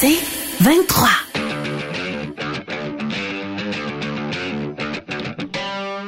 C'est 0.00 0.16
23. 0.60 1.08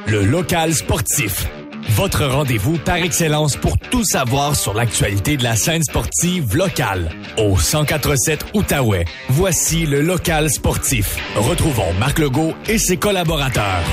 Le 0.07 0.23
local 0.23 0.73
sportif. 0.73 1.47
Votre 1.89 2.25
rendez-vous 2.25 2.79
par 2.79 2.95
excellence 2.95 3.55
pour 3.55 3.77
tout 3.77 4.03
savoir 4.03 4.55
sur 4.55 4.73
l'actualité 4.73 5.37
de 5.37 5.43
la 5.43 5.55
scène 5.55 5.83
sportive 5.83 6.55
locale. 6.55 7.11
Au 7.37 7.49
1047 7.49 8.45
Outaouais, 8.55 9.05
voici 9.29 9.85
le 9.85 10.01
local 10.01 10.49
sportif. 10.49 11.15
Retrouvons 11.35 11.93
Marc 11.99 12.17
Legault 12.17 12.55
et 12.67 12.79
ses 12.79 12.97
collaborateurs. 12.97 13.83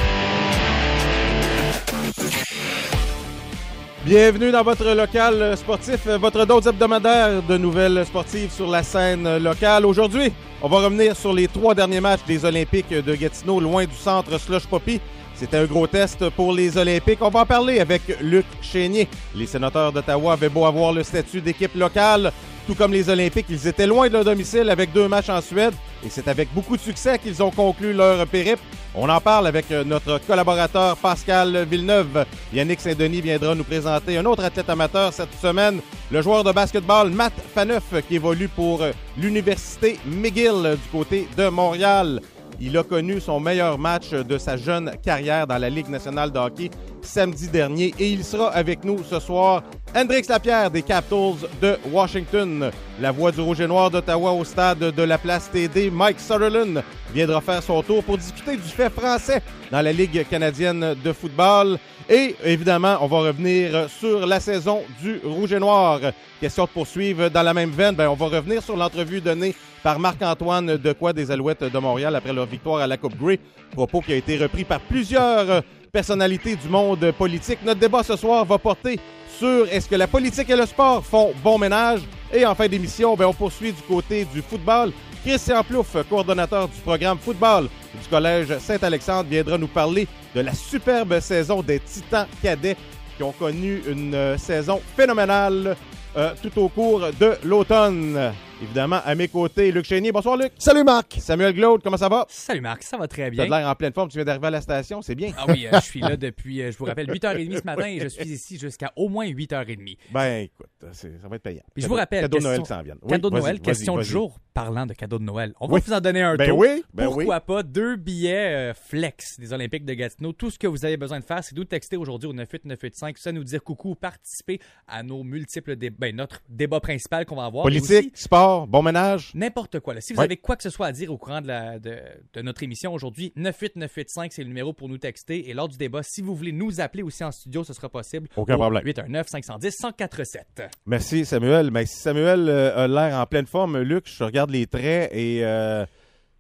Bienvenue 4.10 4.50
dans 4.50 4.64
votre 4.64 4.92
local 4.92 5.56
sportif, 5.56 6.08
votre 6.08 6.44
dose 6.44 6.66
hebdomadaire 6.66 7.44
de 7.44 7.56
nouvelles 7.56 8.04
sportives 8.04 8.50
sur 8.50 8.68
la 8.68 8.82
scène 8.82 9.38
locale. 9.38 9.86
Aujourd'hui, 9.86 10.32
on 10.60 10.68
va 10.68 10.78
revenir 10.78 11.14
sur 11.14 11.32
les 11.32 11.46
trois 11.46 11.76
derniers 11.76 12.00
matchs 12.00 12.24
des 12.26 12.44
Olympiques 12.44 12.90
de 12.92 13.14
Gatineau, 13.14 13.60
loin 13.60 13.84
du 13.84 13.94
centre 13.94 14.36
Slush 14.36 14.66
Poppy. 14.66 15.00
C'était 15.36 15.58
un 15.58 15.64
gros 15.64 15.86
test 15.86 16.28
pour 16.30 16.52
les 16.52 16.76
Olympiques. 16.76 17.20
On 17.20 17.28
va 17.28 17.42
en 17.42 17.46
parler 17.46 17.78
avec 17.78 18.02
Luc 18.20 18.46
Chénier. 18.60 19.06
Les 19.32 19.46
sénateurs 19.46 19.92
d'Ottawa 19.92 20.32
avaient 20.32 20.48
beau 20.48 20.64
avoir 20.64 20.92
le 20.92 21.04
statut 21.04 21.40
d'équipe 21.40 21.76
locale. 21.76 22.32
Tout 22.66 22.74
comme 22.74 22.92
les 22.92 23.08
Olympiques, 23.08 23.46
ils 23.48 23.68
étaient 23.68 23.86
loin 23.86 24.08
de 24.08 24.14
leur 24.14 24.24
domicile 24.24 24.70
avec 24.70 24.92
deux 24.92 25.06
matchs 25.06 25.28
en 25.28 25.40
Suède. 25.40 25.74
Et 26.04 26.10
c'est 26.10 26.26
avec 26.26 26.52
beaucoup 26.52 26.76
de 26.76 26.82
succès 26.82 27.16
qu'ils 27.20 27.40
ont 27.44 27.52
conclu 27.52 27.92
leur 27.92 28.26
périple. 28.26 28.62
On 28.94 29.08
en 29.08 29.20
parle 29.20 29.46
avec 29.46 29.70
notre 29.70 30.18
collaborateur 30.26 30.96
Pascal 30.96 31.64
Villeneuve. 31.64 32.26
Yannick 32.52 32.80
Saint-Denis 32.80 33.20
viendra 33.20 33.54
nous 33.54 33.62
présenter 33.62 34.18
un 34.18 34.24
autre 34.24 34.44
athlète 34.44 34.68
amateur 34.68 35.12
cette 35.12 35.32
semaine, 35.40 35.80
le 36.10 36.22
joueur 36.22 36.42
de 36.42 36.50
basketball 36.50 37.08
Matt 37.08 37.32
Faneuf 37.54 37.84
qui 38.08 38.16
évolue 38.16 38.48
pour 38.48 38.82
l'Université 39.16 39.96
McGill 40.04 40.76
du 40.82 40.88
côté 40.90 41.28
de 41.36 41.48
Montréal. 41.48 42.20
Il 42.60 42.76
a 42.76 42.82
connu 42.82 43.20
son 43.20 43.38
meilleur 43.38 43.78
match 43.78 44.10
de 44.10 44.36
sa 44.38 44.56
jeune 44.56 44.90
carrière 45.02 45.46
dans 45.46 45.58
la 45.58 45.70
Ligue 45.70 45.88
nationale 45.88 46.32
de 46.32 46.38
hockey 46.38 46.70
samedi 47.04 47.48
dernier 47.48 47.94
et 47.98 48.10
il 48.10 48.24
sera 48.24 48.48
avec 48.48 48.84
nous 48.84 49.02
ce 49.04 49.18
soir. 49.20 49.62
Hendrix 49.94 50.22
Lapierre 50.28 50.70
des 50.70 50.82
Capitals 50.82 51.48
de 51.60 51.76
Washington. 51.90 52.70
La 53.00 53.10
voix 53.10 53.32
du 53.32 53.40
Rouge 53.40 53.60
et 53.60 53.66
Noir 53.66 53.90
d'Ottawa 53.90 54.32
au 54.32 54.44
stade 54.44 54.78
de 54.78 55.02
la 55.02 55.18
place 55.18 55.50
TD, 55.50 55.90
Mike 55.90 56.20
Sutherland, 56.20 56.82
viendra 57.12 57.40
faire 57.40 57.62
son 57.62 57.82
tour 57.82 58.04
pour 58.04 58.16
discuter 58.16 58.56
du 58.56 58.62
fait 58.62 58.90
français 58.90 59.42
dans 59.70 59.82
la 59.82 59.92
Ligue 59.92 60.26
canadienne 60.28 60.94
de 61.02 61.12
football. 61.12 61.78
Et 62.08 62.36
évidemment, 62.44 62.98
on 63.00 63.06
va 63.06 63.18
revenir 63.18 63.88
sur 63.88 64.26
la 64.26 64.40
saison 64.40 64.82
du 65.02 65.20
Rouge 65.24 65.52
et 65.52 65.60
Noir. 65.60 66.00
Question 66.40 66.64
de 66.64 66.70
poursuivre 66.70 67.28
dans 67.28 67.42
la 67.42 67.54
même 67.54 67.70
veine, 67.70 67.94
ben, 67.94 68.08
on 68.08 68.14
va 68.14 68.26
revenir 68.26 68.62
sur 68.62 68.76
l'entrevue 68.76 69.20
donnée 69.20 69.54
par 69.82 69.98
Marc-Antoine 69.98 70.76
Decoy 70.76 71.12
des 71.12 71.30
Alouettes 71.30 71.64
de 71.64 71.78
Montréal 71.78 72.14
après 72.14 72.32
leur 72.32 72.46
victoire 72.46 72.80
à 72.80 72.86
la 72.86 72.96
Coupe 72.96 73.16
Grey. 73.16 73.40
Propos 73.72 74.00
qui 74.00 74.12
a 74.12 74.16
été 74.16 74.36
repris 74.36 74.64
par 74.64 74.80
plusieurs 74.80 75.62
personnalités 75.90 76.56
du 76.56 76.68
monde 76.68 77.12
politique. 77.12 77.58
Notre 77.64 77.80
débat 77.80 78.02
ce 78.02 78.16
soir 78.16 78.44
va 78.44 78.58
porter 78.58 78.98
sur 79.38 79.66
est-ce 79.70 79.88
que 79.88 79.96
la 79.96 80.06
politique 80.06 80.48
et 80.50 80.56
le 80.56 80.66
sport 80.66 81.04
font 81.04 81.32
bon 81.42 81.58
ménage. 81.58 82.00
Et 82.32 82.46
en 82.46 82.54
fin 82.54 82.68
d'émission, 82.68 83.16
ben, 83.16 83.26
on 83.26 83.32
poursuit 83.34 83.72
du 83.72 83.82
côté 83.82 84.24
du 84.24 84.42
football. 84.42 84.92
Christian 85.24 85.62
Plouffe, 85.62 85.96
coordonnateur 86.08 86.68
du 86.68 86.80
programme 86.80 87.18
football 87.18 87.64
du 88.00 88.08
Collège 88.08 88.58
Saint-Alexandre, 88.58 89.28
viendra 89.28 89.58
nous 89.58 89.68
parler 89.68 90.08
de 90.34 90.40
la 90.40 90.54
superbe 90.54 91.20
saison 91.20 91.60
des 91.62 91.80
Titans 91.80 92.26
cadets 92.42 92.76
qui 93.16 93.22
ont 93.22 93.32
connu 93.32 93.82
une 93.86 94.38
saison 94.38 94.80
phénoménale 94.96 95.76
euh, 96.16 96.32
tout 96.42 96.58
au 96.58 96.68
cours 96.68 97.02
de 97.20 97.36
l'automne. 97.44 98.32
Évidemment, 98.62 99.00
à 99.06 99.14
mes 99.14 99.26
côtés, 99.26 99.72
Luc 99.72 99.86
Chénier. 99.86 100.12
Bonsoir, 100.12 100.36
Luc. 100.36 100.52
Salut, 100.58 100.84
Marc. 100.84 101.16
Samuel 101.18 101.54
Glaude, 101.54 101.80
comment 101.82 101.96
ça 101.96 102.10
va? 102.10 102.26
Salut, 102.28 102.60
Marc. 102.60 102.82
Ça 102.82 102.98
va 102.98 103.08
très 103.08 103.22
T'as 103.24 103.30
bien. 103.30 103.46
l'air 103.46 103.66
en 103.66 103.74
pleine 103.74 103.94
forme. 103.94 104.10
Tu 104.10 104.18
viens 104.18 104.24
d'arriver 104.26 104.48
à 104.48 104.50
la 104.50 104.60
station. 104.60 105.00
C'est 105.00 105.14
bien. 105.14 105.32
Ah 105.38 105.46
oui, 105.48 105.66
euh, 105.66 105.70
je 105.80 105.86
suis 105.86 106.00
là 106.00 106.14
depuis, 106.18 106.60
euh, 106.60 106.70
je 106.70 106.76
vous 106.76 106.84
rappelle, 106.84 107.06
8h30 107.10 107.58
ce 107.58 107.64
matin 107.64 107.86
et 107.86 108.00
je 108.00 108.08
suis 108.08 108.28
ici 108.28 108.58
jusqu'à 108.58 108.92
au 108.96 109.08
moins 109.08 109.26
8h30. 109.26 109.96
Ben, 110.12 110.42
écoute, 110.44 110.66
ça 110.92 111.08
va 111.24 111.36
être 111.36 111.42
payant. 111.42 111.62
Puis 111.72 111.80
je 111.80 111.86
Cadeau- 111.86 111.88
vous 111.94 111.98
rappelle, 111.98 112.20
Cadeau 112.22 112.36
de 112.38 112.42
Noël 112.42 112.58
question- 112.58 112.76
s'en 112.76 112.82
viennent. 112.82 112.98
Oui, 113.02 113.10
Cadeau 113.12 113.30
de 113.30 113.38
Noël, 113.38 113.60
question 113.60 113.96
du 113.96 114.04
jour. 114.04 114.38
Parlant 114.52 114.84
de 114.84 114.92
cadeau 114.92 115.18
de 115.20 115.24
Noël, 115.24 115.54
on 115.60 115.68
Oui. 115.72 115.80
va 115.80 115.86
vous 115.86 115.92
en 115.94 116.00
donner 116.00 116.22
un 116.22 116.34
Ben 116.36 116.48
tour. 116.48 116.58
oui, 116.58 116.82
ben 116.92 117.04
Pourquoi 117.06 117.36
oui. 117.36 117.40
pas 117.46 117.62
deux 117.62 117.94
billets 117.96 118.72
euh, 118.72 118.74
flex 118.74 119.38
des 119.38 119.52
Olympiques 119.54 119.84
de 119.86 119.94
Gatineau. 119.94 120.32
Tout 120.32 120.50
ce 120.50 120.58
que 120.58 120.66
vous 120.66 120.84
avez 120.84 120.96
besoin 120.98 121.20
de 121.20 121.24
faire, 121.24 121.42
c'est 121.42 121.54
de 121.54 121.60
nous 121.60 121.64
texter 121.64 121.96
aujourd'hui 121.96 122.28
au 122.28 122.32
98985, 122.34 123.16
ça 123.16 123.30
nous 123.32 123.44
dire 123.44 123.62
coucou, 123.62 123.94
participer 123.94 124.58
à 124.88 125.02
nos 125.04 125.22
multiples 125.22 125.76
débats, 125.76 125.96
ben, 126.00 126.16
notre 126.16 126.40
débat 126.48 126.80
principal 126.80 127.24
qu'on 127.24 127.36
va 127.36 127.44
avoir. 127.44 127.62
Politique, 127.62 128.12
aussi 128.12 128.24
sport, 128.24 128.49
bon 128.68 128.82
ménage. 128.82 129.30
N'importe 129.34 129.80
quoi. 129.80 129.94
là. 129.94 130.00
Si 130.00 130.12
vous 130.12 130.18
Ouais. 130.20 130.24
avez 130.26 130.36
quoi 130.36 130.56
que 130.56 130.62
ce 130.62 130.70
soit 130.70 130.86
à 130.86 130.92
dire 130.92 131.12
au 131.12 131.18
courant 131.18 131.40
de, 131.40 131.46
la, 131.48 131.78
de, 131.78 131.96
de 132.34 132.42
notre 132.42 132.62
émission 132.62 132.92
aujourd'hui, 132.92 133.32
98985, 133.36 134.32
c'est 134.32 134.42
le 134.42 134.48
numéro 134.48 134.72
pour 134.72 134.88
nous 134.88 134.98
texter. 134.98 135.48
Et 135.48 135.54
lors 135.54 135.68
du 135.68 135.76
débat, 135.76 136.02
si 136.02 136.22
vous 136.22 136.34
voulez 136.34 136.52
nous 136.52 136.80
appeler 136.80 137.02
aussi 137.02 137.24
en 137.24 137.32
studio, 137.32 137.64
ce 137.64 137.72
sera 137.72 137.88
possible. 137.88 138.28
Aucun 138.36 138.54
au 138.54 138.58
problème. 138.58 138.82
819 138.84 139.28
510 139.28 139.74
1047. 139.82 140.62
Merci, 140.86 141.24
Samuel. 141.24 141.70
Mais 141.70 141.86
si 141.86 141.96
Samuel 142.00 142.48
euh, 142.48 142.84
a 142.84 142.88
l'air 142.88 143.18
en 143.18 143.26
pleine 143.26 143.46
forme, 143.46 143.78
Luc, 143.80 144.04
je 144.06 144.22
regarde 144.24 144.50
les 144.50 144.66
traits 144.66 145.10
et 145.12 145.44
euh, 145.44 145.84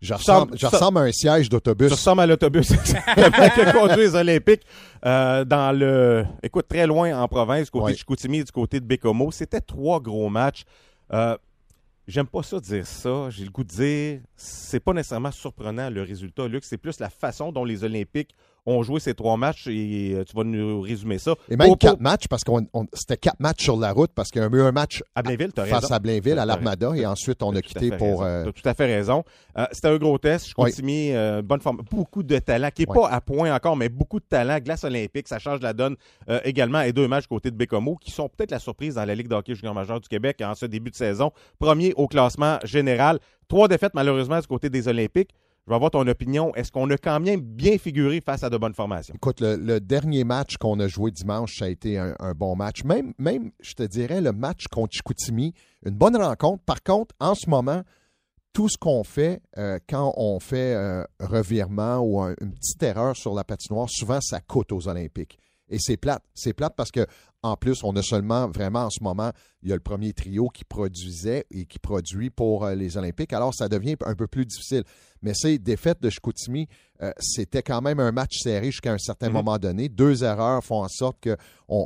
Je 0.00 0.14
ressemble, 0.14 0.56
je 0.56 0.66
ressemble 0.66 0.98
à 0.98 1.02
un 1.02 1.12
siège 1.12 1.48
d'autobus. 1.50 1.90
ressembles 1.90 2.22
à 2.22 2.26
l'autobus 2.26 2.68
qui 2.84 2.96
a 2.96 3.72
conduit 3.72 3.96
les 4.04 4.14
Olympiques 4.14 4.62
euh, 5.04 5.44
dans 5.44 5.76
le... 5.78 6.24
Écoute, 6.42 6.66
très 6.68 6.86
loin 6.86 7.20
en 7.20 7.28
province, 7.28 7.66
du 7.66 7.70
côté 7.70 7.84
Ouais. 7.84 7.92
de 7.92 7.98
Chicoutimi, 7.98 8.42
du 8.44 8.50
côté 8.52 8.80
de 8.80 8.86
Bécomo. 8.86 9.30
C'était 9.30 9.60
trois 9.60 10.00
gros 10.00 10.28
matchs. 10.30 10.64
Euh, 11.12 11.36
J'aime 12.06 12.26
pas 12.26 12.42
ça 12.42 12.58
dire 12.60 12.86
ça. 12.86 13.30
J'ai 13.30 13.44
le 13.44 13.50
goût 13.50 13.62
de 13.62 13.68
dire, 13.68 14.20
c'est 14.34 14.80
pas 14.80 14.92
nécessairement 14.92 15.30
surprenant 15.30 15.90
le 15.90 16.02
résultat, 16.02 16.48
Luc. 16.48 16.64
C'est 16.64 16.78
plus 16.78 16.98
la 16.98 17.10
façon 17.10 17.52
dont 17.52 17.64
les 17.64 17.84
Olympiques 17.84 18.34
ont 18.66 18.82
joué 18.82 19.00
ces 19.00 19.14
trois 19.14 19.36
matchs 19.36 19.66
et 19.66 20.14
euh, 20.14 20.24
tu 20.24 20.36
vas 20.36 20.44
nous 20.44 20.80
résumer 20.80 21.18
ça. 21.18 21.34
Et 21.48 21.56
même 21.56 21.68
Pour- 21.68 21.78
pour- 21.78 21.90
quatre 21.90 22.00
matchs, 22.00 22.28
parce 22.28 22.44
qu'on 22.44 22.66
on- 22.72 22.86
c'était 22.92 23.16
quatre 23.16 23.40
matchs 23.40 23.62
sur 23.62 23.76
la 23.78 23.92
route, 23.92 24.10
parce 24.14 24.30
qu'il 24.30 24.40
y 24.42 24.44
a 24.44 24.48
eu 24.48 24.60
un 24.62 24.72
match 24.72 25.02
À 25.14 25.22
Blainville, 25.22 25.52
tu 25.52 25.60
as 25.60 25.66
face 25.66 25.82
raison. 25.84 25.94
à 25.94 25.98
Blainville, 25.98 26.38
à 26.38 26.44
l'Armada, 26.46 26.92
et 26.94 27.06
ensuite 27.06 27.42
on 27.42 27.54
a 27.54 27.62
quitté 27.62 27.90
pour... 27.90 28.22
euh, 28.22 28.44
T'as 28.44 28.52
tout 28.52 28.68
à 28.68 28.74
fait 28.74 28.86
raison. 28.86 29.24
Euh, 29.58 29.66
C'était 29.72 29.88
un 29.88 29.96
gros 29.96 30.18
test. 30.18 30.48
Je 30.48 30.54
continue, 30.54 31.14
euh, 31.14 31.42
bonne 31.42 31.60
forme. 31.60 31.82
Beaucoup 31.90 32.22
de 32.22 32.38
talent, 32.38 32.68
qui 32.74 32.82
n'est 32.82 32.86
pas 32.94 33.08
à 33.08 33.20
point 33.20 33.54
encore, 33.54 33.76
mais 33.76 33.88
beaucoup 33.88 34.20
de 34.20 34.24
talent. 34.28 34.58
Glace 34.58 34.84
olympique, 34.84 35.28
ça 35.28 35.38
change 35.38 35.60
la 35.60 35.72
donne 35.72 35.96
également. 36.44 36.80
Et 36.82 36.92
deux 36.92 37.08
matchs 37.08 37.26
côté 37.26 37.50
de 37.50 37.56
Bécomo, 37.56 37.96
qui 37.96 38.10
sont 38.10 38.28
peut-être 38.28 38.50
la 38.50 38.58
surprise 38.58 38.94
dans 38.94 39.04
la 39.04 39.14
Ligue 39.14 39.28
de 39.28 39.34
hockey 39.34 39.54
junior 39.54 39.74
majeur 39.74 40.00
du 40.00 40.08
Québec 40.08 40.40
en 40.44 40.54
ce 40.54 40.66
début 40.66 40.90
de 40.90 40.96
saison. 40.96 41.32
Premier 41.58 41.92
au 41.96 42.06
classement 42.08 42.58
général. 42.64 43.18
Trois 43.48 43.68
défaites, 43.68 43.94
malheureusement, 43.94 44.38
du 44.38 44.46
côté 44.46 44.70
des 44.70 44.86
Olympiques. 44.88 45.30
Je 45.66 45.70
vais 45.70 45.76
avoir 45.76 45.90
ton 45.90 46.06
opinion. 46.06 46.54
Est-ce 46.54 46.72
qu'on 46.72 46.88
a 46.90 46.96
quand 46.96 47.20
même 47.20 47.40
bien 47.40 47.78
figuré 47.78 48.20
face 48.20 48.42
à 48.42 48.50
de 48.50 48.56
bonnes 48.56 48.74
formations? 48.74 49.14
Écoute, 49.14 49.40
le, 49.40 49.78
dernier 49.78 50.24
match 50.24 50.56
qu'on 50.56 50.80
a 50.80 50.88
joué 50.88 51.10
dimanche, 51.10 51.58
ça 51.58 51.66
a 51.66 51.68
été 51.68 51.98
un, 51.98 52.14
bon 52.34 52.56
match. 52.56 52.82
Même, 52.84 53.12
je 53.60 53.74
te 53.74 53.82
dirais, 53.82 54.20
le 54.20 54.32
match 54.32 54.66
contre 54.68 54.94
Chicoutimi, 54.94 55.52
une 55.84 55.94
bonne 55.94 56.16
rencontre. 56.16 56.64
Par 56.64 56.82
contre, 56.82 57.14
en 57.20 57.34
ce 57.34 57.48
moment, 57.48 57.82
tout 58.52 58.68
ce 58.68 58.76
qu'on 58.78 59.04
fait 59.04 59.42
euh, 59.58 59.78
quand 59.88 60.12
on 60.16 60.40
fait 60.40 60.74
un 60.74 61.06
revirement 61.20 61.98
ou 61.98 62.20
un- 62.20 62.34
une 62.40 62.52
petite 62.52 62.82
erreur 62.82 63.16
sur 63.16 63.34
la 63.34 63.44
patinoire, 63.44 63.88
souvent 63.88 64.20
ça 64.20 64.40
coûte 64.40 64.72
aux 64.72 64.88
Olympiques. 64.88 65.38
Et 65.70 65.78
c'est 65.78 65.96
plate. 65.96 66.22
C'est 66.34 66.52
plate 66.52 66.74
parce 66.76 66.90
que 66.90 67.06
en 67.42 67.56
plus, 67.56 67.82
on 67.84 67.96
a 67.96 68.02
seulement 68.02 68.48
vraiment 68.48 68.80
en 68.84 68.90
ce 68.90 69.02
moment, 69.02 69.30
il 69.62 69.70
y 69.70 69.72
a 69.72 69.74
le 69.74 69.80
premier 69.80 70.12
trio 70.12 70.48
qui 70.48 70.64
produisait 70.64 71.46
et 71.50 71.64
qui 71.64 71.78
produit 71.78 72.28
pour 72.28 72.64
euh, 72.66 72.74
les 72.74 72.98
Olympiques. 72.98 73.32
Alors, 73.32 73.54
ça 73.54 73.68
devient 73.68 73.96
un 74.04 74.14
peu 74.14 74.26
plus 74.26 74.44
difficile. 74.44 74.82
Mais 75.22 75.32
ces 75.34 75.58
défaites 75.58 76.02
de 76.02 76.10
Chicoutimi, 76.10 76.66
euh, 77.02 77.12
c'était 77.18 77.62
quand 77.62 77.80
même 77.80 77.98
un 78.00 78.12
match 78.12 78.36
serré 78.42 78.66
jusqu'à 78.66 78.92
un 78.92 78.98
certain 78.98 79.28
Mhm. 79.28 79.32
moment 79.34 79.58
donné. 79.58 79.88
Deux 79.88 80.22
erreurs 80.22 80.62
font 80.62 80.82
en 80.82 80.88
sorte 80.88 81.16
qu'on 81.22 81.36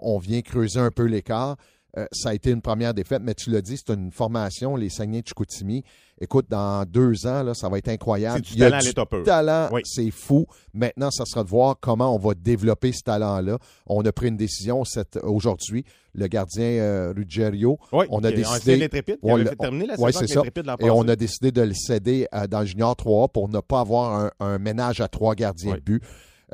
on 0.02 0.18
vient 0.18 0.42
creuser 0.42 0.80
un 0.80 0.90
peu 0.90 1.04
l'écart. 1.04 1.56
Euh, 1.96 2.06
ça 2.10 2.30
a 2.30 2.34
été 2.34 2.50
une 2.50 2.62
première 2.62 2.92
défaite, 2.94 3.22
mais 3.22 3.34
tu 3.34 3.50
l'as 3.50 3.62
dit, 3.62 3.76
c'est 3.76 3.94
une 3.94 4.10
formation, 4.10 4.74
les 4.74 4.88
Saguenay 4.90 5.22
de 5.22 5.28
Chicoutimi. 5.28 5.84
Écoute, 6.20 6.46
dans 6.48 6.84
deux 6.84 7.26
ans, 7.26 7.42
là, 7.42 7.54
ça 7.54 7.68
va 7.68 7.78
être 7.78 7.88
incroyable. 7.88 8.36
C'est 8.44 8.52
du 8.52 8.58
Il 8.58 8.60
y 8.60 8.64
a 8.64 8.70
talent 8.70 9.06
pur. 9.06 9.22
talent, 9.24 9.68
Oui. 9.72 9.80
c'est 9.84 10.10
fou. 10.12 10.46
Maintenant, 10.72 11.10
ça 11.10 11.24
sera 11.26 11.42
de 11.42 11.48
voir 11.48 11.76
comment 11.80 12.14
on 12.14 12.18
va 12.18 12.34
développer 12.34 12.92
ce 12.92 13.02
talent-là. 13.02 13.58
On 13.86 14.00
a 14.04 14.12
pris 14.12 14.28
une 14.28 14.36
décision 14.36 14.84
aujourd'hui. 15.22 15.84
Le 16.14 16.28
gardien 16.28 16.64
euh, 16.64 17.12
Ruggiero, 17.16 17.78
Oui, 17.92 18.06
on 18.10 18.22
a 18.22 18.30
décidé- 18.30 18.88
on 19.22 19.34
avait 19.34 19.44
fait 19.46 19.56
terminer 19.56 19.86
la 19.86 19.96
saison 19.96 20.18
c'est 20.20 20.26
ça. 20.28 20.42
et 20.80 20.90
on 20.90 21.08
a 21.08 21.16
décidé 21.16 21.50
de 21.50 21.62
le 21.62 21.74
céder 21.74 22.28
à- 22.30 22.46
dans 22.46 22.60
le 22.60 22.66
Junior 22.66 22.94
3 22.94 23.26
pour 23.28 23.48
ne 23.48 23.58
pas 23.58 23.80
avoir 23.80 24.14
un, 24.14 24.30
un 24.38 24.58
ménage 24.58 25.00
à 25.00 25.08
trois 25.08 25.34
gardiens 25.34 25.72
Oui. 25.72 25.78
de 25.78 25.82
but. 25.84 26.02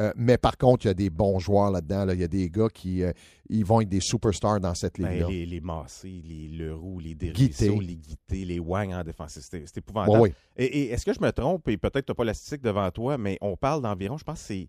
Euh, 0.00 0.12
mais 0.16 0.38
par 0.38 0.56
contre, 0.56 0.86
il 0.86 0.88
y 0.88 0.90
a 0.90 0.94
des 0.94 1.10
bons 1.10 1.38
joueurs 1.38 1.70
là-dedans. 1.70 2.04
là. 2.06 2.14
Il 2.14 2.20
y 2.20 2.24
a 2.24 2.28
des 2.28 2.48
gars 2.48 2.68
qui 2.72 3.02
euh, 3.02 3.12
ils 3.48 3.64
vont 3.64 3.80
être 3.80 3.88
des 3.88 4.00
superstars 4.00 4.58
dans 4.60 4.74
cette 4.74 4.98
Ben, 4.98 5.10
ligue-là. 5.10 5.28
les, 5.28 5.46
les 5.46 5.60
Massé, 5.60 6.22
les 6.26 6.48
Leroux, 6.48 6.98
les. 7.00 7.14
Derrisso, 7.14 7.80
les 7.80 7.96
Guité, 7.96 8.44
les 8.44 8.58
Wang 8.58 8.92
en 8.92 9.04
défense. 9.04 9.38
C'est 9.40 9.76
épouvantable. 9.76 10.32
Et, 10.56 10.64
et 10.64 10.90
est-ce 10.92 11.04
que 11.04 11.12
je 11.12 11.20
me 11.20 11.30
trompe, 11.32 11.68
et 11.68 11.76
peut-être 11.76 12.06
tu 12.06 12.10
n'as 12.10 12.14
pas 12.14 12.24
la 12.24 12.34
statistique 12.34 12.62
devant 12.62 12.90
toi, 12.90 13.18
mais 13.18 13.36
on 13.40 13.56
parle 13.56 13.82
d'environ, 13.82 14.16
je 14.18 14.24
pense, 14.24 14.40
que 14.40 14.46
c'est 14.46 14.68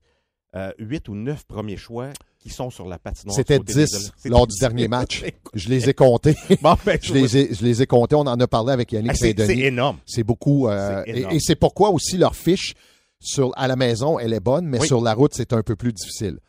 euh, 0.53 0.71
8 0.79 1.07
ou 1.07 1.15
9 1.15 1.45
premiers 1.45 1.77
choix 1.77 2.09
qui 2.37 2.49
sont 2.49 2.69
sur 2.69 2.85
la 2.85 2.99
patinoire. 2.99 3.33
C'était 3.35 3.57
du 3.59 3.65
côté 3.65 3.73
des 3.75 3.85
10 3.85 3.93
Olympiques. 3.93 4.13
C'était 4.17 4.29
lors 4.29 4.47
du 4.47 4.53
10. 4.55 4.59
dernier 4.59 4.87
match. 4.89 5.23
Je 5.53 5.69
les 5.69 5.89
ai 5.89 5.93
comptés. 5.93 6.35
Bon, 6.61 6.75
ben, 6.85 6.97
je, 7.01 7.13
les 7.13 7.37
ai, 7.37 7.53
je 7.53 7.63
les 7.63 7.81
ai 7.81 7.85
comptés. 7.87 8.15
On 8.15 8.21
en 8.21 8.37
a 8.39 8.47
parlé 8.47 8.73
avec 8.73 8.91
Yannick 8.91 9.11
Ah, 9.11 9.15
c'est 9.15 9.31
énorme. 9.39 9.97
C'est 10.05 10.23
beaucoup. 10.23 10.67
euh, 10.67 11.03
et 11.05 11.25
et 11.35 11.39
c'est 11.39 11.55
pourquoi 11.55 11.89
aussi 11.91 12.17
leur 12.17 12.35
fiche 12.35 12.73
sur, 13.21 13.51
à 13.55 13.67
la 13.67 13.75
maison, 13.75 14.19
elle 14.19 14.33
est 14.33 14.39
bonne, 14.41 14.65
mais 14.65 14.79
Oui. 14.79 14.87
sur 14.87 15.01
la 15.01 15.13
route, 15.13 15.33
c'est 15.33 15.53
un 15.53 15.61
peu 15.63 15.75
plus 15.75 15.93
difficile. 15.93 16.39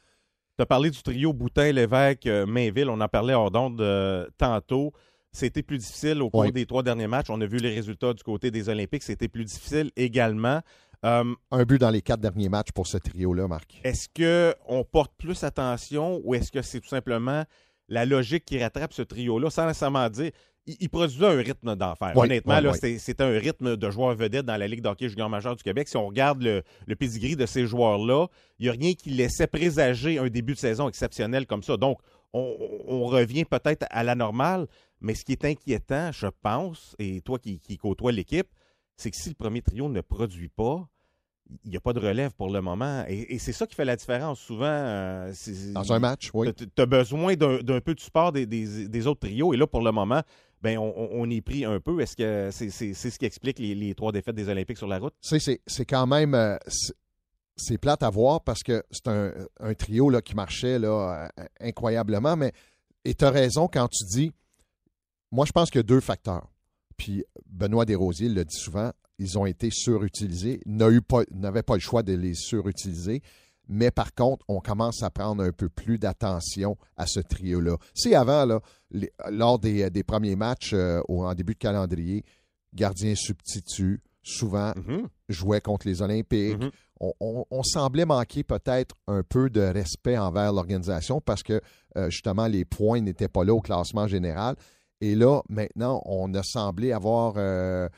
Tu 0.58 0.62
as 0.62 0.66
parlé 0.66 0.90
du 0.90 1.00
trio 1.02 1.32
Boutin, 1.32 1.70
Lévesque, 1.72 2.26
euh, 2.26 2.44
Mainville. 2.46 2.88
On 2.90 3.00
en 3.00 3.08
parlait 3.08 3.34
hors 3.34 3.50
d'onde 3.50 3.80
euh, 3.80 4.26
tantôt. 4.38 4.92
C'était 5.32 5.62
plus 5.62 5.78
difficile 5.78 6.20
au 6.20 6.28
cours 6.28 6.40
Oui. 6.40 6.52
des 6.52 6.66
trois 6.66 6.82
derniers 6.82 7.06
matchs. 7.06 7.30
On 7.30 7.40
a 7.40 7.46
vu 7.46 7.56
les 7.58 7.74
résultats 7.74 8.12
du 8.12 8.22
côté 8.22 8.50
des 8.50 8.68
Olympiques. 8.68 9.02
C'était 9.02 9.28
plus 9.28 9.44
difficile 9.44 9.90
également. 9.96 10.60
Euh, 11.04 11.24
Un 11.50 11.64
but 11.64 11.78
dans 11.80 11.90
les 11.90 12.02
quatre 12.02 12.20
derniers 12.20 12.48
matchs 12.50 12.70
pour 12.72 12.86
ce 12.86 12.98
trio-là, 12.98 13.48
Marc. 13.48 13.80
est-ce 13.82 14.08
qu'on 14.14 14.84
porte 14.84 15.12
plus 15.16 15.42
attention 15.42 16.20
ou 16.24 16.34
est-ce 16.34 16.52
que 16.52 16.60
c'est 16.62 16.80
tout 16.80 16.88
simplement 16.88 17.44
la 17.88 18.04
logique 18.04 18.44
qui 18.44 18.62
rattrape 18.62 18.92
ce 18.92 19.02
trio-là? 19.02 19.48
Sans 19.50 19.66
nécessairement 19.66 20.08
dire. 20.10 20.30
Il, 20.66 20.76
il 20.80 20.88
produisait 20.88 21.26
un 21.26 21.36
rythme 21.38 21.74
d'enfer. 21.74 22.12
Oui, 22.14 22.24
Honnêtement, 22.26 22.56
oui, 22.56 22.62
là, 22.62 22.70
oui. 22.72 22.78
c'est- 22.80 22.98
c'était 22.98 23.24
un 23.24 23.38
rythme 23.38 23.76
de 23.76 23.90
joueur 23.90 24.14
vedette 24.14 24.46
dans 24.46 24.56
la 24.56 24.68
Ligue 24.68 24.80
d'hockey 24.82 25.08
junior 25.08 25.28
majeur 25.28 25.56
du 25.56 25.62
Québec. 25.62 25.88
Si 25.88 25.96
on 25.96 26.06
regarde 26.06 26.42
le, 26.42 26.62
le 26.86 26.96
pedigree 26.96 27.34
de 27.36 27.46
ces 27.46 27.66
joueurs-là, 27.66 28.26
il 28.58 28.64
n'y 28.64 28.68
a 28.68 28.72
rien 28.72 28.92
qui 28.94 29.10
laissait 29.10 29.46
présager 29.48 30.18
un 30.18 30.28
début 30.28 30.52
de 30.54 30.58
saison 30.58 30.88
exceptionnel 30.88 31.46
comme 31.46 31.62
ça. 31.62 31.76
Donc, 31.76 31.98
on, 32.32 32.56
on 32.86 33.04
revient 33.06 33.44
peut-être 33.44 33.86
à 33.90 34.04
la 34.04 34.14
normale, 34.14 34.66
mais 35.00 35.14
ce 35.14 35.24
qui 35.24 35.32
est 35.32 35.44
inquiétant, 35.44 36.12
je 36.12 36.28
pense, 36.42 36.94
et 36.98 37.20
toi 37.22 37.38
qui, 37.38 37.58
qui 37.58 37.76
côtoies 37.76 38.12
l'équipe, 38.12 38.46
c'est 38.96 39.10
que 39.10 39.16
si 39.16 39.28
le 39.30 39.34
premier 39.34 39.62
trio 39.62 39.88
ne 39.88 40.00
produit 40.00 40.48
pas, 40.48 40.86
il 41.64 41.70
n'y 41.70 41.76
a 41.76 41.80
pas 41.80 41.92
de 41.92 41.98
relève 41.98 42.30
pour 42.32 42.48
le 42.50 42.60
moment. 42.62 43.04
Et, 43.08 43.34
et 43.34 43.38
c'est 43.38 43.52
ça 43.52 43.66
qui 43.66 43.74
fait 43.74 43.84
la 43.84 43.96
différence. 43.96 44.38
Souvent, 44.40 44.64
euh, 44.64 45.32
Dans 45.74 45.92
un 45.92 45.98
match, 45.98 46.30
oui. 46.32 46.48
tu 46.54 46.66
as 46.80 46.86
besoin 46.86 47.34
d'un 47.34 47.58
d'un 47.58 47.80
peu 47.80 47.94
de 47.94 48.00
support 48.00 48.32
des, 48.32 48.46
des- 48.46 48.88
des 48.88 49.06
autres 49.06 49.20
trios. 49.28 49.52
Et 49.52 49.56
là, 49.58 49.66
pour 49.66 49.82
le 49.82 49.90
moment, 49.92 50.22
ben, 50.62 50.78
on, 50.78 50.94
on- 51.12 51.28
est 51.30 51.40
pris 51.40 51.64
un 51.64 51.80
peu. 51.80 52.00
Est-ce 52.00 52.16
que 52.16 52.50
c'est 52.52 52.70
ce 52.94 53.18
qui 53.18 53.24
explique 53.26 53.58
les, 53.58 53.94
trois 53.94 54.12
défaites 54.12 54.34
des 54.36 54.48
Olympiques 54.48 54.78
sur 54.78 54.86
la 54.86 54.98
route? 54.98 55.14
C'est- 55.20 55.60
quand 55.86 56.06
même. 56.06 56.34
euh, 56.34 56.56
c'est- 57.56 57.78
plate 57.78 58.02
à 58.02 58.10
voir 58.10 58.42
parce 58.42 58.62
que 58.62 58.82
c'est 58.90 59.08
un, 59.08 59.32
trio 59.74 60.08
là, 60.08 60.22
qui 60.22 60.34
marchait 60.34 60.78
là, 60.78 61.28
euh, 61.38 61.44
incroyablement. 61.60 62.36
Mais 62.36 62.52
et 63.04 63.14
tu 63.14 63.24
as 63.24 63.30
raison 63.30 63.68
quand 63.68 63.88
tu 63.88 64.04
dis. 64.04 64.32
Moi, 65.30 65.46
je 65.46 65.52
pense 65.52 65.70
qu'il 65.70 65.78
y 65.78 65.80
a 65.80 65.84
deux 65.84 66.00
facteurs. 66.00 66.50
Puis 66.96 67.24
Benoît 67.46 67.84
Desrosiers 67.84 68.28
le 68.28 68.44
dit 68.44 68.56
souvent 68.56 68.92
ils 69.18 69.38
ont 69.38 69.46
été 69.46 69.70
surutilisés. 69.70 70.60
Ils 70.66 70.76
n'a 70.76 70.90
eu 70.90 71.00
pas- 71.00 71.24
n'avaient 71.30 71.62
pas 71.62 71.74
le 71.74 71.80
choix 71.80 72.02
de 72.02 72.12
les 72.12 72.34
surutiliser. 72.34 73.22
Mais 73.74 73.90
par 73.90 74.12
contre, 74.14 74.44
on 74.48 74.60
commence 74.60 75.02
à 75.02 75.08
prendre 75.10 75.42
un 75.42 75.50
peu 75.52 75.68
plus 75.70 75.98
d'attention 75.98 76.76
à 76.96 77.06
ce 77.06 77.20
trio-là. 77.20 77.76
Si 77.94 78.14
avant, 78.14 78.44
là, 78.44 78.60
les- 78.90 79.10
lors 79.30 79.58
des, 79.58 79.88
des 79.88 80.02
premiers 80.02 80.36
matchs 80.36 80.72
euh, 80.74 81.00
au- 81.08 81.24
en 81.24 81.34
début 81.34 81.54
de 81.54 81.58
calendrier, 81.58 82.22
gardien 82.74 83.14
substitut, 83.14 84.00
souvent 84.22 84.72
Mhm. 84.76 85.08
jouait 85.30 85.60
contre 85.62 85.86
les 85.88 86.02
Olympiques. 86.02 86.58
Mhm. 86.60 86.70
On, 87.00 87.12
on- 87.20 87.44
on 87.50 87.62
semblait 87.62 88.04
manquer 88.04 88.44
peut-être 88.44 88.94
un 89.08 89.22
peu 89.22 89.48
de 89.50 89.60
respect 89.62 90.18
envers 90.18 90.52
l'organisation 90.52 91.20
parce 91.20 91.42
que 91.42 91.60
euh, 91.96 92.10
justement 92.10 92.46
les 92.46 92.64
points 92.64 93.00
n'étaient 93.00 93.28
pas 93.28 93.42
là 93.44 93.54
au 93.54 93.60
classement 93.60 94.06
général. 94.06 94.54
Et 95.00 95.14
là, 95.16 95.40
maintenant, 95.48 96.00
on 96.04 96.32
a 96.34 96.42
semblé 96.44 96.92
avoir 96.92 97.34
euh, 97.36 97.88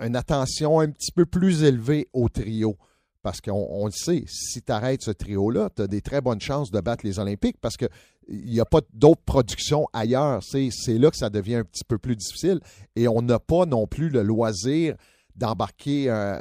une 0.00 0.14
attention 0.16 0.78
un 0.80 0.90
petit 0.90 1.10
peu 1.12 1.26
plus 1.26 1.64
élevée 1.64 2.08
au 2.12 2.28
trio. 2.28 2.76
Parce 3.24 3.40
qu'on 3.40 3.66
on 3.70 3.86
le 3.86 3.90
sait, 3.92 4.22
si 4.28 4.60
tu 4.62 4.70
arrêtes 4.70 5.02
ce 5.02 5.10
trio-là, 5.10 5.70
tu 5.74 5.80
as 5.82 5.86
des 5.88 6.02
très 6.02 6.20
bonnes 6.20 6.40
chances 6.42 6.70
de 6.70 6.78
battre 6.80 7.04
les 7.06 7.18
Olympiques 7.18 7.56
parce 7.60 7.76
qu'il 7.78 7.88
n'y 8.28 8.60
a 8.60 8.66
pas 8.66 8.80
d'autres 8.92 9.22
productions 9.24 9.86
ailleurs. 9.94 10.42
C'est 10.42 10.98
là 10.98 11.10
que 11.10 11.16
ça 11.16 11.30
devient 11.30 11.54
un 11.56 11.64
petit 11.64 11.84
peu 11.84 11.96
plus 11.98 12.14
difficile. 12.16 12.60
Et 12.94 13.08
on 13.08 13.22
n'a 13.22 13.38
pas 13.38 13.64
non 13.64 13.86
plus 13.86 14.10
le 14.10 14.22
loisir 14.22 14.94
d'embarquer. 15.36 16.10
euh, 16.10 16.40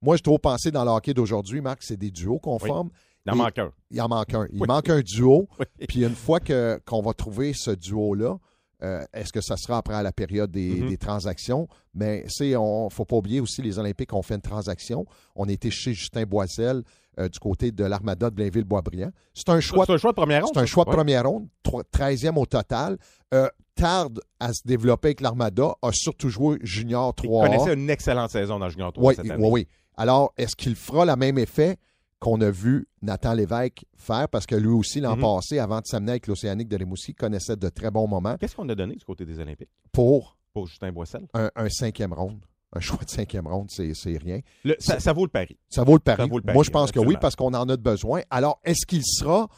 moi, 0.00 0.16
je 0.16 0.22
trouve 0.22 0.38
penser 0.38 0.70
dans 0.70 0.84
le 0.84 0.90
hockey 0.92 1.12
d'aujourd'hui, 1.12 1.60
Marc, 1.60 1.82
c'est 1.82 1.96
des 1.96 2.10
duos 2.10 2.38
qu'on 2.38 2.58
Oui. 2.62 2.68
forme. 2.68 2.90
Il 3.26 3.32
en 3.32 3.36
manque 3.36 3.58
un. 3.58 3.72
Il 3.90 4.00
en 4.00 4.08
manque 4.08 4.34
un. 4.34 4.46
Il 4.52 4.60
Oui. 4.60 4.66
manque 4.68 4.88
un 4.90 5.00
duo. 5.00 5.48
Oui. 5.58 5.86
Puis 5.88 6.04
une 6.04 6.14
fois 6.14 6.38
qu'on 6.40 7.02
va 7.02 7.12
trouver 7.14 7.52
ce 7.52 7.72
duo-là, 7.72 8.38
euh, 8.82 9.04
est-ce 9.12 9.32
que 9.32 9.40
ça 9.40 9.56
sera 9.56 9.78
après 9.78 10.02
la 10.02 10.12
période 10.12 10.50
des, 10.50 10.80
Mhm. 10.80 10.88
des 10.88 10.96
transactions? 10.96 11.68
Mais 11.94 12.24
il 12.40 12.50
ne 12.52 12.88
faut 12.90 13.04
pas 13.04 13.16
oublier 13.16 13.40
aussi, 13.40 13.62
les 13.62 13.78
Olympiques 13.78 14.12
ont 14.12 14.22
fait 14.22 14.34
une 14.34 14.40
transaction. 14.40 15.04
On 15.36 15.48
était 15.48 15.70
chez 15.70 15.94
Justin 15.94 16.24
Boisel 16.24 16.82
euh, 17.18 17.28
du 17.28 17.38
côté 17.38 17.70
de 17.72 17.84
l'Armada 17.84 18.30
de 18.30 18.34
Blainville-Boisbriand. 18.34 19.10
C'est 19.34 19.48
un 19.50 19.60
choix 19.60 19.84
un 19.88 19.96
choix 19.98 20.12
de 20.12 20.16
première 20.16 20.42
ronde. 20.44 20.52
c'est 20.54 20.60
un 20.60 20.66
choix 20.66 20.84
de 20.84 20.90
première 20.90 21.26
ronde, 21.28 21.46
tro- 21.62 21.82
13e 21.82 22.38
au 22.38 22.46
total. 22.46 22.96
Euh, 23.34 23.48
tarde 23.74 24.20
à 24.40 24.52
se 24.52 24.60
développer 24.64 25.08
avec 25.08 25.20
l'Armada, 25.22 25.74
a 25.82 25.90
surtout 25.92 26.28
joué 26.28 26.58
junior 26.62 27.14
Il 27.22 27.28
3A. 27.28 27.42
connaissait 27.50 27.74
une 27.74 27.88
excellente 27.90 28.30
saison 28.30 28.58
dans 28.58 28.68
Junior 28.68 28.92
3 28.92 29.04
Oui, 29.08 29.14
cette 29.14 29.24
oui, 29.24 29.30
année. 29.30 29.48
oui. 29.50 29.68
Alors, 29.96 30.32
est-ce 30.36 30.54
qu'il 30.56 30.74
fera 30.74 31.04
le 31.06 31.16
même 31.16 31.38
effet? 31.38 31.76
Qu'on 32.22 32.40
a 32.40 32.50
vu 32.50 32.86
Nathan 33.02 33.34
Lévesque 33.34 33.84
faire? 33.96 34.28
Parce 34.28 34.46
que 34.46 34.54
lui 34.54 34.68
aussi, 34.68 35.00
l'an 35.00 35.16
Mhm. 35.16 35.22
passé, 35.22 35.58
avant 35.58 35.80
de 35.80 35.86
s'amener 35.86 36.12
avec 36.12 36.26
l'Océanique 36.28 36.68
de 36.68 36.76
Rimouski, 36.76 37.14
connaissait 37.14 37.56
de 37.56 37.68
très 37.68 37.90
bons 37.90 38.06
moments 38.06 38.36
Qu'est-ce 38.38 38.54
qu'on 38.56 38.68
a 38.68 38.74
donné 38.74 38.94
du 38.94 39.04
côté 39.04 39.24
des 39.26 39.38
Olympiques? 39.40 39.68
Pour 39.92 40.36
pour 40.54 40.66
Justin 40.66 40.92
Boissel? 40.92 41.26
un, 41.34 41.50
un 41.56 41.68
cinquième 41.68 42.12
ronde. 42.12 42.44
Un 42.74 42.80
choix 42.80 42.98
de 43.04 43.10
cinquième 43.10 43.46
ronde, 43.46 43.70
c'est 43.70 43.92
rien. 44.18 44.40
Le- 44.64 44.76
ça, 44.78 44.98
ça 45.00 45.12
vaut 45.12 45.24
le 45.24 45.30
pari. 45.30 45.58
Ça 45.68 45.82
vaut 45.84 45.94
le 45.94 45.98
pari. 46.00 46.22
Ça 46.22 46.26
vaut 46.28 46.38
le 46.38 46.42
pari, 46.42 46.54
Moi, 46.54 46.64
je 46.64 46.70
pense 46.70 46.90
que 46.92 47.00
oui, 47.00 47.16
parce 47.20 47.36
qu'on 47.36 47.52
en 47.54 47.68
a 47.68 47.76
besoin. 47.76 48.22
Alors, 48.30 48.60
est-ce 48.64 48.86
qu'il 48.86 49.02
sera 49.04 49.48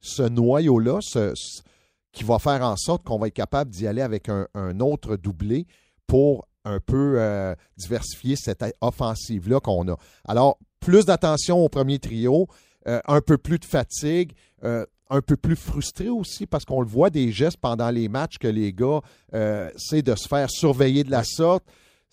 ce 0.00 0.22
noyau-là 0.22 0.98
ce- 1.02 1.32
ce- 1.34 1.62
qui 2.12 2.24
va 2.24 2.38
faire 2.38 2.62
en 2.62 2.76
sorte 2.76 3.02
qu'on 3.04 3.18
va 3.18 3.28
être 3.28 3.34
capable 3.34 3.70
d'y 3.70 3.86
aller 3.86 4.02
avec 4.02 4.28
un, 4.28 4.46
un 4.54 4.80
autre 4.80 5.16
doublé 5.16 5.66
pour 6.06 6.46
un 6.64 6.78
peu 6.80 7.14
euh, 7.18 7.54
diversifier 7.78 8.36
cette 8.36 8.62
offensive-là 8.82 9.60
qu'on 9.60 9.88
a? 9.88 9.96
Alors, 10.26 10.58
plus 10.82 11.06
d'attention 11.06 11.64
au 11.64 11.68
premier 11.68 11.98
trio, 11.98 12.48
euh, 12.86 13.00
un 13.06 13.20
peu 13.20 13.38
plus 13.38 13.58
de 13.58 13.64
fatigue, 13.64 14.32
euh, 14.64 14.84
un 15.08 15.20
peu 15.20 15.36
plus 15.36 15.56
frustré 15.56 16.08
aussi 16.08 16.46
parce 16.46 16.64
qu'on 16.64 16.80
le 16.80 16.86
voit 16.86 17.10
des 17.10 17.30
gestes 17.32 17.58
pendant 17.58 17.90
les 17.90 18.08
matchs 18.08 18.38
que 18.38 18.48
les 18.48 18.72
gars, 18.72 19.00
euh, 19.34 19.70
c'est 19.76 20.02
de 20.02 20.14
se 20.14 20.26
faire 20.28 20.50
surveiller 20.50 21.04
de 21.04 21.10
la 21.10 21.22
sorte. 21.24 21.64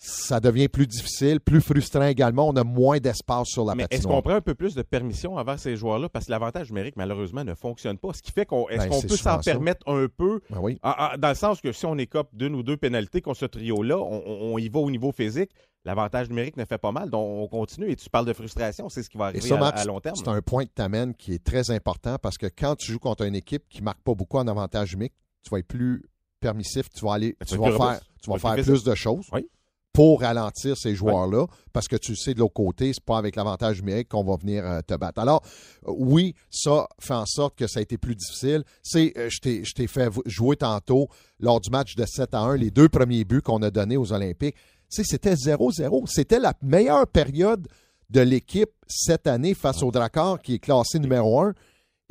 Ça 0.02 0.40
devient 0.40 0.68
plus 0.68 0.86
difficile, 0.86 1.40
plus 1.40 1.60
frustrant 1.60 2.06
également. 2.06 2.48
On 2.48 2.56
a 2.56 2.64
moins 2.64 2.98
d'espace 2.98 3.48
sur 3.48 3.66
la 3.66 3.74
Mais 3.74 3.82
est-ce 3.82 3.88
patinoire. 4.02 4.16
qu'on 4.16 4.22
prend 4.30 4.34
un 4.36 4.40
peu 4.40 4.54
plus 4.54 4.74
de 4.74 4.80
permission 4.80 5.36
envers 5.36 5.58
ces 5.58 5.76
joueurs-là? 5.76 6.08
Parce 6.08 6.24
que 6.24 6.30
l'avantage 6.30 6.70
numérique, 6.70 6.96
malheureusement, 6.96 7.44
ne 7.44 7.54
fonctionne 7.54 7.98
pas. 7.98 8.14
Ce 8.14 8.22
qui 8.22 8.32
fait 8.32 8.46
qu'on 8.46 8.66
est-ce 8.70 8.84
Ben, 8.84 8.88
qu'on 8.88 9.02
peut 9.02 9.16
s'en 9.16 9.40
permettre 9.40 9.86
un 9.86 10.06
peu, 10.08 10.40
Ben 10.48 10.58
oui. 10.62 10.78
Dans 11.18 11.28
le 11.28 11.34
sens 11.34 11.60
que 11.60 11.72
si 11.72 11.84
on 11.84 11.98
écope 11.98 12.30
d'une 12.32 12.54
ou 12.54 12.62
deux 12.62 12.78
pénalités 12.78 13.20
contre 13.20 13.40
ce 13.40 13.46
trio-là, 13.46 13.98
on 13.98 14.56
y 14.56 14.70
va 14.70 14.78
au 14.78 14.90
niveau 14.90 15.12
physique. 15.12 15.50
L'avantage 15.84 16.28
numérique 16.28 16.56
ne 16.58 16.64
fait 16.66 16.76
pas 16.78 16.92
mal, 16.92 17.08
donc 17.08 17.26
on 17.26 17.48
continue. 17.48 17.90
Et 17.90 17.96
tu 17.96 18.10
parles 18.10 18.26
de 18.26 18.32
frustration, 18.34 18.88
c'est 18.90 19.02
ce 19.02 19.08
qui 19.08 19.16
va 19.16 19.26
arriver 19.26 19.46
ça, 19.48 19.56
à, 19.66 19.84
long 19.86 19.98
terme. 20.00 20.14
c'est 20.16 20.28
un 20.28 20.42
point 20.42 20.64
que 20.66 20.72
tu 20.76 20.82
amènes 20.82 21.14
qui 21.14 21.32
est 21.32 21.42
très 21.42 21.70
important 21.70 22.16
parce 22.20 22.36
que 22.36 22.46
quand 22.46 22.76
tu 22.76 22.92
joues 22.92 22.98
contre 22.98 23.24
une 23.24 23.34
équipe 23.34 23.62
qui 23.70 23.78
ne 23.80 23.84
marque 23.86 24.00
pas 24.02 24.14
beaucoup 24.14 24.36
en 24.38 24.46
avantage 24.46 24.92
numérique, 24.92 25.14
tu 25.42 25.48
vas 25.50 25.58
être 25.58 25.66
plus 25.68 26.02
permissif, 26.38 26.90
tu 26.90 27.04
vas 27.04 27.14
aller, 27.14 27.34
Ben, 27.40 27.46
tu 27.46 27.56
vas 27.56 27.70
faire, 27.76 28.00
tu 28.22 28.30
vas 28.30 28.38
faire 28.38 28.54
plus 28.54 28.64
plus 28.64 28.84
de 28.84 28.94
choses 28.94 29.26
Oui. 29.32 29.48
pour 29.92 30.20
ralentir 30.20 30.76
ces 30.76 30.94
joueurs-là 30.94 31.46
parce 31.72 31.88
que 31.88 31.96
tu 31.96 32.14
sais 32.14 32.34
de 32.34 32.40
l'autre 32.40 32.52
côté, 32.54 32.92
c'est 32.92 33.02
pas 33.04 33.16
avec 33.16 33.36
l'avantage 33.36 33.80
numérique 33.80 34.08
qu'on 34.10 34.24
va 34.24 34.36
venir 34.36 34.64
euh, 34.66 34.80
te 34.82 34.94
battre. 34.94 35.18
Alors, 35.18 35.42
euh, 35.88 35.92
oui, 35.96 36.34
ça 36.50 36.86
fait 36.98 37.14
en 37.14 37.24
sorte 37.26 37.56
que 37.56 37.66
ça 37.66 37.78
a 37.78 37.82
été 37.82 37.96
plus 37.96 38.14
difficile. 38.16 38.64
C'est, 38.82 39.14
euh, 39.16 39.30
je 39.30 39.40
t'ai- 39.40 39.86
fait 39.86 40.10
jouer 40.26 40.56
tantôt 40.56 41.08
lors 41.38 41.58
du 41.60 41.70
match 41.70 41.94
de 41.96 42.04
7 42.04 42.34
à 42.34 42.40
1, 42.40 42.56
les 42.56 42.70
deux 42.70 42.90
premiers 42.90 43.24
buts 43.24 43.40
qu'on 43.42 43.62
a 43.62 43.70
donnés 43.70 43.96
aux 43.96 44.12
Olympiques. 44.12 44.56
C'était 44.90 45.34
0-0. 45.34 46.06
C'était 46.06 46.38
la 46.38 46.52
meilleure 46.62 47.06
période 47.06 47.66
de 48.10 48.20
l'équipe 48.20 48.70
cette 48.86 49.26
année 49.26 49.54
face 49.54 49.82
au 49.82 49.90
Drakkar 49.90 50.42
qui 50.42 50.54
est 50.54 50.58
classé 50.58 50.98
numéro 50.98 51.40
1. 51.40 51.54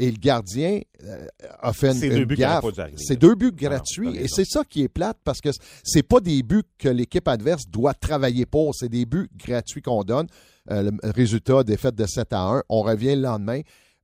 Et 0.01 0.09
le 0.09 0.17
gardien 0.17 0.79
euh, 1.03 1.27
a 1.59 1.74
fait 1.74 1.88
une, 1.91 1.93
C'est 1.95 2.09
deux 2.09 2.21
une 2.21 2.36
gaffe. 2.36 2.63
C'est 2.95 3.17
deux 3.17 3.36
buts 3.36 3.51
Ah 3.59 3.63
non, 3.63 3.69
gratuits. 3.69 4.15
et 4.15 4.29
c'est 4.29 4.45
ça 4.45 4.63
qui 4.63 4.83
est 4.83 4.88
plate 4.88 5.17
parce 5.25 5.41
que 5.41 5.50
c'est 5.83 6.03
pas 6.03 6.21
des 6.21 6.41
buts 6.41 6.63
que 6.77 6.88
l'équipe 6.88 7.27
adverse 7.27 7.63
doit 7.67 7.93
travailler 7.93 8.45
pour. 8.45 8.74
C'est 8.74 8.88
des 8.88 9.05
buts 9.05 9.29
gratuits 9.36 9.81
qu'on 9.81 10.05
donne. 10.05 10.27
Euh, 10.71 10.89
le 11.03 11.12
résultat, 11.12 11.65
défaite 11.65 11.95
de 11.95 12.05
7 12.05 12.31
à 12.31 12.39
1. 12.43 12.63
On 12.69 12.81
revient 12.81 13.15
le 13.17 13.24
lendemain. 13.24 13.59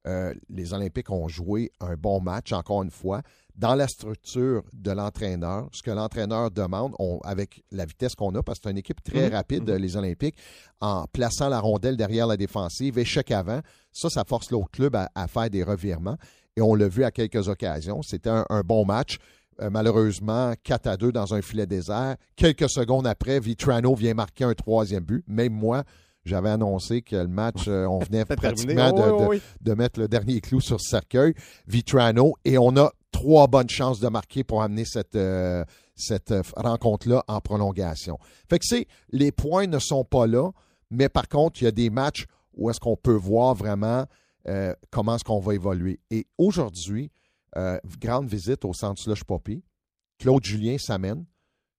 Euh, 0.05 0.33
les 0.49 0.73
Olympiques 0.73 1.09
ont 1.11 1.29
joué 1.29 1.71
un 1.79 1.95
bon 1.95 2.19
match, 2.19 2.51
encore 2.51 2.83
une 2.83 2.91
fois. 2.91 3.21
Dans 3.57 3.75
la 3.75 3.87
structure 3.87 4.63
de 4.73 4.91
l'entraîneur, 4.91 5.69
ce 5.71 5.81
que 5.81 5.91
l'entraîneur 5.91 6.51
demande, 6.51 6.93
on- 6.99 7.19
avec 7.23 7.63
la 7.71 7.85
vitesse 7.85 8.13
qu'on 8.15 8.35
a, 8.35 8.43
parce 8.43 8.59
que 8.59 8.63
c'est 8.65 8.71
une 8.71 8.77
équipe 8.77 9.01
très 9.03 9.29
Mhm, 9.29 9.33
rapide, 9.35 9.69
les 9.69 9.95
Olympiques, 9.95 10.35
en 10.81 11.05
plaçant 11.11 11.47
la 11.49 11.59
rondelle 11.59 11.95
derrière 11.95 12.27
la 12.27 12.35
défensive, 12.37 12.97
échec 12.99 13.31
avant, 13.31 13.61
ça, 13.93 14.09
ça 14.09 14.23
force 14.27 14.51
l'autre 14.51 14.71
club 14.71 14.95
à, 14.95 15.09
à 15.15 15.27
faire 15.27 15.49
des 15.49 15.63
revirements. 15.63 16.17
Et 16.57 16.61
on 16.61 16.75
l'a 16.75 16.87
vu 16.89 17.03
à 17.03 17.11
quelques 17.11 17.47
occasions. 17.47 18.01
C'était 18.01 18.29
un, 18.29 18.45
un 18.49 18.61
bon 18.61 18.85
match. 18.85 19.17
Euh, 19.61 19.69
malheureusement, 19.69 20.53
4 20.63 20.87
à 20.87 20.97
2 20.97 21.13
dans 21.13 21.33
un 21.33 21.41
filet 21.41 21.65
désert. 21.65 22.17
Quelques 22.35 22.69
secondes 22.69 23.07
après, 23.07 23.39
Vitrano 23.39 23.95
vient 23.95 24.13
marquer 24.13 24.43
un 24.43 24.53
troisième 24.53 25.03
but. 25.05 25.23
Même 25.27 25.53
moi, 25.53 25.83
j'avais 26.25 26.49
annoncé 26.49 27.01
que 27.01 27.15
le 27.15 27.27
match, 27.29 27.63
euh, 27.69 27.85
on 27.85 27.99
venait 27.99 28.25
pratiquement 28.25 28.91
de, 28.91 29.01
Oui, 29.01 29.07
de- 29.07 29.13
oui, 29.13 29.27
oui. 29.29 29.41
de 29.61 29.73
mettre 29.75 29.99
le 30.01 30.09
dernier 30.09 30.41
clou 30.41 30.59
sur 30.59 30.81
ce 30.81 30.89
cercueil. 30.89 31.33
Vitrano, 31.67 32.33
et 32.43 32.57
on 32.57 32.75
a 32.77 32.91
trois 33.15 33.47
bonnes 33.47 33.69
chances 33.69 34.01
de 34.01 34.09
marquer 34.09 34.43
pour 34.43 34.61
amener 34.61 34.83
cette, 34.83 35.15
euh, 35.15 35.63
euh, 36.11 36.41
rencontre-là 36.57 37.23
en 37.29 37.39
prolongation. 37.39 38.19
Fait 38.49 38.59
que 38.59 38.65
c'est, 38.65 38.87
les 39.09 39.31
points 39.31 39.67
ne 39.67 39.79
sont 39.79 40.03
pas 40.03 40.27
là, 40.27 40.51
mais 40.91 41.07
par 41.07 41.29
contre, 41.29 41.61
il 41.61 41.65
y 41.65 41.67
a 41.67 41.71
des 41.71 41.89
matchs 41.89 42.25
où 42.55 42.69
est-ce 42.69 42.79
qu'on 42.81 42.97
peut 42.97 43.15
voir 43.15 43.55
vraiment 43.55 44.05
euh, 44.49 44.73
comment 44.91 45.15
est-ce 45.15 45.23
qu'on 45.23 45.39
va 45.39 45.55
évoluer. 45.55 46.01
Et 46.11 46.27
aujourd'hui, 46.37 47.09
grande 48.01 48.27
visite 48.27 48.65
au 48.65 48.73
centre 48.73 49.01
Slush 49.01 49.23
Poppy. 49.23 49.63
Claude 50.19 50.43
Julien 50.43 50.77
s'amène. 50.77 51.23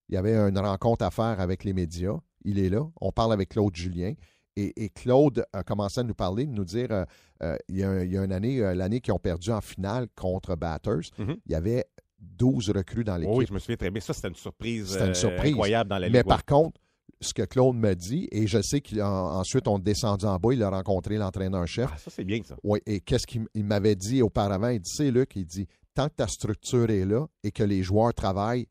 Il 0.08 0.14
y 0.14 0.18
avait 0.18 0.34
une 0.34 0.58
rencontre 0.58 1.04
à 1.04 1.10
faire 1.10 1.38
avec 1.38 1.64
les 1.64 1.74
médias. 1.74 2.16
Il 2.44 2.58
est 2.58 2.70
là. 2.70 2.80
On 2.98 3.12
parle 3.12 3.34
avec 3.34 3.50
Claude 3.50 3.76
Julien. 3.76 4.14
Et, 4.56 4.84
et 4.84 4.88
Claude 4.88 5.44
a 5.52 5.62
commencé 5.62 6.00
à 6.00 6.02
nous 6.02 6.14
parler, 6.14 6.46
de 6.46 6.52
nous 6.52 6.64
dire 6.64 6.88
euh, 6.90 7.04
euh, 7.42 7.56
il, 7.68 7.76
y 7.76 7.82
a, 7.82 7.90
un- 7.90 8.02
il 8.04 8.12
y 8.12 8.16
a 8.18 8.24
une 8.24 8.32
année, 8.32 8.60
euh, 8.60 8.74
l'année 8.74 9.00
qu'ils 9.00 9.12
ont 9.12 9.18
perdu 9.18 9.50
en 9.50 9.60
finale 9.60 10.08
contre 10.16 10.56
Batters, 10.56 11.10
Mhm. 11.18 11.36
il 11.46 11.52
y 11.52 11.54
a 11.54 11.84
12 12.18 12.70
recrues 12.70 13.04
dans 13.04 13.16
l'équipe. 13.16 13.34
Oui, 13.36 13.44
je 13.46 13.52
me 13.52 13.58
souviens 13.58 13.76
très 13.76 13.90
bien. 13.90 14.00
Ça, 14.00 14.14
c'était 14.14 14.28
une 14.28 14.34
surprise, 14.34 14.88
C'était 14.92 15.08
une 15.08 15.14
surprise. 15.14 15.52
incroyable 15.52 15.90
dans 15.90 15.98
la 15.98 16.06
Ligue. 16.08 16.16
Mais 16.16 16.24
par 16.24 16.44
contre, 16.44 16.80
ce 17.20 17.32
que 17.34 17.42
Claude 17.42 17.76
me 17.76 17.94
dit, 17.94 18.28
et 18.32 18.46
je 18.46 18.60
sais 18.62 18.80
qu'ensuite 18.80 19.68
on 19.68 19.78
descendu 19.78 20.24
en 20.26 20.36
bas, 20.38 20.52
il 20.52 20.62
a 20.62 20.70
rencontré 20.70 21.16
l'entraîneur-chef. 21.16 21.90
Ah, 21.92 21.98
ça, 21.98 22.10
c'est 22.10 22.24
bien, 22.24 22.40
ça. 22.44 22.56
Oui, 22.62 22.80
et 22.86 23.00
qu'est-ce 23.00 23.26
qu'il 23.26 23.46
m'avait 23.54 23.94
dit 23.96 24.22
auparavant? 24.22 24.68
Il 24.68 24.80
dit, 24.80 24.90
c'est 24.94 25.10
Luc, 25.10 25.36
il 25.36 25.46
dit, 25.46 25.66
tant 25.94 26.08
que 26.08 26.14
ta 26.14 26.26
structure 26.26 26.90
est 26.90 27.04
là 27.04 27.26
et 27.42 27.50
que 27.52 27.62
les 27.62 27.82
joueurs 27.82 28.12
travaillent, 28.14 28.66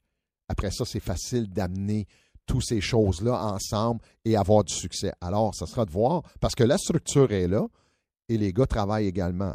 après 0.47 0.69
ça, 0.71 0.85
c'est 0.85 0.99
facile 0.99 1.47
d'amener 1.49 2.05
toutes 2.45 2.63
ces 2.63 2.81
choses-là 2.81 3.43
ensemble 3.53 4.01
et 4.23 4.35
avoir 4.35 4.63
du 4.63 4.73
succès. 4.73 5.11
Alors, 5.21 5.55
ça 5.55 5.65
sera 5.65 5.85
de 5.85 5.91
voir, 5.91 6.21
parce 6.39 6.55
que 6.55 6.63
la 6.63 6.77
structure 6.77 7.31
est 7.31 7.47
là 7.47 7.65
et 8.29 8.37
les 8.37 8.53
gars 8.53 8.65
travaillent 8.65 9.07
également. 9.07 9.53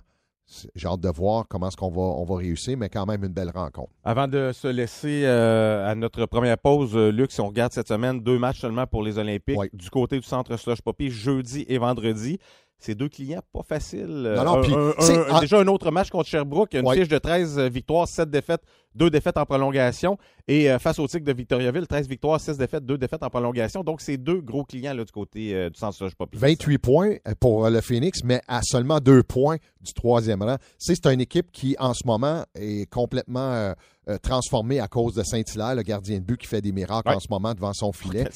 J'ai 0.75 0.89
hâte 0.89 1.01
de 1.01 1.09
voir 1.09 1.47
comment 1.49 1.69
est-ce 1.69 1.77
qu'on 1.77 1.91
va, 1.91 2.01
on 2.03 2.25
va 2.25 2.37
réussir, 2.37 2.77
mais 2.77 2.89
quand 2.89 3.07
même 3.07 3.23
une 3.23 3.33
belle 3.33 3.53
rencontre. 3.55 3.93
Avant 4.03 4.27
de 4.27 4.51
se 4.53 4.67
laisser 4.67 5.23
euh, 5.25 5.89
à 5.89 5.95
notre 5.95 6.27
première 6.27 6.59
pause, 6.59 6.97
euh, 6.97 7.11
Luc, 7.13 7.31
si 7.31 7.41
on 7.41 7.47
regarde 7.47 7.73
cette 7.73 7.87
semaine, 7.87 8.21
deux 8.21 8.37
matchs 8.39 8.61
seulement 8.61 8.85
pour 8.89 9.05
les 9.05 9.17
Olympiques 9.19 9.57
Oui. 9.57 9.69
du 9.73 9.89
côté 9.91 10.17
du 10.19 10.27
centre 10.27 10.57
Slush 10.57 10.83
Poppy, 10.83 11.09
jeudi 11.09 11.65
et 11.69 11.79
vendredi. 11.79 12.39
C'est 12.81 12.95
deux 12.95 13.09
clients 13.09 13.43
pas 13.53 13.63
faciles. 13.63 14.07
Non, 14.07 14.45
non, 14.45 14.59
Un- 14.59 14.63
puis, 14.63 14.75
un- 14.75 15.35
un- 15.37 15.41
Déjà 15.41 15.59
un 15.61 15.67
autre 15.69 15.91
match 15.91 16.09
contre 16.11 16.29
Sherbrooke, 16.29 16.73
une 16.75 16.87
Oui. 16.87 16.97
fiche 16.99 17.09
de 17.09 17.19
13 17.19 17.59
victoires, 17.61 18.09
7 18.09 18.31
défaites, 18.31 18.63
2 18.95 19.11
défaites 19.11 19.37
en 19.37 19.45
prolongation. 19.45 20.17
Et 20.49 20.71
euh, 20.71 20.79
face 20.79 20.99
au 20.99 21.07
Tigre 21.07 21.27
de 21.27 21.33
Victoriaville, 21.33 21.87
13 21.87 22.09
victoires, 22.09 22.41
6 22.41 22.57
défaites, 22.57 22.85
2 22.85 22.97
défaites 22.99 23.23
en 23.23 23.29
prolongation. 23.29 23.85
Donc, 23.85 24.01
c'est 24.01 24.17
deux 24.17 24.41
gros 24.41 24.65
clients 24.65 24.95
là, 24.95 25.05
du 25.05 25.13
côté 25.13 25.55
euh, 25.55 25.69
du 25.71 25.79
centre 25.79 26.09
Poppy. 26.17 26.39
28 26.39 26.79
points 26.79 27.17
pour 27.39 27.69
le 27.69 27.81
Phoenix, 27.83 28.21
mais 28.25 28.41
à 28.49 28.63
seulement 28.63 28.99
deux 28.99 29.23
points 29.23 29.57
du 29.83 29.93
troisième 29.93 30.43
rang. 30.43 30.57
C'est 30.79 31.05
une 31.07 31.21
équipe 31.21 31.53
qui, 31.53 31.77
en 31.79 31.93
ce 31.95 32.07
moment, 32.07 32.45
est 32.55 32.91
complètement 32.91 33.53
euh, 33.53 33.73
euh, 34.09 34.17
transformée 34.19 34.81
à 34.81 34.89
cause 34.89 35.15
de 35.15 35.23
Saint-Hilaire, 35.23 35.75
le 35.75 35.83
gardien 35.83 36.19
de 36.19 36.25
but 36.25 36.39
qui 36.39 36.47
fait 36.47 36.63
des 36.63 36.73
miracles 36.73 37.11
Ouais. 37.11 37.15
en 37.17 37.21
ce 37.21 37.29
moment 37.31 37.53
devant 37.55 37.75
son 37.75 37.93
filet. 37.93 38.27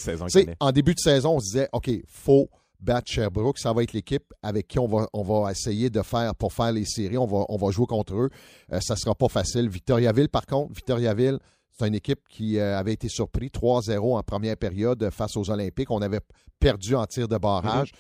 En 0.61 0.71
début 0.71 0.95
de 0.95 1.01
saison, 1.01 1.37
on 1.37 1.41
se 1.41 1.47
disait, 1.47 1.69
OK, 1.73 1.91
faut 2.07 2.49
battre 2.85 3.11
Sherbrooke. 3.11 3.59
Ça 3.59 3.73
va 3.73 3.83
être 3.83 3.93
l'équipe 3.93 4.33
avec 4.43 4.69
qui 4.69 4.79
on 4.79 4.87
va, 4.87 5.09
on 5.13 5.23
va 5.23 5.51
essayer 5.51 5.91
de 5.91 6.03
faire 6.03 6.35
pour 6.35 6.53
faire 6.53 6.73
les 6.73 6.85
séries. 6.85 7.19
On 7.19 7.27
va, 7.27 7.45
on 7.49 7.57
va 7.57 7.71
jouer 7.71 7.87
contre 7.87 8.15
eux. 8.15 8.31
Euh, 8.73 8.81
ça 8.81 8.95
sera 8.97 9.15
pas 9.15 9.29
facile. 9.29 9.69
Victoriaville, 9.69 10.29
par 10.29 10.47
contre, 10.47 10.73
Victoriaville, 10.73 11.39
c'est 11.71 11.89
une 11.89 11.95
équipe 11.95 12.21
qui 12.29 12.59
euh, 12.59 12.79
avait 12.79 12.93
été 12.93 13.09
surpris 13.09 13.49
3-0 13.49 14.17
en 14.17 14.23
première 14.23 14.57
période 14.57 15.11
face 15.11 15.37
aux 15.37 15.51
Olympiques. 15.51 15.91
On 15.91 16.03
avait 16.03 16.21
perdu 16.61 16.95
en 16.95 17.07
tir 17.07 17.27
de 17.27 17.37
barrage. 17.37 17.93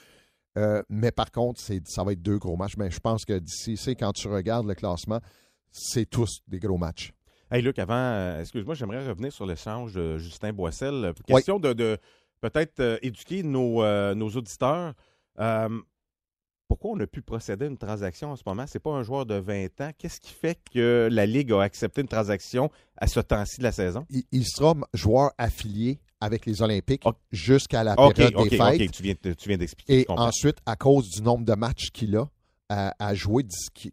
Euh, 0.56 0.82
mais 0.88 1.10
par 1.10 1.32
contre, 1.32 1.60
ça 1.60 2.04
va 2.04 2.12
être 2.12 2.22
deux 2.22 2.38
gros 2.38 2.56
matchs. 2.56 2.76
Mais 2.78 2.90
je 2.90 3.00
pense 3.00 3.24
que 3.24 3.38
d'ici, 3.38 3.76
c'est 3.76 3.96
quand 3.96 4.12
tu 4.12 4.28
regardes 4.28 4.68
le 4.68 4.74
classement, 4.74 5.18
c'est 5.72 6.08
tous 6.08 6.42
des 6.46 6.60
gros 6.60 6.78
matchs. 6.78 7.12
Hey 7.50 7.60
Luc, 7.62 7.78
avant, 7.78 8.38
excuse-moi, 8.38 8.74
j'aimerais 8.74 9.06
revenir 9.06 9.32
sur 9.32 9.46
l'échange 9.46 9.94
de 9.94 10.18
Justin 10.18 10.52
Boissel. 10.52 11.12
Question 11.26 11.58
de, 11.58 11.72
de 11.72 11.98
peut-être 12.50 12.80
euh, 12.80 12.98
éduquer 13.02 13.42
nos, 13.42 13.82
euh, 13.82 14.14
nos 14.14 14.28
auditeurs. 14.30 14.94
Euh, 15.40 15.68
pourquoi 16.68 16.92
on 16.92 17.00
a 17.00 17.06
pu 17.06 17.22
procéder 17.22 17.66
à 17.66 17.68
une 17.68 17.76
transaction 17.78 18.30
en 18.32 18.36
ce 18.36 18.42
moment? 18.46 18.64
C'est 18.66 18.78
pas 18.80 18.90
un 18.90 19.02
joueur 19.02 19.26
de 19.26 19.34
20 19.34 19.80
ans. 19.80 19.90
Qu'est-ce 19.98 20.20
qui 20.20 20.32
fait 20.32 20.58
que 20.72 21.08
la 21.10 21.26
Ligue 21.26 21.52
a 21.52 21.60
accepté 21.62 22.00
une 22.00 22.08
transaction 22.08 22.70
à 22.96 23.06
ce 23.06 23.20
temps-ci 23.20 23.58
de 23.58 23.62
la 23.64 23.72
saison? 23.72 24.06
Il, 24.10 24.24
il 24.32 24.44
sera 24.46 24.74
joueur 24.94 25.32
affilié 25.38 26.00
avec 26.20 26.46
les 26.46 26.62
Olympiques 26.62 27.04
jusqu'à 27.30 27.84
la 27.84 27.94
période 28.14 28.34
des 28.44 28.56
fêtes. 28.78 28.90
Tu 28.92 29.02
viens, 29.02 29.14
de- 29.22 29.32
tu 29.34 29.48
viens 29.48 29.58
d'expliquer. 29.58 30.00
Et 30.00 30.06
ensuite, 30.20 30.56
à 30.66 30.74
cause 30.76 31.10
du 31.10 31.22
nombre 31.22 31.44
de 31.44 31.52
matchs 31.54 31.90
qu'il 31.92 32.16
a 32.16 32.28
à, 32.70 32.94
à 32.98 33.14
jouer, 33.14 33.44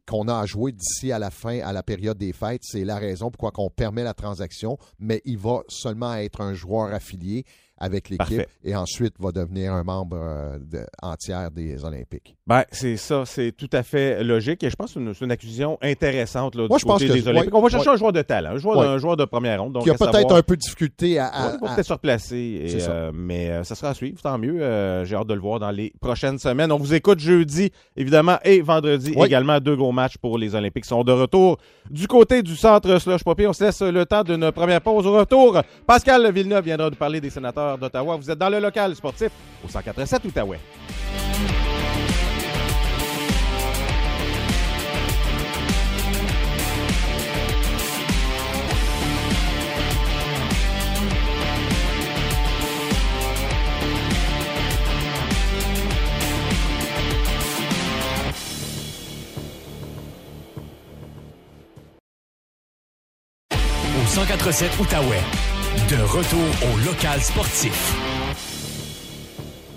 qu'on 0.07 0.29
a 0.29 0.39
à 0.39 0.45
jouer 0.45 0.71
d'ici 0.71 1.11
à 1.11 1.19
la 1.19 1.29
fin, 1.29 1.59
à 1.59 1.73
la 1.73 1.83
période 1.83 2.17
des 2.17 2.31
fêtes, 2.31 2.61
c'est 2.63 2.85
la 2.85 2.97
raison 2.97 3.29
pourquoi 3.29 3.51
on 3.61 3.69
permet 3.69 4.03
la 4.03 4.13
transaction, 4.13 4.77
mais 4.97 5.21
il 5.25 5.37
va 5.37 5.59
seulement 5.67 6.13
être 6.15 6.39
un 6.39 6.53
joueur 6.53 6.93
affilié 6.93 7.43
avec 7.81 8.09
l'équipe 8.09 8.43
et 8.63 8.75
ensuite 8.75 9.15
va 9.19 9.31
devenir 9.31 9.73
un 9.73 9.83
membre 9.83 10.17
euh, 10.19 10.57
de- 10.59 10.85
entière 11.01 11.51
des 11.51 11.83
Olympiques. 11.83 12.35
Ben, 12.47 12.63
c'est 12.71 12.95
ça, 12.97 13.23
c'est 13.25 13.51
tout 13.51 13.69
à 13.73 13.83
fait 13.83 14.23
logique 14.23 14.63
et 14.63 14.69
je 14.69 14.75
pense 14.75 14.93
que 14.93 14.99
c'est 14.99 14.99
une, 14.99 15.13
une 15.25 15.31
accusation 15.31 15.77
intéressante 15.81 16.55
là, 16.55 16.67
Moi, 16.67 16.77
du 16.77 16.81
je 16.81 16.85
pense 16.85 17.01
côté 17.01 17.07
que- 17.07 17.13
des 17.13 17.27
Olympiques. 17.27 17.53
ouais, 17.53 17.59
on 17.59 17.63
va 17.63 17.69
chercher 17.69 17.89
ouais. 17.89 17.95
un 17.95 17.97
joueur 17.97 18.13
de 18.13 18.21
talent, 18.21 18.51
un 18.51 18.57
joueur, 18.57 18.77
Ouais. 18.77 18.85
un 18.87 18.97
joueur 18.97 19.17
de 19.17 19.25
première 19.25 19.61
ronde. 19.61 19.73
Donc 19.73 19.83
Qui 19.83 19.89
a 19.89 19.93
peut-être 19.95 20.13
savoir- 20.13 20.35
un 20.37 20.41
peu 20.43 20.55
de 20.55 20.61
difficulté 20.61 21.17
à... 21.19 21.27
à- 21.27 21.57
peut-être 21.57 21.85
se 21.85 21.93
replacer. 21.93 22.37
et, 22.63 22.69
C'est 22.69 22.79
ça. 22.81 22.91
euh, 22.91 23.11
mais 23.13 23.49
euh, 23.49 23.63
ça 23.63 23.75
sera 23.75 23.89
à 23.91 23.93
suivre, 23.93 24.21
tant 24.21 24.37
mieux. 24.37 24.61
Euh, 24.61 25.03
J'ai 25.05 25.15
hâte 25.15 25.27
de 25.27 25.33
le 25.33 25.39
voir 25.41 25.59
dans 25.59 25.71
les 25.71 25.91
prochaines 25.99 26.37
semaines. 26.39 26.71
On 26.71 26.77
vous 26.77 26.93
écoute 26.93 27.19
jeudi, 27.19 27.71
évidemment, 27.97 28.37
et 28.43 28.61
vendredi 28.61 29.13
également. 29.17 29.59
Deux 29.59 29.75
gros 29.75 29.91
matchs 29.91 30.17
pour 30.17 30.37
les 30.37 30.53
Olympiques 30.55 30.85
sont 30.85 31.03
de 31.03 31.11
retour 31.11 31.57
du 31.89 32.07
côté 32.07 32.43
du 32.43 32.55
centre 32.55 32.99
Slush 32.99 33.23
Poppy. 33.23 33.47
On 33.47 33.53
se 33.53 33.63
laisse 33.63 33.81
le 33.81 34.05
temps 34.05 34.23
d'une 34.23 34.51
première 34.51 34.81
pause. 34.81 35.05
Au 35.07 35.13
retour, 35.17 35.61
Pascal 35.87 36.31
Villeneuve 36.31 36.65
viendra 36.65 36.89
nous 36.89 36.95
parler 36.95 37.19
des 37.21 37.29
sénateurs 37.29 37.70
d'Ottawa. 37.77 38.17
Vous 38.17 38.29
êtes 38.29 38.37
dans 38.37 38.49
le 38.49 38.59
local 38.59 38.95
sportif 38.95 39.29
au 39.65 39.69
147 39.69 40.25
Outaouais. 40.25 40.59
Au 63.51 64.17
1047 64.17 64.79
Outaouais. 64.79 65.60
De 65.89 66.01
retour 66.03 66.39
au 66.73 66.77
local 66.85 67.21
sportif. 67.21 68.20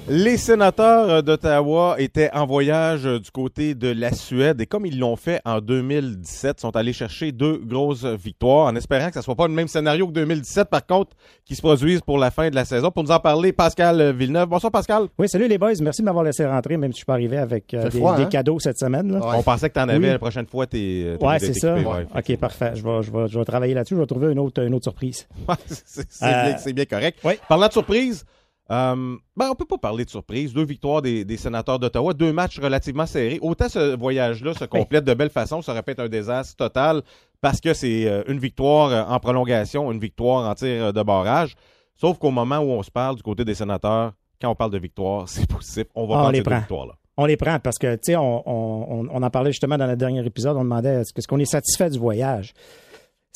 Les 0.06 0.36
sénateurs 0.36 1.22
d'Ottawa 1.22 1.94
étaient 1.98 2.30
en 2.34 2.44
voyage 2.44 3.04
du 3.04 3.30
côté 3.30 3.74
de 3.74 3.88
la 3.88 4.12
Suède 4.12 4.60
et 4.60 4.66
comme 4.66 4.84
ils 4.84 4.98
l'ont 4.98 5.16
fait 5.16 5.40
en 5.46 5.62
2017, 5.62 6.60
sont 6.60 6.76
allés 6.76 6.92
chercher 6.92 7.32
deux 7.32 7.56
grosses 7.56 8.04
victoires 8.04 8.66
en 8.66 8.76
espérant 8.76 9.06
que 9.06 9.14
ce 9.14 9.18
ne 9.20 9.22
soit 9.22 9.34
pas 9.34 9.48
le 9.48 9.54
même 9.54 9.66
scénario 9.66 10.06
que 10.06 10.12
2017 10.12 10.68
par 10.68 10.84
contre 10.84 11.12
qui 11.46 11.54
se 11.54 11.62
produisent 11.62 12.02
pour 12.02 12.18
la 12.18 12.30
fin 12.30 12.50
de 12.50 12.54
la 12.54 12.66
saison. 12.66 12.90
Pour 12.90 13.02
nous 13.02 13.12
en 13.12 13.18
parler, 13.18 13.54
Pascal 13.54 14.14
Villeneuve. 14.14 14.46
Bonsoir 14.50 14.70
Pascal. 14.70 15.06
Oui, 15.18 15.26
salut 15.26 15.48
les 15.48 15.56
boys. 15.56 15.72
Merci 15.80 16.02
de 16.02 16.04
m'avoir 16.04 16.24
laissé 16.24 16.44
rentrer, 16.44 16.76
même 16.76 16.90
si 16.92 16.96
je 16.96 16.98
suis 16.98 17.06
pas 17.06 17.14
arrivé 17.14 17.38
avec 17.38 17.72
euh, 17.72 17.88
des, 17.88 17.96
froid, 17.98 18.14
des 18.14 18.24
hein? 18.24 18.26
cadeaux 18.26 18.60
cette 18.60 18.78
semaine. 18.78 19.10
Là. 19.10 19.20
Ouais. 19.20 19.36
On 19.38 19.42
pensait 19.42 19.70
que 19.70 19.74
tu 19.74 19.80
en 19.80 19.88
avais 19.88 19.98
Oui. 20.06 20.12
la 20.12 20.18
prochaine 20.18 20.46
fois. 20.46 20.66
T'es, 20.66 21.16
t'es 21.18 21.24
Ouais, 21.26 21.38
c'est 21.38 21.54
ça. 21.54 21.76
ouais, 21.76 22.06
ok, 22.14 22.36
parfait. 22.36 22.72
Je 22.74 22.82
vais, 22.82 23.02
je, 23.02 23.10
vais, 23.10 23.26
je 23.28 23.38
vais 23.38 23.44
travailler 23.46 23.72
là-dessus. 23.72 23.94
Je 23.94 24.00
vais 24.00 24.06
trouver 24.06 24.32
une 24.32 24.38
autre, 24.38 24.62
une 24.62 24.74
autre 24.74 24.84
surprise. 24.84 25.26
C'est 25.66 26.06
c'est 26.10 26.24
Euh, 26.26 26.44
bien, 26.48 26.58
c'est 26.58 26.72
bien 26.74 26.84
correct. 26.84 27.18
oui. 27.24 27.34
Parlant 27.48 27.68
de 27.68 27.72
surprise, 27.72 28.26
euh, 28.70 29.16
ben, 29.36 29.48
on 29.50 29.54
peut 29.54 29.64
pas 29.66 29.78
parler 29.78 30.04
de 30.04 30.10
surprise. 30.10 30.52
Deux 30.54 30.64
victoires 30.64 31.02
des, 31.02 31.24
des 31.24 31.36
sénateurs 31.36 31.78
d'Ottawa, 31.78 32.14
deux 32.14 32.32
matchs 32.32 32.58
relativement 32.58 33.06
serrés. 33.06 33.38
Autant 33.42 33.68
ce 33.68 33.96
voyage-là 33.96 34.54
se 34.54 34.64
complète 34.64 35.04
de 35.04 35.14
belle 35.14 35.30
façon, 35.30 35.60
ça 35.62 35.72
aurait 35.72 35.82
pu 35.82 35.90
être 35.92 36.00
un 36.00 36.08
désastre 36.08 36.56
total 36.56 37.02
parce 37.40 37.60
que 37.60 37.74
c'est 37.74 38.06
euh, 38.08 38.22
une 38.26 38.38
victoire 38.38 38.90
euh, 38.90 39.02
en 39.04 39.20
prolongation, 39.20 39.92
une 39.92 40.00
victoire 40.00 40.48
en 40.48 40.54
tir 40.54 40.92
de 40.92 41.02
barrage. 41.02 41.54
Sauf 41.96 42.18
qu'au 42.18 42.30
moment 42.30 42.58
où 42.58 42.70
on 42.70 42.82
se 42.82 42.90
parle 42.90 43.16
du 43.16 43.22
côté 43.22 43.44
des 43.44 43.54
sénateurs, 43.54 44.12
quand 44.40 44.48
on 44.50 44.54
parle 44.54 44.70
de 44.72 44.78
victoire, 44.78 45.28
c'est 45.28 45.46
possible. 45.46 45.90
On 45.94 46.06
va 46.06 46.14
Ah, 46.14 46.18
on 46.18 46.20
prendre 46.22 46.32
les 46.32 46.38
ces 46.38 46.42
deux 46.44 46.50
prend. 46.50 46.58
victoires-là. 46.60 46.92
On 47.16 47.26
les 47.26 47.36
prend 47.36 47.60
parce 47.60 47.78
que, 47.78 47.94
tu 47.94 48.00
sais, 48.06 48.16
on, 48.16 48.42
on, 48.48 49.08
on- 49.08 49.22
en 49.22 49.30
parlait 49.30 49.52
justement 49.52 49.78
dans 49.78 49.86
le 49.86 49.94
dernier 49.94 50.24
épisode. 50.26 50.56
On 50.56 50.64
demandait 50.64 51.02
est-ce 51.02 51.28
qu'on 51.28 51.38
est 51.38 51.44
satisfait 51.44 51.88
du 51.90 51.98
voyage, 51.98 52.54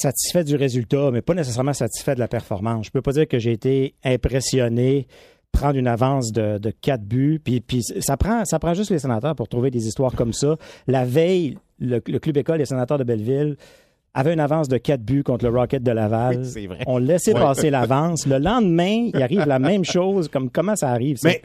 satisfait 0.01 0.45
du 0.45 0.57
résultat, 0.57 1.11
mais 1.13 1.23
pas 1.23 1.35
nécessairement 1.35 1.73
satisfait 1.73 2.15
de 2.15 2.21
la 2.21 2.29
performance. 2.29 2.87
Je 2.87 2.91
peux 2.91 3.03
pas 3.03 3.13
dire 3.13 3.27
que 3.29 3.39
j'ai 3.39 3.53
été 3.53 3.95
impressionné 4.05 5.07
prendre 5.51 5.77
une 5.79 5.89
avance 5.89 6.31
de, 6.33 6.59
de 6.59 6.71
quatre 6.71 7.03
buts. 7.03 7.41
Puis, 7.43 7.61
puis 7.61 7.83
ça, 7.83 8.17
prend, 8.17 8.45
ça 8.45 8.59
prend 8.59 8.75
juste 8.75 8.91
les 8.91 8.99
sénateurs 8.99 9.35
pour 9.35 9.49
trouver 9.49 9.71
des 9.71 9.87
histoires 9.89 10.15
comme 10.15 10.33
ça. 10.33 10.57
La 10.87 11.05
veille, 11.05 11.57
le, 11.81 12.01
le 12.07 12.19
club 12.19 12.37
école 12.37 12.59
des 12.59 12.67
sénateurs 12.67 12.99
de 12.99 13.05
Belleville 13.05 13.57
avait 14.15 14.35
une 14.35 14.41
avance 14.41 14.69
de 14.69 14.77
quatre 14.79 15.03
buts 15.03 15.23
contre 15.23 15.47
le 15.47 15.57
Rocket 15.57 15.83
de 15.83 15.91
Laval. 15.91 16.39
Oui, 16.41 16.45
c'est 16.47 16.67
vrai. 16.67 16.79
On 16.87 16.99
laissait 16.99 17.35
Ouais. 17.35 17.41
passer 17.41 17.71
l'avance. 17.71 18.27
Le 18.27 18.39
lendemain, 18.39 19.11
il 19.15 19.23
arrive 19.23 19.45
la 19.47 19.59
même 19.59 19.85
chose. 19.85 20.29
Comme 20.29 20.51
comment 20.51 20.77
ça 20.77 20.91
arrive? 20.91 21.19
Mais 21.25 21.41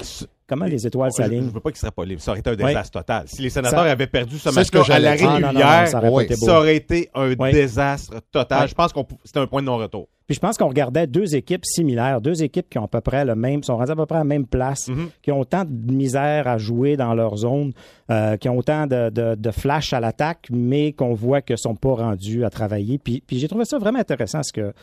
comment 0.47 0.65
les 0.65 0.85
étoiles 0.85 1.11
Je, 1.17 1.23
je 1.23 1.27
s'alignent. 1.29 1.49
veux 1.49 1.59
pas 1.59 1.69
qu'il 1.71 1.79
serait 1.79 1.91
pas 1.91 2.05
libre. 2.05 2.21
Ça 2.21 2.31
aurait 2.31 2.39
été 2.41 2.49
un 2.49 2.53
Oui. 2.55 2.65
désastre 2.65 2.91
total. 2.99 3.23
Si 3.27 3.41
les 3.41 3.49
sénateurs 3.49 3.83
Ça- 3.83 3.91
avaient 3.91 4.07
perdu 4.07 4.37
ce 4.37 4.49
match-là 4.49 4.83
que 4.83 4.91
à 4.91 4.99
la 4.99 5.11
régulière, 5.11 5.87
ça 5.87 5.97
aurait 5.99 6.09
Oui. 6.09 6.35
ça 6.35 6.59
aurait 6.59 6.75
été 6.75 7.09
un 7.15 7.33
Oui. 7.33 7.51
désastre 7.51 8.15
total. 8.31 8.63
Oui. 8.63 8.67
Je 8.69 8.73
pense 8.75 8.93
que 8.93 8.99
c'était 9.23 9.39
un 9.39 9.47
point 9.47 9.61
de 9.61 9.67
non-retour. 9.67 10.07
Puis 10.25 10.35
je 10.35 10.39
pense 10.39 10.57
qu'on 10.57 10.69
regardait 10.69 11.05
deux 11.05 11.35
équipes 11.35 11.65
similaires, 11.65 12.21
deux 12.21 12.43
équipes 12.43 12.69
qui 12.69 12.77
ont 12.79 12.85
à 12.85 12.87
peu 12.87 13.01
près 13.01 13.25
le 13.25 13.35
même, 13.35 13.61
sont 13.61 13.75
rendues 13.75 13.91
à 13.91 13.95
peu 13.95 14.05
près 14.05 14.15
à 14.15 14.19
la 14.19 14.23
même 14.23 14.45
place, 14.47 14.87
Mhm. 14.87 15.09
qui 15.21 15.31
ont 15.33 15.39
autant 15.41 15.65
de 15.65 15.91
misère 15.91 16.47
à 16.47 16.57
jouer 16.57 16.95
dans 16.95 17.13
leur 17.13 17.35
zone, 17.35 17.73
euh, 18.09 18.37
qui 18.37 18.47
ont 18.47 18.57
autant 18.57 18.87
de, 18.87 19.09
de, 19.09 19.35
de 19.35 19.51
flash 19.51 19.91
à 19.91 19.99
l'attaque, 19.99 20.47
mais 20.49 20.93
qu'on 20.93 21.13
voit 21.13 21.41
que 21.41 21.57
sont 21.57 21.75
pas 21.75 21.93
rendus 21.95 22.45
à 22.45 22.49
travailler. 22.49 22.99
Puis, 22.99 23.21
puis 23.27 23.37
j'ai 23.37 23.49
trouvé 23.49 23.65
ça 23.65 23.77
vraiment 23.79 23.99
intéressant, 23.99 24.43
ce 24.43 24.53
que 24.53 24.73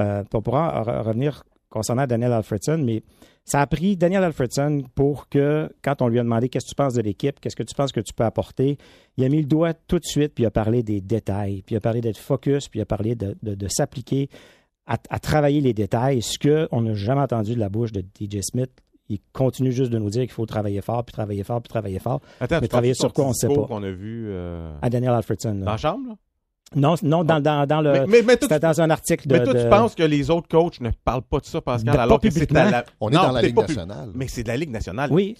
euh, 0.00 0.22
on 0.34 0.42
pourra 0.42 0.82
re- 0.82 1.02
revenir 1.02 1.44
concernant 1.70 2.06
Daniel 2.06 2.32
Alfredson, 2.32 2.78
mais 2.84 3.02
ça 3.44 3.60
a 3.62 3.66
pris 3.66 3.96
Daniel 3.96 4.22
Alfredson 4.24 4.82
pour 4.94 5.28
que, 5.28 5.70
quand 5.82 6.02
on 6.02 6.08
lui 6.08 6.18
a 6.18 6.22
demandé 6.22 6.48
qu'est-ce 6.48 6.66
que 6.66 6.70
tu 6.70 6.74
penses 6.74 6.94
de 6.94 7.00
l'équipe, 7.02 7.40
qu'est-ce 7.40 7.56
que 7.56 7.62
tu 7.62 7.74
penses 7.74 7.92
que 7.92 8.00
tu 8.00 8.12
peux 8.12 8.24
apporter, 8.24 8.76
il 9.16 9.24
a 9.24 9.28
mis 9.28 9.38
le 9.38 9.46
doigt 9.46 9.72
tout 9.72 9.98
de 9.98 10.04
suite, 10.04 10.34
puis 10.34 10.44
il 10.44 10.46
a 10.46 10.50
parlé 10.50 10.82
des 10.82 11.00
détails, 11.00 11.62
puis 11.62 11.74
il 11.74 11.78
a 11.78 11.80
parlé 11.80 12.00
d'être 12.00 12.18
focus, 12.18 12.68
puis 12.68 12.80
il 12.80 12.82
a 12.82 12.86
parlé 12.86 13.14
de, 13.14 13.36
de- 13.42 13.54
de 13.54 13.68
s'appliquer 13.68 14.28
à, 14.86 14.96
à 15.08 15.18
travailler 15.20 15.60
les 15.60 15.72
détails, 15.72 16.20
ce 16.22 16.38
qu'on 16.38 16.82
n'a 16.82 16.94
jamais 16.94 17.20
entendu 17.22 17.54
de 17.54 17.60
la 17.60 17.68
bouche 17.68 17.92
de 17.92 18.00
DJ 18.00 18.40
Smith. 18.42 18.70
Il 19.08 19.18
continue 19.32 19.72
juste 19.72 19.90
de 19.90 19.98
nous 19.98 20.10
dire 20.10 20.22
qu'il 20.22 20.30
faut 20.32 20.46
travailler 20.46 20.80
fort, 20.82 21.04
puis 21.04 21.12
travailler 21.12 21.42
fort, 21.42 21.60
puis 21.60 21.68
travailler 21.68 21.98
fort. 21.98 22.20
Attends, 22.40 22.58
Mais 22.60 22.68
travailler 22.68 22.94
sur 22.94 23.12
quoi, 23.12 23.24
on 23.26 23.30
petit 23.32 23.40
sait 23.40 23.48
pas. 23.48 23.66
qu'on 23.66 23.82
a 23.82 23.90
vu 23.90 24.26
euh, 24.28 24.72
À 24.82 24.88
Daniel 24.90 25.12
Alfredson. 25.12 25.54
là. 25.54 25.64
dans 25.64 25.70
la 25.72 25.76
chambre, 25.76 26.08
là? 26.10 26.14
Non, 26.76 26.94
non 27.02 27.24
dans, 27.24 27.40
dans, 27.40 27.66
dans 27.66 27.80
le. 27.80 28.06
mais, 28.06 28.22
mais, 28.22 28.38
mais 28.48 28.58
dans 28.60 28.80
un 28.80 28.90
article 28.90 29.26
de. 29.26 29.34
mais 29.36 29.42
toi, 29.42 29.54
tu 29.54 29.64
de- 29.64 29.68
penses 29.68 29.94
que 29.96 30.04
les 30.04 30.30
autres 30.30 30.46
coachs 30.46 30.80
ne 30.80 30.90
parlent 31.04 31.22
pas 31.22 31.40
de 31.40 31.44
ça, 31.44 31.60
Pascal, 31.60 31.94
De- 31.94 31.98
alors 31.98 32.20
pas 32.20 32.28
que 32.28 32.32
c'est 32.32 32.48
la... 32.52 32.84
On 33.00 33.10
est 33.10 33.14
Non, 33.16 33.22
dans 33.22 33.32
la 33.32 33.42
Ligue 33.42 33.56
pub- 33.56 33.66
nationale. 33.68 34.08
Mais 34.14 34.28
c'est 34.28 34.44
de 34.44 34.48
la 34.48 34.56
Ligue 34.56 34.70
nationale. 34.70 35.10
Oui. 35.12 35.36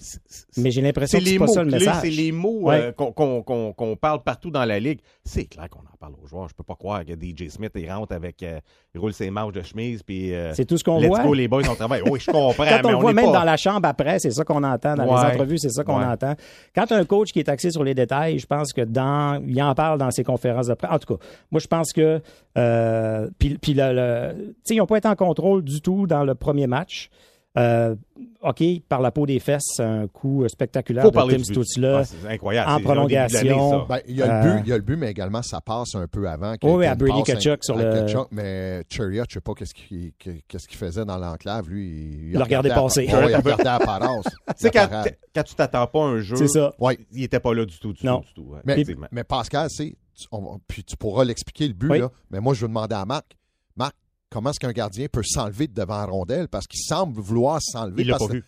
Mais 0.57 0.71
j'ai 0.71 0.81
l'impression 0.81 1.19
que 1.19 1.23
c'est 1.23 1.31
les 1.31 1.39
pas 1.39 1.45
mots 1.45 1.53
ça 1.53 1.63
le 1.63 1.71
message. 1.71 1.95
c'est 2.01 2.09
les 2.09 2.33
mots 2.33 2.63
Ouais. 2.63 2.81
euh, 2.81 2.91
qu'on 2.91 3.13
qu'on- 3.13 3.43
qu'on- 3.43 3.71
qu'on 3.71 3.95
parle 3.95 4.21
partout 4.23 4.51
dans 4.51 4.65
la 4.65 4.77
ligue. 4.77 4.99
C'est 5.23 5.45
clair 5.45 5.69
qu'on 5.69 5.79
en 5.79 5.95
parle 6.01 6.13
aux 6.21 6.27
joueurs. 6.27 6.49
Je 6.49 6.53
peux 6.53 6.63
pas 6.63 6.75
croire 6.75 7.05
que 7.05 7.13
DJ 7.13 7.47
Smith 7.49 7.71
il 7.75 7.89
rentre 7.89 8.13
avec, 8.13 8.43
euh, 8.43 8.59
il 8.93 8.99
roule 8.99 9.13
ses 9.13 9.29
manches 9.31 9.53
de 9.53 9.61
chemise 9.61 10.03
puis 10.03 10.33
euh, 10.33 10.53
C'est 10.53 10.65
tout 10.65 10.77
ce 10.77 10.83
qu'on 10.83 10.99
let's 10.99 11.07
voit. 11.07 11.23
go 11.23 11.33
les 11.33 11.47
boys 11.47 11.61
on 11.69 11.75
travaille. 11.75 12.01
Oui, 12.09 12.19
je 12.19 12.25
comprends, 12.29 12.51
Quand 12.57 12.65
mais 12.65 12.93
on 12.93 12.97
on 12.97 12.99
voit 12.99 13.13
même 13.13 13.25
pas- 13.27 13.39
dans 13.39 13.43
la 13.45 13.55
chambre 13.55 13.87
après, 13.87 14.19
c'est 14.19 14.31
ça 14.31 14.43
qu'on 14.43 14.63
entend. 14.65 14.95
Dans 14.95 15.05
Ouais. 15.05 15.21
les 15.29 15.33
entrevues, 15.35 15.57
c'est 15.59 15.69
ça 15.69 15.85
qu'on 15.85 16.03
entend. 16.03 16.35
Quand 16.75 16.91
un 16.91 17.05
coach 17.05 17.31
qui 17.31 17.39
est 17.39 17.47
axé 17.47 17.71
sur 17.71 17.85
les 17.85 17.93
détails, 17.93 18.37
je 18.37 18.45
pense 18.45 18.73
que 18.73 18.81
dans, 18.81 19.41
il 19.47 19.61
en 19.63 19.73
parle 19.75 19.97
dans 19.97 20.11
ses 20.11 20.25
conférences 20.25 20.67
de 20.67 20.73
presse. 20.73 20.91
En 20.91 20.99
tout 20.99 21.15
cas, 21.15 21.20
moi, 21.51 21.59
je 21.59 21.67
pense 21.67 21.93
que, 21.93 22.21
euh, 22.57 23.29
puis, 23.39 23.57
puis 23.57 23.73
le, 23.73 23.93
le- 23.93 24.55
ils 24.69 24.77
n'ont 24.77 24.85
pas 24.85 24.97
été 24.97 25.07
en 25.07 25.15
contrôle 25.15 25.63
du 25.63 25.81
tout 25.81 26.07
dans 26.07 26.23
le 26.23 26.35
premier 26.35 26.67
match. 26.67 27.09
Euh, 27.57 27.95
OK, 28.43 28.63
par 28.87 29.01
la 29.01 29.11
peau 29.11 29.25
des 29.25 29.39
fesses, 29.41 29.79
un 29.81 30.07
coup 30.07 30.47
spectaculaire 30.47 31.03
Faut 31.03 31.09
de 31.09 31.15
parler 31.15 31.35
Tim. 31.35 31.43
Stützle. 31.43 31.83
Ah, 31.85 32.03
c'est 32.05 32.25
incroyable. 32.25 32.71
en 32.71 32.79
prolongation. 32.79 33.85
Ben, 33.89 33.99
il 34.07 34.15
y 34.15 34.21
a 34.21 34.25
le 34.27 34.31
Euh, 34.31 34.53
but, 34.55 34.61
il 34.63 34.69
y 34.69 34.71
a 34.71 34.77
le 34.77 34.83
but, 34.83 34.95
mais 34.95 35.11
également 35.11 35.41
ça 35.41 35.59
passe 35.59 35.93
un 35.95 36.07
peu 36.07 36.29
avant. 36.29 36.55
Oui, 36.63 36.85
à 36.85 36.95
Brady 36.95 37.23
passe 37.25 37.39
Tkachuk 37.39 37.65
sur 37.65 37.77
à 37.77 37.83
le- 37.83 37.91
Tkachuk, 38.05 38.29
mais 38.31 38.83
Chariot, 38.89 39.25
je 39.27 39.33
sais 39.33 39.41
pas 39.41 39.51
qu'est-ce 39.53 39.73
qu'il 39.73 40.13
qu'est-ce 40.47 40.65
qu'il 40.65 40.77
faisait 40.77 41.03
dans 41.03 41.17
l'enclave, 41.17 41.69
lui. 41.69 41.87
Il, 41.89 42.27
Il 42.29 42.33
le 42.37 42.43
regardait 42.43 42.69
passer. 42.69 43.09
Oui, 43.11 43.19
il 43.31 43.35
regardait 43.35 43.67
à 43.67 43.79
Parence. 43.79 44.23
Tu 44.47 44.53
sais, 44.55 44.71
quand, 44.71 44.87
quand 45.35 45.43
tu 45.43 45.55
t'attends 45.55 45.87
pas 45.87 45.99
à 46.03 46.07
un 46.07 46.19
jeu, 46.19 46.37
C'est 46.37 46.47
ça. 46.47 46.73
Oui, 46.79 46.99
il 47.11 47.23
était 47.23 47.41
pas 47.41 47.53
là 47.53 47.65
du 47.65 47.77
tout, 47.79 47.91
du 47.91 48.05
Non. 48.05 48.19
tout, 48.21 48.27
du 48.27 48.33
tout. 48.33 48.51
ouais, 48.53 48.59
mais, 48.63 48.73
effectivement. 48.73 49.07
mais 49.11 49.25
Pascal, 49.25 49.67
c'est, 49.69 49.93
tu- 50.15 50.27
on- 50.31 50.59
puis 50.67 50.83
tu 50.83 50.95
pourras 50.97 51.23
l'expliquer 51.23 51.67
le 51.67 51.73
but, 51.73 51.89
Oui. 51.89 51.99
là, 51.99 52.11
mais 52.29 52.39
moi, 52.39 52.53
je 52.53 52.61
veux 52.61 52.67
demander 52.67 52.95
à 52.95 53.05
Marc, 53.05 53.35
Marc, 53.75 53.95
comment 54.29 54.49
est-ce 54.51 54.59
qu'un 54.59 54.71
gardien 54.71 55.07
peut 55.11 55.23
s'enlever 55.23 55.67
de 55.67 55.73
devant 55.73 55.97
la 55.97 56.05
rondelle? 56.05 56.47
Parce 56.47 56.67
qu'il 56.67 56.79
semble 56.81 57.19
vouloir 57.21 57.61
s'enlever 57.61 58.01
Il 58.03 58.07
l'a 58.07 58.13
parce 58.13 58.23
pas 58.23 58.27
que 58.33 58.37
vu. 58.39 58.43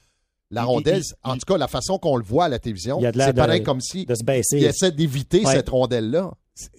la 0.52 0.64
rondelle, 0.64 1.02
il- 1.04 1.14
en 1.30 1.34
il- 1.36 1.40
tout 1.40 1.52
cas, 1.54 1.58
la 1.58 1.68
façon 1.68 1.98
qu'on 1.98 2.18
le 2.18 2.24
voit 2.24 2.46
à 2.46 2.50
la 2.50 2.60
télévision, 2.60 3.00
de 3.00 3.12
c'est 3.14 3.34
pareil 3.34 3.64
comme 3.64 3.82
si 3.82 4.06
De 4.06 4.16
se 4.16 4.24
baisser. 4.24 4.58
il 4.58 4.64
essaie 4.66 4.92
d'éviter 4.92 5.46
Ouais. 5.46 5.52
cette 5.54 5.70
rondelle-là. 5.70 6.32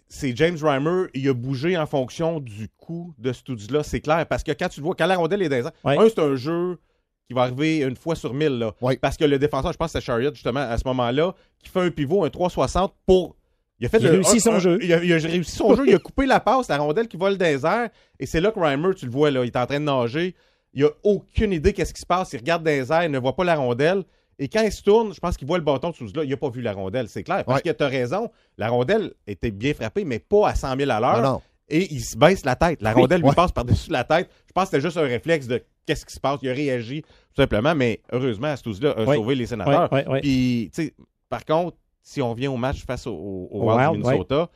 c'est 0.08 0.36
James 0.36 0.56
Reimer, 0.62 1.06
il 1.14 1.28
a 1.28 1.34
bougé 1.34 1.76
en 1.76 1.86
fonction 1.86 2.38
du 2.38 2.68
coup 2.78 3.12
de 3.18 3.32
ce 3.32 3.42
tout 3.42 3.56
là 3.70 3.82
c'est 3.82 4.00
clair. 4.00 4.24
Parce 4.28 4.44
que 4.44 4.52
quand 4.52 4.68
tu 4.68 4.78
le 4.78 4.84
vois, 4.86 4.94
quand 4.94 5.06
la 5.06 5.16
rondelle 5.16 5.42
est 5.42 5.48
dans 5.48 5.68
Ouais. 5.84 5.98
un, 5.98 6.08
c'est 6.08 6.20
un 6.20 6.36
jeu 6.36 6.78
qui 7.26 7.34
va 7.34 7.42
arriver 7.42 7.78
une 7.78 7.96
fois 7.96 8.14
sur 8.14 8.32
mille. 8.34 8.58
Là, 8.60 8.72
Ouais. 8.80 8.96
Parce 8.98 9.16
que 9.16 9.24
le 9.24 9.36
défenseur, 9.36 9.72
je 9.72 9.76
pense 9.76 9.92
que 9.92 9.98
c'est 9.98 10.04
Chariot, 10.04 10.32
justement, 10.32 10.60
à 10.60 10.78
ce 10.78 10.84
moment-là, 10.86 11.34
qui 11.58 11.68
fait 11.70 11.80
un 11.80 11.90
pivot, 11.90 12.22
un 12.24 12.30
360 12.30 12.94
pour. 13.04 13.34
Il 13.80 13.86
a, 13.86 13.88
fait 13.88 13.98
Il 13.98 14.06
a 14.06 14.10
le- 14.10 14.14
réussi 14.18 14.36
un- 14.36 14.40
son 14.40 14.54
un- 14.54 14.58
jeu. 14.60 14.78
Il 14.82 14.92
a, 14.92 15.02
il 15.02 15.12
a 15.12 15.16
réussi 15.16 15.50
son 15.56 15.74
jeu. 15.74 15.84
Il 15.86 15.94
a 15.94 15.98
coupé 15.98 16.26
la 16.26 16.40
passe, 16.40 16.68
la 16.68 16.78
rondelle 16.78 17.08
qui 17.08 17.16
vole 17.16 17.36
dans 17.36 17.44
les 17.46 17.66
airs. 17.66 17.90
Et 18.20 18.26
c'est 18.26 18.40
là 18.40 18.50
que 18.52 18.60
Reimer, 18.60 18.94
tu 18.94 19.04
le 19.06 19.10
vois, 19.10 19.30
là, 19.30 19.42
il 19.44 19.48
est 19.48 19.56
en 19.56 19.66
train 19.66 19.80
de 19.80 19.84
nager. 19.84 20.34
Il 20.72 20.84
a 20.84 20.90
aucune 21.02 21.52
idée 21.52 21.72
qu'est-ce 21.72 21.92
qui 21.94 22.00
se 22.00 22.06
passe. 22.06 22.32
Il 22.32 22.38
regarde 22.38 22.62
dans 22.64 22.70
les 22.70 22.90
airs, 22.92 23.04
il 23.04 23.10
ne 23.10 23.18
voit 23.18 23.34
pas 23.36 23.44
la 23.44 23.56
rondelle. 23.56 24.04
Et 24.38 24.48
quand 24.48 24.62
il 24.62 24.72
se 24.72 24.82
tourne, 24.82 25.12
je 25.14 25.20
pense 25.20 25.36
qu'il 25.36 25.46
voit 25.46 25.58
le 25.58 25.64
bâton 25.64 25.90
de 25.90 25.94
Souza. 25.94 26.24
Il 26.24 26.30
n'a 26.30 26.36
pas 26.36 26.50
vu 26.50 26.60
la 26.60 26.72
rondelle, 26.72 27.08
c'est 27.08 27.22
clair. 27.22 27.44
Parce 27.44 27.62
Ouais. 27.62 27.72
que 27.72 27.76
tu 27.76 27.84
as 27.84 27.88
raison, 27.88 28.30
la 28.58 28.68
rondelle 28.68 29.12
était 29.26 29.50
bien 29.52 29.74
frappée, 29.74 30.04
mais 30.04 30.18
pas 30.18 30.48
à 30.48 30.54
100 30.54 30.76
000 30.76 30.90
à 30.90 30.98
l'heure. 31.00 31.22
Non. 31.22 31.42
Et 31.68 31.92
il 31.94 32.00
se 32.02 32.16
baisse 32.16 32.44
la 32.44 32.56
tête. 32.56 32.82
La 32.82 32.92
rondelle 32.92 33.20
lui 33.22 33.28
Ouais. 33.28 33.34
passe 33.34 33.52
par-dessus 33.52 33.90
la 33.90 34.04
tête. 34.04 34.28
Je 34.46 34.52
pense 34.52 34.64
que 34.64 34.70
c'était 34.76 34.82
juste 34.82 34.96
un 34.98 35.02
réflexe 35.02 35.46
de 35.46 35.62
qu'est-ce 35.86 36.04
qui 36.04 36.12
se 36.14 36.20
passe. 36.20 36.38
Il 36.42 36.50
a 36.50 36.52
réagi, 36.52 37.02
tout 37.02 37.40
simplement. 37.42 37.74
Mais 37.74 38.00
heureusement, 38.12 38.48
Astuzla 38.48 38.90
a 38.92 39.04
sauvé 39.14 39.34
les 39.34 39.46
sénateurs. 39.46 39.88
Puis, 40.20 40.70
tu 40.74 40.82
sais, 40.82 40.94
par 41.30 41.44
contre, 41.44 41.76
si 42.04 42.22
on 42.22 42.32
vient 42.34 42.52
au 42.52 42.56
match 42.56 42.84
face 42.86 43.06
au, 43.08 43.12
au- 43.14 43.48
au 43.50 43.62
Au 43.62 43.66
Wild 43.74 43.80
Wild, 43.80 43.92
du 43.94 43.98
Minnesota, 44.08 44.48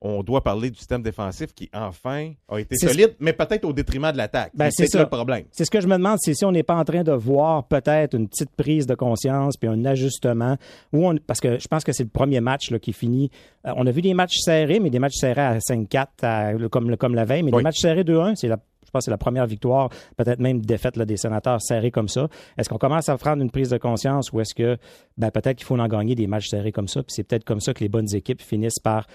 on 0.00 0.22
doit 0.22 0.44
parler 0.44 0.70
du 0.70 0.76
système 0.78 1.02
défensif 1.02 1.52
qui, 1.52 1.68
enfin, 1.72 2.32
a 2.48 2.60
été 2.60 2.76
solide, 2.76 3.16
mais 3.18 3.32
peut-être 3.32 3.64
au 3.64 3.72
détriment 3.72 4.12
de 4.12 4.16
l'attaque. 4.16 4.52
Ben, 4.54 4.70
c'est 4.70 4.86
ça. 4.86 5.00
le 5.00 5.08
problème. 5.08 5.44
C'est 5.50 5.64
ce 5.64 5.70
que 5.72 5.80
je 5.80 5.88
me 5.88 5.96
demande, 5.96 6.18
c'est 6.20 6.34
si 6.34 6.44
on 6.44 6.52
n'est 6.52 6.62
pas 6.62 6.76
en 6.76 6.84
train 6.84 7.02
de 7.02 7.10
voir 7.10 7.64
peut-être 7.66 8.14
une 8.14 8.28
petite 8.28 8.50
prise 8.56 8.86
de 8.86 8.94
conscience 8.94 9.56
puis 9.56 9.68
un 9.68 9.84
ajustement. 9.84 10.56
Où 10.92 11.08
on, 11.08 11.16
parce 11.26 11.40
que 11.40 11.58
je 11.58 11.66
pense 11.66 11.82
que 11.82 11.90
c'est 11.92 12.04
le 12.04 12.10
premier 12.10 12.40
match 12.40 12.70
là, 12.70 12.78
qui 12.78 12.92
finit. 12.92 13.28
Euh, 13.66 13.72
on 13.76 13.86
a 13.88 13.90
vu 13.90 14.00
des 14.02 14.14
matchs 14.14 14.36
serrés, 14.38 14.78
mais 14.78 14.90
des 14.90 15.00
matchs 15.00 15.16
serrés 15.16 15.40
à 15.40 15.58
5-4 15.58 16.06
à- 16.22 16.52
le- 16.52 16.68
comme, 16.68 16.96
comme 16.96 17.16
la 17.16 17.24
veille, 17.24 17.42
mais 17.42 17.50
Oui. 17.52 17.58
des 17.58 17.64
matchs 17.64 17.78
serrés 17.80 18.04
2-1, 18.04 18.36
c'est 18.36 18.46
la 18.48 18.58
je 18.88 18.90
pense 18.90 19.00
que 19.00 19.04
c'est 19.04 19.10
la 19.10 19.18
première 19.18 19.46
victoire, 19.46 19.90
peut-être 20.16 20.40
même 20.40 20.60
défaite 20.60 20.96
là, 20.96 21.04
des 21.04 21.18
sénateurs 21.18 21.60
serrés 21.60 21.90
comme 21.90 22.08
ça. 22.08 22.28
Est-ce 22.56 22.68
qu'on 22.70 22.78
commence 22.78 23.08
à 23.10 23.16
prendre 23.18 23.42
une 23.42 23.50
prise 23.50 23.68
de 23.68 23.76
conscience 23.78 24.32
ou 24.32 24.40
est-ce 24.40 24.54
que 24.54 24.78
ben, 25.18 25.30
peut-être 25.30 25.56
qu'il 25.58 25.66
faut 25.66 25.78
en 25.78 25.86
gagner 25.86 26.14
des 26.14 26.26
matchs 26.26 26.48
serrés 26.48 26.72
comme 26.72 26.88
ça? 26.88 27.02
Puis 27.02 27.12
c'est 27.14 27.24
peut-être 27.24 27.44
comme 27.44 27.60
ça 27.60 27.74
que 27.74 27.80
les 27.80 27.88
bonnes 27.90 28.12
équipes 28.14 28.40
finissent 28.42 28.78
par 28.78 29.06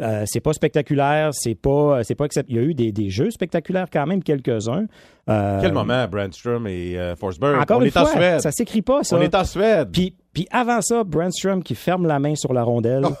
euh, 0.00 0.24
c'est 0.26 0.40
pas 0.40 0.52
spectaculaire, 0.54 1.30
c'est 1.32 1.54
pas, 1.54 2.02
c'est 2.02 2.14
pas 2.14 2.26
Il 2.48 2.56
y 2.56 2.58
a 2.58 2.62
eu 2.62 2.74
des, 2.74 2.92
des 2.92 3.10
jeux 3.10 3.30
spectaculaires 3.30 3.88
quand 3.92 4.06
même, 4.06 4.22
quelques-uns. 4.22 4.86
Euh, 5.28 5.58
Quel 5.60 5.72
moment, 5.72 6.08
Brandstrom 6.08 6.66
et 6.66 6.98
euh, 6.98 7.14
Forsberg? 7.14 7.60
Encore 7.60 7.78
on 7.78 7.80
une 7.82 7.88
est 7.88 7.96
en 7.96 8.06
Suède. 8.06 8.40
ça 8.40 8.50
s'écrit 8.52 8.80
pas, 8.82 9.02
ça. 9.04 9.16
On 9.16 9.20
est 9.20 9.34
en 9.34 9.44
Suède. 9.44 9.90
Puis, 9.92 10.16
puis 10.32 10.46
avant 10.50 10.80
ça, 10.80 11.04
Brandstrom 11.04 11.62
qui 11.62 11.74
ferme 11.74 12.06
la 12.06 12.18
main 12.18 12.34
sur 12.34 12.52
la 12.54 12.62
rondelle 12.64 13.04
Oh. 13.06 13.12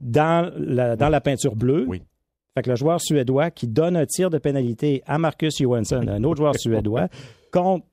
dans, 0.00 0.52
la, 0.56 0.94
dans 0.96 1.08
la 1.08 1.20
peinture 1.20 1.56
bleue. 1.56 1.84
Oui. 1.88 2.02
Fait 2.54 2.62
que 2.62 2.70
le 2.70 2.76
joueur 2.76 3.00
suédois 3.00 3.50
qui 3.50 3.66
donne 3.66 3.96
un 3.96 4.06
tir 4.06 4.30
de 4.30 4.38
pénalité 4.38 5.02
à 5.06 5.18
Marcus 5.18 5.58
Johansson, 5.58 6.04
un 6.08 6.22
autre 6.22 6.36
joueur 6.38 6.54
suédois, 6.56 7.08
contre 7.50 7.84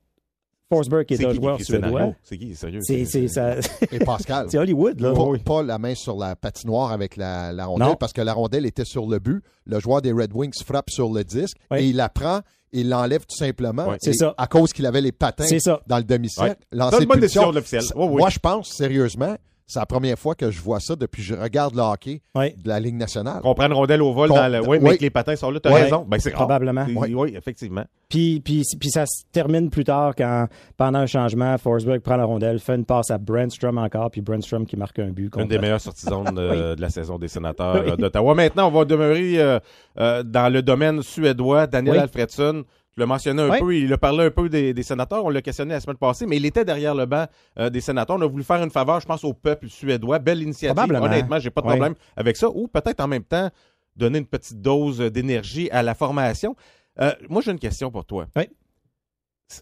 Forsberg 0.70 1.04
qui 1.04 1.14
est, 1.14 1.24
un 1.24 1.30
qui 1.30 1.36
joueur 1.36 1.60
suédois. 1.60 2.14
C'est 2.22 2.38
qui, 2.38 2.54
sérieux? 2.54 2.78
C'est, 2.82 3.04
ça- 3.28 3.56
Et 3.90 3.98
Pascal. 3.98 4.46
c'est 4.50 4.58
Hollywood, 4.58 5.00
là. 5.00 5.12
Pas, 5.12 5.24
pas 5.44 5.62
la 5.62 5.78
main 5.78 5.94
sur 5.94 6.16
la 6.16 6.36
patinoire 6.36 6.92
avec 6.92 7.16
la, 7.16 7.52
la 7.52 7.66
rondelle 7.66 7.88
Non. 7.88 7.96
parce 7.96 8.12
que 8.12 8.20
la 8.22 8.32
rondelle 8.32 8.64
était 8.64 8.84
sur 8.84 9.06
le 9.06 9.18
but. 9.18 9.42
Le 9.66 9.80
joueur 9.80 10.00
des 10.00 10.12
Red 10.12 10.30
Wings 10.32 10.54
frappe 10.64 10.90
sur 10.90 11.12
le 11.12 11.24
disque 11.24 11.56
Oui. 11.70 11.78
et 11.80 11.86
il 11.88 11.96
la 11.96 12.08
prend 12.08 12.38
et 12.72 12.80
il 12.80 12.88
l'enlève 12.88 13.26
tout 13.26 13.36
simplement. 13.36 13.86
Ouais. 13.88 13.96
C'est 14.00 14.10
Et 14.12 14.14
ça. 14.14 14.32
À 14.38 14.46
cause 14.46 14.72
qu'il 14.72 14.86
avait 14.86 15.02
les 15.02 15.12
patins 15.12 15.44
C'est 15.44 15.60
ça. 15.60 15.82
dans 15.88 15.98
le 15.98 16.04
demi-cercle. 16.04 16.50
Ouais. 16.72 16.78
Lancer 16.78 17.02
une 17.02 17.08
bonne 17.08 17.18
punition. 17.18 17.40
décision 17.42 17.50
de 17.50 17.54
l'officiel. 17.56 17.82
Oui. 17.96 18.16
Moi, 18.16 18.30
je 18.30 18.38
pense 18.38 18.68
sérieusement, 18.70 19.34
c'est 19.66 19.78
la 19.78 19.86
première 19.86 20.18
fois 20.18 20.34
que 20.34 20.50
je 20.50 20.60
vois 20.60 20.80
ça 20.80 20.96
depuis 20.96 21.22
que 21.22 21.28
je 21.28 21.34
regarde 21.34 21.74
le 21.74 21.82
hockey 21.82 22.20
Oui. 22.34 22.54
de 22.56 22.68
la 22.68 22.78
Ligue 22.80 22.96
nationale. 22.96 23.40
Qu'on 23.42 23.54
prenne 23.54 23.72
rondelle 23.72 24.02
au 24.02 24.12
vol 24.12 24.28
Qu'on- 24.28 24.36
dans 24.36 24.48
le. 24.48 24.60
Oui, 24.66 24.78
mais 24.80 24.90
oui. 24.90 24.96
que 24.98 25.02
les 25.02 25.10
patins 25.10 25.36
sont 25.36 25.50
là, 25.50 25.60
t'as 25.60 25.72
Ouais. 25.72 25.82
raison. 25.84 26.04
Ben, 26.08 26.18
c'est. 26.18 26.30
Probablement. 26.30 26.86
Oui, 26.94 27.34
effectivement. 27.36 27.84
Puis, 28.08 28.40
puis, 28.44 28.62
puis 28.78 28.90
ça 28.90 29.06
se 29.06 29.22
termine 29.32 29.70
plus 29.70 29.84
tard 29.84 30.12
quand, 30.16 30.46
pendant 30.76 30.98
un 30.98 31.06
changement, 31.06 31.56
Forsberg 31.56 32.00
prend 32.02 32.16
la 32.16 32.24
rondelle, 32.26 32.58
fait 32.58 32.74
une 32.74 32.84
passe 32.84 33.10
à 33.10 33.16
Brandstrom 33.16 33.78
encore, 33.78 34.10
puis 34.10 34.20
Brandstrom 34.20 34.66
qui 34.66 34.76
marque 34.76 34.98
un 34.98 35.08
but. 35.10 35.32
Une 35.38 35.48
des 35.48 35.58
meilleures 35.58 35.80
sorties 35.80 36.06
zones 36.06 36.26
euh, 36.38 36.74
de 36.74 36.80
la 36.80 36.90
saison 36.90 37.18
des 37.18 37.28
sénateurs 37.28 37.76
euh, 37.76 37.96
d'Ottawa. 37.96 38.34
Maintenant, 38.34 38.68
on 38.68 38.70
va 38.70 38.84
demeurer 38.84 39.40
euh, 39.40 39.58
euh, 39.98 40.22
dans 40.22 40.52
le 40.52 40.60
domaine 40.60 41.00
suédois. 41.02 41.66
Daniel 41.66 41.94
Oui. 41.96 42.00
Alfredson, 42.02 42.64
tu 42.94 43.00
l'as 43.00 43.06
mentionné 43.06 43.42
un 43.42 43.50
Oui. 43.50 43.58
peu, 43.58 43.74
il 43.76 43.92
a 43.92 43.98
parlé 43.98 44.24
un 44.26 44.30
peu 44.30 44.48
des, 44.48 44.74
des 44.74 44.82
sénateurs. 44.82 45.24
On 45.24 45.30
l'a 45.30 45.40
questionné 45.42 45.72
la 45.74 45.80
semaine 45.80 45.96
passée, 45.96 46.26
mais 46.26 46.36
il 46.36 46.44
était 46.44 46.64
derrière 46.64 46.94
le 46.94 47.06
banc 47.06 47.26
euh, 47.58 47.70
des 47.70 47.80
sénateurs. 47.80 48.16
On 48.16 48.20
a 48.22 48.26
voulu 48.26 48.42
faire 48.44 48.62
une 48.62 48.70
faveur, 48.70 49.00
je 49.00 49.06
pense, 49.06 49.24
au 49.24 49.32
peuple 49.32 49.68
suédois. 49.68 50.18
Belle 50.18 50.42
initiative. 50.42 50.92
Honnêtement, 50.94 51.38
j'ai 51.38 51.50
pas 51.50 51.62
de 51.62 51.66
Oui. 51.66 51.72
problème 51.72 51.94
avec 52.16 52.36
ça. 52.36 52.48
Ou 52.50 52.68
peut-être 52.68 53.00
en 53.00 53.08
même 53.08 53.24
temps, 53.24 53.50
donner 53.96 54.18
une 54.18 54.26
petite 54.26 54.60
dose 54.60 54.98
d'énergie 54.98 55.70
à 55.70 55.82
la 55.82 55.94
formation. 55.94 56.54
Euh, 57.00 57.12
moi, 57.28 57.40
j'ai 57.42 57.50
une 57.52 57.58
question 57.58 57.90
pour 57.90 58.04
toi. 58.04 58.26
Oui. 58.36 58.44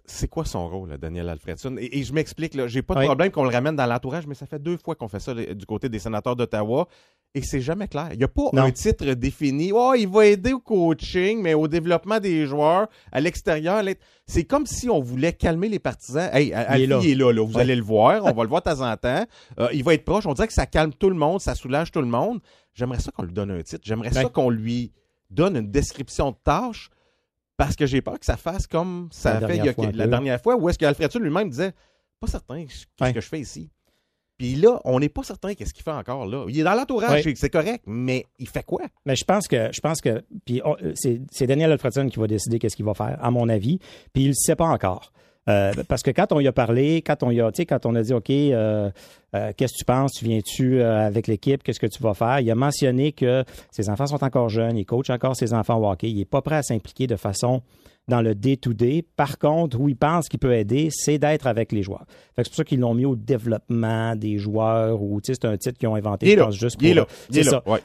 c'est 0.04 0.28
quoi 0.28 0.44
son 0.44 0.68
rôle, 0.68 0.96
Daniel 0.98 1.28
Alfredson? 1.28 1.76
Et, 1.78 1.98
et 1.98 2.02
je 2.04 2.12
m'explique, 2.12 2.56
j'ai 2.68 2.82
pas 2.82 2.94
de 2.94 3.00
Oui. 3.00 3.06
problème 3.06 3.30
qu'on 3.32 3.42
le 3.44 3.50
ramène 3.50 3.74
dans 3.74 3.86
l'entourage, 3.86 4.24
mais 4.26 4.34
ça 4.36 4.46
fait 4.46 4.60
deux 4.60 4.76
fois 4.76 4.94
qu'on 4.94 5.08
fait 5.08 5.18
ça 5.18 5.34
du 5.34 5.66
côté 5.66 5.88
des 5.88 5.98
sénateurs 5.98 6.36
d'Ottawa. 6.36 6.86
Et 7.34 7.42
c'est 7.42 7.60
jamais 7.60 7.86
clair. 7.86 8.08
Il 8.12 8.18
n'y 8.18 8.24
a 8.24 8.28
pas 8.28 8.50
Non. 8.52 8.62
un 8.62 8.72
titre 8.72 9.04
défini. 9.14 9.70
Oh, 9.72 9.94
il 9.96 10.08
va 10.08 10.26
aider 10.26 10.52
au 10.52 10.58
coaching, 10.58 11.40
mais 11.40 11.54
au 11.54 11.68
développement 11.68 12.18
des 12.18 12.44
joueurs 12.46 12.88
à 13.12 13.20
l'extérieur. 13.20 13.84
C'est 14.26 14.42
comme 14.44 14.66
si 14.66 14.90
on 14.90 15.00
voulait 15.00 15.32
calmer 15.32 15.68
les 15.68 15.78
partisans. 15.78 16.28
Hey, 16.32 16.52
Alfie, 16.52 16.82
est 16.82 16.86
là. 16.88 17.00
il 17.04 17.10
est 17.10 17.14
là, 17.14 17.32
là. 17.32 17.44
Vous 17.46 17.54
Ouais. 17.54 17.60
allez 17.60 17.76
le 17.76 17.82
voir. 17.84 18.24
On 18.24 18.32
va 18.32 18.42
le 18.42 18.48
voir 18.48 18.62
de 18.62 18.70
temps 18.70 18.80
en 18.80 18.96
temps. 18.96 19.24
Euh, 19.60 19.68
il 19.72 19.84
va 19.84 19.94
être 19.94 20.04
proche. 20.04 20.26
On 20.26 20.32
dirait 20.34 20.48
que 20.48 20.52
ça 20.52 20.66
calme 20.66 20.92
tout 20.92 21.08
le 21.08 21.14
monde, 21.14 21.40
ça 21.40 21.54
soulage 21.54 21.92
tout 21.92 22.00
le 22.00 22.08
monde. 22.08 22.40
J'aimerais 22.74 22.98
ça 22.98 23.12
qu'on 23.12 23.22
lui 23.22 23.32
donne 23.32 23.52
un 23.52 23.62
titre. 23.62 23.82
J'aimerais 23.84 24.12
ça 24.12 24.24
Ouais. 24.24 24.30
qu'on 24.32 24.50
lui 24.50 24.92
donne 25.30 25.56
une 25.56 25.70
description 25.70 26.32
de 26.32 26.36
tâche 26.42 26.90
parce 27.56 27.76
que 27.76 27.86
j'ai 27.86 28.02
peur 28.02 28.18
que 28.18 28.26
ça 28.26 28.36
fasse 28.36 28.66
comme 28.66 29.08
ça 29.12 29.36
a 29.36 29.46
fait 29.46 29.56
il 29.58 29.64
y 29.64 29.68
a- 29.68 29.92
la 29.92 30.06
dernière 30.08 30.40
fois 30.42 30.56
où 30.56 30.68
est-ce 30.68 30.78
qu'Alfredson 30.78 31.20
lui-même 31.20 31.48
disait 31.50 31.72
pas 32.18 32.26
certain 32.26 32.64
qu'est-ce 32.64 32.86
Ouais. 33.00 33.12
que 33.12 33.20
je 33.20 33.28
fais 33.28 33.38
ici? 33.38 33.70
Puis 34.40 34.54
là, 34.54 34.80
on 34.86 35.00
n'est 35.00 35.10
pas 35.10 35.22
certain 35.22 35.52
qu'est-ce 35.52 35.74
qu'il 35.74 35.82
fait 35.84 35.90
encore 35.90 36.24
là. 36.24 36.46
Il 36.48 36.58
est 36.58 36.62
dans 36.62 36.72
l'entourage, 36.72 37.22
c'est- 37.34 37.50
correct, 37.50 37.84
mais 37.86 38.24
il 38.38 38.48
fait 38.48 38.62
quoi? 38.64 38.80
Mais 39.04 39.14
je 39.14 39.22
pense 39.26 39.46
que 39.46 39.68
je 39.70 39.80
pense 39.80 40.00
que 40.00 40.24
puis 40.46 40.62
on- 40.64 40.76
c'est 40.94 41.46
Daniel 41.46 41.70
Alfredson 41.72 42.08
qui 42.08 42.18
va 42.18 42.26
décider 42.26 42.58
qu'est-ce 42.58 42.74
qu'il 42.74 42.86
va 42.86 42.94
faire, 42.94 43.18
à 43.20 43.30
mon 43.30 43.50
avis. 43.50 43.78
Puis 44.14 44.22
il 44.22 44.28
ne 44.28 44.32
sait 44.34 44.56
pas 44.56 44.64
encore. 44.64 45.12
Euh, 45.50 45.72
parce 45.88 46.02
que 46.02 46.10
quand 46.10 46.32
on 46.32 46.40
y 46.40 46.46
a 46.46 46.52
parlé, 46.52 47.02
quand 47.02 47.22
on 47.22 47.30
y 47.30 47.40
a, 47.42 47.50
quand 47.52 47.84
on 47.84 47.94
a 47.96 48.02
dit 48.02 48.14
OK, 48.14 48.30
euh, 48.30 48.90
euh, 49.36 49.52
qu'est-ce 49.54 49.74
que 49.74 49.78
tu 49.80 49.84
penses, 49.84 50.12
tu 50.12 50.24
viens-tu 50.24 50.80
euh, 50.80 51.06
avec 51.06 51.26
l'équipe, 51.26 51.62
qu'est-ce 51.62 51.80
que 51.80 51.86
tu 51.86 52.02
vas 52.02 52.14
faire, 52.14 52.40
il 52.40 52.50
a 52.50 52.54
mentionné 52.54 53.12
que 53.12 53.44
ses 53.70 53.90
enfants 53.90 54.06
sont 54.06 54.24
encore 54.24 54.48
jeunes, 54.48 54.78
il 54.78 54.86
coach 54.86 55.10
encore 55.10 55.36
ses 55.36 55.52
enfants 55.52 55.76
au 55.78 55.86
hockey, 55.90 56.08
il 56.08 56.16
n'est 56.16 56.24
pas 56.24 56.40
prêt 56.40 56.56
à 56.56 56.62
s'impliquer 56.62 57.06
de 57.06 57.16
façon 57.16 57.60
dans 58.10 58.20
le 58.20 58.34
day-to-day. 58.34 59.06
Par 59.16 59.38
contre, 59.38 59.80
où 59.80 59.88
il 59.88 59.96
pense 59.96 60.28
qu'il 60.28 60.38
peut 60.38 60.52
aider, 60.54 60.88
c'est 60.90 61.16
d'être 61.18 61.46
avec 61.46 61.72
les 61.72 61.82
joueurs. 61.82 62.04
C'est 62.36 62.44
pour 62.46 62.54
ça 62.54 62.64
qu'ils 62.64 62.80
l'ont 62.80 62.92
mis 62.94 63.06
au 63.06 63.16
développement 63.16 64.14
des 64.16 64.36
joueurs 64.36 65.00
ou 65.02 65.18
c'est 65.22 65.44
un 65.46 65.56
titre 65.56 65.78
qu'ils 65.78 65.88
ont 65.88 65.94
inventé, 65.94 66.26
Il 66.30 66.38
je 66.38 66.42
pense, 66.44 66.54
juste 66.56 66.76
Il 66.82 66.88
est 66.88 66.94
pour- 66.96 67.02
là. 67.02 67.06
Il 67.30 67.38
est 67.38 67.42
c'est 67.44 67.50
là. 67.50 67.62
ça. 67.64 67.70
Ouais. 67.70 67.80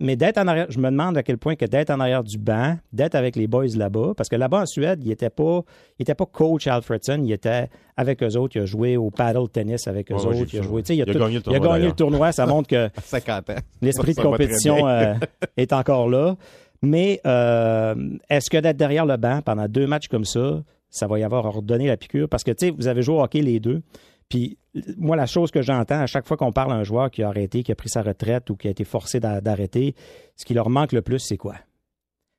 Mais 0.00 0.14
d'être 0.14 0.38
en 0.38 0.46
arrière, 0.46 0.66
je 0.70 0.78
me 0.78 0.90
demande 0.92 1.18
à 1.18 1.24
quel 1.24 1.38
point 1.38 1.56
que 1.56 1.64
d'être 1.64 1.90
en 1.90 1.98
arrière 1.98 2.22
du 2.22 2.38
banc, 2.38 2.76
d'être 2.92 3.16
avec 3.16 3.34
les 3.34 3.48
boys 3.48 3.66
là-bas, 3.74 4.12
parce 4.16 4.28
que 4.28 4.36
là-bas 4.36 4.60
en 4.62 4.66
Suède, 4.66 5.00
il 5.04 5.10
était 5.10 5.28
pas, 5.28 5.62
il 5.98 6.02
était 6.02 6.14
pas 6.14 6.24
coach 6.24 6.68
Alfredson, 6.68 7.20
il 7.24 7.32
était 7.32 7.68
avec 7.96 8.22
eux 8.22 8.36
autres, 8.36 8.54
il 8.56 8.62
a 8.62 8.64
joué 8.64 8.96
au 8.96 9.10
paddle 9.10 9.48
tennis 9.48 9.88
avec 9.88 10.12
eux 10.12 10.14
Ouais, 10.14 10.24
autres, 10.40 10.50
il 10.52 10.60
a 10.60 10.62
joué, 10.62 10.82
il 10.88 10.92
a, 10.92 10.94
Il 10.94 11.02
a 11.02 11.04
tout- 11.06 11.18
gagné 11.18 11.24
le 11.24 11.30
il 11.34 11.38
a 11.38 11.42
tournoi, 11.42 11.58
gagné 11.58 11.72
le 11.74 11.80
d'ailleurs. 11.80 11.96
tournoi, 11.96 12.30
ça 12.30 12.46
montre 12.46 12.68
que 12.68 12.86
À 12.96 13.00
50 13.02 13.50
ans. 13.50 13.54
l'esprit 13.82 14.14
de 14.14 14.20
compétition 14.20 14.86
euh, 14.86 15.14
est 15.56 15.72
encore 15.72 16.08
là. 16.08 16.36
Mais 16.82 17.20
euh, 17.26 17.94
est-ce 18.30 18.50
que 18.50 18.56
d'être 18.58 18.76
derrière 18.76 19.04
le 19.06 19.16
banc 19.16 19.40
pendant 19.44 19.66
deux 19.68 19.86
matchs 19.86 20.08
comme 20.08 20.24
ça, 20.24 20.62
ça 20.90 21.06
va 21.06 21.18
y 21.18 21.22
avoir 21.24 21.44
redonné 21.52 21.86
la 21.88 21.96
piqûre? 21.96 22.28
Parce 22.28 22.44
que, 22.44 22.50
tu 22.52 22.66
sais, 22.66 22.70
vous 22.70 22.86
avez 22.86 23.02
joué 23.02 23.16
au 23.16 23.22
hockey 23.22 23.40
les 23.40 23.58
deux. 23.60 23.82
Puis, 24.28 24.58
moi, 24.96 25.16
la 25.16 25.26
chose 25.26 25.50
que 25.50 25.62
j'entends 25.62 26.00
à 26.00 26.06
chaque 26.06 26.26
fois 26.26 26.36
qu'on 26.36 26.52
parle 26.52 26.72
à 26.72 26.76
un 26.76 26.84
joueur 26.84 27.10
qui 27.10 27.22
a 27.22 27.28
arrêté, 27.28 27.62
qui 27.62 27.72
a 27.72 27.74
pris 27.74 27.88
sa 27.88 28.02
retraite 28.02 28.48
ou 28.50 28.56
qui 28.56 28.68
a 28.68 28.70
été 28.70 28.84
forcé 28.84 29.18
d'a- 29.20 29.40
d'arrêter, 29.40 29.94
ce 30.36 30.44
qui 30.44 30.54
leur 30.54 30.68
manque 30.70 30.92
le 30.92 31.02
plus, 31.02 31.18
c'est 31.18 31.36
quoi? 31.38 31.54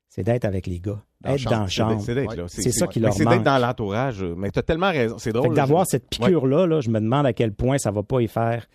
C'est 0.08 0.22
d'être 0.22 0.44
avec 0.44 0.66
les 0.66 0.80
gars. 0.80 1.02
Dans 1.20 1.30
être 1.34 1.38
chambre. 1.40 1.54
dans 1.56 1.60
la 1.62 1.66
C'est 1.68 1.72
chambre. 1.74 2.00
C'est 2.00 2.14
Ouais. 2.14 2.44
C'est 2.48 2.72
ça 2.72 2.86
qui 2.86 2.98
leur 3.00 3.12
C'est 3.12 3.24
manque. 3.24 3.34
d'être 3.34 3.42
dans 3.44 3.58
l'entourage. 3.58 4.24
Mais 4.24 4.50
tu 4.50 4.58
as 4.58 4.62
tellement 4.62 4.90
raison. 4.90 5.18
C'est 5.18 5.30
Fait 5.30 5.32
drôle. 5.38 5.50
que 5.50 5.54
d'avoir 5.54 5.84
cette 5.86 6.08
piqûre-là, 6.08 6.66
là, 6.66 6.80
je 6.80 6.90
me 6.90 6.98
demande 7.00 7.26
à 7.26 7.32
quel 7.32 7.52
point 7.52 7.76
ça 7.78 7.90
va 7.90 8.02
pas 8.02 8.20
y 8.22 8.26
faire 8.28 8.66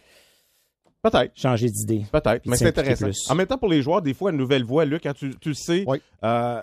Peut-être. 1.09 1.31
changer 1.35 1.69
d'idée. 1.69 2.03
Peut-être, 2.11 2.45
mais 2.45 2.55
c'est 2.57 2.67
intéressant. 2.67 3.05
plus. 3.05 3.29
En 3.29 3.35
même 3.35 3.47
temps, 3.47 3.57
pour 3.57 3.69
les 3.69 3.81
joueurs, 3.81 4.01
des 4.01 4.13
fois, 4.13 4.31
une 4.31 4.37
nouvelle 4.37 4.63
voix, 4.63 4.85
Luc, 4.85 5.03
quand 5.03 5.13
tu, 5.13 5.35
tu 5.39 5.49
le 5.49 5.55
sais, 5.55 5.83
Oui. 5.87 6.01
euh, 6.23 6.61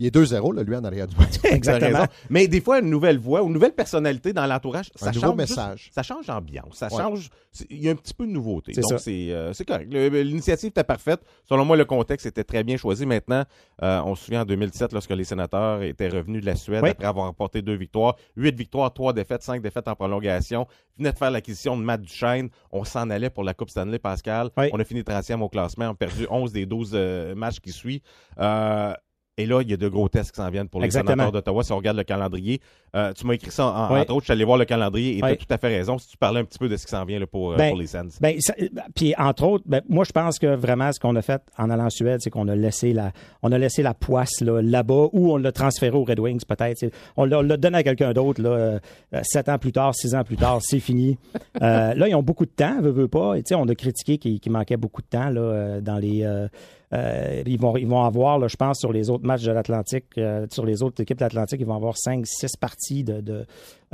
Il 0.00 0.06
est 0.06 0.14
2-0, 0.14 0.54
là, 0.54 0.62
lui, 0.62 0.76
en 0.76 0.84
arrière 0.84 1.08
du 1.08 1.16
t'as 1.16 1.48
Exactement. 1.54 2.04
Mais 2.30 2.46
des 2.46 2.60
fois, 2.60 2.78
une 2.78 2.88
nouvelle 2.88 3.18
voix 3.18 3.42
ou 3.42 3.48
une 3.48 3.52
nouvelle 3.54 3.72
personnalité 3.74 4.32
dans 4.32 4.46
l'entourage, 4.46 4.90
ça 4.94 5.08
Un 5.08 5.10
nouveau 5.10 5.20
change 5.26 5.40
juste- 5.40 5.50
message. 5.56 5.90
ça 5.92 6.02
change 6.04 6.26
l'ambiance. 6.28 6.76
Ça 6.76 6.86
Ouais. 6.86 7.02
change. 7.02 7.30
Il 7.68 7.82
y 7.82 7.88
a 7.88 7.92
un 7.92 7.96
petit 7.96 8.14
peu 8.14 8.24
de 8.24 8.30
nouveauté. 8.30 8.74
C'est 8.74 8.82
Donc, 8.82 8.90
ça. 8.92 8.98
c'est 8.98 9.32
euh, 9.32 9.52
c'est 9.52 9.64
correct. 9.64 9.92
L'initiative 9.92 10.68
était 10.68 10.84
parfaite. 10.84 11.20
Selon 11.48 11.64
moi, 11.64 11.76
le 11.76 11.84
contexte 11.84 12.26
était 12.26 12.44
très 12.44 12.62
bien 12.62 12.76
choisi. 12.76 13.06
Maintenant, 13.06 13.42
euh, 13.82 14.00
on 14.04 14.14
se 14.14 14.26
souvient 14.26 14.42
en 14.42 14.44
2017, 14.44 14.92
lorsque 14.92 15.10
les 15.10 15.24
sénateurs 15.24 15.82
étaient 15.82 16.08
revenus 16.08 16.42
de 16.42 16.46
la 16.46 16.54
Suède 16.54 16.82
Oui. 16.84 16.90
après 16.90 17.06
avoir 17.06 17.26
remporté 17.26 17.60
deux 17.62 17.74
victoires, 17.74 18.14
huit 18.36 18.54
victoires, 18.56 18.92
trois 18.94 19.12
défaites, 19.12 19.42
cinq 19.42 19.62
défaites 19.62 19.88
en 19.88 19.96
prolongation. 19.96 20.68
Ils 20.96 21.02
venaient 21.02 21.12
de 21.12 21.18
faire 21.18 21.32
l'acquisition 21.32 21.76
de 21.76 21.82
Matt 21.82 22.02
Duchesne. 22.02 22.50
On 22.70 22.84
s'en 22.84 23.10
allait 23.10 23.30
pour 23.30 23.42
la 23.42 23.54
Coupe 23.54 23.70
Stanley, 23.70 23.98
Pascal. 23.98 24.50
Oui. 24.56 24.66
On 24.72 24.78
a 24.78 24.84
fini 24.84 25.02
30e 25.02 25.40
au 25.42 25.48
classement. 25.48 25.86
On 25.88 25.92
a 25.92 25.94
perdu 25.94 26.26
11 26.30 26.52
des 26.52 26.66
12 26.66 26.92
euh, 26.94 27.34
matchs 27.34 27.58
qui 27.58 27.72
suivent. 27.72 28.00
Euh, 28.38 28.92
et 29.38 29.46
là, 29.46 29.62
il 29.62 29.70
y 29.70 29.72
a 29.72 29.76
de 29.78 29.88
gros 29.88 30.08
tests 30.10 30.32
qui 30.32 30.36
s'en 30.42 30.50
viennent 30.50 30.68
pour 30.68 30.80
les 30.80 30.86
Exactement. 30.86 31.12
sénateurs 31.12 31.32
d'Ottawa. 31.32 31.62
Si 31.62 31.72
on 31.72 31.76
regarde 31.78 31.96
le 31.96 32.04
calendrier, 32.04 32.60
euh, 32.94 33.12
tu 33.14 33.26
m'as 33.26 33.34
écrit 33.34 33.50
ça, 33.50 33.66
en, 33.66 33.94
Oui. 33.94 34.00
entre 34.00 34.10
autres, 34.12 34.20
je 34.22 34.24
suis 34.26 34.32
allé 34.32 34.44
voir 34.44 34.58
le 34.58 34.64
calendrier 34.66 35.16
et 35.16 35.20
tu 35.20 35.26
as 35.26 35.36
tout 35.36 35.46
à 35.48 35.56
fait 35.58 35.68
raison. 35.68 35.96
Si 35.98 36.08
tu 36.08 36.16
parlais 36.18 36.40
un 36.40 36.44
petit 36.44 36.58
peu 36.58 36.68
de 36.68 36.76
ce 36.76 36.84
qui 36.84 36.90
s'en 36.90 37.04
vient 37.06 37.18
là, 37.18 37.26
pour, 37.26 37.52
euh, 37.52 37.56
Ben, 37.56 37.70
pour 37.70 37.78
les 37.78 37.86
Sens. 37.86 38.18
Ben, 38.20 38.38
ça- 38.40 38.54
puis 38.94 39.14
entre 39.16 39.44
autres, 39.44 39.64
ben, 39.66 39.80
moi 39.88 40.04
je 40.04 40.12
pense 40.12 40.38
que 40.38 40.46
vraiment 40.54 40.92
ce 40.92 41.00
qu'on 41.00 41.14
a 41.16 41.22
fait 41.22 41.40
en 41.56 41.70
allant 41.70 41.86
en 41.86 41.90
Suède, 41.90 42.20
c'est 42.20 42.30
qu'on 42.30 42.48
a 42.48 42.54
laissé 42.56 42.92
la, 42.92 43.12
on 43.42 43.52
a 43.52 43.58
laissé 43.58 43.82
la 43.82 43.94
poisse 43.94 44.40
là, 44.40 44.60
là-bas 44.60 45.06
ou 45.12 45.32
on 45.32 45.36
l'a 45.36 45.52
transféré 45.52 45.96
aux 45.96 46.04
Red 46.04 46.18
Wings 46.20 46.42
peut-être. 46.46 46.84
On 47.16 47.24
l'a, 47.24 47.38
on 47.38 47.42
l'a 47.42 47.56
donné 47.56 47.78
à 47.78 47.82
quelqu'un 47.82 48.12
d'autre 48.12 48.42
là, 48.42 48.50
euh, 48.50 48.78
euh, 49.14 49.20
sept 49.22 49.48
ans 49.48 49.58
plus 49.58 49.72
tard, 49.72 49.94
six 49.94 50.14
ans 50.14 50.24
plus 50.24 50.36
tard, 50.36 50.58
c'est 50.62 50.80
fini. 50.80 51.16
Euh, 51.62 51.92
là, 51.94 52.06
ils 52.08 52.14
ont 52.14 52.22
beaucoup 52.22 52.44
de 52.46 52.50
temps, 52.50 52.80
veut, 52.80 52.90
veut 52.92 53.08
pas. 53.08 53.34
Et, 53.34 53.42
tu 53.42 53.48
sais, 53.48 53.54
on 53.56 53.66
a 53.66 53.74
critiqué 53.74 54.16
qu'il, 54.18 54.38
qu'il 54.38 54.52
manquait 54.52 54.76
beaucoup 54.76 55.02
de 55.02 55.06
temps 55.08 55.28
là 55.28 55.40
euh, 55.40 55.80
dans 55.80 55.96
les. 55.98 56.22
euh, 56.24 56.46
euh, 56.94 57.42
ils 57.46 57.58
vont 57.60 57.76
ils 57.76 57.86
vont 57.86 58.02
avoir, 58.02 58.38
là, 58.38 58.48
je 58.48 58.56
pense, 58.56 58.78
sur 58.78 58.92
les 58.92 59.10
autres 59.10 59.24
matchs 59.26 59.42
de 59.44 59.52
l'Atlantique, 59.52 60.06
euh, 60.16 60.46
sur 60.50 60.64
les 60.64 60.82
autres 60.82 61.02
équipes 61.02 61.18
de 61.18 61.24
l'Atlantique, 61.24 61.60
ils 61.60 61.66
vont 61.66 61.74
avoir 61.76 61.96
cinq, 61.98 62.26
six 62.26 62.56
parties 62.56 63.04
de, 63.04 63.20
de, 63.20 63.44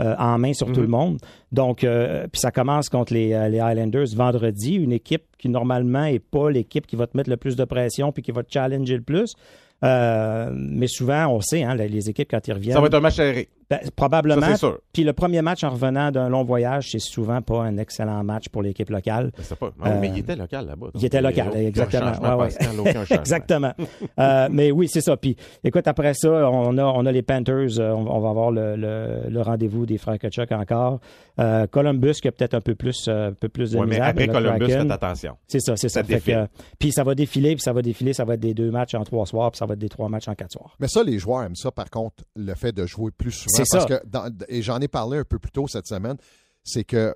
euh, 0.00 0.14
en 0.18 0.38
main 0.38 0.52
sur 0.52 0.68
tout 0.72 0.80
le 0.80 0.86
monde. 0.88 1.18
Donc, 1.52 1.78
puis 1.80 2.40
ça 2.40 2.50
commence 2.52 2.88
contre 2.88 3.12
les, 3.14 3.28
les 3.50 3.58
Highlanders 3.60 4.06
vendredi, 4.14 4.74
une 4.74 4.92
équipe 4.92 5.24
qui 5.38 5.48
normalement 5.48 6.04
est 6.04 6.18
pas 6.20 6.50
l'équipe 6.50 6.86
qui 6.86 6.96
va 6.96 7.06
te 7.06 7.16
mettre 7.16 7.30
le 7.30 7.36
plus 7.36 7.56
de 7.56 7.64
pression 7.64 8.12
puis 8.12 8.22
qui 8.22 8.30
va 8.32 8.42
te 8.42 8.52
challenger 8.52 8.96
le 8.96 9.02
plus. 9.02 9.34
Mais 9.82 10.86
souvent, 10.86 11.26
on 11.28 11.40
sait, 11.40 11.62
hein, 11.62 11.74
les- 11.74 11.88
les 11.88 12.08
équipes 12.08 12.28
quand 12.30 12.46
ils 12.48 12.52
reviennent, 12.52 12.74
Ça 12.74 12.80
va 12.80 12.86
être 12.86 12.94
un 12.94 13.00
match 13.00 13.16
serré. 13.16 13.48
Ben, 13.82 13.90
probablement. 13.96 14.40
Ça, 14.40 14.52
c'est 14.52 14.56
sûr. 14.58 14.78
Puis 14.92 15.04
le 15.04 15.12
premier 15.12 15.42
match 15.42 15.64
en 15.64 15.70
revenant 15.70 16.10
d'un 16.10 16.28
long 16.28 16.44
voyage, 16.44 16.90
c'est 16.90 16.98
souvent 17.00 17.42
pas 17.42 17.62
un 17.62 17.76
excellent 17.78 18.22
match 18.24 18.48
pour 18.48 18.62
l'équipe 18.62 18.90
locale. 18.90 19.30
Mais, 19.38 19.44
c'est 19.44 19.58
pas... 19.58 19.70
Ah, 19.82 19.94
mais 20.00 20.08
Euh, 20.08 20.12
il 20.14 20.18
était 20.20 20.36
local 20.36 20.66
là-bas. 20.66 20.86
Il 20.94 21.04
était 21.04 21.20
local, 21.22 21.48
exactement. 21.56 22.02
Aucun 22.02 22.12
changement, 22.14 22.28
Ouais, 22.36 22.42
ouais. 22.42 22.48
Pascal, 22.48 22.80
aucun 22.80 22.92
changement. 22.92 23.16
Exactement. 23.20 23.72
Euh, 24.18 24.48
mais 24.50 24.70
oui, 24.70 24.88
c'est 24.88 25.00
ça. 25.00 25.16
Puis, 25.16 25.36
écoute, 25.62 25.86
après 25.86 26.14
ça, 26.14 26.28
on 26.50 26.76
a, 26.78 26.84
on 26.84 27.06
a 27.06 27.12
les 27.12 27.22
Panthers. 27.22 27.78
euh, 27.78 27.92
on, 27.92 28.06
on 28.06 28.20
va 28.20 28.30
avoir 28.30 28.50
le, 28.50 28.76
le- 28.76 29.28
le 29.28 29.40
rendez-vous 29.42 29.86
des 29.86 29.98
frères 29.98 30.18
Kachuk 30.18 30.50
encore. 30.52 31.00
Euh, 31.40 31.66
Columbus, 31.66 32.14
qui 32.22 32.28
a 32.28 32.32
peut-être 32.32 32.54
un 32.54 32.60
peu 32.60 32.74
plus, 32.74 33.06
euh, 33.08 33.30
un 33.30 33.32
peu 33.32 33.48
plus 33.48 33.72
de 33.72 33.78
Ouais, 33.78 33.86
mais 33.86 33.90
misère, 33.96 34.04
après 34.06 34.26
le 34.26 34.32
Columbus, 34.32 34.58
Kraken. 34.66 34.82
faites 34.82 34.90
attention. 34.92 35.36
C'est 35.48 35.60
ça, 35.60 35.76
c'est 35.76 35.88
ça. 35.88 36.04
Fait 36.04 36.34
euh, 36.34 36.46
puis 36.78 36.92
ça 36.92 37.02
va 37.02 37.14
défiler, 37.14 37.54
puis 37.56 37.62
ça 37.62 37.72
va 37.72 37.82
défiler, 37.82 38.12
ça 38.12 38.24
va 38.24 38.34
être 38.34 38.40
des 38.40 38.54
deux 38.54 38.70
matchs 38.70 38.94
en 38.94 39.02
trois 39.04 39.26
soirs, 39.26 39.50
puis 39.50 39.58
ça 39.58 39.66
va 39.66 39.72
être 39.74 39.80
des 39.80 39.88
trois 39.88 40.08
matchs 40.08 40.28
en 40.28 40.34
quatre 40.34 40.52
soirs. 40.52 40.76
Mais 40.78 40.86
ça, 40.88 41.02
les 41.02 41.18
joueurs 41.18 41.42
aiment 41.42 41.56
ça, 41.56 41.70
par 41.72 41.90
contre, 41.90 42.24
le 42.36 42.54
fait 42.54 42.72
de 42.72 42.86
jouer 42.86 43.10
plus 43.16 43.32
souvent. 43.32 43.63
C'est 43.64 43.78
parce 43.78 44.00
que, 44.00 44.06
dans- 44.06 44.30
et 44.48 44.62
j'en 44.62 44.80
ai 44.80 44.88
parlé 44.88 45.18
un 45.18 45.24
peu 45.24 45.38
plus 45.38 45.50
tôt 45.52 45.66
cette 45.68 45.86
semaine, 45.86 46.16
c'est 46.62 46.84
que 46.84 47.14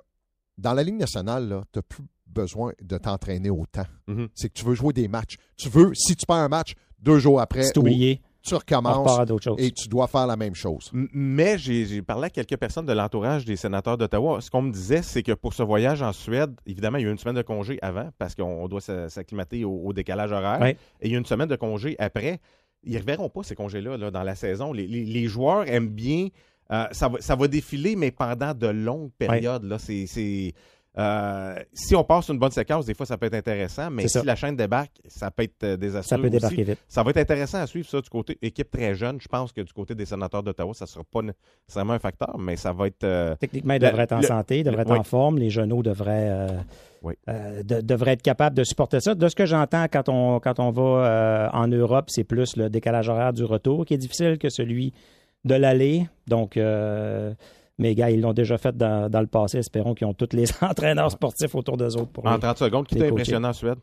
dans 0.56 0.72
la 0.72 0.82
Ligue 0.82 0.98
nationale, 0.98 1.62
tu 1.72 1.78
n'as 1.78 1.82
plus 1.82 2.04
besoin 2.26 2.72
de 2.82 2.98
t'entraîner 2.98 3.50
autant. 3.50 3.86
Mhm. 4.06 4.28
C'est 4.34 4.48
que 4.48 4.54
tu 4.54 4.64
veux 4.64 4.74
jouer 4.74 4.92
des 4.92 5.08
matchs. 5.08 5.36
Tu 5.56 5.68
veux, 5.68 5.92
si 5.94 6.14
tu 6.16 6.26
perds 6.26 6.36
un 6.36 6.48
match, 6.48 6.74
deux 6.98 7.18
jours 7.18 7.40
après, 7.40 7.64
oublié, 7.80 8.20
tu 8.42 8.54
recommences 8.54 9.06
et 9.58 9.70
tu 9.72 9.88
dois 9.88 10.06
faire 10.08 10.26
la 10.26 10.36
même 10.36 10.54
chose. 10.54 10.90
Mais 10.92 11.58
j'ai 11.58 12.02
parlé 12.02 12.26
à 12.26 12.30
quelques 12.30 12.56
personnes 12.56 12.86
de 12.86 12.92
l'entourage 12.92 13.44
des 13.44 13.56
sénateurs 13.56 13.96
d'Ottawa. 13.98 14.40
Ce 14.40 14.50
qu'on 14.50 14.62
me 14.62 14.72
disait, 14.72 15.02
c'est 15.02 15.22
que 15.22 15.32
pour 15.32 15.54
ce 15.54 15.62
voyage 15.62 16.02
en 16.02 16.12
Suède, 16.12 16.54
évidemment, 16.66 16.98
il 16.98 17.02
y 17.02 17.06
a 17.06 17.08
eu 17.08 17.12
une 17.12 17.18
semaine 17.18 17.36
de 17.36 17.42
congé 17.42 17.78
avant 17.82 18.10
parce 18.18 18.34
qu'on 18.34 18.68
doit 18.68 18.80
s'a- 18.80 19.08
s'acclimater 19.08 19.64
au, 19.64 19.72
au 19.72 19.92
décalage 19.92 20.32
horaire. 20.32 20.60
Ouais. 20.60 20.76
Et 21.00 21.08
il 21.08 21.12
y 21.12 21.14
a 21.14 21.18
une 21.18 21.26
semaine 21.26 21.48
de 21.48 21.56
congé 21.56 21.96
après. 21.98 22.40
Ils 22.84 22.94
ne 22.94 22.98
reverront 22.98 23.28
pas 23.28 23.42
ces 23.42 23.54
congés-là 23.54 23.96
là, 23.96 24.10
dans 24.10 24.22
la 24.22 24.34
saison. 24.34 24.72
Les, 24.72 24.86
les- 24.86 25.04
les 25.04 25.26
joueurs 25.26 25.68
aiment 25.68 25.88
bien. 25.88 26.28
euh, 26.70 26.84
ça, 26.92 27.08
va, 27.08 27.18
ça 27.20 27.34
va 27.36 27.48
défiler, 27.48 27.96
mais 27.96 28.10
pendant 28.10 28.54
de 28.54 28.66
longues 28.68 29.10
périodes. 29.18 29.64
Là, 29.64 29.78
c'est, 29.78 30.06
c'est, 30.06 30.52
euh, 30.98 31.54
si 31.72 31.94
on 31.94 32.02
passe 32.04 32.28
une 32.28 32.38
bonne 32.38 32.50
séquence, 32.50 32.84
des 32.86 32.94
fois, 32.94 33.06
ça 33.06 33.16
peut 33.16 33.26
être 33.26 33.34
intéressant, 33.34 33.88
mais 33.90 34.06
si 34.08 34.20
la 34.24 34.34
chaîne 34.36 34.56
débarque, 34.56 34.92
ça 35.06 35.30
peut 35.30 35.44
être 35.44 35.62
euh, 35.64 35.76
désastreux. 35.76 36.16
ça 36.16 36.20
peut 36.20 36.28
aussi. 36.28 36.30
débarquer 36.30 36.64
vite. 36.64 36.78
Ça 36.88 37.02
va 37.02 37.10
être 37.10 37.18
intéressant 37.18 37.58
à 37.58 37.66
suivre 37.66 37.88
ça 37.88 38.00
du 38.00 38.08
côté 38.10 38.36
équipe 38.42 38.70
très 38.70 38.94
jeune. 38.94 39.20
Je 39.20 39.28
pense 39.28 39.52
que 39.52 39.60
du 39.60 39.72
côté 39.72 39.94
des 39.94 40.06
sénateurs 40.06 40.42
d'Ottawa, 40.42 40.74
ça 40.74 40.84
ne 40.84 40.88
sera 40.88 41.04
pas 41.04 41.20
nécessairement 41.22 41.92
un 41.94 41.98
facteur, 41.98 42.36
mais 42.38 42.56
ça 42.56 42.72
va 42.72 42.86
être. 42.88 43.04
euh, 43.04 43.34
Techniquement, 43.38 43.74
ils 43.74 43.78
devraient 43.80 44.02
être 44.04 44.12
en 44.12 44.20
le- 44.20 44.26
santé, 44.26 44.58
ils 44.60 44.64
devraient 44.64 44.82
être 44.82 44.90
oui. 44.92 44.98
en 44.98 45.04
forme. 45.04 45.38
Les 45.38 45.50
genoux 45.50 45.82
devraient, 45.82 46.48
Oui. 47.02 47.14
euh, 47.28 47.62
de- 47.62 47.80
devraient 47.80 48.12
être 48.12 48.22
capables 48.22 48.56
de 48.56 48.64
supporter 48.64 49.00
ça. 49.00 49.14
De 49.14 49.28
ce 49.28 49.34
que 49.36 49.46
j'entends 49.46 49.86
quand 49.90 50.08
on, 50.08 50.40
quand 50.40 50.58
on 50.60 50.70
va 50.70 50.82
euh, 50.82 51.48
en 51.52 51.68
Europe, 51.68 52.06
c'est 52.08 52.24
plus 52.24 52.56
le 52.56 52.68
décalage 52.70 53.08
horaire 53.08 53.32
du 53.32 53.44
retour 53.44 53.84
qui 53.84 53.94
est 53.94 53.98
difficile 53.98 54.38
que 54.38 54.48
celui 54.48 54.92
de 55.44 55.54
l'aller. 55.54 56.06
Donc, 56.26 56.56
euh, 56.56 57.32
mes 57.78 57.94
gars, 57.94 58.10
ils 58.10 58.20
l'ont 58.20 58.32
déjà 58.32 58.58
fait 58.58 58.76
dans, 58.76 59.08
dans 59.08 59.20
le 59.20 59.26
passé. 59.28 59.58
Espérons 59.58 59.94
qu'ils 59.94 60.06
ont 60.08 60.14
tous 60.14 60.34
les 60.34 60.44
entraîneurs 60.62 61.10
sportifs 61.12 61.54
autour 61.54 61.76
d'eux 61.76 61.94
autres 61.96 62.10
pour 62.10 62.26
en 62.26 62.34
les- 62.34 62.40
30 62.40 62.58
secondes, 62.58 62.86
qui 62.86 62.96
t'a 62.96 63.06
impressionné 63.06 63.46
en 63.46 63.52
Suède? 63.52 63.78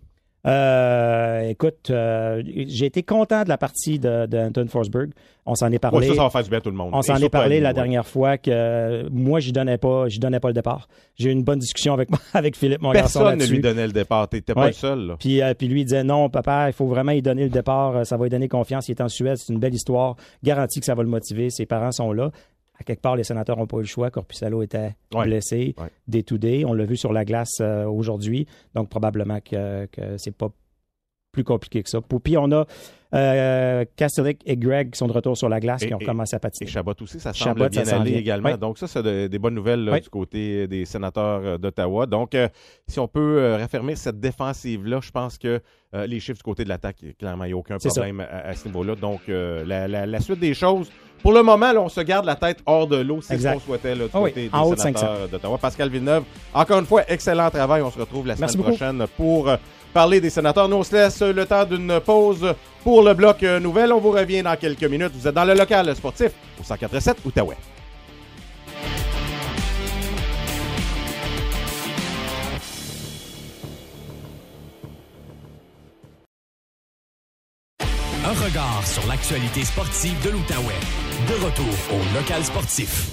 Euh, 0.46 1.50
écoute, 1.50 1.90
euh, 1.90 2.44
j'ai 2.68 2.86
été 2.86 3.02
content 3.04 3.44
de 3.44 3.50
la 3.50 3.58
partie 3.58 3.98
de, 4.00 4.26
de 4.28 4.38
Anton 4.38 4.68
Forsberg. 4.68 5.10
On 5.48 5.56
s'en 5.56 5.72
est 5.72 5.80
parlé. 5.80 5.98
Ouais, 6.00 6.08
ça, 6.08 6.16
ça 6.16 6.24
va 6.24 6.30
faire 6.30 6.44
du 6.44 6.50
bien 6.50 6.58
à 6.60 6.62
tout 6.62 6.70
le 6.72 6.76
monde. 6.76 6.90
On 6.94 7.02
s'en 7.02 7.18
est 7.18 7.30
parlé 7.30 7.60
la 7.60 7.70
ouais. 7.70 7.74
dernière 7.74 8.06
fois 8.06 8.38
que 8.38 8.50
euh, 8.52 9.10
moi, 9.12 9.40
j'y 9.40 9.52
donnais 9.52 9.78
pas, 9.78 10.08
j'y 10.08 10.20
donnais 10.20 10.40
pas 10.40 10.48
le 10.50 10.54
départ. 10.56 10.88
J'ai 11.16 11.30
eu 11.30 11.34
une 11.34 11.44
bonne 11.44 11.60
discussion 11.60 11.94
avec 11.94 12.10
avec 12.34 12.56
Philippe, 12.56 12.82
mon 12.82 12.92
garçon 12.92 13.20
Personne 13.22 13.40
ne 13.40 13.46
lui 13.46 13.60
donnait 13.60 13.88
le 13.88 13.94
départ. 13.94 14.28
T'étais 14.28 14.54
pas 14.54 14.62
Ouais. 14.62 14.68
le 14.68 14.74
seul. 14.74 15.00
là. 15.08 15.16
Puis, 15.20 15.42
euh, 15.42 15.54
puis 15.54 15.68
lui, 15.68 15.82
il 15.82 15.86
disait 15.86 16.04
non, 16.04 16.30
papa, 16.30 16.68
il 16.70 16.74
faut 16.74 16.88
vraiment 16.88 17.12
lui 17.12 17.22
donner 17.22 17.44
le 17.44 17.50
départ. 17.50 17.98
euh, 17.98 18.04
Ça 18.04 18.18
va 18.18 18.26
lui 18.26 18.30
donner 18.32 18.48
confiance. 18.48 18.88
Il 18.88 18.92
est 18.92 19.02
en 19.02 19.10
Suède. 19.10 19.38
C'est 19.38 19.54
une 19.54 19.60
belle 19.60 19.74
histoire. 19.76 20.16
Garantie 20.44 20.80
que 20.80 20.86
ça 20.86 20.96
va 20.96 21.04
le 21.04 21.10
motiver. 21.10 21.50
Ses 21.50 21.66
parents 21.66 21.92
sont 21.92 22.12
là. 22.12 22.32
À 22.80 22.84
quelque 22.84 23.02
part, 23.02 23.16
les 23.16 23.24
sénateurs 23.24 23.58
n'ont 23.58 23.68
pas 23.68 23.78
eu 23.78 23.82
le 23.82 23.86
choix. 23.86 24.12
Corpusalo 24.12 24.62
était 24.62 24.96
Ouais. 25.14 25.26
blessé, 25.26 25.74
day. 26.38 26.66
On 26.66 26.74
l'a 26.74 26.86
vu 26.86 26.98
sur 26.98 27.14
la 27.14 27.24
glace 27.24 27.58
euh, 27.62 27.86
aujourd'hui. 27.86 28.48
Donc, 28.74 28.90
probablement 28.90 29.40
que, 29.40 29.86
que 29.86 30.18
c'est 30.18 30.36
pas 30.36 30.50
plus 31.36 31.44
compliqué 31.44 31.84
que 31.84 31.90
ça. 31.90 32.00
Puis, 32.24 32.38
on 32.38 32.50
a 32.52 32.66
euh, 33.14 33.86
Kastelik 33.96 34.42
et 34.46 34.58
Greg 34.58 34.92
qui 34.92 34.98
sont 34.98 35.08
de 35.08 35.14
retour 35.14 35.38
sur 35.38 35.48
la 35.48 35.60
glace, 35.60 35.84
Et- 35.84 35.88
qui 35.88 35.94
ont 35.94 36.00
et- 36.00 36.06
commencé 36.06 36.36
à 36.36 36.38
Et 36.38 36.40
patiner. 36.40 36.70
Chabot 36.70 36.94
aussi, 37.02 37.20
ça 37.20 37.32
Chabot, 37.32 37.60
semble 37.60 37.70
bien 37.70 37.86
ça 37.86 37.92
s'en 37.92 38.02
aller 38.02 38.14
également. 38.16 38.58
Donc 38.58 38.78
ça, 38.78 38.88
c'est 38.88 39.04
de- 39.04 39.28
des 39.28 39.40
bonnes 39.40 39.54
nouvelles 39.56 39.86
là, 39.86 40.00
du 40.00 40.10
côté 40.10 40.68
des 40.68 40.86
sénateurs 40.86 41.42
euh, 41.46 41.58
d'Ottawa. 41.58 42.08
Donc, 42.08 42.36
euh, 42.36 42.50
si 42.88 43.00
on 43.00 43.08
peut 43.08 43.38
euh, 43.40 43.58
raffermir 43.58 43.98
cette 43.98 44.20
défensive-là, 44.20 45.00
je 45.02 45.12
pense 45.12 45.38
que 45.38 45.62
euh, 45.94 46.08
les 46.08 46.20
chiffres 46.20 46.38
du 46.40 46.44
côté 46.44 46.64
de 46.66 46.70
l'attaque, 46.70 46.98
clairement, 47.18 47.46
il 47.46 47.50
n'y 47.50 47.54
a 47.54 47.58
aucun 47.58 47.78
problème 47.78 48.20
à, 48.22 48.48
à 48.50 48.54
ce 48.54 48.68
niveau-là. 48.68 48.96
Donc, 48.96 49.22
euh, 49.30 49.64
la, 49.66 49.88
la- 49.88 50.06
la 50.06 50.20
suite 50.20 50.40
des 50.40 50.54
choses, 50.54 50.90
pour 51.22 51.32
le 51.32 51.42
moment, 51.42 51.72
là, 51.72 51.82
on 51.82 51.90
se 51.90 52.02
garde 52.02 52.26
la 52.26 52.36
tête 52.36 52.60
hors 52.66 52.88
de 52.88 52.98
l'eau. 52.98 53.20
C'est 53.22 53.38
ce 53.38 53.48
qu'on 53.48 53.60
souhaitait 53.60 53.96
là, 53.96 54.06
du 54.06 54.12
Ah 54.14 54.20
oui, 54.22 54.32
côté 54.32 54.50
haut 54.54 54.70
des 54.72 54.76
de 54.76 54.80
sénateurs 54.82 55.30
d'Ottawa. 55.30 55.58
Pascal 55.58 55.90
Villeneuve, 55.90 56.24
encore 56.54 56.80
une 56.80 56.86
fois, 56.86 57.04
excellent 57.10 57.50
travail. 57.50 57.82
On 57.82 57.92
se 57.92 58.00
retrouve 58.00 58.28
la 58.28 58.36
semaine 58.36 58.62
prochaine 58.62 59.06
pour 59.16 59.48
euh, 59.48 59.56
parler 59.96 60.20
des 60.20 60.30
sénateurs. 60.30 60.68
Nous, 60.68 60.76
on 60.76 60.84
se 60.84 60.94
laisse 60.94 61.22
le 61.22 61.46
temps 61.46 61.64
d'une 61.64 62.02
pause 62.02 62.54
pour 62.84 63.02
le 63.02 63.14
bloc 63.14 63.42
euh, 63.44 63.62
nouvelle. 63.62 63.94
On 63.94 64.02
vous 64.02 64.12
revient 64.12 64.44
dans 64.44 64.58
quelques 64.58 64.84
minutes. 64.84 65.14
Vous 65.16 65.26
êtes 65.26 65.34
dans 65.34 65.46
le 65.46 65.54
local 65.54 65.96
sportif 65.96 66.32
au 66.60 66.64
147 66.66 67.20
Outaouais. 67.26 67.56
Un 78.26 78.34
regard 78.46 78.86
sur 78.86 79.08
l'actualité 79.08 79.64
sportive 79.64 80.22
de 80.26 80.32
l'Outaouais. 80.32 80.74
De 81.30 81.46
retour 81.46 81.74
au 81.94 82.20
local 82.20 82.44
sportif. 82.44 83.12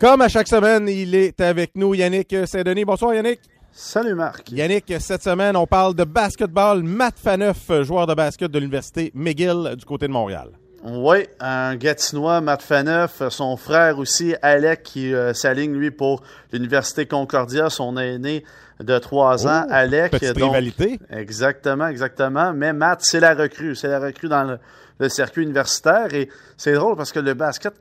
Comme 0.00 0.22
à 0.22 0.28
chaque 0.28 0.48
semaine, 0.48 0.88
il 0.88 1.14
est 1.14 1.40
avec 1.40 1.76
nous, 1.76 1.94
Yannick 1.94 2.34
Saint-Denis. 2.44 2.84
Bonsoir, 2.84 3.14
Yannick. 3.14 3.38
Salut 3.72 4.14
Marc. 4.14 4.50
Yannick, 4.50 4.92
cette 4.98 5.22
semaine, 5.22 5.56
on 5.56 5.66
parle 5.66 5.94
de 5.94 6.04
basketball. 6.04 6.82
Matt 6.82 7.14
Faneuf, 7.18 7.70
joueur 7.82 8.06
de 8.06 8.14
basket 8.14 8.50
de 8.50 8.58
l'Université 8.58 9.10
McGill 9.14 9.74
du 9.76 9.84
côté 9.84 10.06
de 10.08 10.12
Montréal. 10.12 10.50
Oui, 10.82 11.26
un 11.40 11.76
Gatinois, 11.76 12.40
Matt 12.40 12.62
Faneuf, 12.62 13.22
son 13.28 13.56
frère 13.56 13.98
aussi, 13.98 14.34
Alec, 14.42 14.82
qui 14.82 15.12
euh, 15.14 15.34
s'aligne, 15.34 15.74
lui, 15.74 15.90
pour 15.90 16.22
l'Université 16.52 17.06
Concordia, 17.06 17.68
son 17.68 17.96
aîné 17.98 18.44
de 18.80 18.98
trois 18.98 19.46
ans, 19.46 19.64
Oh, 19.68 19.72
Alec. 19.72 20.12
Petite 20.12 20.38
donc- 20.38 20.48
rivalité. 20.50 20.98
Exactement, 21.10 21.86
exactement. 21.88 22.52
Mais 22.54 22.72
Matt, 22.72 23.00
c'est 23.02 23.20
la 23.20 23.34
recrue. 23.34 23.76
C'est 23.76 23.88
la 23.88 24.00
recrue 24.00 24.28
dans 24.28 24.44
le, 24.44 24.58
le 24.98 25.08
circuit 25.10 25.42
universitaire. 25.42 26.12
Et 26.14 26.28
c'est 26.56 26.72
drôle 26.72 26.96
parce 26.96 27.12
que 27.12 27.20
le 27.20 27.34
basket 27.34 27.74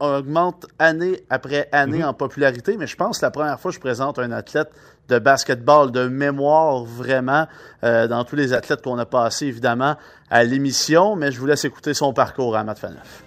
augmente 0.00 0.66
année 0.78 1.24
après 1.30 1.68
année 1.72 2.04
en 2.04 2.14
popularité. 2.14 2.76
Mais 2.76 2.86
je 2.86 2.96
pense 2.96 3.18
que 3.18 3.26
la 3.26 3.30
première 3.30 3.60
fois 3.60 3.70
que 3.70 3.74
je 3.76 3.80
présente 3.80 4.18
un 4.18 4.32
athlète 4.32 4.70
de 5.08 5.18
basketball 5.18 5.92
de 5.92 6.08
mémoire 6.08 6.84
vraiment 6.84 7.46
euh, 7.84 8.08
dans 8.08 8.24
tous 8.24 8.36
les 8.36 8.52
athlètes 8.52 8.82
qu'on 8.82 8.98
a 8.98 9.06
passés 9.06 9.46
évidemment 9.46 9.96
à 10.30 10.44
l'émission. 10.44 11.16
Mais 11.16 11.32
je 11.32 11.38
vous 11.38 11.46
laisse 11.46 11.64
écouter 11.64 11.94
son 11.94 12.12
parcours 12.12 12.56
à 12.56 12.64
Matt 12.64 12.78
Faneuf. 12.78 13.25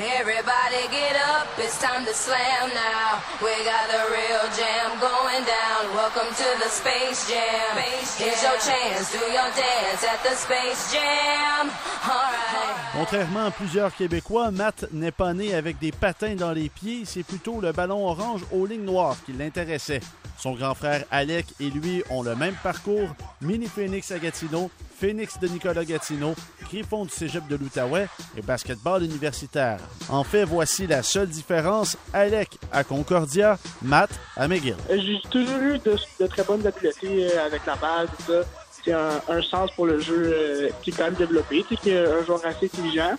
Everybody 0.00 0.86
get 0.92 1.16
up, 1.16 1.48
it's 1.58 1.82
time 1.82 2.04
to 2.06 2.14
slam 2.14 2.70
now. 2.72 3.18
We 3.42 3.50
got 3.64 3.90
the 3.90 3.98
real 4.14 4.46
jam 4.54 4.94
going 5.00 5.42
down. 5.42 5.92
Welcome 5.92 6.32
to 6.36 6.48
the 6.62 6.68
Space 6.70 7.28
Jam. 7.28 7.76
Here's 8.16 8.40
your 8.40 8.58
chance, 8.60 9.10
do 9.10 9.18
your 9.18 9.50
dance 9.58 10.04
at 10.04 10.22
the 10.22 10.36
Space 10.36 10.92
Jam. 10.92 11.70
Alright. 12.04 12.92
Contrairement 12.92 13.46
à 13.46 13.50
plusieurs 13.50 13.92
Québécois, 13.92 14.52
Matt 14.52 14.86
n'est 14.92 15.10
pas 15.10 15.34
né 15.34 15.52
avec 15.52 15.80
des 15.80 15.90
patins 15.90 16.36
dans 16.36 16.52
les 16.52 16.68
pieds, 16.68 17.02
c'est 17.04 17.24
plutôt 17.24 17.60
le 17.60 17.72
ballon 17.72 18.06
orange 18.06 18.42
aux 18.52 18.66
lignes 18.66 18.84
noires 18.84 19.16
qui 19.26 19.32
l'intéressait. 19.32 20.00
Son 20.38 20.52
grand 20.52 20.76
frère 20.76 21.06
Alec 21.10 21.46
et 21.58 21.70
lui 21.70 22.04
ont 22.10 22.22
le 22.22 22.36
même 22.36 22.54
parcours, 22.62 23.08
Mini 23.40 23.66
Phoenix 23.66 24.12
à 24.12 24.20
Gatineau, 24.20 24.70
Phoenix 24.98 25.38
de 25.38 25.46
Nicolas 25.48 25.84
Gatineau, 25.84 26.34
Griffon 26.62 27.04
du 27.04 27.10
Cégep 27.10 27.46
de 27.46 27.56
l'Outaouais 27.56 28.08
et 28.36 28.42
basketball 28.42 29.04
universitaire. 29.04 29.78
En 30.08 30.24
fait, 30.24 30.44
voici 30.44 30.86
la 30.86 31.02
seule 31.02 31.28
différence, 31.28 31.96
Alec 32.12 32.58
à 32.72 32.82
Concordia, 32.82 33.58
Matt 33.82 34.10
à 34.36 34.48
McGill. 34.48 34.74
Euh, 34.90 34.98
J'ai 34.98 35.20
toujours 35.30 35.58
eu 35.58 35.78
de, 35.78 36.26
très 36.26 36.42
bonnes 36.42 36.66
habiletés 36.66 37.30
euh, 37.30 37.46
avec 37.46 37.62
la 37.66 37.74
tout 37.74 38.32
ça. 38.32 38.42
C'est 38.84 38.92
un, 38.92 39.42
sens 39.42 39.70
pour 39.72 39.86
le 39.86 40.00
jeu 40.00 40.32
euh, 40.34 40.68
qui 40.82 40.90
est 40.90 40.92
quand 40.92 41.04
même 41.04 41.14
développé, 41.14 41.64
qui 41.64 41.90
est 41.90 41.98
un 41.98 42.24
joueur 42.24 42.44
assez 42.44 42.66
intelligent. 42.66 43.14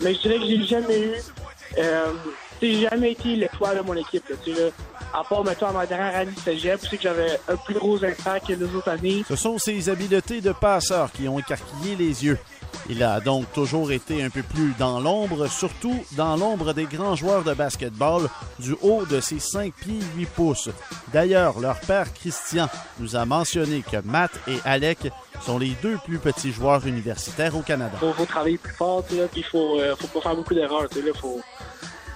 Mais 0.00 0.14
je 0.14 0.20
dirais 0.20 0.38
que 0.38 0.46
j'ai 0.46 0.62
jamais 0.64 1.00
eu, 1.00 1.14
j'ai 2.72 2.88
jamais 2.88 3.12
été 3.12 3.36
l'étoile 3.36 3.78
de 3.78 3.82
mon 3.82 3.94
équipe, 3.94 4.28
là. 4.28 4.36
À 5.12 5.22
part, 5.22 5.44
mettons, 5.44 5.66
à 5.66 5.72
ma 5.72 5.86
dernière 5.86 6.16
année 6.16 6.32
de 6.32 6.40
cégep, 6.40 6.80
sais 6.80 6.96
que 6.96 7.02
j'avais 7.04 7.38
un 7.48 7.56
plus 7.56 7.74
gros 7.74 8.02
impact 8.04 8.48
que 8.48 8.52
les 8.54 8.74
autres 8.74 8.88
années. 8.88 9.24
Ce 9.28 9.36
sont 9.36 9.58
ses 9.58 9.88
habiletés 9.88 10.40
de 10.40 10.50
passeur 10.52 11.12
qui 11.12 11.28
ont 11.28 11.38
écarquillé 11.38 11.94
les 11.94 12.24
yeux. 12.24 12.38
Il 12.88 13.02
a 13.02 13.20
donc 13.20 13.50
toujours 13.52 13.92
été 13.92 14.22
un 14.22 14.30
peu 14.30 14.42
plus 14.42 14.74
dans 14.78 15.00
l'ombre, 15.00 15.46
surtout 15.46 16.04
dans 16.12 16.36
l'ombre 16.36 16.72
des 16.74 16.84
grands 16.84 17.14
joueurs 17.14 17.44
de 17.44 17.54
basketball 17.54 18.28
du 18.58 18.74
haut 18.82 19.04
de 19.06 19.20
ses 19.20 19.38
5 19.38 19.72
pieds 19.72 20.00
8 20.16 20.26
pouces. 20.26 20.70
D'ailleurs, 21.12 21.60
leur 21.60 21.78
père 21.80 22.12
Christian 22.12 22.68
nous 22.98 23.16
a 23.16 23.24
mentionné 23.24 23.82
que 23.82 23.98
Matt 24.04 24.32
et 24.48 24.58
Alec 24.64 25.10
sont 25.42 25.58
les 25.58 25.76
deux 25.82 25.96
plus 26.04 26.18
petits 26.18 26.52
joueurs 26.52 26.86
universitaires 26.86 27.56
au 27.56 27.60
Canada. 27.62 27.96
Faut, 27.98 28.12
faut 28.12 28.26
travailler 28.26 28.58
plus 28.58 28.74
fort, 28.74 29.02
puis 29.04 29.42
faut, 29.42 29.78
euh, 29.80 29.94
faut 29.96 30.08
pas 30.08 30.20
faire 30.20 30.36
beaucoup 30.36 30.54
d'erreurs, 30.54 30.82
là, 30.82 31.12
faut, 31.18 31.40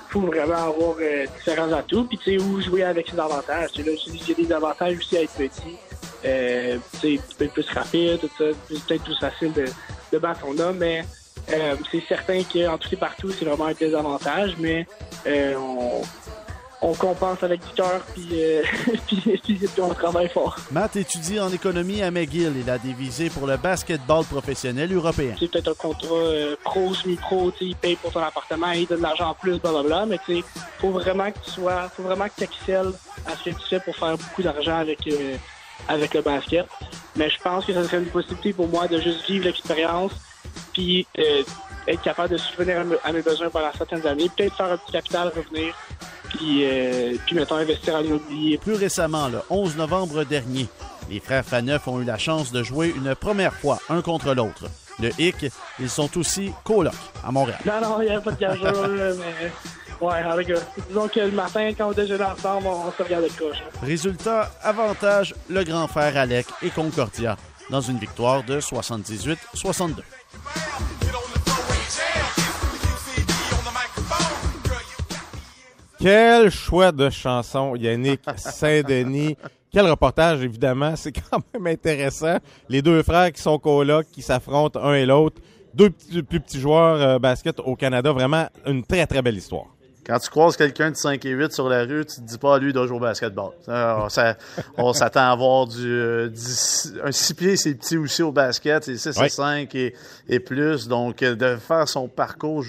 faut 0.09 0.21
vraiment 0.21 0.55
avoir 0.55 0.97
euh, 1.01 1.27
différents 1.37 1.73
atouts, 1.73 2.05
puis 2.05 2.19
tu 2.19 2.39
sais, 2.39 2.43
où 2.43 2.61
jouer 2.61 2.83
avec 2.83 3.09
ses 3.09 3.19
avantages, 3.19 3.73
tu 3.73 3.83
sais, 3.83 3.91
là, 3.91 3.97
il 4.07 4.29
y 4.29 4.33
a 4.33 4.35
des 4.35 4.53
avantages 4.53 4.97
aussi 4.97 5.17
à 5.17 5.23
être 5.23 5.33
petit, 5.35 5.77
euh, 6.25 6.79
tu 7.01 7.21
peux 7.37 7.45
être 7.45 7.53
plus 7.53 7.69
rapide, 7.71 8.21
tout 8.21 8.31
ça, 8.39 8.45
c'est 8.69 8.85
peut-être 8.85 9.05
plus 9.05 9.19
facile 9.19 9.53
de, 9.53 10.19
battre 10.19 10.41
son 10.41 10.59
homme, 10.59 10.79
mais 10.79 11.05
euh, 11.53 11.77
c'est 11.91 12.03
certain 12.09 12.43
qu'en 12.43 12.79
tout 12.79 12.89
et 12.93 12.97
partout, 12.97 13.31
c'est 13.31 13.45
vraiment 13.45 13.67
un 13.67 13.73
désavantage, 13.73 14.57
mais 14.59 14.87
euh, 15.27 15.55
on, 15.57 16.03
on 16.81 16.95
compense 16.95 17.43
avec 17.43 17.61
du 17.61 17.73
cœur, 17.75 18.01
puis, 18.15 18.29
euh, 18.33 18.63
puis, 19.07 19.69
on 19.81 19.95
travaille 19.95 20.29
fort. 20.29 20.57
Matt 20.71 20.97
étudie 20.97 21.41
en 21.41 21.53
économie 21.53 22.03
à 22.03 22.11
McGill. 22.11 22.53
Il 22.57 22.71
a 22.71 22.79
des 22.79 22.93
visées 22.93 23.31
pour 23.31 23.47
le 23.47 23.57
basketball 23.57 24.25
professionnel 24.25 24.93
européen. 24.93 25.35
c'est 25.39 25.51
peut-être 25.51 25.73
un 25.73 25.75
contrat 25.75 26.15
euh, 26.15 26.57
pro, 26.63 26.95
semi-pro, 26.95 27.51
tu 27.53 27.59
sais, 27.59 27.65
il 27.67 27.77
paye 27.77 27.97
pour 27.97 28.13
ton 28.13 28.21
appartement, 28.21 28.71
il 28.73 28.87
donne 28.87 28.99
de 28.99 29.03
l'argent 29.03 29.31
en 29.31 29.35
plus, 29.35 29.59
blablabla, 29.59 30.07
mais 30.07 30.19
tu 30.25 30.37
sais, 30.37 30.45
faut 30.79 30.91
vraiment 30.91 31.31
que 31.31 31.39
tu 31.45 31.51
sois, 31.51 31.89
faut 31.89 32.03
vraiment 32.03 32.27
que 32.27 32.35
tu 32.37 32.45
excelles 32.45 32.93
à 33.27 33.37
ce 33.37 33.51
que 33.51 33.55
tu 33.57 33.69
fais 33.69 33.81
pour 33.81 33.97
faire 33.97 34.17
beaucoup 34.17 34.43
d'argent 34.43 34.79
avec, 34.79 35.07
euh, 35.09 35.37
avec 35.89 36.15
le 36.15 36.23
basket. 36.23 36.67
Mais 37.17 37.29
je 37.29 37.39
pense 37.43 37.65
que 37.65 37.73
ça 37.73 37.85
serait 37.85 37.99
une 37.99 38.07
possibilité 38.07 38.53
pour 38.53 38.69
moi 38.69 38.87
de 38.87 39.01
juste 39.01 39.27
vivre 39.29 39.47
l'expérience, 39.47 40.13
puis 40.73 41.07
euh, 41.19 41.43
être 41.89 42.03
capable 42.03 42.31
de 42.31 42.37
subvenir 42.37 42.85
à 43.05 43.13
mes 43.13 43.23
besoins 43.23 43.51
pendant 43.51 43.73
certaines 43.77 44.07
années, 44.07 44.31
peut-être 44.37 44.57
faire 44.57 44.73
un 44.73 44.77
petit 44.77 44.93
capital, 44.93 45.33
revenir, 45.35 45.75
puis, 46.29 46.65
euh, 46.65 47.17
puis 47.27 47.37
mettons, 47.37 47.57
investir 47.57 47.97
en 47.97 48.03
immobilier. 48.03 48.59
Plus 48.59 48.75
récemment, 48.75 49.29
le 49.29 49.41
11 49.51 49.77
novembre 49.77 50.25
dernier, 50.25 50.69
les 51.11 51.21
frères 51.21 51.45
Faneuf 51.45 51.87
ont 51.89 52.01
eu 52.01 52.05
la 52.05 52.19
chance 52.19 52.53
de 52.53 52.63
jouer 52.63 52.93
une 52.95 53.15
première 53.15 53.55
fois 53.55 53.81
un 53.89 54.03
contre 54.03 54.35
l'autre. 54.35 54.67
Le 55.01 55.11
hic, 55.19 55.47
ils 55.79 55.89
sont 55.91 56.19
aussi 56.19 56.53
colocs 56.65 56.93
à 57.25 57.31
Montréal. 57.31 57.61
Non, 57.65 57.81
non, 57.81 58.01
il 58.01 58.07
n'y 58.07 58.11
avait 58.11 58.23
pas 58.25 58.33
de 58.33 58.41
gageure, 58.41 58.89
mais... 59.19 59.53
Ouais, 60.01 60.15
alors, 60.15 60.41
gars, 60.41 60.55
disons 60.89 61.09
que 61.09 61.21
le 61.21 61.33
matin, 61.33 61.73
quand 61.77 61.89
on 61.89 61.93
déjeune 61.93 62.23
ensemble, 62.23 62.69
on, 62.69 62.87
on 62.87 62.93
se 62.93 63.03
regarde 63.03 63.25
de 63.25 63.31
croche. 63.31 63.59
Résultat, 63.83 64.51
avantage, 64.63 65.35
le 65.49 65.65
grand 65.65 65.89
frère 65.89 66.17
Alec 66.17 66.47
et 66.63 66.71
Concordia 66.71 67.37
dans 67.71 67.81
une 67.81 67.99
victoire 67.99 68.45
de 68.45 68.61
78-62. 68.61 70.03
Quel 75.99 76.51
choix 76.51 76.93
de 76.93 77.11
chanson, 77.11 77.75
Yannick 77.77 78.21
Saint-Denis. 78.37 79.37
Quel 79.73 79.87
reportage, 79.91 80.43
évidemment. 80.43 80.95
C'est 80.97 81.13
quand 81.13 81.41
même 81.55 81.67
intéressant. 81.67 82.37
Les 82.69 82.83
deux 82.83 83.03
frères 83.03 83.33
qui 83.33 83.43
sont 83.43 83.59
colocs, 83.59 84.07
qui 84.13 84.23
s'affrontent 84.23 84.81
un 84.83 84.95
et 84.95 85.05
l'autre. 85.07 85.41
Deux 85.75 85.91
petits- 85.91 86.23
plus 86.23 86.41
petits 86.41 86.61
joueurs 86.61 86.97
euh, 87.01 87.19
basket 87.19 87.61
au 87.61 87.77
Canada. 87.77 88.13
Vraiment 88.13 88.47
une 88.67 88.83
très, 88.85 89.07
très 89.07 89.21
belle 89.23 89.37
histoire. 89.37 89.67
Quand 90.07 90.19
tu 90.19 90.31
croises 90.31 90.57
quelqu'un 90.57 90.91
de 90.91 90.97
5 90.97 91.23
et 91.27 91.31
8 91.33 91.53
sur 91.53 91.69
la 91.69 91.83
rue, 91.83 92.07
tu 92.07 92.17
te 92.17 92.21
dis 92.23 92.39
pas, 92.39 92.59
lui, 92.59 92.69
il 92.71 92.73
doit 92.73 92.87
jouer 92.87 92.97
au 92.97 93.01
basketball. 93.01 93.51
Alors, 93.67 94.11
ça- 94.11 94.37
on 94.79 94.95
s'attend 94.95 95.31
à 95.31 95.37
voir 95.37 95.67
du, 95.67 95.85
euh, 95.87 96.31
un 97.05 97.13
6 97.13 97.35
pieds, 97.35 97.57
c'est 97.59 97.75
petit 97.75 97.99
aussi 97.99 98.23
au 98.23 98.33
basket, 98.33 98.85
c'est 98.85 98.97
6 98.97 99.19
Ouais. 99.19 99.27
et 99.27 99.29
5 99.29 99.75
et, 99.75 99.95
et 100.31 100.41
plus. 100.41 100.89
Donc, 100.89 101.23
euh, 101.23 101.35
de 101.35 101.57
faire 101.57 101.87
son 101.87 102.09
parcours 102.09 102.63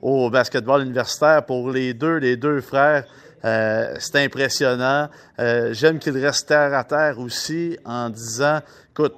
jusqu'au 0.00 0.30
basketball 0.30 0.82
universitaire 0.82 1.44
pour 1.44 1.70
les 1.70 1.94
deux, 1.94 2.16
les 2.16 2.36
deux 2.36 2.60
frères, 2.60 3.04
euh, 3.44 3.94
c'est 3.98 4.16
impressionnant. 4.16 5.08
Euh, 5.38 5.72
J'aime 5.72 5.98
qu'il 5.98 6.16
reste 6.18 6.48
terre 6.48 6.74
à 6.74 6.84
terre 6.84 7.18
aussi 7.18 7.78
en 7.84 8.10
disant, 8.10 8.60
écoute, 8.90 9.14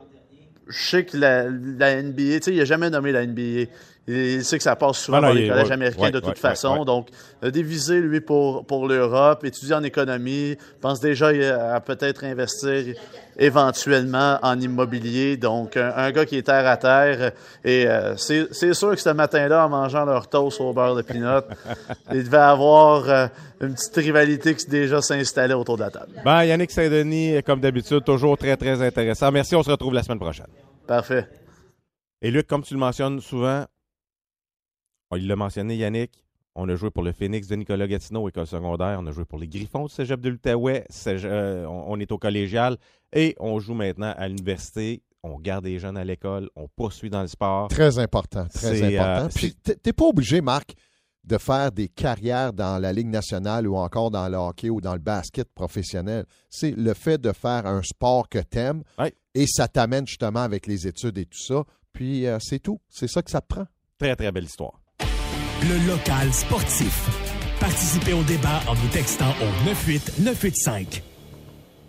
je 0.68 0.78
sais 0.78 1.04
que 1.04 1.16
la, 1.16 1.44
la 1.44 2.02
NBA, 2.02 2.38
tu 2.38 2.42
sais, 2.42 2.52
il 2.52 2.58
n'a 2.58 2.64
jamais 2.64 2.90
nommé 2.90 3.12
la 3.12 3.26
NBA. 3.26 3.70
Il 4.08 4.44
sait 4.44 4.58
que 4.58 4.64
ça 4.64 4.74
passe 4.74 4.98
souvent 4.98 5.18
Ah 5.18 5.20
non, 5.20 5.30
il 5.30 5.42
les 5.42 5.48
collèges 5.48 5.68
ouais, 5.68 5.72
américains 5.72 6.02
ouais, 6.02 6.10
de 6.10 6.18
toute 6.18 6.30
ouais, 6.30 6.34
façon. 6.34 6.84
Donc, 6.84 7.08
a 7.40 7.50
dévisé, 7.50 8.00
lui, 8.00 8.20
pour, 8.20 8.66
pour 8.66 8.88
l'Europe, 8.88 9.44
étudier 9.44 9.76
en 9.76 9.82
économie, 9.84 10.56
pense 10.80 10.98
déjà 10.98 11.28
à 11.28 11.80
peut-être 11.80 12.24
investir 12.24 12.96
éventuellement 13.38 14.38
en 14.42 14.58
immobilier. 14.60 15.36
Donc, 15.36 15.76
un, 15.76 15.92
un 15.96 16.10
gars 16.10 16.26
qui 16.26 16.36
est 16.36 16.42
terre 16.42 16.66
à 16.66 16.76
terre. 16.76 17.30
Et 17.64 17.86
euh, 17.86 18.16
c'est 18.16 18.52
c'est 18.52 18.74
sûr 18.74 18.90
que 18.90 19.00
ce 19.00 19.10
matin-là, 19.10 19.66
en 19.66 19.68
mangeant 19.68 20.04
leur 20.04 20.28
toast 20.28 20.60
au 20.60 20.72
beurre 20.72 20.96
de 20.96 21.02
pinot, 21.02 21.42
il 22.12 22.24
devait 22.24 22.36
avoir 22.38 23.08
euh, 23.08 23.26
une 23.60 23.74
petite 23.74 23.94
rivalité 23.94 24.56
qui 24.56 24.66
déjà 24.66 25.00
s'installait 25.00 25.54
autour 25.54 25.76
de 25.76 25.82
la 25.82 25.90
table. 25.90 26.20
Ben, 26.24 26.42
Yannick 26.42 26.72
Saint-Denis, 26.72 27.40
comme 27.44 27.60
d'habitude, 27.60 28.02
toujours 28.02 28.36
très, 28.36 28.56
très 28.56 28.82
intéressant. 28.82 29.30
Merci, 29.30 29.54
on 29.54 29.62
se 29.62 29.70
retrouve 29.70 29.94
la 29.94 30.02
semaine 30.02 30.18
prochaine. 30.18 30.48
Parfait. 30.88 31.28
Et 32.20 32.30
Luc, 32.30 32.46
comme 32.46 32.62
tu 32.62 32.74
le 32.74 32.80
mentionnes 32.80 33.20
souvent, 33.20 33.64
il 35.16 35.26
l'a 35.26 35.36
mentionné, 35.36 35.76
Yannick, 35.76 36.24
on 36.54 36.68
a 36.68 36.74
joué 36.74 36.90
pour 36.90 37.02
le 37.02 37.12
Phoenix 37.12 37.48
de 37.48 37.56
Nicolas 37.56 37.86
Gatineau, 37.86 38.28
école 38.28 38.46
secondaire. 38.46 38.98
On 39.00 39.06
a 39.06 39.12
joué 39.12 39.24
pour 39.24 39.38
les 39.38 39.48
Griffons 39.48 39.86
du 39.86 39.92
Cégep 39.92 40.20
de 40.20 40.28
l'Outaouais. 40.30 40.84
Euh, 41.06 41.64
on, 41.66 41.84
on 41.94 42.00
est 42.00 42.12
au 42.12 42.18
collégial. 42.18 42.76
Et 43.14 43.34
on 43.40 43.58
joue 43.58 43.74
maintenant 43.74 44.12
à 44.16 44.28
l'université. 44.28 45.02
On 45.22 45.38
garde 45.38 45.64
les 45.64 45.78
jeunes 45.78 45.96
à 45.96 46.04
l'école. 46.04 46.50
On 46.56 46.68
poursuit 46.68 47.08
dans 47.08 47.22
le 47.22 47.28
sport. 47.28 47.68
Très 47.68 47.98
important, 47.98 48.46
très 48.52 48.82
important. 48.82 49.26
euh, 49.26 49.28
Puis 49.34 49.54
t'es- 49.54 49.76
t'es 49.76 49.92
pas 49.92 50.04
obligé, 50.06 50.40
Marc, 50.42 50.74
de 51.24 51.38
faire 51.38 51.70
des 51.72 51.88
carrières 51.88 52.52
dans 52.52 52.78
la 52.82 52.92
Ligue 52.92 53.06
nationale 53.06 53.66
ou 53.68 53.76
encore 53.76 54.10
dans 54.10 54.28
le 54.28 54.36
hockey 54.36 54.68
ou 54.68 54.80
dans 54.80 54.94
le 54.94 54.98
basket 54.98 55.48
professionnel. 55.54 56.26
C'est 56.50 56.72
le 56.72 56.92
fait 56.94 57.18
de 57.20 57.32
faire 57.32 57.64
un 57.66 57.82
sport 57.82 58.28
que 58.28 58.40
t'aimes 58.40 58.82
Ouais. 58.98 59.14
et 59.34 59.46
ça 59.46 59.68
t'amène 59.68 60.06
justement 60.06 60.40
avec 60.40 60.66
les 60.66 60.86
études 60.88 61.16
et 61.18 61.24
tout 61.26 61.38
ça. 61.40 61.62
Puis 61.92 62.26
euh, 62.26 62.38
c'est 62.40 62.58
tout. 62.58 62.80
C'est 62.88 63.08
ça 63.08 63.22
que 63.22 63.30
ça 63.30 63.40
te 63.40 63.46
prend. 63.46 63.66
Très, 63.98 64.16
très 64.16 64.32
belle 64.32 64.44
histoire. 64.44 64.81
Le 65.68 65.78
local 65.86 66.32
sportif. 66.32 67.08
Participez 67.60 68.14
au 68.14 68.24
débat 68.24 68.60
en 68.66 68.74
nous 68.74 68.88
textant 68.92 69.30
au 69.40 69.68
98985. 69.68 71.04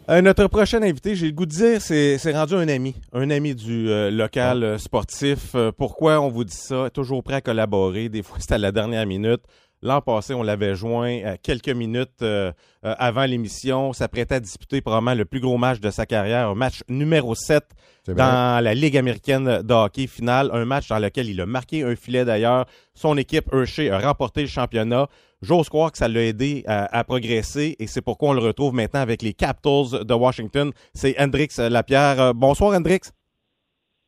Euh, 0.10 0.22
notre 0.22 0.46
prochain 0.46 0.84
invité, 0.84 1.16
j'ai 1.16 1.26
le 1.26 1.32
goût 1.32 1.48
de 1.48 1.52
dire, 1.52 1.82
c'est 1.82 2.20
c'est 2.20 2.34
rendu 2.34 2.54
un 2.54 2.68
ami, 2.68 2.94
un 3.14 3.32
ami 3.32 3.56
du 3.56 3.90
euh, 3.90 4.12
local 4.12 4.64
euh, 4.64 4.78
sportif. 4.78 5.56
Euh, 5.56 5.72
pourquoi 5.76 6.22
on 6.22 6.30
vous 6.30 6.44
dit 6.44 6.56
ça? 6.56 6.92
Toujours 6.92 7.24
prêt 7.24 7.38
à 7.38 7.42
collaborer. 7.42 8.10
Des 8.10 8.22
fois, 8.22 8.38
c'est 8.42 8.52
à 8.52 8.60
la 8.60 8.72
dernière 8.72 9.08
minute. 9.08 9.42
L'an 9.84 10.00
passé, 10.00 10.34
on 10.34 10.44
l'avait 10.44 10.76
joint 10.76 11.10
euh, 11.10 11.36
quelques 11.44 11.68
minutes 11.68 12.22
euh, 12.22 12.54
euh, 12.86 12.96
avant 12.98 13.26
l'émission. 13.26 13.92
S'apprêtait 13.92 14.36
à 14.36 14.40
disputer 14.40 14.80
probablement 14.80 15.14
le 15.14 15.26
plus 15.26 15.42
gros 15.42 15.58
match 15.58 15.82
de 15.82 15.90
sa 15.90 16.06
carrière, 16.06 16.48
un 16.48 16.56
match 16.56 16.84
numéro 16.88 17.36
7 17.36 17.66
C'est 18.06 18.14
vrai. 18.14 18.24
dans 18.24 18.64
la 18.64 18.74
Ligue 18.74 18.96
américaine 18.96 19.62
de 19.62 19.74
hockey 19.74 20.08
finale, 20.08 20.50
un 20.54 20.64
match 20.64 20.88
dans 20.88 21.00
lequel 21.00 21.28
il 21.30 21.42
a 21.42 21.46
marqué 21.46 21.84
un 21.84 21.98
filet 21.98 22.24
d'ailleurs. 22.24 22.66
Son 22.96 23.18
équipe 23.18 23.54
Hershey 23.54 23.90
a 23.90 24.00
remporté 24.00 24.40
le 24.40 24.48
championnat. 24.48 25.08
J'ose 25.42 25.68
croire 25.68 25.92
que 25.92 25.98
ça 25.98 26.08
l'a 26.08 26.24
aidé 26.24 26.64
à, 26.66 26.98
à 26.98 27.04
progresser 27.04 27.76
et 27.78 27.88
c'est 27.88 28.02
pourquoi 28.02 28.30
on 28.30 28.34
le 28.34 28.42
retrouve 28.42 28.74
maintenant 28.74 29.02
avec 29.02 29.22
les 29.22 29.34
Capitals 29.34 30.06
de 30.06 30.14
Washington. 30.14 30.72
C'est 30.94 31.20
Hendrix 31.20 31.50
Lapierre. 31.58 32.34
Bonsoir 32.34 32.74
Hendrix. 32.74 33.02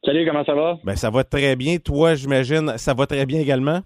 Salut, 0.06 0.26
comment 0.26 0.46
ça 0.46 0.54
va? 0.54 0.78
Ben 0.86 0.96
ça 0.96 1.10
va 1.10 1.26
très 1.26 1.58
bien. 1.58 1.80
Toi, 1.80 2.16
j'imagine, 2.16 2.78
ça 2.78 2.94
va 2.94 3.08
très 3.08 3.26
bien 3.26 3.42
également? 3.42 3.82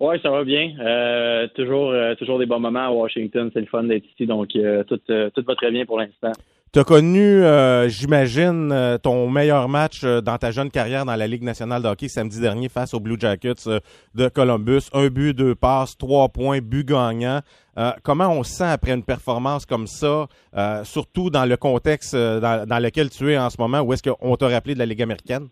Oui, 0.00 0.16
ça 0.22 0.30
va 0.30 0.44
bien. 0.44 0.72
Euh, 0.80 1.46
toujours, 1.54 1.90
euh, 1.90 2.14
toujours 2.14 2.38
des 2.38 2.46
bons 2.46 2.60
moments 2.60 2.86
à 2.86 2.90
Washington. 2.90 3.50
C'est 3.52 3.60
le 3.60 3.66
fun 3.66 3.84
d'être 3.84 4.04
ici, 4.06 4.26
donc 4.26 4.50
euh, 4.56 4.82
tout, 4.84 5.00
va 5.08 5.54
très 5.54 5.70
bien 5.70 5.84
pour 5.86 5.98
l'instant. 5.98 6.32
Tu 6.72 6.80
as 6.80 6.84
connu, 6.84 7.40
j'imagine, 7.86 8.98
ton 9.00 9.30
meilleur 9.30 9.68
match 9.68 10.02
dans 10.02 10.36
ta 10.38 10.50
jeune 10.50 10.72
carrière 10.72 11.04
dans 11.04 11.14
la 11.14 11.28
Ligue 11.28 11.44
nationale 11.44 11.80
de 11.80 11.86
hockey 11.86 12.08
samedi 12.08 12.40
dernier 12.40 12.68
face 12.68 12.94
aux 12.94 12.98
Blue 12.98 13.14
Jackets 13.16 13.68
de 14.16 14.28
Columbus. 14.28 14.88
Un 14.92 15.06
but, 15.06 15.34
deux 15.34 15.54
passes, 15.54 15.96
trois 15.96 16.28
points, 16.30 16.58
but 16.60 16.84
gagnant. 16.84 17.42
Comment 18.02 18.28
on 18.32 18.42
se 18.42 18.54
sent 18.54 18.64
après 18.64 18.90
une 18.90 19.04
performance 19.04 19.66
comme 19.66 19.86
ça, 19.86 20.26
surtout 20.82 21.30
dans 21.30 21.44
le 21.44 21.56
contexte 21.56 22.16
dans, 22.16 22.66
dans 22.66 22.78
lequel 22.80 23.08
tu 23.08 23.32
es 23.32 23.38
en 23.38 23.50
ce 23.50 23.56
moment, 23.60 23.78
où 23.78 23.92
est-ce 23.92 24.02
qu'on 24.02 24.34
t'a 24.34 24.48
rappelé 24.48 24.74
de 24.74 24.80
la 24.80 24.86
Ligue 24.86 25.02
américaine? 25.02 25.46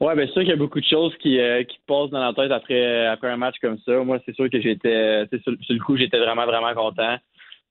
Ouais, 0.00 0.14
bien 0.14 0.26
sûr 0.26 0.42
qu'il 0.42 0.48
y 0.48 0.52
a 0.52 0.56
beaucoup 0.56 0.80
de 0.80 0.84
choses 0.86 1.16
qui, 1.18 1.40
euh, 1.40 1.64
qui 1.64 1.76
passent 1.86 2.10
dans 2.10 2.20
la 2.24 2.32
tête 2.32 2.52
après, 2.52 3.06
après 3.06 3.28
un 3.30 3.36
match 3.36 3.56
comme 3.60 3.78
ça. 3.78 4.04
Moi, 4.04 4.18
c'est 4.24 4.34
sûr 4.34 4.48
que 4.48 4.60
j'étais, 4.60 5.26
tu 5.26 5.36
sais, 5.36 5.42
sur, 5.42 5.52
sur 5.60 5.74
le 5.74 5.80
coup, 5.80 5.96
j'étais 5.96 6.18
vraiment, 6.18 6.46
vraiment 6.46 6.72
content. 6.74 7.16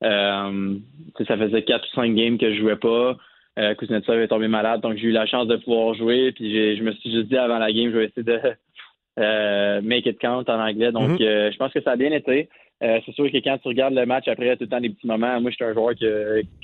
Euh, 0.04 0.74
ça 1.26 1.36
faisait 1.38 1.62
quatre 1.62 1.86
ou 1.90 1.94
cinq 1.94 2.14
games 2.14 2.38
que 2.38 2.52
je 2.52 2.60
jouais 2.60 2.76
pas. 2.76 3.16
Euh, 3.58 3.74
Kuznetsov 3.74 4.20
est 4.20 4.28
tombé 4.28 4.46
malade, 4.46 4.82
donc 4.82 4.96
j'ai 4.96 5.08
eu 5.08 5.10
la 5.10 5.26
chance 5.26 5.48
de 5.48 5.56
pouvoir 5.56 5.94
jouer. 5.94 6.32
Puis 6.32 6.52
j'ai, 6.52 6.76
je 6.76 6.82
me 6.82 6.92
suis 6.92 7.10
juste 7.10 7.28
dit 7.28 7.36
avant 7.36 7.58
la 7.58 7.72
game, 7.72 7.90
je 7.90 7.96
vais 7.96 8.04
essayer 8.04 8.22
de 8.22 8.40
euh, 9.18 9.80
make 9.82 10.06
it 10.06 10.18
count 10.20 10.44
en 10.46 10.60
anglais. 10.60 10.92
Donc, 10.92 11.18
Mhm. 11.18 11.26
euh, 11.26 11.50
je 11.50 11.56
pense 11.56 11.72
que 11.72 11.80
ça 11.80 11.92
a 11.92 11.96
bien 11.96 12.12
été. 12.12 12.48
Euh, 12.84 13.00
c'est 13.04 13.12
sûr 13.12 13.32
que 13.32 13.38
quand 13.38 13.58
tu 13.58 13.68
regardes 13.68 13.94
le 13.94 14.06
match 14.06 14.28
après, 14.28 14.44
il 14.44 14.48
y 14.48 14.52
a 14.52 14.56
tout 14.56 14.64
le 14.64 14.68
temps 14.68 14.80
des 14.80 14.90
petits 14.90 15.06
moments. 15.08 15.40
Moi, 15.40 15.50
j'étais 15.50 15.64
un 15.64 15.72
joueur 15.74 15.94
qui 15.96 16.04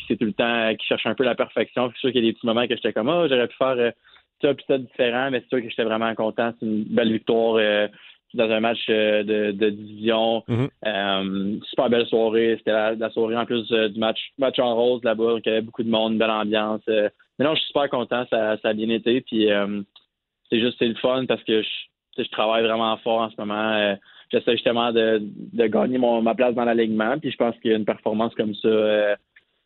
c'est 0.07 0.17
tout 0.17 0.27
le 0.27 0.33
temps, 0.33 0.73
qui 0.79 0.87
cherche 0.87 1.07
un 1.07 1.15
peu 1.15 1.25
la 1.25 1.35
perfection. 1.35 1.91
C'est 1.93 1.99
sûr 2.01 2.13
qu'il 2.13 2.23
y 2.23 2.29
a 2.29 2.31
des 2.31 2.35
petits 2.35 2.47
moments 2.47 2.69
que 2.69 2.77
j'étais 2.77 2.93
comme, 2.93 3.09
ah, 3.09 3.27
j'aurais 3.29 3.49
pu 3.49 3.57
faire 3.57 3.69
euh, 3.79 3.91
ça 4.45 4.55
puis 4.55 4.65
ça 4.69 4.79
différent, 4.79 5.31
mais 5.31 5.41
c'est 5.41 5.49
sûr 5.49 5.63
que 5.63 5.71
j'étais 5.71 5.85
vraiment 5.85 6.15
content. 6.15 6.53
C'est 6.59 6.67
une 6.67 6.85
belle 6.85 7.13
victoire 7.13 7.57
euh, 7.57 7.89
dans 8.35 8.51
un 8.51 8.61
match 8.61 8.85
euh, 8.89 9.23
de, 9.23 9.53
de 9.53 9.71
division. 9.71 10.43
Mhm. 10.49 10.69
Euh, 10.87 11.57
super 11.69 11.89
belle 11.89 12.07
soirée. 12.07 12.57
C'était 12.59 12.73
la, 12.73 12.95
la 12.95 13.11
soirée 13.11 13.37
en 13.37 13.47
plus 13.47 13.67
du 13.69 13.99
match, 13.99 14.19
match 14.39 14.59
en 14.59 14.75
rose 14.75 15.03
là-bas. 15.05 15.37
Il 15.39 15.49
y 15.49 15.53
avait 15.53 15.63
beaucoup 15.63 15.83
de 15.83 15.91
monde, 15.91 16.13
une 16.13 16.19
belle 16.19 16.31
ambiance. 16.31 16.83
Mais 16.87 17.45
non, 17.45 17.55
je 17.55 17.61
suis 17.61 17.69
super 17.69 17.89
content. 17.89 18.27
Ça, 18.31 18.57
ça 18.59 18.69
a 18.69 18.73
bien 18.75 18.89
été. 18.91 19.21
Puis, 19.23 19.49
c'est 20.51 20.61
juste, 20.61 20.77
c'est 20.79 20.89
le 20.89 20.95
fun 20.97 21.25
parce 21.27 21.43
que 21.45 21.63
je, 21.63 22.23
travaille 22.31 22.65
vraiment 22.65 22.97
fort 22.99 23.23
en 23.23 23.31
ce 23.31 23.37
moment. 23.39 23.97
J'essaie 24.31 24.53
justement 24.53 24.93
de, 24.93 25.21
de 25.21 25.67
gagner 25.67 25.99
mon, 25.99 26.23
ma 26.23 26.35
place 26.35 26.55
dans 26.55 26.65
l'alignement. 26.65 27.19
Puis, 27.19 27.31
je 27.31 27.37
pense 27.37 27.57
qu'il 27.61 27.71
y 27.71 27.75
a 27.75 27.77
une 27.77 27.85
performance 27.85 28.35
comme 28.35 28.55
ça, 28.55 29.17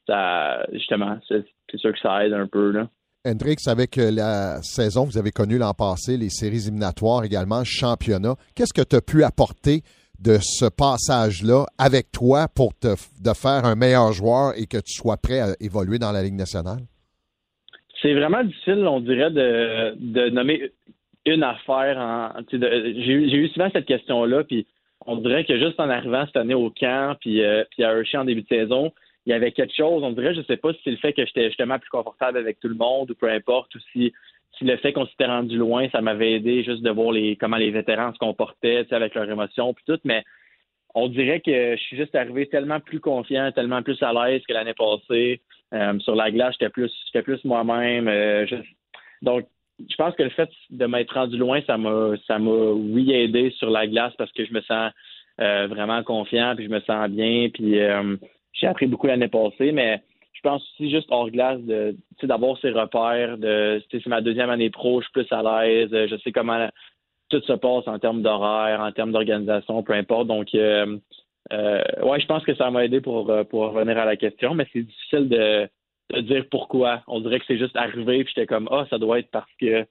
ça 0.07 0.67
justement, 0.73 1.19
c'est 1.27 1.45
c'est 1.71 1.79
sûr 1.79 1.93
que 1.93 1.99
ça 1.99 2.25
aide 2.25 2.33
un 2.33 2.47
peu. 2.47 2.71
Là. 2.71 2.89
Hendrix, 3.27 3.57
avec 3.67 3.99
euh, 3.99 4.11
la 4.11 4.63
saison 4.63 5.07
que 5.07 5.13
vous 5.13 5.19
avez 5.19 5.31
connue 5.31 5.59
l'an 5.59 5.75
passé, 5.75 6.17
les 6.17 6.31
séries 6.31 6.67
éliminatoires 6.67 7.25
également, 7.25 7.61
le 7.61 7.65
championnat, 7.65 8.35
qu'est-ce 8.55 8.73
que 8.73 8.87
tu 8.87 8.97
as 8.97 9.01
pu 9.01 9.25
apporter 9.25 9.83
de 10.21 10.39
ce 10.41 10.67
passage-là 10.67 11.67
avec 11.79 12.11
toi 12.11 12.47
pour 12.55 12.73
te 12.75 12.97
faire 13.35 13.65
un 13.65 13.77
meilleur 13.77 14.13
joueur 14.13 14.53
et 14.57 14.67
que 14.67 14.79
tu 14.79 14.93
sois 14.93 15.17
prêt 15.17 15.41
à 15.41 15.55
évoluer 15.61 15.99
dans 15.99 16.11
la 16.11 16.23
Ligue 16.23 16.35
nationale? 16.35 16.81
C'est 18.01 18.15
vraiment 18.15 18.45
difficile, 18.45 18.87
on 18.87 19.01
dirait, 19.01 19.31
de, 19.31 20.31
nommer 20.31 20.71
une 21.27 21.43
affaire. 21.43 22.35
J'ai 22.51 22.59
eu 22.59 23.49
souvent 23.49 23.69
cette 23.73 23.87
question-là, 23.87 24.45
puis 24.45 24.67
on 25.07 25.17
dirait 25.17 25.45
que 25.45 25.59
juste 25.59 25.81
en 25.81 25.89
arrivant 25.89 26.25
cette 26.27 26.37
année 26.37 26.55
au 26.55 26.71
camp, 26.71 27.17
puis, 27.21 27.43
euh, 27.43 27.65
puis 27.71 27.83
à 27.83 27.93
Hershey 27.93 28.19
en 28.19 28.25
début 28.25 28.43
de 28.43 28.49
saison, 28.49 28.93
il 29.27 29.31
y 29.31 29.33
avait 29.33 29.53
quelque 29.53 29.75
chose. 29.75 30.03
On 30.03 30.13
dirait, 30.13 30.35
je 30.35 30.43
sais 30.43 30.57
pas 30.57 30.73
si 30.73 30.81
c'est 30.85 30.91
le 30.91 30.97
fait 30.97 31.13
que 31.13 31.25
j'étais 31.25 31.49
justement 31.49 31.79
plus 31.79 31.91
confortable 31.91 32.39
avec 32.39 32.61
tout 32.61 32.69
le 32.69 32.75
monde 32.75 33.11
ou 33.11 33.15
peu 33.15 33.31
importe, 33.31 33.75
ou 33.75 33.79
si, 33.93 34.13
si 34.57 34.65
le 34.65 34.77
fait 34.77 34.93
qu'on 34.93 35.07
s'était 35.07 35.27
rendu 35.27 35.57
loin, 35.57 35.89
ça 35.91 36.01
m'avait 36.01 36.33
aidé 36.33 36.65
juste 36.65 36.83
de 36.83 36.91
voir 36.91 37.13
les 37.13 37.37
comment 37.37 37.57
les 37.57 37.71
vétérans 37.71 38.13
se 38.13 38.19
comportaient, 38.19 38.87
avec 38.91 39.15
leurs 39.15 39.31
émotions, 39.31 39.75
puis 39.75 39.85
tout. 39.87 40.01
Mais 40.05 40.25
on 40.95 41.09
dirait 41.09 41.41
que 41.41 41.77
je 41.77 41.81
suis 41.81 41.97
juste 41.97 42.15
arrivé 42.15 42.47
tellement 42.47 42.81
plus 42.81 43.01
confiant, 43.01 43.53
tellement 43.53 43.83
plus 43.83 44.03
à 44.03 44.13
l'aise 44.13 44.43
que 44.49 44.53
l'année 44.53 44.75
passée. 44.75 45.41
Euh, 45.75 45.99
sur 45.99 46.15
la 46.15 46.31
glace, 46.31 46.55
j'étais 46.59 46.71
plus, 46.71 46.91
j'étais 47.07 47.23
plus 47.23 47.45
moi-même. 47.45 48.09
euh, 48.09 48.47
donc, 49.21 49.45
je 49.79 49.95
pense 49.97 50.15
que 50.15 50.23
le 50.23 50.31
fait 50.31 50.49
de 50.71 50.87
m'être 50.87 51.13
rendu 51.13 51.37
loin, 51.37 51.61
ça 51.67 51.77
m'a, 51.77 52.15
ça 52.27 52.39
m'a 52.39 52.51
oui 52.51 53.13
aidé 53.13 53.51
sur 53.59 53.71
la 53.71 53.87
glace 53.87 54.15
parce 54.17 54.33
que 54.33 54.45
je 54.45 54.53
me 54.53 54.63
sens 54.63 54.93
euh, 55.41 55.67
vraiment 55.69 56.03
confiant, 56.03 56.55
puis 56.57 56.65
je 56.65 56.71
me 56.71 56.81
sens 56.81 57.09
bien, 57.11 57.49
puis 57.53 57.79
j'ai 58.61 58.67
appris 58.67 58.87
beaucoup 58.87 59.07
l'année 59.07 59.29
passée, 59.29 59.73
mais 59.73 60.03
je 60.33 60.41
pense 60.43 60.63
aussi 60.63 60.91
juste 60.91 61.09
hors 61.11 61.31
glace 61.31 61.61
de, 61.61 61.97
d'avoir 62.23 62.59
ses 62.61 62.71
repères, 62.71 63.39
de, 63.39 63.83
c'est 63.91 64.07
ma 64.07 64.21
deuxième 64.21 64.51
année 64.51 64.71
pro, 64.71 65.01
je 65.01 65.07
suis 65.07 65.13
plus 65.13 65.33
à 65.33 65.43
l'aise, 65.43 65.91
je 65.91 66.17
sais 66.23 66.33
comment 66.33 66.69
tout 67.29 67.43
se 67.43 67.53
passe 67.53 67.87
en 67.87 67.99
termes 67.99 68.23
d'horaire, 68.23 68.81
en 68.81 68.93
termes 68.93 69.13
d'organisation, 69.13 69.83
peu 69.83 69.93
importe. 69.93 70.29
Donc, 70.29 70.49
euh, 70.55 70.99
euh, 71.53 71.83
ouais, 72.03 72.21
je 72.21 72.27
pense 72.27 72.45
que 72.45 72.55
ça 72.55 72.71
m'a 72.71 72.85
aidé 72.85 73.01
pour, 73.01 73.31
euh, 73.31 73.45
pour 73.45 73.73
revenir 73.73 73.99
à 73.99 74.05
la 74.05 74.17
question, 74.17 74.55
mais 74.55 74.67
c'est 74.73 74.83
difficile 74.83 75.29
de, 75.29 75.69
dire 76.23 76.47
pourquoi. 76.51 77.03
On 77.07 77.21
dirait 77.21 77.39
que 77.39 77.45
c'est 77.47 77.59
juste 77.59 77.77
arrivé, 77.77 78.25
puis 78.25 78.33
j'étais 78.35 78.47
comme, 78.47 78.69
ah, 78.71 78.87
ça 78.89 78.99
doit 78.99 79.19
être 79.19 79.31
parce 79.31 79.51
que 79.61 79.87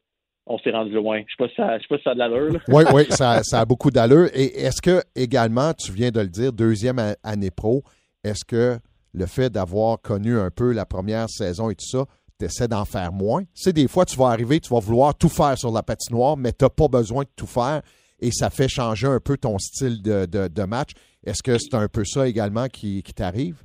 on 0.49 0.57
s'est 0.59 0.71
rendu 0.71 0.93
loin. 0.93 1.21
Je 1.27 1.35
je 1.37 1.53
sais 1.53 1.87
pas 1.89 1.97
si 1.97 2.03
ça 2.03 2.11
a 2.11 2.13
de 2.13 2.19
l'allure. 2.19 2.61
Oui, 2.69 2.83
oui, 2.93 3.03
ça, 3.09 3.43
ça 3.43 3.59
a 3.59 3.65
beaucoup 3.65 3.91
d'allure. 3.91 4.29
Et 4.33 4.45
est-ce 4.61 4.81
que, 4.81 5.01
également, 5.13 5.73
tu 5.73 5.91
viens 5.91 6.09
de 6.09 6.21
le 6.21 6.29
dire, 6.29 6.53
deuxième 6.53 6.99
année 7.21 7.51
pro, 7.51 7.83
est-ce 8.27 8.45
que 8.45 8.77
le 9.13 9.25
fait 9.25 9.49
d'avoir 9.49 9.99
connu 10.01 10.37
un 10.37 10.51
peu 10.51 10.73
la 10.73 10.85
première 10.85 11.29
saison 11.29 11.69
et 11.69 11.75
tout 11.75 11.85
ça, 11.85 12.05
tu 12.39 12.45
essaies 12.45 12.67
d'en 12.67 12.85
faire 12.85 13.11
moins? 13.11 13.43
Sais, 13.53 13.73
des 13.73 13.87
fois, 13.87 14.05
tu 14.05 14.17
vas 14.17 14.27
arriver, 14.27 14.59
tu 14.59 14.73
vas 14.73 14.79
vouloir 14.79 15.15
tout 15.15 15.29
faire 15.29 15.57
sur 15.57 15.71
la 15.71 15.83
patinoire, 15.83 16.37
mais 16.37 16.51
tu 16.51 16.63
n'as 16.65 16.69
pas 16.69 16.87
besoin 16.87 17.23
de 17.23 17.29
tout 17.35 17.47
faire 17.47 17.81
et 18.19 18.31
ça 18.31 18.49
fait 18.49 18.67
changer 18.67 19.07
un 19.07 19.19
peu 19.19 19.37
ton 19.37 19.57
style 19.57 20.01
de, 20.01 20.65
match. 20.65 20.91
Est-ce 21.25 21.43
que 21.43 21.57
c'est 21.57 21.75
un 21.75 21.87
peu 21.87 22.03
ça 22.03 22.27
également 22.27 22.67
qui, 22.67 23.03
t'arrive? 23.15 23.61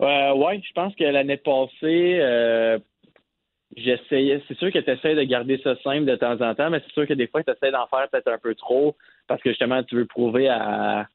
Euh, 0.00 0.34
ouais, 0.34 0.60
je 0.66 0.72
pense 0.74 0.94
que 0.96 1.04
l'année 1.04 1.36
passée, 1.36 2.18
euh, 2.20 2.78
j'essayais. 3.76 4.42
C'est 4.48 4.58
sûr 4.58 4.72
que 4.72 4.78
tu 4.80 4.90
essaies 4.90 5.14
de 5.14 5.22
garder 5.22 5.60
ça 5.62 5.76
simple 5.82 6.06
de 6.06 6.16
temps 6.16 6.40
en 6.40 6.54
temps, 6.54 6.70
mais 6.70 6.80
c'est 6.84 6.92
sûr 6.92 7.06
que 7.06 7.14
des 7.14 7.28
fois, 7.28 7.44
tu 7.44 7.52
essaies 7.52 7.70
d'en 7.70 7.86
faire 7.86 8.08
peut-être 8.10 8.28
un 8.28 8.38
peu 8.38 8.54
trop 8.54 8.96
parce 9.28 9.40
que 9.42 9.50
justement, 9.50 9.82
tu 9.84 9.96
veux 9.96 10.06
prouver 10.06 10.48
à, 10.48 11.06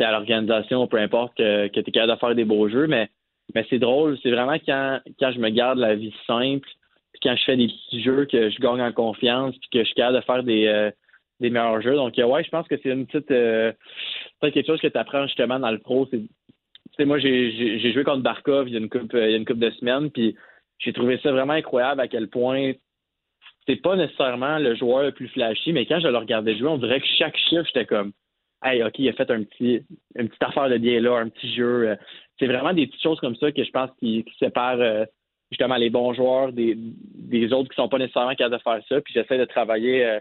qu'à 0.00 0.10
l'organisation, 0.12 0.86
peu 0.86 0.98
importe, 0.98 1.36
que, 1.36 1.68
que 1.68 1.80
tu 1.80 1.88
es 1.88 1.92
capable 1.92 2.12
de 2.12 2.18
faire 2.18 2.34
des 2.34 2.44
beaux 2.44 2.68
jeux. 2.68 2.86
Mais, 2.86 3.08
mais 3.54 3.64
c'est 3.70 3.78
drôle. 3.78 4.18
C'est 4.22 4.30
vraiment 4.30 4.58
quand, 4.66 5.00
quand 5.18 5.32
je 5.32 5.38
me 5.38 5.50
garde 5.50 5.78
la 5.78 5.94
vie 5.94 6.14
simple, 6.26 6.68
puis 7.12 7.20
quand 7.22 7.36
je 7.36 7.44
fais 7.44 7.56
des 7.56 7.68
petits 7.68 8.02
jeux, 8.02 8.24
que 8.26 8.50
je 8.50 8.58
gagne 8.60 8.80
en 8.82 8.92
confiance, 8.92 9.54
puis 9.58 9.70
que 9.72 9.78
je 9.80 9.84
suis 9.84 9.94
capable 9.94 10.16
de 10.16 10.22
faire 10.22 10.42
des. 10.42 10.66
euh, 10.66 10.90
des 11.40 11.48
meilleurs 11.48 11.80
jeux. 11.80 11.94
Donc, 11.94 12.18
euh, 12.18 12.24
ouais, 12.26 12.44
je 12.44 12.50
pense 12.50 12.68
que 12.68 12.76
c'est 12.82 12.90
une 12.90 13.06
petite. 13.06 13.30
euh, 13.30 13.72
peut-être 14.40 14.54
quelque 14.54 14.66
chose 14.66 14.80
que 14.80 14.88
tu 14.88 14.98
apprends 14.98 15.26
justement 15.26 15.58
dans 15.58 15.70
le 15.70 15.78
pro. 15.78 16.06
Tu 16.06 16.28
sais, 16.96 17.06
moi, 17.06 17.18
j'ai 17.18 17.92
joué 17.92 18.04
contre 18.04 18.22
Barkov 18.22 18.68
il 18.68 18.74
y 18.74 18.76
a 18.76 18.80
une 18.80 18.90
couple, 18.90 19.16
il 19.16 19.30
y 19.30 19.34
a 19.34 19.36
une 19.36 19.44
de 19.44 19.70
semaines, 19.70 20.10
puis 20.10 20.36
j'ai 20.78 20.92
trouvé 20.92 21.18
ça 21.22 21.32
vraiment 21.32 21.54
incroyable 21.54 22.02
à 22.02 22.08
quel 22.08 22.28
point 22.28 22.72
c'est 23.66 23.76
pas 23.76 23.96
nécessairement 23.96 24.58
le 24.58 24.74
joueur 24.74 25.04
le 25.04 25.12
plus 25.12 25.28
flashy, 25.28 25.72
mais 25.72 25.86
quand 25.86 26.00
je 26.00 26.08
le 26.08 26.16
regardais 26.18 26.56
jouer, 26.56 26.68
on 26.68 26.78
dirait 26.78 27.00
que 27.00 27.06
chaque 27.18 27.36
chiffre, 27.36 27.64
j'étais 27.66 27.86
comme 27.86 28.12
Hey, 28.62 28.82
OK, 28.82 28.98
il 28.98 29.08
a 29.08 29.14
fait 29.14 29.30
un 29.30 29.42
petit, 29.42 29.82
une 30.16 30.28
petite 30.28 30.42
affaire 30.42 30.68
de 30.68 30.76
bien 30.76 31.00
là, 31.00 31.16
un 31.16 31.28
petit 31.30 31.54
jeu. 31.54 31.88
Euh, 31.88 31.96
C'est 32.38 32.46
vraiment 32.46 32.74
des 32.74 32.86
petites 32.86 33.02
choses 33.02 33.18
comme 33.20 33.36
ça 33.36 33.50
que 33.52 33.64
je 33.64 33.70
pense 33.70 33.90
qui, 33.98 34.24
séparent 34.38 34.80
euh, 34.80 35.04
justement 35.50 35.76
les 35.76 35.88
bons 35.88 36.12
joueurs 36.12 36.52
des, 36.52 36.76
autres 37.52 37.70
qui 37.70 37.76
sont 37.76 37.88
pas 37.88 37.98
nécessairement 37.98 38.34
capables 38.34 38.56
de 38.58 38.62
faire 38.62 38.80
ça. 38.86 39.00
Puis 39.00 39.14
j'essaie 39.14 39.38
de 39.38 39.46
travailler 39.46 40.04
euh, 40.04 40.20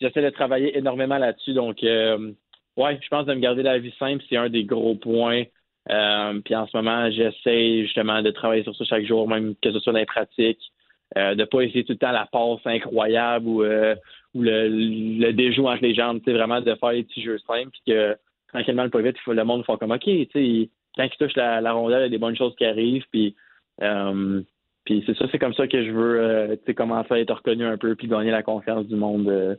j'essaie 0.00 0.22
de 0.22 0.30
travailler 0.30 0.76
énormément 0.76 1.16
là-dessus. 1.16 1.54
Donc 1.54 1.82
euh, 1.82 2.32
ouais, 2.76 2.98
je 3.02 3.08
pense 3.08 3.24
de 3.24 3.32
me 3.34 3.40
garder 3.40 3.62
la 3.62 3.78
vie 3.78 3.94
simple, 3.98 4.22
c'est 4.28 4.36
un 4.36 4.50
des 4.50 4.64
gros 4.64 4.94
points. 4.94 5.44
Puis 5.86 6.54
en 6.54 6.66
ce 6.66 6.76
moment, 6.76 7.10
j'essaie 7.10 7.82
justement 7.82 8.22
de 8.22 8.30
travailler 8.30 8.64
sur 8.64 8.76
ça 8.76 8.84
chaque 8.84 9.06
jour, 9.06 9.28
même 9.28 9.54
que 9.62 9.72
ce 9.72 9.80
soit 9.80 9.94
dans 9.94 9.98
les 9.98 10.06
pratiques, 10.06 10.72
de 11.16 11.44
pas 11.44 11.62
essayer 11.62 11.84
tout 11.84 11.92
le 11.92 11.98
temps 11.98 12.12
la 12.12 12.26
passe 12.26 12.60
incroyable 12.66 13.46
ou, 13.48 13.64
ou 14.34 14.42
le, 14.42 14.68
le 14.68 15.32
déjou 15.32 15.66
entre 15.68 15.82
les 15.82 15.94
jambes, 15.94 16.20
sais, 16.24 16.32
vraiment 16.32 16.60
de 16.60 16.74
faire 16.74 16.92
des 16.92 17.02
petits 17.04 17.22
jeux 17.22 17.38
simples, 17.46 17.70
puis 17.70 17.82
que 17.94 18.16
tranquillement, 18.48 18.84
le 18.84 18.90
pas 18.90 19.00
vite, 19.02 19.16
le 19.26 19.44
monde 19.44 19.64
font 19.64 19.76
comme 19.76 19.92
OK, 19.92 20.04
quand 20.04 21.04
il 21.04 21.10
touche 21.18 21.34
la, 21.36 21.72
rondelle, 21.72 22.00
il 22.00 22.02
y 22.02 22.06
a 22.06 22.08
des 22.10 22.18
bonnes 22.18 22.36
choses 22.36 22.54
qui 22.56 22.64
arrivent, 22.64 23.04
puis 23.10 23.34
euh, 23.82 24.42
c'est 24.86 25.16
ça, 25.16 25.26
c'est 25.30 25.38
comme 25.38 25.54
ça 25.54 25.66
que 25.66 25.84
je 25.84 25.90
veux 25.90 26.20
euh, 26.20 26.56
commencer 26.76 27.14
à 27.14 27.18
être 27.20 27.34
reconnu 27.34 27.64
un 27.64 27.78
peu, 27.78 27.94
puis 27.94 28.08
gagner 28.08 28.30
la 28.30 28.42
confiance 28.42 28.86
du 28.86 28.96
monde 28.96 29.28
euh, 29.28 29.56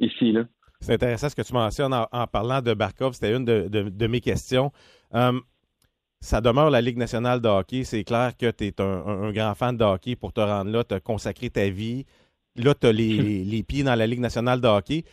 ici, 0.00 0.32
là. 0.32 0.44
C'est 0.80 0.94
intéressant 0.94 1.28
ce 1.28 1.36
que 1.36 1.42
tu 1.42 1.52
mentionnes 1.52 1.94
en, 1.94 2.26
parlant 2.26 2.60
de 2.60 2.74
Barkov. 2.74 3.12
C'était 3.12 3.36
une 3.36 3.44
de, 3.44 3.68
de- 3.68 4.06
mes 4.08 4.20
questions. 4.20 4.72
Hum, 5.12 5.42
ça 6.20 6.40
demeure 6.40 6.70
la 6.70 6.80
Ligue 6.80 6.96
nationale 6.96 7.40
de 7.40 7.46
hockey. 7.46 7.84
C'est 7.84 8.02
clair 8.02 8.36
que 8.36 8.50
tu 8.50 8.64
es 8.66 8.80
un, 8.80 8.84
un- 8.84 9.22
un 9.22 9.32
grand 9.32 9.54
fan 9.54 9.76
de 9.76 9.84
hockey 9.84 10.16
pour 10.16 10.32
te 10.32 10.40
rendre 10.40 10.72
là, 10.72 10.82
te 10.82 10.98
consacrer 10.98 11.50
ta 11.50 11.68
vie. 11.68 12.04
Là, 12.56 12.74
tu 12.74 12.86
as 12.86 12.92
les, 12.92 13.08
les- 13.18 13.44
les 13.44 13.62
pieds 13.62 13.82
dans 13.82 13.94
la 13.94 14.06
Ligue 14.06 14.20
nationale 14.20 14.60
de 14.60 14.68
hockey. 14.68 15.04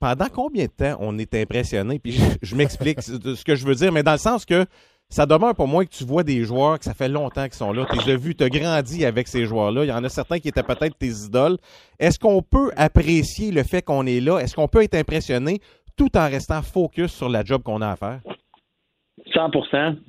Pendant 0.00 0.26
combien 0.32 0.64
de 0.64 0.70
temps 0.70 0.96
on 1.00 1.16
est 1.18 1.32
impressionné? 1.34 1.98
Puis 2.00 2.12
je, 2.12 2.22
je 2.42 2.56
m'explique 2.56 3.00
ce 3.02 3.12
ce 3.36 3.44
que 3.44 3.54
je 3.54 3.64
veux 3.64 3.74
dire, 3.76 3.92
mais 3.92 4.02
dans 4.02 4.12
le 4.12 4.18
sens 4.18 4.44
que 4.44 4.66
ça 5.08 5.26
demeure 5.26 5.54
pour 5.54 5.68
moi 5.68 5.84
que 5.84 5.90
tu 5.90 6.04
vois 6.04 6.24
des 6.24 6.42
joueurs 6.42 6.78
que 6.78 6.84
ça 6.84 6.94
fait 6.94 7.08
longtemps 7.08 7.44
qu'ils 7.44 7.52
sont 7.54 7.72
là. 7.72 7.86
Tu 7.88 7.96
les 8.06 8.12
as 8.12 8.16
vus, 8.16 8.34
tu 8.34 8.42
as 8.42 8.48
grandi 8.48 9.04
avec 9.04 9.28
ces 9.28 9.44
joueurs-là. 9.44 9.84
Il 9.84 9.88
y 9.88 9.92
en 9.92 10.02
a 10.02 10.08
certains 10.08 10.38
qui 10.40 10.48
étaient 10.48 10.62
peut-être 10.62 10.96
tes 10.98 11.10
idoles. 11.26 11.58
Est-ce 12.00 12.18
qu'on 12.18 12.42
peut 12.42 12.72
apprécier 12.76 13.52
le 13.52 13.62
fait 13.62 13.82
qu'on 13.82 14.06
est 14.06 14.20
là? 14.20 14.38
Est-ce 14.38 14.56
qu'on 14.56 14.68
peut 14.68 14.82
être 14.82 14.94
impressionné 14.96 15.60
tout 15.96 16.16
en 16.16 16.28
restant 16.28 16.62
focus 16.62 17.12
sur 17.12 17.28
la 17.28 17.44
job 17.44 17.62
qu'on 17.62 17.80
a 17.82 17.90
à 17.90 17.96
faire? 17.96 18.20
100 19.34 19.50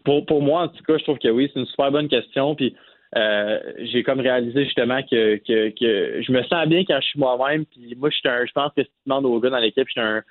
pour, 0.05 0.25
pour 0.25 0.41
moi, 0.41 0.63
en 0.63 0.67
tout 0.69 0.83
cas, 0.87 0.97
je 0.97 1.03
trouve 1.03 1.19
que 1.19 1.27
oui, 1.29 1.51
c'est 1.53 1.59
une 1.59 1.65
super 1.67 1.91
bonne 1.91 2.07
question. 2.07 2.55
Puis 2.55 2.73
euh, 3.15 3.59
j'ai 3.79 4.03
comme 4.03 4.19
réalisé 4.19 4.65
justement 4.65 5.01
que, 5.03 5.37
que, 5.37 5.69
que 5.69 6.21
je 6.21 6.31
me 6.31 6.43
sens 6.43 6.67
bien 6.67 6.83
quand 6.85 6.99
je 7.01 7.07
suis 7.07 7.19
moi-même. 7.19 7.65
Puis 7.65 7.95
moi, 7.97 8.09
je 8.09 8.15
suis 8.17 8.29
un, 8.29 8.45
je 8.45 8.51
pense 8.51 8.71
que 8.75 8.83
si 8.83 8.89
tu 8.89 8.95
demandes 9.05 9.25
aux 9.25 9.39
gars 9.39 9.51
dans 9.51 9.57
l'équipe, 9.57 9.87
je 9.87 9.91
suis 9.91 10.01
un, 10.01 10.23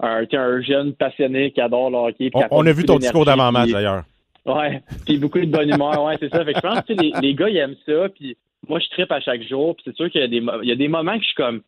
un, 0.00 0.24
un 0.32 0.62
jeune 0.62 0.94
passionné 0.94 1.50
qui 1.50 1.60
adore 1.60 1.90
le 1.90 1.96
hockey. 1.96 2.30
On, 2.50 2.66
a 2.66 2.72
vu 2.72 2.84
ton 2.84 2.98
discours 2.98 3.24
d'avant-match 3.24 3.70
d'ailleurs. 3.70 4.04
Ouais, 4.46 4.82
puis 5.06 5.16
beaucoup 5.18 5.40
de 5.40 5.46
bonne 5.46 5.70
humeur, 5.70 6.04
ouais, 6.04 6.16
c'est 6.20 6.28
ça. 6.28 6.44
Fait 6.44 6.52
que 6.52 6.60
je 6.62 6.68
pense 6.68 6.80
que 6.82 6.92
les, 6.92 7.12
les 7.22 7.34
gars, 7.34 7.48
ils 7.48 7.56
aiment 7.56 7.76
ça, 7.86 8.08
puis 8.10 8.36
moi, 8.68 8.78
je 8.78 8.88
tripe 8.90 9.10
à 9.10 9.20
chaque 9.20 9.42
jour, 9.42 9.74
puis 9.74 9.84
c'est 9.86 9.96
sûr 9.96 10.10
qu'il 10.10 10.20
y 10.20 10.24
a 10.24 10.28
des, 10.28 10.42
il 10.62 10.68
y 10.68 10.72
a 10.72 10.76
des 10.76 10.88
moments 10.88 11.14
que 11.14 11.22
je 11.22 11.28
suis 11.28 11.34
comme, 11.34 11.62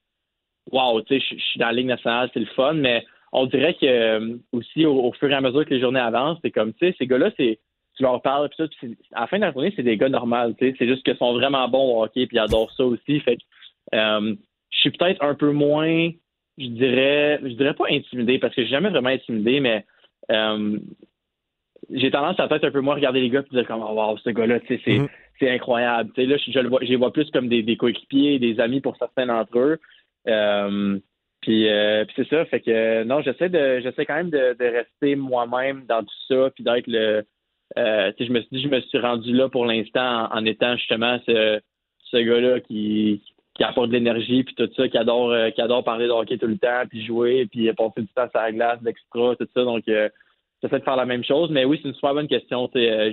wow, 0.73 1.01
tu 1.03 1.19
sais, 1.19 1.27
je, 1.27 1.37
je 1.39 1.43
suis 1.43 1.59
dans 1.59 1.67
la 1.67 1.73
Ligue 1.73 1.87
nationale, 1.87 2.31
c'est 2.35 2.41
le 2.41 2.47
fun, 2.55 2.75
mais 2.75 3.05
on 3.33 3.47
dirait 3.47 3.75
que 3.75 3.87
euh, 3.87 4.37
aussi, 4.53 4.85
au, 4.85 4.95
au 4.95 5.13
fur 5.13 5.31
et 5.31 5.35
à 5.35 5.41
mesure 5.41 5.65
que 5.65 5.75
les 5.75 5.81
journées 5.81 6.01
avancent, 6.01 6.39
c'est 6.43 6.51
comme, 6.51 6.75
tu 6.75 6.87
sais, 6.87 6.95
ces 6.99 7.07
gars-là, 7.07 7.31
c'est, 7.39 7.59
tu 7.97 8.03
leur 8.03 8.21
parles, 8.23 8.49
puis 8.49 8.57
ça, 8.59 8.71
c'est- 8.81 8.97
à 9.13 9.23
la 9.23 9.27
fin 9.27 9.39
de 9.39 9.43
la 9.45 9.53
journée, 9.53 9.73
c'est 9.75 9.83
des 9.83 9.97
gars 9.97 10.09
normaux, 10.09 10.53
tu 10.59 10.69
sais, 10.71 10.75
c'est 10.79 10.87
juste 10.87 11.03
qu'ils 11.05 11.17
sont 11.17 11.33
vraiment 11.35 11.69
bons 11.69 11.97
au 11.99 12.05
hockey, 12.05 12.27
puis 12.27 12.37
ils 12.37 12.41
adorent 12.41 12.73
ça 12.73 12.85
aussi, 12.85 13.21
fait 13.21 13.37
que 13.37 13.43
euh, 13.95 14.35
je 14.71 14.79
suis 14.79 14.91
peut-être 14.91 15.23
un 15.23 15.35
peu 15.35 15.53
moins, 15.53 16.11
je 16.59 16.67
dirais, 16.67 17.41
je 17.43 17.55
dirais 17.55 17.75
pas 17.75 17.87
intimidé, 17.91 18.39
parce 18.39 18.55
que 18.55 18.63
j'ai 18.63 18.69
jamais 18.69 18.91
vraiment 18.91 19.09
intimidé, 19.11 19.61
mais 19.61 19.85
euh, 20.31 20.79
j'ai 21.91 22.11
tendance 22.11 22.39
à 22.41 22.49
peut-être 22.49 22.65
un 22.65 22.71
peu 22.71 22.81
moins 22.81 22.95
regarder 22.97 23.21
les 23.21 23.31
gars 23.31 23.43
et 23.51 23.55
dire 23.55 23.67
comme 23.67 23.83
oh, 23.83 23.93
wow, 23.95 24.19
ce 24.19 24.31
gars-là, 24.31 24.61
tu 24.61 24.67
sais, 24.69 24.81
c'est, 24.85 24.99
Mhm. 24.99 25.09
c'est 25.39 25.51
incroyable. 25.51 26.11
Tu 26.15 26.23
sais, 26.23 26.27
là, 26.27 26.37
je, 26.37 26.51
je 26.51 26.59
le 26.59 26.69
vois, 26.69 26.81
je 26.83 26.89
les 26.89 26.97
vois 26.97 27.13
plus 27.13 27.31
comme 27.31 27.49
des, 27.49 27.63
des 27.63 27.77
coéquipiers, 27.77 28.39
des 28.39 28.59
amis 28.61 28.81
pour 28.81 28.97
certains 28.97 29.27
d'entre 29.27 29.59
eux. 29.59 29.79
Euh, 30.27 30.99
puis, 31.43 31.69
euh, 31.69 32.05
puis 32.07 32.15
c'est 32.17 32.29
ça, 32.29 32.45
fait 32.47 32.61
que 32.61 33.05
non, 33.05 33.23
j'essaie 33.23 33.49
de 33.49 33.79
j'essaie 33.81 34.05
quand 34.05 34.17
même 34.17 34.31
de, 34.31 34.57
de 34.59 34.65
rester 34.65 35.15
moi-même 35.15 35.85
dans 35.87 36.03
tout 36.03 36.23
ça, 36.29 36.51
puis 36.53 36.65
d'être 36.65 36.89
le 36.89 37.25
euh, 37.79 38.13
je 38.19 38.33
me 38.33 38.41
suis 38.43 38.63
je 38.63 38.69
me 38.69 38.81
suis 38.81 38.99
rendu 38.99 39.33
là 39.33 39.49
pour 39.49 39.67
l'instant 39.67 40.29
en, 40.33 40.45
étant 40.45 40.77
justement 40.77 41.19
ce, 41.27 41.61
ce 42.05 42.17
gars-là 42.17 42.61
qui, 42.61 43.23
qui 43.55 43.65
apporte 43.65 43.89
de 43.89 43.95
l'énergie 43.95 44.45
puis 44.45 44.55
tout 44.55 44.69
ça, 44.77 44.89
qui 44.89 44.99
adore 44.99 45.31
euh, 45.31 45.51
qui 45.51 45.61
adore 45.61 45.85
parler 45.85 46.07
de 46.07 46.11
hockey 46.13 46.39
tout 46.39 46.47
le 46.47 46.59
temps, 46.59 46.83
puis 46.89 47.05
jouer, 47.05 47.47
puis 47.47 47.73
passer 47.73 48.03
du 48.03 48.09
temps 48.09 48.29
sur 48.31 48.41
la 48.41 48.53
glace, 48.53 48.83
d'extra, 48.83 49.35
tout 49.37 49.49
ça. 49.55 49.65
Donc 49.65 49.89
euh, 49.89 50.09
j'essaie 50.63 50.79
de 50.79 50.85
faire 50.85 50.97
la 50.97 51.07
même 51.07 51.25
chose. 51.25 51.51
Mais 51.51 51.65
oui, 51.65 51.79
c'est 51.83 51.89
une 51.89 51.95
super 51.95 52.15
bonne 52.15 52.29
question. 52.29 52.71
euh, 52.77 53.13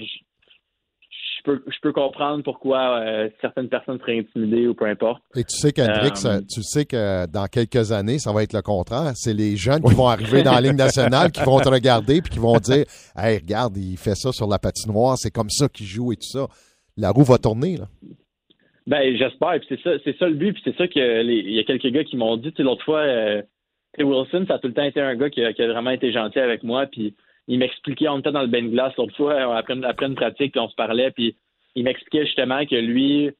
peux, 1.43 1.63
je 1.67 1.77
peux 1.81 1.91
comprendre 1.93 2.43
pourquoi 2.43 2.99
euh, 2.99 3.29
certaines 3.41 3.69
personnes 3.69 3.99
seraient 3.99 4.19
intimidées 4.19 4.67
ou 4.67 4.73
peu 4.73 4.85
importe. 4.85 5.21
Et 5.35 5.43
tu 5.43 5.57
sais 5.57 5.71
qu'Hendrix, 5.71 6.11
Euh, 6.11 6.15
ça- 6.15 6.41
tu 6.41 6.61
sais 6.63 6.85
que 6.85 7.25
dans 7.27 7.45
quelques 7.47 7.91
années, 7.91 8.19
ça 8.19 8.31
va 8.31 8.43
être 8.43 8.53
le 8.53 8.61
contraire. 8.61 9.11
C'est 9.15 9.33
les 9.33 9.55
jeunes 9.55 9.81
qui 9.83 9.93
vont 9.93 10.07
arriver 10.07 10.43
dans 10.43 10.53
la 10.53 10.61
Ligue 10.61 10.77
nationale, 10.77 11.31
qui 11.31 11.41
vont 11.43 11.59
te 11.59 11.69
regarder 11.69 12.21
puis 12.21 12.31
qui 12.31 12.39
vont 12.39 12.57
dire 12.59 12.85
Hey, 13.15 13.37
regarde, 13.37 13.77
il 13.77 13.97
fait 13.97 14.15
ça 14.15 14.31
sur 14.31 14.47
la 14.47 14.59
patinoire, 14.59 15.17
c'est 15.17 15.31
comme 15.31 15.49
ça 15.49 15.67
qu'il 15.69 15.85
joue 15.85 16.11
et 16.11 16.15
tout 16.15 16.23
ça. 16.27 16.47
La 16.97 17.11
roue 17.11 17.23
va 17.23 17.37
tourner, 17.37 17.77
là. 17.77 17.85
Ben, 18.85 19.15
j'espère. 19.17 19.59
Puis 19.59 19.67
c'est 19.69 19.81
ça, 19.81 19.91
c'est 20.03 20.17
ça 20.17 20.27
le 20.27 20.35
but. 20.35 20.53
Puis 20.53 20.61
c'est 20.65 20.75
ça 20.77 20.87
que 20.87 20.99
les- 21.21 21.39
il 21.39 21.53
y 21.53 21.59
a 21.59 21.63
quelques 21.63 21.87
gars 21.87 22.03
qui 22.03 22.17
m'ont 22.17 22.35
dit. 22.37 22.51
Tu 22.51 22.57
sais, 22.57 22.63
l'autre 22.63 22.83
fois, 22.83 22.99
euh, 22.99 23.41
Wilson, 23.97 24.45
ça 24.47 24.55
a 24.55 24.59
tout 24.59 24.67
le 24.67 24.73
temps 24.73 24.83
été 24.83 24.99
un 24.99 25.15
gars 25.15 25.29
qui 25.29 25.43
a, 25.43 25.53
qui 25.53 25.61
a 25.61 25.67
vraiment 25.71 25.91
été 25.91 26.11
gentil 26.11 26.39
avec 26.39 26.63
moi. 26.63 26.85
Puis 26.87 27.15
il 27.47 27.59
m'expliquait, 27.59 28.07
on 28.07 28.19
était 28.19 28.31
dans 28.31 28.41
le 28.41 28.47
bain 28.47 28.63
de 28.63 28.69
glace 28.69 28.95
l'autre 28.97 29.15
fois, 29.15 29.33
euh, 29.33 29.51
après, 29.55 29.73
une- 29.73 29.85
après 29.85 30.05
une 30.05 30.15
pratique, 30.15 30.51
puis 30.53 30.61
on 30.61 30.69
se 30.69 30.75
parlait. 30.75 31.11
Puis 31.11 31.35
il 31.75 31.83
m'expliquait 31.83 32.25
justement 32.25 32.65
que 32.65 32.75
lui, 32.75 33.31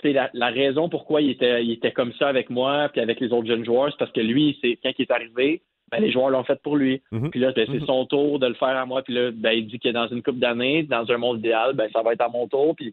tu 0.00 0.08
sais, 0.08 0.12
la, 0.12 0.30
la 0.32 0.48
raison 0.48 0.88
pourquoi 0.88 1.20
il 1.20 1.30
était, 1.30 1.64
il 1.64 1.72
était 1.72 1.92
comme 1.92 2.12
ça 2.14 2.28
avec 2.28 2.50
moi, 2.50 2.88
puis 2.90 3.00
avec 3.00 3.20
les 3.20 3.32
autres 3.32 3.46
jeunes 3.46 3.64
joueurs, 3.64 3.90
c'est 3.90 3.98
parce 3.98 4.12
que 4.12 4.20
lui, 4.20 4.58
c'est 4.60 4.78
quand 4.82 4.92
il 4.98 5.02
est 5.02 5.10
arrivé, 5.10 5.62
ben, 5.90 6.00
les 6.00 6.10
joueurs 6.10 6.30
l'ont 6.30 6.44
fait 6.44 6.60
pour 6.62 6.76
lui. 6.76 7.02
Mhm. 7.12 7.30
Puis 7.30 7.40
là, 7.40 7.52
ben, 7.52 7.66
c'est 7.70 7.84
son 7.86 8.06
tour 8.06 8.38
de 8.38 8.46
le 8.46 8.54
faire 8.54 8.68
à 8.76 8.86
moi. 8.86 9.02
Puis 9.02 9.12
là, 9.14 9.30
ben, 9.30 9.52
il 9.52 9.66
dit 9.66 9.78
que 9.78 9.90
dans 9.90 10.08
une 10.08 10.22
coupe 10.22 10.38
d'années, 10.38 10.82
dans 10.82 11.08
un 11.10 11.18
monde 11.18 11.38
idéal, 11.38 11.74
ben, 11.74 11.88
ça 11.92 12.02
va 12.02 12.12
être 12.14 12.22
à 12.22 12.28
mon 12.28 12.48
tour. 12.48 12.74
Puis 12.74 12.92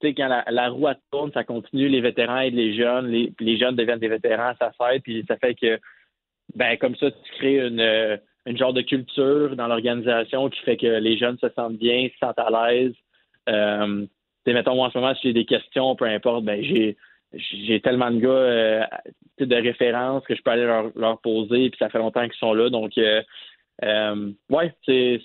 tu 0.00 0.08
sais, 0.08 0.14
quand 0.14 0.26
la, 0.26 0.44
la 0.50 0.68
roue 0.70 0.88
tourne, 1.12 1.30
ça 1.32 1.44
continue, 1.44 1.88
les 1.88 2.00
vétérans 2.00 2.40
aident 2.40 2.54
les 2.56 2.74
jeunes, 2.76 3.06
les, 3.06 3.30
puis 3.30 3.46
les 3.46 3.56
jeunes 3.56 3.76
deviennent 3.76 4.00
des 4.00 4.08
vétérans, 4.08 4.52
ça 4.58 4.72
s'aide, 4.76 5.02
puis 5.02 5.24
ça 5.28 5.36
fait 5.36 5.54
que, 5.54 5.78
ben, 6.56 6.76
comme 6.78 6.96
ça, 6.96 7.10
tu 7.12 7.32
crées 7.38 7.64
une, 7.66 8.18
une 8.46 8.58
genre 8.58 8.72
de 8.72 8.82
culture 8.82 9.56
dans 9.56 9.66
l'organisation 9.66 10.48
qui 10.50 10.60
fait 10.60 10.76
que 10.76 10.86
les 10.86 11.16
jeunes 11.16 11.38
se 11.38 11.48
sentent 11.56 11.78
bien, 11.78 12.08
se 12.12 12.18
sentent 12.18 12.38
à 12.38 12.50
l'aise. 12.70 12.92
Euh, 13.48 14.06
mettons, 14.46 14.74
moi, 14.74 14.88
en 14.88 14.90
ce 14.90 14.98
moment, 14.98 15.14
si 15.14 15.28
j'ai 15.28 15.32
des 15.32 15.46
questions, 15.46 15.96
peu 15.96 16.04
importe, 16.04 16.44
ben, 16.44 16.62
j'ai, 16.62 16.96
j'ai 17.32 17.80
tellement 17.80 18.10
de 18.10 18.18
gars 18.20 18.28
euh, 18.28 18.82
de 19.40 19.56
référence 19.56 20.24
que 20.24 20.34
je 20.34 20.42
peux 20.42 20.50
aller 20.50 20.64
leur, 20.64 20.90
leur 20.94 21.20
poser, 21.20 21.70
puis 21.70 21.78
ça 21.78 21.88
fait 21.88 21.98
longtemps 21.98 22.24
qu'ils 22.24 22.38
sont 22.38 22.54
là, 22.54 22.68
donc, 22.70 22.96
euh, 22.98 23.22
euh, 23.82 24.30
ouais, 24.50 24.74
c'est, 24.84 25.20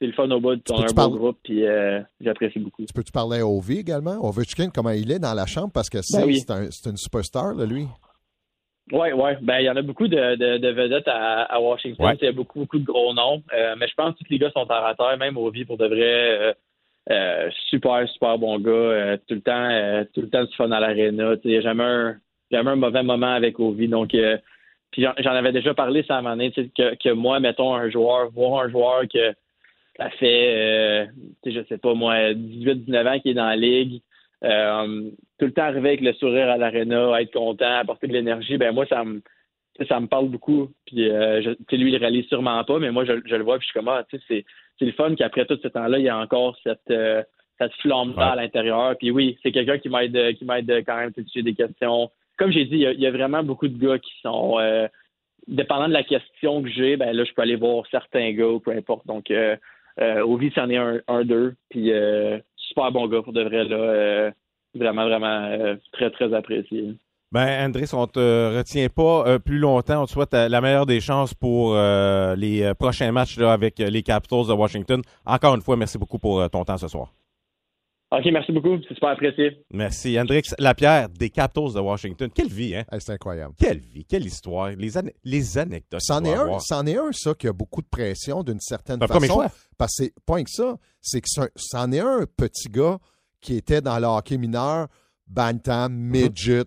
le 0.00 0.12
fun 0.12 0.28
au 0.32 0.40
bout. 0.40 0.60
On 0.70 0.82
a 0.82 0.90
un 0.90 0.92
beau 0.92 1.16
groupe, 1.16 1.38
puis 1.44 1.64
euh, 1.64 2.00
j'apprécie 2.20 2.58
beaucoup. 2.58 2.84
Tu 2.84 2.92
peux-tu 2.92 3.12
parler 3.12 3.38
à 3.38 3.46
Ovi 3.46 3.78
également? 3.78 4.18
Ovechkin, 4.22 4.70
comment 4.74 4.90
il 4.90 5.10
est 5.12 5.20
dans 5.20 5.32
la 5.34 5.46
chambre? 5.46 5.70
Parce 5.72 5.88
que 5.88 6.02
c'est 6.02 6.18
Ben 6.22 6.26
oui. 6.26 6.40
c'est 6.40 6.50
un- 6.50 6.70
c'est 6.70 6.90
une 6.90 6.96
superstar, 6.96 7.54
là, 7.54 7.64
lui. 7.64 7.86
Oui, 8.92 9.08
oui. 9.14 9.30
Ben, 9.42 9.58
il 9.60 9.64
y 9.64 9.70
en 9.70 9.76
a 9.76 9.82
beaucoup 9.82 10.08
de, 10.08 10.34
de, 10.36 10.58
de 10.58 10.68
vedettes 10.68 11.06
à, 11.08 11.42
à 11.42 11.60
Washington. 11.60 12.06
Ouais. 12.06 12.16
Il 12.20 12.24
y 12.24 12.28
a 12.28 12.32
beaucoup, 12.32 12.60
beaucoup 12.60 12.78
de 12.78 12.84
gros 12.84 13.14
noms. 13.14 13.42
Euh, 13.52 13.74
mais 13.78 13.86
je 13.86 13.94
pense 13.94 14.14
que 14.14 14.18
tous 14.18 14.30
les 14.30 14.38
gars 14.38 14.50
sont 14.50 14.60
en 14.70 14.94
terre, 14.94 15.16
même 15.18 15.38
vie 15.52 15.64
pour 15.64 15.76
de 15.78 15.86
vrai. 15.86 16.40
euh, 16.40 16.52
euh, 17.10 17.50
super, 17.68 18.08
super 18.08 18.38
bon 18.38 18.58
gars. 18.58 18.70
euh, 18.70 19.16
tout 19.28 19.34
le 19.34 19.40
temps, 19.42 19.68
euh, 19.70 20.04
tout 20.14 20.20
le 20.22 20.28
temps 20.30 20.44
du 20.44 20.54
fun 20.56 20.70
à 20.72 20.80
l'aréna. 20.80 21.34
Il 21.44 21.50
n'y 21.50 21.56
a 21.56 21.60
jamais 21.60 21.84
un, 21.84 22.16
jamais 22.50 22.70
un 22.70 22.76
mauvais 22.76 23.02
moment 23.02 23.32
avec 23.32 23.58
Ovi. 23.60 23.88
Donc, 23.88 24.14
euh, 24.14 24.36
puis 24.90 25.02
j'en 25.18 25.30
avais 25.30 25.52
déjà 25.52 25.72
parlé 25.72 26.02
ça 26.02 26.16
à 26.16 26.18
un 26.18 26.22
moment 26.22 26.36
donné, 26.36 26.50
tu 26.50 26.62
sais, 26.64 26.70
que, 26.76 26.94
que 26.96 27.10
moi, 27.10 27.38
mettons, 27.38 27.74
un 27.74 27.88
joueur, 27.90 28.28
voir 28.30 28.64
un 28.64 28.68
joueur 28.70 29.02
que 29.12 29.32
ça 29.96 30.10
fait, 30.10 31.08
je 31.46 31.60
sais 31.68 31.78
pas 31.78 31.94
moi, 31.94 32.32
18-19 32.32 33.06
ans 33.08 33.20
qui 33.20 33.30
est 33.30 33.34
dans 33.34 33.46
la 33.46 33.56
ligue, 33.56 34.00
euh, 34.44 35.10
tout 35.38 35.46
le 35.46 35.52
temps 35.52 35.62
arriver 35.64 35.90
avec 35.90 36.00
le 36.00 36.12
sourire 36.14 36.48
à 36.48 36.56
l'aréna, 36.56 37.20
être 37.20 37.32
content, 37.32 37.78
apporter 37.78 38.06
de 38.06 38.12
l'énergie, 38.12 38.56
ben 38.58 38.72
moi, 38.74 38.86
ça 38.86 39.04
me 39.04 39.20
ça 39.88 39.98
me 39.98 40.08
parle 40.08 40.28
beaucoup. 40.28 40.68
Puis, 40.84 41.08
euh, 41.08 41.40
je- 41.40 41.76
lui, 41.76 41.92
il 41.92 41.96
réalise 41.96 42.26
sûrement 42.26 42.62
pas, 42.64 42.78
mais 42.78 42.90
moi, 42.90 43.04
je, 43.06 43.12
je 43.24 43.34
le 43.36 43.44
vois, 43.44 43.56
puis 43.58 43.66
je 43.66 43.70
suis 43.70 43.78
comme, 43.78 43.88
ah, 43.88 44.04
tu 44.10 44.18
sais, 44.18 44.22
c'est, 44.28 44.44
c'est 44.78 44.84
le 44.84 44.92
fun 44.92 45.14
qu'après 45.14 45.46
tout 45.46 45.58
ce 45.62 45.68
temps-là, 45.68 45.98
il 45.98 46.04
y 46.04 46.08
a 46.10 46.18
encore 46.18 46.54
cette, 46.62 46.90
euh, 46.90 47.22
cette 47.58 47.72
flamme-là 47.74 48.26
Ouais. 48.26 48.32
à 48.32 48.36
l'intérieur. 48.36 48.94
Puis 48.98 49.10
oui, 49.10 49.38
c'est 49.42 49.52
quelqu'un 49.52 49.78
qui 49.78 49.88
m'aide, 49.88 50.34
qui 50.36 50.44
m'aide 50.44 50.70
quand 50.84 50.96
même, 50.96 51.12
tu 51.14 51.42
des 51.42 51.54
questions. 51.54 52.10
Comme 52.36 52.50
j'ai 52.50 52.66
dit, 52.66 52.74
il 52.76 52.80
y, 52.80 52.86
a, 52.86 52.92
il 52.92 53.00
y 53.00 53.06
a 53.06 53.10
vraiment 53.10 53.42
beaucoup 53.42 53.68
de 53.68 53.78
gars 53.78 53.98
qui 53.98 54.12
sont, 54.20 54.58
euh, 54.58 54.86
dépendant 55.46 55.88
de 55.88 55.94
la 55.94 56.02
question 56.02 56.62
que 56.62 56.68
j'ai, 56.68 56.96
ben 56.98 57.12
là, 57.16 57.24
je 57.24 57.32
peux 57.32 57.40
aller 57.42 57.56
voir 57.56 57.84
certains 57.90 58.32
gars 58.32 58.58
peu 58.62 58.72
importe. 58.72 59.06
Donc, 59.06 59.30
euh, 59.30 59.56
euh, 60.00 60.20
Ovi, 60.22 60.50
c'en 60.54 60.68
est 60.68 60.76
un, 60.76 61.00
un 61.08 61.24
d'eux. 61.24 61.54
Puis, 61.70 61.90
euh, 61.92 62.38
super 62.70 62.92
bon 62.92 63.06
gars, 63.08 63.22
pour 63.22 63.32
de 63.32 63.42
vrai, 63.42 63.64
là. 63.64 63.76
euh, 63.76 64.30
vraiment, 64.74 65.04
vraiment 65.04 65.44
euh, 65.44 65.76
très, 65.92 66.10
très 66.10 66.32
apprécié. 66.32 66.96
Ben, 67.32 67.66
Andrés, 67.66 67.84
on 67.92 68.06
te 68.06 68.56
retient 68.56 68.88
pas 68.88 69.24
euh, 69.26 69.38
plus 69.38 69.58
longtemps. 69.58 70.02
On 70.02 70.06
te 70.06 70.10
souhaite 70.10 70.32
la 70.32 70.60
meilleure 70.60 70.86
des 70.86 71.00
chances 71.00 71.32
pour 71.34 71.74
les 71.74 72.72
prochains 72.78 73.12
matchs 73.12 73.38
avec 73.38 73.78
les 73.78 74.02
Capitals 74.02 74.46
de 74.48 74.52
Washington. 74.52 75.02
Encore 75.24 75.54
une 75.54 75.60
fois, 75.60 75.76
merci 75.76 75.98
beaucoup 75.98 76.18
pour 76.18 76.48
ton 76.50 76.64
temps 76.64 76.78
ce 76.78 76.88
soir. 76.88 77.12
OK, 78.12 78.24
merci 78.32 78.50
beaucoup. 78.50 78.76
C'est 78.88 78.94
super 78.94 79.10
apprécié. 79.10 79.64
Merci. 79.72 80.18
Andrés 80.18 80.42
Lapierre 80.58 81.08
des 81.10 81.30
Capitals 81.30 81.72
de 81.74 81.78
Washington. 81.80 82.28
Quelle 82.34 82.48
vie, 82.48 82.74
hein? 82.74 82.84
Hey, 82.90 83.00
c'est 83.00 83.12
incroyable. 83.12 83.54
Quelle 83.56 83.78
vie, 83.78 84.04
quelle 84.04 84.26
histoire. 84.26 84.70
Les, 84.70 84.96
ane- 84.98 85.12
les 85.22 85.58
anecdotes. 85.58 86.00
C'en 86.02 86.24
est, 86.24 86.34
un, 86.34 86.58
c'en 86.58 86.84
est 86.86 86.96
un, 86.96 87.12
ça, 87.12 87.34
qui 87.34 87.46
a 87.46 87.52
beaucoup 87.52 87.82
de 87.82 87.86
pression 87.86 88.42
d'une 88.42 88.58
certaine 88.58 89.00
un 89.00 89.06
premier 89.06 89.28
façon. 89.28 89.40
choix. 89.42 89.50
Parce 89.78 89.94
que 89.96 90.04
rien 90.32 90.42
que 90.42 90.50
ça. 90.50 90.76
C'est 91.00 91.20
que 91.20 91.28
c'en 91.54 91.92
est 91.92 92.00
un 92.00 92.24
petit 92.36 92.68
gars 92.68 92.98
qui 93.40 93.54
était 93.54 93.80
dans 93.80 93.98
le 94.00 94.06
hockey 94.06 94.38
mineur, 94.38 94.88
Bantam, 95.28 95.94
Midget, 95.94 96.64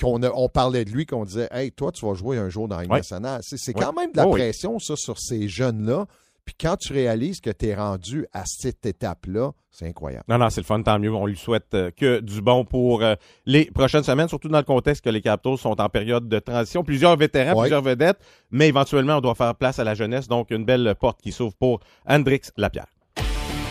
qu'on 0.00 0.22
a- 0.22 0.30
on 0.32 0.48
parlait 0.48 0.84
de 0.84 0.90
lui, 0.90 1.06
qu'on 1.06 1.24
disait 1.24 1.48
Hey, 1.50 1.72
toi, 1.72 1.90
tu 1.90 2.06
vas 2.06 2.14
jouer 2.14 2.38
un 2.38 2.48
jour 2.50 2.68
dans 2.68 2.76
la 2.76 2.82
Ligue 2.82 2.92
Ouais. 2.92 2.98
nationale. 2.98 3.40
C'est, 3.42 3.74
Ouais. 3.76 3.82
quand 3.82 3.92
même 3.92 4.12
de 4.12 4.16
la 4.18 4.28
Oh 4.28 4.30
pression, 4.30 4.78
ça, 4.78 4.94
sur 4.96 5.18
ces 5.18 5.48
jeunes-là. 5.48 6.06
Puis 6.44 6.54
quand 6.60 6.76
tu 6.76 6.92
réalises 6.92 7.40
que 7.40 7.50
tu 7.50 7.66
es 7.68 7.74
rendu 7.74 8.26
à 8.32 8.42
cette 8.44 8.84
étape-là, 8.84 9.52
c'est 9.70 9.86
incroyable. 9.88 10.24
Non, 10.28 10.36
non, 10.38 10.50
c'est 10.50 10.60
le 10.60 10.66
fun, 10.66 10.82
tant 10.82 10.98
mieux. 10.98 11.12
On 11.12 11.26
lui 11.26 11.36
souhaite 11.36 11.72
euh, 11.74 11.90
que 11.90 12.20
du 12.20 12.42
bon 12.42 12.64
pour 12.64 13.02
euh, 13.02 13.14
les 13.46 13.64
prochaines 13.70 14.02
semaines, 14.04 14.28
surtout 14.28 14.48
dans 14.48 14.58
le 14.58 14.64
contexte 14.64 15.02
que 15.02 15.10
les 15.10 15.22
Capitals 15.22 15.56
sont 15.58 15.80
en 15.80 15.88
période 15.88 16.28
de 16.28 16.38
transition. 16.38 16.84
Plusieurs 16.84 17.16
vétérans, 17.16 17.54
Ouais. 17.54 17.62
plusieurs 17.62 17.82
vedettes, 17.82 18.18
mais 18.50 18.68
éventuellement, 18.68 19.16
on 19.16 19.20
doit 19.20 19.34
faire 19.34 19.54
place 19.54 19.78
à 19.78 19.84
la 19.84 19.94
jeunesse. 19.94 20.28
Donc, 20.28 20.50
une 20.50 20.64
belle 20.64 20.94
porte 21.00 21.20
qui 21.22 21.32
s'ouvre 21.32 21.54
pour 21.54 21.80
Hendrix 22.06 22.42
Lapierre. 22.56 22.86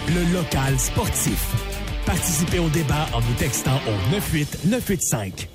Le 0.08 0.34
local 0.34 0.78
sportif. 0.80 1.56
Participez 2.06 2.60
au 2.60 2.68
débat 2.70 3.06
en 3.14 3.22
nous 3.22 3.34
textant 3.38 3.78
au 3.88 4.12
98985. 4.12 5.48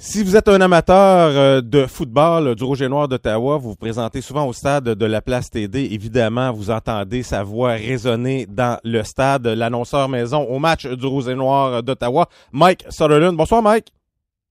Si 0.00 0.22
vous 0.22 0.36
êtes 0.36 0.46
un 0.48 0.60
amateur 0.60 0.96
euh, 1.34 1.60
de 1.60 1.84
football 1.86 2.46
euh, 2.48 2.54
du 2.54 2.62
Rouge 2.62 2.82
et 2.82 2.88
Noir 2.88 3.08
d'Ottawa, 3.08 3.56
vous 3.58 3.70
vous 3.70 3.76
présentez 3.76 4.20
souvent 4.20 4.46
au 4.46 4.52
stade 4.52 4.84
de 4.84 5.06
la 5.06 5.20
Place 5.20 5.50
TD. 5.50 5.88
Évidemment, 5.92 6.52
vous 6.52 6.70
entendez 6.70 7.24
sa 7.24 7.42
voix 7.42 7.72
résonner 7.72 8.46
dans 8.48 8.78
le 8.84 9.02
stade. 9.02 9.46
L'annonceur 9.48 10.08
maison 10.08 10.44
au 10.44 10.60
match 10.60 10.86
du 10.86 11.04
Rouge 11.04 11.26
et 11.28 11.34
Noir 11.34 11.82
d'Ottawa, 11.82 12.28
Mike 12.52 12.84
Sutherland. 12.90 13.36
Bonsoir, 13.36 13.60
Mike. 13.60 13.88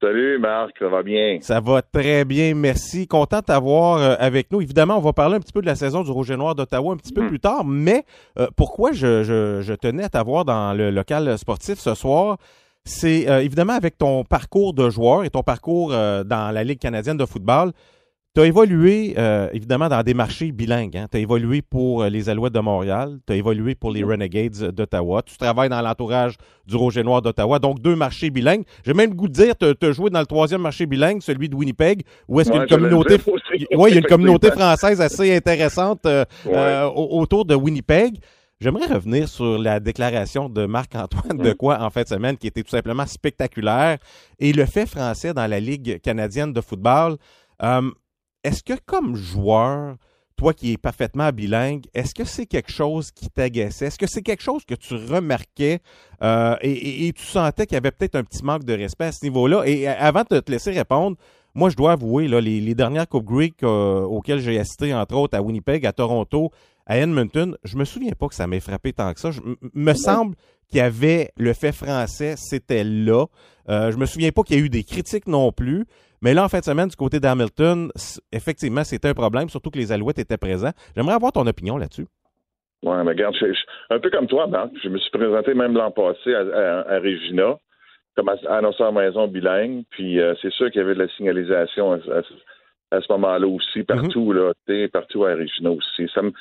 Salut 0.01 0.37
Marc, 0.37 0.73
ça 0.77 0.89
va 0.89 1.01
bien? 1.01 1.37
Ça 1.41 1.59
va 1.61 1.81
très 1.81 2.23
bien, 2.25 2.53
merci. 2.53 3.07
Content 3.07 3.39
de 3.39 3.45
t'avoir 3.45 3.97
euh, 3.99 4.15
avec 4.19 4.51
nous. 4.51 4.61
Évidemment, 4.61 4.97
on 4.97 5.01
va 5.01 5.13
parler 5.13 5.37
un 5.37 5.39
petit 5.39 5.53
peu 5.53 5.61
de 5.61 5.65
la 5.65 5.75
saison 5.75 6.03
du 6.03 6.11
Rouge 6.11 6.29
et 6.29 6.35
Noir 6.37 6.55
d'Ottawa 6.55 6.93
un 6.93 6.97
petit 6.97 7.13
peu 7.13 7.23
Mm. 7.23 7.27
plus 7.29 7.39
tard, 7.39 7.63
mais 7.65 8.03
euh, 8.37 8.47
pourquoi 8.57 8.91
je, 8.91 9.23
je- 9.23 9.61
je 9.61 9.73
tenais 9.73 10.03
à 10.03 10.09
t'avoir 10.09 10.43
dans 10.45 10.73
le 10.77 10.91
local 10.91 11.35
sportif 11.37 11.79
ce 11.79 11.95
soir, 11.95 12.37
c'est 12.87 13.29
euh, 13.29 13.43
évidemment 13.43 13.73
avec 13.73 13.97
ton 13.97 14.23
parcours 14.23 14.73
de 14.73 14.89
joueur 14.89 15.23
et 15.23 15.29
ton 15.29 15.43
parcours 15.43 15.89
euh, 15.93 16.23
dans 16.23 16.51
la 16.51 16.63
Ligue 16.63 16.79
canadienne 16.79 17.17
de 17.17 17.25
football. 17.25 17.71
Tu 18.35 18.41
as 18.41 18.45
évolué 18.45 19.15
euh, 19.17 19.49
évidemment 19.51 19.89
dans 19.89 20.03
des 20.03 20.13
marchés 20.13 20.51
bilingues. 20.51 21.05
Tu 21.11 21.17
as 21.17 21.19
évolué 21.19 21.63
pour 21.63 22.03
les 22.05 22.29
Alouettes 22.29 22.53
de 22.53 22.59
Montréal, 22.59 23.17
tu 23.25 23.33
as 23.33 23.35
évolué 23.35 23.73
pour 23.73 23.89
les 23.91 24.03
Renegades 24.03 24.69
d'Ottawa. 24.71 25.23
Tu 25.23 25.35
travailles 25.37 25.69
dans 25.69 25.81
l'entourage 25.81 26.35
du 26.67 26.75
Rouge 26.75 26.97
et 26.99 27.03
Noir 27.03 27.23
d'Ottawa, 27.23 27.57
donc 27.57 27.81
deux 27.81 27.95
marchés 27.95 28.29
bilingues. 28.29 28.63
J'ai 28.85 28.93
même 28.93 29.09
le 29.09 29.15
goût 29.15 29.27
de 29.27 29.33
dire, 29.33 29.55
tu 29.57 29.65
as 29.85 29.91
joué 29.91 30.11
dans 30.11 30.19
le 30.19 30.27
troisième 30.27 30.61
marché 30.61 30.85
bilingue, 30.85 31.21
celui 31.23 31.49
de 31.49 31.55
Winnipeg, 31.55 32.03
où 32.27 32.39
est-ce 32.39 32.51
qu'il 32.51 32.59
y 32.59 32.61
a 32.61 32.63
une 32.65 32.71
Ouais, 32.71 32.77
communauté, 32.79 33.15
ouais, 33.75 33.89
il 33.89 33.93
y 33.95 33.97
a 33.97 34.01
une 34.01 34.05
communauté 34.05 34.51
française 34.51 35.01
assez 35.01 35.35
intéressante 35.35 36.05
Ouais. 36.05 36.81
au- 36.95 37.19
autour 37.19 37.43
de 37.43 37.55
Winnipeg. 37.55 38.19
J'aimerais 38.59 38.87
revenir 38.87 39.29
sur 39.29 39.59
la 39.59 39.79
déclaration 39.79 40.49
de 40.49 40.65
Marc-Antoine 40.65 41.37
de 41.37 41.53
quoi 41.53 41.79
en 41.79 41.91
fin 41.91 42.01
de 42.01 42.07
semaine, 42.07 42.37
qui 42.37 42.47
était 42.47 42.63
tout 42.63 42.71
simplement 42.71 43.05
spectaculaire, 43.05 43.99
et 44.39 44.51
le 44.51 44.65
fait 44.65 44.87
français 44.87 45.31
dans 45.33 45.45
la 45.45 45.59
Ligue 45.59 46.01
canadienne 46.01 46.53
de 46.53 46.61
football. 46.61 47.17
Euh, 47.61 47.91
est-ce 48.43 48.63
que 48.63 48.73
comme 48.83 49.15
joueur, 49.15 49.97
toi 50.35 50.53
qui 50.55 50.73
es 50.73 50.77
parfaitement 50.77 51.31
bilingue, 51.31 51.85
est-ce 51.93 52.15
que 52.15 52.23
c'est 52.23 52.47
quelque 52.47 52.71
chose 52.71 53.11
qui 53.11 53.29
t'agaçait? 53.29 53.87
Est-ce 53.87 53.99
que 53.99 54.07
c'est 54.07 54.23
quelque 54.23 54.41
chose 54.43 54.65
que 54.65 54.73
tu 54.75 54.95
remarquais 54.95 55.79
euh, 56.23 56.55
et, 56.61 56.71
et- 56.71 57.07
et 57.09 57.13
tu 57.13 57.25
sentais 57.25 57.67
qu'il 57.67 57.75
y 57.75 57.77
avait 57.77 57.91
peut-être 57.91 58.15
un 58.15 58.23
petit 58.23 58.43
manque 58.43 58.63
de 58.63 58.73
respect 58.73 59.05
à 59.05 59.11
ce 59.11 59.23
niveau-là? 59.23 59.65
Et 59.67 59.87
avant 59.87 60.23
de 60.29 60.39
te 60.39 60.51
laisser 60.51 60.71
répondre, 60.71 61.15
moi, 61.53 61.69
je 61.69 61.75
dois 61.75 61.91
avouer, 61.91 62.27
là, 62.27 62.41
les, 62.41 62.59
les 62.59 62.73
dernières 62.75 63.07
Coupe 63.07 63.25
Greek 63.25 63.61
euh, 63.63 64.01
auxquelles 64.01 64.39
j'ai 64.39 64.57
assisté, 64.59 64.93
entre 64.95 65.15
autres 65.15 65.37
à 65.37 65.41
Winnipeg, 65.43 65.85
à 65.85 65.91
Toronto, 65.91 66.51
à 66.87 66.97
Edmonton, 66.97 67.55
je 67.63 67.77
me 67.77 67.85
souviens 67.85 68.13
pas 68.19 68.27
que 68.27 68.33
ça 68.35 68.47
m'ait 68.47 68.59
frappé 68.59 68.93
tant 68.93 69.13
que 69.13 69.19
ça. 69.19 69.29
Je, 69.31 69.41
me 69.75 69.93
semble 69.93 70.35
qu'il 70.69 70.79
y 70.79 70.81
avait 70.81 71.29
le 71.37 71.53
fait 71.53 71.71
français, 71.73 72.35
c'était 72.37 72.83
là. 72.83 73.25
Euh, 73.69 73.91
je 73.91 73.97
me 73.97 74.05
souviens 74.05 74.31
pas 74.31 74.41
qu'il 74.43 74.57
y 74.57 74.61
a 74.61 74.65
eu 74.65 74.69
des 74.69 74.83
critiques 74.83 75.27
non 75.27 75.51
plus. 75.51 75.85
Mais 76.21 76.33
là, 76.33 76.45
en 76.45 76.49
fin 76.49 76.59
de 76.59 76.63
semaine, 76.63 76.87
du 76.87 76.95
côté 76.95 77.19
d'Hamilton, 77.19 77.91
effectivement, 78.31 78.83
c'était 78.83 79.09
un 79.09 79.13
problème, 79.13 79.49
surtout 79.49 79.69
que 79.69 79.77
les 79.77 79.91
Alouettes 79.91 80.17
étaient 80.17 80.37
présents. 80.37 80.71
J'aimerais 80.95 81.13
avoir 81.13 81.31
ton 81.31 81.45
opinion 81.45 81.77
là-dessus. 81.77 82.07
Ouais, 82.83 83.03
mais 83.03 83.11
regarde, 83.11 83.35
je- 83.39 83.53
je- 83.53 83.93
un 83.95 83.99
peu 83.99 84.09
comme 84.09 84.27
toi, 84.27 84.47
Marc, 84.47 84.69
je 84.83 84.89
me 84.89 84.97
suis 84.97 85.11
présenté 85.11 85.53
même 85.53 85.73
l'an 85.73 85.91
passé 85.91 86.33
à, 86.33 86.39
à- 86.39 86.95
à 86.95 86.99
Regina 86.99 87.57
comme 88.15 88.29
annonceur 88.49 88.91
maison 88.93 89.27
bilingue, 89.27 89.83
puis 89.91 90.19
euh, 90.19 90.33
c'est 90.41 90.51
sûr 90.53 90.71
qu'il 90.71 90.81
y 90.81 90.83
avait 90.83 90.95
de 90.95 91.03
la 91.03 91.09
signalisation 91.09 91.91
à, 91.93 91.95
à- 91.97 92.97
à 92.97 93.01
ce 93.01 93.11
moment-là 93.11 93.45
aussi, 93.47 93.83
partout, 93.83 94.31
là, 94.31 94.53
tu 94.65 94.73
sais, 94.73 94.87
partout 94.87 95.25
à 95.25 95.35
Regina 95.35 95.69
aussi. 95.71 96.09
Ça 96.15 96.21
me, 96.23 96.31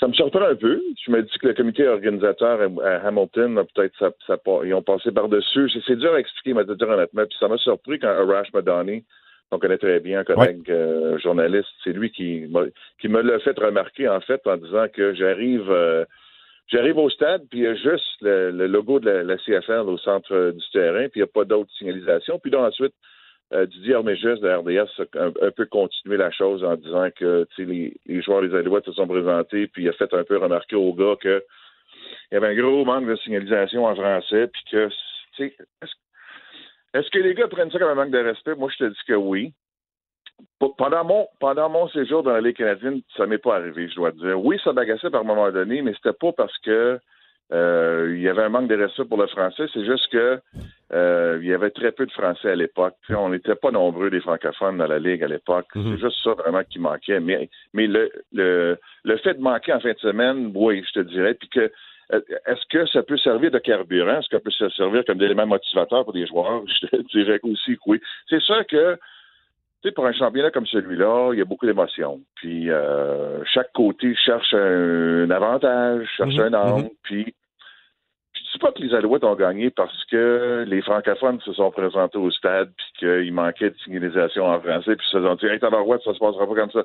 ça 0.00 0.08
me 0.08 0.12
surprend 0.14 0.42
un 0.42 0.56
peu. 0.56 0.80
Je 1.04 1.10
me 1.12 1.22
dis 1.22 1.38
que 1.38 1.48
le 1.48 1.54
comité 1.54 1.86
organisateur 1.86 2.60
à, 2.82 3.06
Hamilton, 3.06 3.58
a 3.58 3.64
peut-être, 3.64 3.94
ça, 3.98 4.10
ça, 4.26 4.36
pa- 4.36 4.60
ils 4.64 4.74
ont 4.74 4.82
passé 4.82 5.12
par-dessus. 5.12 5.70
C'est, 5.70 5.82
c'est 5.86 5.96
dur 5.96 6.12
à 6.14 6.18
expliquer, 6.20 6.54
mais 6.54 6.64
de 6.64 6.74
dire 6.74 6.88
honnêtement, 6.88 7.24
puis 7.26 7.36
ça 7.38 7.48
m'a 7.48 7.56
surpris 7.58 7.98
quand 8.00 8.08
Arash 8.08 8.52
Madani, 8.52 9.04
qu'on 9.50 9.58
connaît 9.58 9.78
très 9.78 10.00
bien, 10.00 10.20
un 10.20 10.24
collègue 10.24 10.70
euh, 10.70 11.18
journaliste, 11.18 11.68
c'est 11.84 11.92
lui 11.92 12.10
qui 12.10 12.48
qui 13.00 13.08
me 13.08 13.20
l'a 13.22 13.38
fait 13.40 13.56
remarquer, 13.58 14.08
en 14.08 14.20
fait, 14.20 14.40
en 14.46 14.56
disant 14.56 14.86
que 14.92 15.14
j'arrive... 15.14 15.70
euh, 15.70 16.04
J'arrive 16.68 16.96
au 16.96 17.10
stade, 17.10 17.42
puis 17.50 17.58
il 17.58 17.64
y 17.64 17.66
a 17.66 17.74
juste 17.74 18.22
le, 18.22 18.50
le 18.50 18.66
logo 18.66 18.98
de 18.98 19.10
la, 19.10 19.22
la 19.24 19.36
CFL 19.36 19.80
au 19.88 19.98
centre 19.98 20.52
du 20.52 20.64
terrain, 20.72 21.08
puis 21.08 21.16
il 21.16 21.22
n'y 21.22 21.24
a 21.24 21.26
pas 21.26 21.44
d'autre 21.44 21.68
signalisation. 21.76 22.38
Puis 22.38 22.50
là, 22.50 22.60
ensuite, 22.60 22.94
euh, 23.52 23.66
Didier 23.66 23.94
Armégis 23.94 24.40
de 24.40 24.48
RDS 24.48 24.88
a 25.18 25.46
un, 25.46 25.50
peu 25.50 25.66
continué 25.66 26.16
la 26.16 26.30
chose 26.30 26.64
en 26.64 26.76
disant 26.76 27.08
que 27.14 27.46
les, 27.58 28.22
joueurs 28.22 28.42
des 28.42 28.54
Alouettes 28.54 28.86
se 28.86 28.92
sont 28.92 29.06
présentés, 29.06 29.66
puis 29.66 29.84
il 29.84 29.88
a 29.88 29.92
fait 29.92 30.12
un 30.14 30.24
peu 30.24 30.38
remarquer 30.38 30.76
aux 30.76 30.94
gars 30.94 31.16
que 31.20 31.42
il 32.30 32.34
y 32.34 32.36
avait 32.36 32.48
un 32.48 32.54
gros 32.54 32.84
manque 32.84 33.06
de 33.06 33.16
signalisation 33.16 33.84
en 33.84 33.94
français, 33.94 34.48
puis 34.48 34.62
que, 34.70 34.88
est-ce 36.94 37.10
que 37.10 37.18
les 37.18 37.34
gars 37.34 37.48
prennent 37.48 37.70
ça 37.70 37.78
comme 37.78 37.90
un 37.90 37.94
manque 37.94 38.10
de 38.10 38.18
respect? 38.18 38.54
Moi, 38.54 38.70
je 38.70 38.84
te 38.84 38.88
dis 38.90 39.00
que 39.06 39.14
oui. 39.14 39.52
Pendant 40.58 41.04
mon, 41.68 41.88
séjour 41.88 42.22
dans 42.22 42.32
la 42.32 42.40
Ligue 42.40 42.56
canadienne, 42.56 43.02
ça 43.16 43.26
m'est 43.26 43.38
pas 43.38 43.56
arrivé, 43.56 43.88
je 43.88 43.94
dois 43.94 44.12
te 44.12 44.16
dire. 44.16 44.44
Oui, 44.44 44.58
ça 44.64 44.72
m'agaçait 44.72 45.10
par 45.10 45.24
moment 45.24 45.50
donné, 45.52 45.82
mais 45.82 45.94
c'était 45.94 46.16
pas 46.18 46.32
parce 46.32 46.56
que 46.58 46.98
Euh, 47.52 48.12
il 48.14 48.22
y 48.22 48.28
avait 48.28 48.42
un 48.42 48.48
manque 48.48 48.68
de 48.68 48.76
respect 48.76 49.04
pour 49.04 49.18
le 49.18 49.26
français. 49.26 49.64
C'est 49.74 49.84
juste 49.84 50.08
que 50.10 50.40
euh, 50.94 51.38
il 51.42 51.48
y 51.48 51.52
avait 51.52 51.70
très 51.70 51.92
peu 51.92 52.06
de 52.06 52.12
français 52.12 52.50
à 52.50 52.54
l'époque. 52.54 52.96
On 53.10 53.28
n'était 53.28 53.54
pas 53.54 53.70
nombreux 53.70 54.10
des 54.10 54.20
francophones 54.20 54.78
dans 54.78 54.86
la 54.86 54.98
ligue 54.98 55.22
à 55.22 55.28
l'époque. 55.28 55.66
Mhm. 55.74 55.96
C'est 55.96 56.00
juste 56.02 56.22
ça 56.24 56.32
vraiment 56.34 56.62
qui 56.64 56.78
manquait. 56.78 57.20
Mais, 57.20 57.48
mais 57.74 57.86
le, 57.86 58.10
le, 58.32 58.78
le 59.04 59.16
fait 59.18 59.34
de 59.34 59.40
manquer 59.42 59.72
en 59.74 59.80
fin 59.80 59.92
de 59.92 59.98
semaine, 59.98 60.50
oui, 60.54 60.82
je 60.88 61.00
te 61.00 61.06
dirais. 61.06 61.34
Puis 61.34 61.48
que 61.48 61.70
euh, 62.12 62.20
est-ce 62.46 62.64
que 62.70 62.86
ça 62.86 63.02
peut 63.02 63.18
servir 63.18 63.50
de 63.50 63.58
carburant? 63.58 64.18
Est-ce 64.18 64.28
que 64.28 64.36
ça 64.36 64.40
peut 64.40 64.50
se 64.50 64.68
servir 64.70 65.04
comme 65.04 65.18
d'élément 65.18 65.46
motivateur 65.46 66.04
pour 66.04 66.12
des 66.14 66.26
joueurs? 66.26 66.62
Je 66.80 66.86
te 66.86 66.96
dirais 67.12 67.40
aussi 67.42 67.74
que 67.76 67.82
oui. 67.86 68.00
C'est 68.28 68.40
sûr 68.40 68.66
que 68.66 68.94
tu 69.82 69.88
sais, 69.88 69.92
pour 69.94 70.06
un 70.06 70.12
championnat 70.12 70.52
comme 70.52 70.66
celui-là, 70.66 71.30
il 71.32 71.38
y 71.38 71.42
a 71.42 71.44
beaucoup 71.44 71.66
d'émotions. 71.66 72.20
Puis 72.36 72.70
euh, 72.70 73.42
chaque 73.44 73.72
côté 73.72 74.14
cherche 74.14 74.54
un, 74.54 75.28
avantage, 75.30 76.06
cherche 76.16 76.34
Mhm, 76.36 76.40
un 76.40 76.54
angle. 76.54 76.82
mhm. 76.84 76.90
Puis 77.02 77.34
dis 78.52 78.58
pas 78.58 78.72
que 78.72 78.82
les 78.82 78.94
Alouettes 78.94 79.24
ont 79.24 79.34
gagné 79.34 79.70
parce 79.70 80.04
que 80.06 80.64
les 80.66 80.82
francophones 80.82 81.40
se 81.40 81.52
sont 81.52 81.70
présentés 81.70 82.18
au 82.18 82.30
stade 82.30 82.70
puis 82.76 82.86
qu'il 82.98 83.32
manquait 83.32 83.70
de 83.70 83.76
signalisation 83.78 84.46
en 84.46 84.60
français 84.60 84.96
puis 84.96 85.06
se 85.10 85.20
sont 85.20 85.34
dit 85.36 85.46
Hey, 85.46 85.58
tabarouette, 85.58 86.02
ça 86.02 86.14
se 86.14 86.18
passera 86.18 86.46
pas 86.46 86.54
comme 86.54 86.70
ça. 86.70 86.82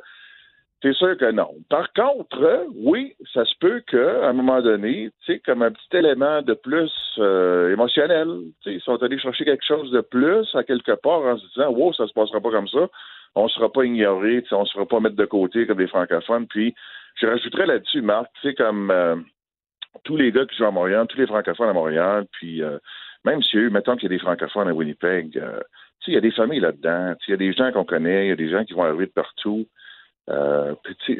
C'est 0.83 0.93
sûr 0.93 1.17
que 1.17 1.31
non. 1.31 1.49
Par 1.69 1.91
contre, 1.93 2.67
oui, 2.75 3.15
ça 3.33 3.43
se 3.45 3.53
peut 3.59 3.81
qu'à 3.87 4.27
un 4.29 4.33
moment 4.33 4.61
donné, 4.61 5.09
tu 5.25 5.33
sais, 5.33 5.39
comme 5.39 5.63
un 5.63 5.71
petit 5.71 5.97
élément 5.97 6.43
de 6.43 6.53
plus 6.53 6.91
euh, 7.17 7.73
émotionnel, 7.73 8.27
tu 8.61 8.69
sais, 8.69 8.75
ils 8.75 8.81
sont 8.81 9.01
allés 9.01 9.17
chercher 9.17 9.43
quelque 9.43 9.65
chose 9.65 9.89
de 9.89 10.01
plus 10.01 10.47
à 10.53 10.63
quelque 10.63 10.91
part 10.91 11.21
en 11.21 11.37
se 11.37 11.47
disant, 11.47 11.71
wow, 11.71 11.93
ça 11.93 12.05
se 12.05 12.13
passera 12.13 12.39
pas 12.39 12.51
comme 12.51 12.67
ça. 12.67 12.87
On 13.33 13.45
ne 13.45 13.49
sera 13.49 13.71
pas 13.71 13.85
ignoré, 13.85 14.43
tu 14.43 14.49
sais, 14.49 14.55
on 14.55 14.61
ne 14.61 14.65
se 14.65 14.73
fera 14.73 14.85
pas 14.85 14.99
mettre 14.99 15.15
de 15.15 15.25
côté 15.25 15.65
comme 15.65 15.77
des 15.77 15.87
francophones. 15.87 16.45
Puis, 16.45 16.75
je 17.15 17.25
rajouterais 17.25 17.65
là-dessus, 17.65 18.01
Marc, 18.01 18.27
tu 18.41 18.49
sais, 18.49 18.53
comme 18.53 18.91
euh, 18.91 19.15
tous 20.03 20.17
les 20.17 20.31
gars 20.31 20.45
qui 20.45 20.55
jouent 20.57 20.65
à 20.65 20.71
Montréal, 20.71 21.07
tous 21.07 21.17
les 21.17 21.27
francophones 21.27 21.69
à 21.69 21.73
Montréal, 21.73 22.25
puis 22.31 22.61
euh, 22.63 22.77
même 23.25 23.41
si 23.41 23.57
eux, 23.57 23.69
mettons 23.69 23.95
qu'il 23.95 24.03
y 24.03 24.13
a 24.13 24.17
des 24.17 24.23
francophones 24.23 24.67
à 24.67 24.73
Winnipeg, 24.73 25.37
euh, 25.37 25.59
tu 25.99 26.05
sais, 26.05 26.11
il 26.11 26.13
y 26.13 26.17
a 26.17 26.21
des 26.21 26.31
familles 26.31 26.59
là-dedans, 26.59 27.15
il 27.27 27.31
y 27.31 27.33
a 27.33 27.37
des 27.37 27.53
gens 27.53 27.71
qu'on 27.71 27.85
connaît, 27.85 28.27
il 28.27 28.29
y 28.29 28.33
a 28.33 28.35
des 28.35 28.49
gens 28.49 28.63
qui 28.63 28.73
vont 28.73 28.83
arriver 28.83 29.07
de 29.07 29.11
partout. 29.11 29.65
Euh, 30.29 30.75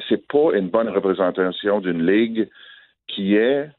c'est 0.10 0.28
pas 0.28 0.52
une 0.54 0.70
bonne 0.70 0.90
représentation 0.90 1.80
d'une 1.80 2.06
ligue 2.06 2.50
qui 3.08 3.36
est 3.36 3.70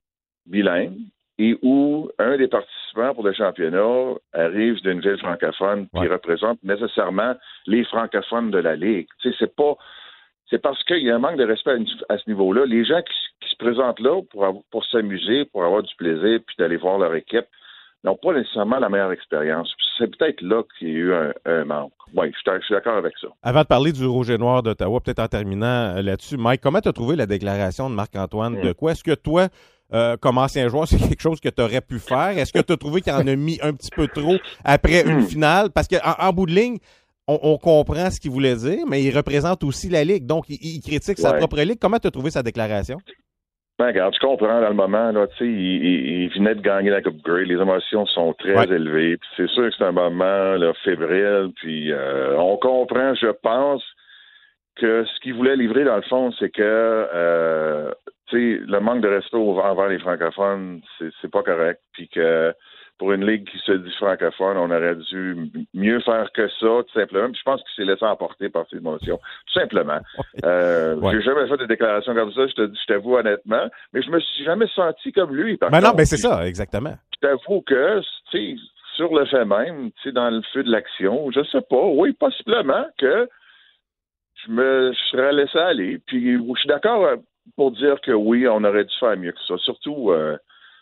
bilingue 0.47 0.97
et 1.39 1.57
où 1.63 2.11
un 2.19 2.37
des 2.37 2.49
participants 2.49 3.15
pour 3.15 3.25
le 3.25 3.33
championnat 3.33 4.15
arrive 4.33 4.81
d'une 4.81 5.01
ville 5.01 5.19
francophone 5.19 5.87
qui 5.95 6.07
représente 6.07 6.63
nécessairement 6.65 7.35
les 7.67 7.85
francophones 7.85 8.51
de 8.51 8.59
la 8.59 8.75
ligue. 8.75 9.07
C'est 9.23 9.55
pas 9.55 9.77
c'est 10.51 10.63
parce 10.63 10.83
qu'il 10.85 11.03
y 11.03 11.11
a 11.11 11.17
un 11.17 11.19
manque 11.19 11.37
de 11.37 11.45
respect 11.45 11.73
à, 11.73 12.15
à 12.15 12.19
ce 12.19 12.29
niveau-là. 12.29 12.65
Les 12.65 12.85
gens 12.85 13.03
qui, 13.03 13.15
qui 13.41 13.49
se 13.51 13.57
présentent 13.57 14.01
là 14.01 14.21
pour, 14.31 14.45
avoir- 14.45 14.63
pour 14.71 14.85
s'amuser, 14.87 15.45
pour 15.47 15.65
avoir 15.65 15.83
du 15.83 15.95
plaisir, 15.97 16.41
puis 16.47 16.57
d'aller 16.59 16.77
voir 16.77 16.99
leur 16.99 17.15
équipe, 17.15 17.47
n'ont 18.05 18.17
pas 18.17 18.33
nécessairement 18.33 18.79
la 18.79 18.89
meilleure 18.89 19.13
expérience. 19.13 19.73
C'est 19.99 20.17
peut-être 20.17 20.41
là 20.43 20.63
qu'il 20.79 20.89
y 20.89 20.91
a 20.93 20.95
eu 20.95 21.13
un, 21.15 21.33
un 21.47 21.65
manque. 21.65 21.93
Oui, 22.15 22.29
je 22.33 22.39
suis 22.39 22.61
je 22.61 22.65
suis 22.65 22.75
d'accord 22.75 22.97
avec 22.97 23.13
ça. 23.21 23.27
Avant 23.43 23.63
de 23.63 23.67
parler 23.67 23.93
du 23.93 24.07
Rouge 24.07 24.31
et 24.31 24.39
Noir 24.39 24.63
d'Ottawa, 24.63 25.01
peut-être 25.01 25.19
en 25.19 25.27
terminant 25.27 25.97
euh, 25.97 26.03
là-dessus, 26.03 26.37
Mike, 26.37 26.61
comment 26.61 26.81
tu 26.81 26.89
as 26.89 26.93
trouvé 26.93 27.17
la 27.17 27.27
déclaration 27.27 27.91
de 27.91 27.95
Marc-Antoine 27.97 28.61
de 28.61 28.73
quoi? 28.73 28.93
Est-ce 28.93 29.03
que 29.03 29.15
toi, 29.15 29.49
euh, 29.93 30.17
comme 30.17 30.39
ancien 30.39 30.69
joueur, 30.69 30.87
c'est 30.87 30.97
quelque 30.99 31.21
chose 31.21 31.41
que 31.41 31.49
tu 31.49 31.61
aurais 31.61 31.81
pu 31.81 31.99
faire? 31.99 32.39
Est-ce 32.39 32.53
que 32.53 32.61
tu 32.61 32.73
as 32.73 32.77
trouvé 32.77 33.01
qu'il 33.01 33.13
en 33.13 33.27
a 33.27 33.37
mis 33.37 33.59
un 33.63 33.73
petit 33.75 33.91
peu 33.95 34.07
trop 34.07 34.37
après 34.65 35.05
une 35.07 35.23
finale? 35.23 35.71
Parce 35.71 35.89
qu'en 35.89 35.99
en, 36.19 36.33
bout 36.33 36.47
de 36.47 36.53
ligne, 36.53 36.79
on, 37.27 37.39
on 37.43 37.59
comprend 37.59 38.11
ce 38.11 38.21
qu'il 38.21 38.31
voulait 38.31 38.55
dire, 38.57 38.87
mais 38.89 39.03
il 39.03 39.15
représente 39.15 39.65
aussi 39.65 39.89
la 39.91 40.05
Ligue. 40.05 40.25
Donc, 40.25 40.45
il, 40.49 40.59
il 40.63 40.81
critique 40.81 41.19
sa 41.19 41.33
propre 41.39 41.59
Ligue. 41.61 41.79
Comment 41.81 41.99
tu 41.99 42.07
as 42.07 42.11
trouvé 42.13 42.31
sa 42.31 42.43
déclaration? 42.45 42.97
Ben, 43.79 43.87
regarde, 43.87 44.13
je 44.15 44.19
comprends 44.19 44.61
dans 44.61 44.69
le 44.69 44.75
moment, 44.75 45.13
là, 45.13 45.29
tu 45.29 45.37
sais, 45.39 45.45
il, 45.47 45.85
il- 45.85 46.23
il 46.25 46.29
venait 46.31 46.57
de 46.57 46.61
gagner 46.61 46.91
la 46.91 47.01
Coupe 47.01 47.23
Grey, 47.23 47.45
les 47.45 47.55
émotions 47.55 48.07
sont 48.07 48.33
très 48.33 48.55
élevées, 48.65 49.17
puis 49.19 49.29
c'est 49.37 49.49
sûr 49.51 49.69
que 49.69 49.75
c'est 49.77 49.85
un 49.85 49.93
moment 49.93 50.55
là, 50.57 50.73
fébrile, 50.83 51.53
puis 51.57 51.93
euh, 51.93 52.37
on 52.39 52.57
comprend, 52.57 53.15
je 53.15 53.29
pense, 53.41 53.85
que 54.77 55.05
ce 55.05 55.21
qu'il 55.21 55.35
voulait 55.35 55.55
livrer, 55.57 55.85
dans 55.85 55.97
le 55.97 56.03
fond, 56.03 56.33
c'est 56.39 56.51
que, 56.51 56.61
euh, 56.63 57.91
tu 58.29 58.59
sais, 58.59 58.65
le 58.67 58.81
manque 58.81 59.01
de 59.01 59.09
respect 59.09 59.37
envers 59.37 59.89
les 59.89 59.99
francophones, 60.01 60.81
c'est 60.99 61.11
c'est 61.21 61.31
pas 61.31 61.43
correct, 61.45 61.81
puis 61.93 62.09
que 62.09 62.53
pour 62.99 63.13
une 63.13 63.25
ligue 63.25 63.49
qui 63.49 63.59
se 63.59 63.73
dit 63.73 63.93
francophone, 63.93 64.57
on 64.57 64.71
aurait 64.71 64.97
dû 64.97 65.37
mieux 65.73 66.01
faire 66.01 66.31
que 66.33 66.49
ça, 66.49 66.67
tout 66.67 66.93
simplement. 66.93 67.31
Puis 67.31 67.39
je 67.39 67.45
pense 67.45 67.63
qu'il 67.63 67.85
s'est 67.85 67.91
laissé 67.91 68.05
emporter 68.05 68.49
par 68.49 68.67
ses 68.69 68.77
émotions, 68.79 69.19
tout 69.19 69.61
simplement. 69.61 70.01
Euh, 70.45 70.97
Ouais. 70.97 71.13
J'ai 71.13 71.23
jamais 71.23 71.47
fait 71.49 71.57
de 71.57 71.67
déclaration 71.67 72.15
comme 72.15 72.33
ça, 72.33 72.47
je 72.47 72.55
te 72.55 72.67
dis, 72.67 72.79
je 72.81 72.93
t'avoue 72.93 73.17
honnêtement, 73.17 73.69
mais 73.93 74.03
je 74.03 74.11
me 74.11 74.19
suis 74.21 74.45
jamais 74.45 74.67
senti 74.75 75.13
comme 75.13 75.35
lui. 75.35 75.57
Par 75.57 75.71
Ben 75.71 75.81
non, 75.81 75.93
ben 75.97 76.05
c'est 76.07 76.17
ça, 76.17 76.47
exactement. 76.47 76.95
Je 77.15 77.27
t'avoue 77.29 77.61
que, 77.63 78.01
tu 78.31 78.57
sais, 78.57 78.57
sur 78.97 79.15
le 79.15 79.27
fait 79.27 79.45
même, 79.45 79.91
tu 79.93 80.03
sais, 80.05 80.13
dans 80.13 80.31
le 80.31 80.43
feu 80.53 80.63
de 80.63 80.71
l'action, 80.71 81.31
je 81.31 81.43
sais 81.45 81.61
pas, 81.69 81.85
oui, 81.85 82.13
possiblement 82.15 82.85
que 82.99 83.29
je 84.47 84.51
me 84.53 84.93
serais 85.11 85.33
laissé 85.33 85.59
aller. 85.59 85.99
Puis 86.07 86.37
je 86.37 86.59
suis 86.61 86.69
d'accord 86.69 87.05
euh, 87.05 87.17
pour 87.57 87.73
dire 87.73 88.01
que 88.01 88.13
oui, 88.13 88.47
on 88.49 88.65
aurait 88.65 88.85
dû 88.85 88.95
faire 88.99 89.17
mieux 89.17 89.33
que 89.33 89.43
ça. 89.47 89.57
Surtout, 89.59 90.11
euh, 90.11 90.37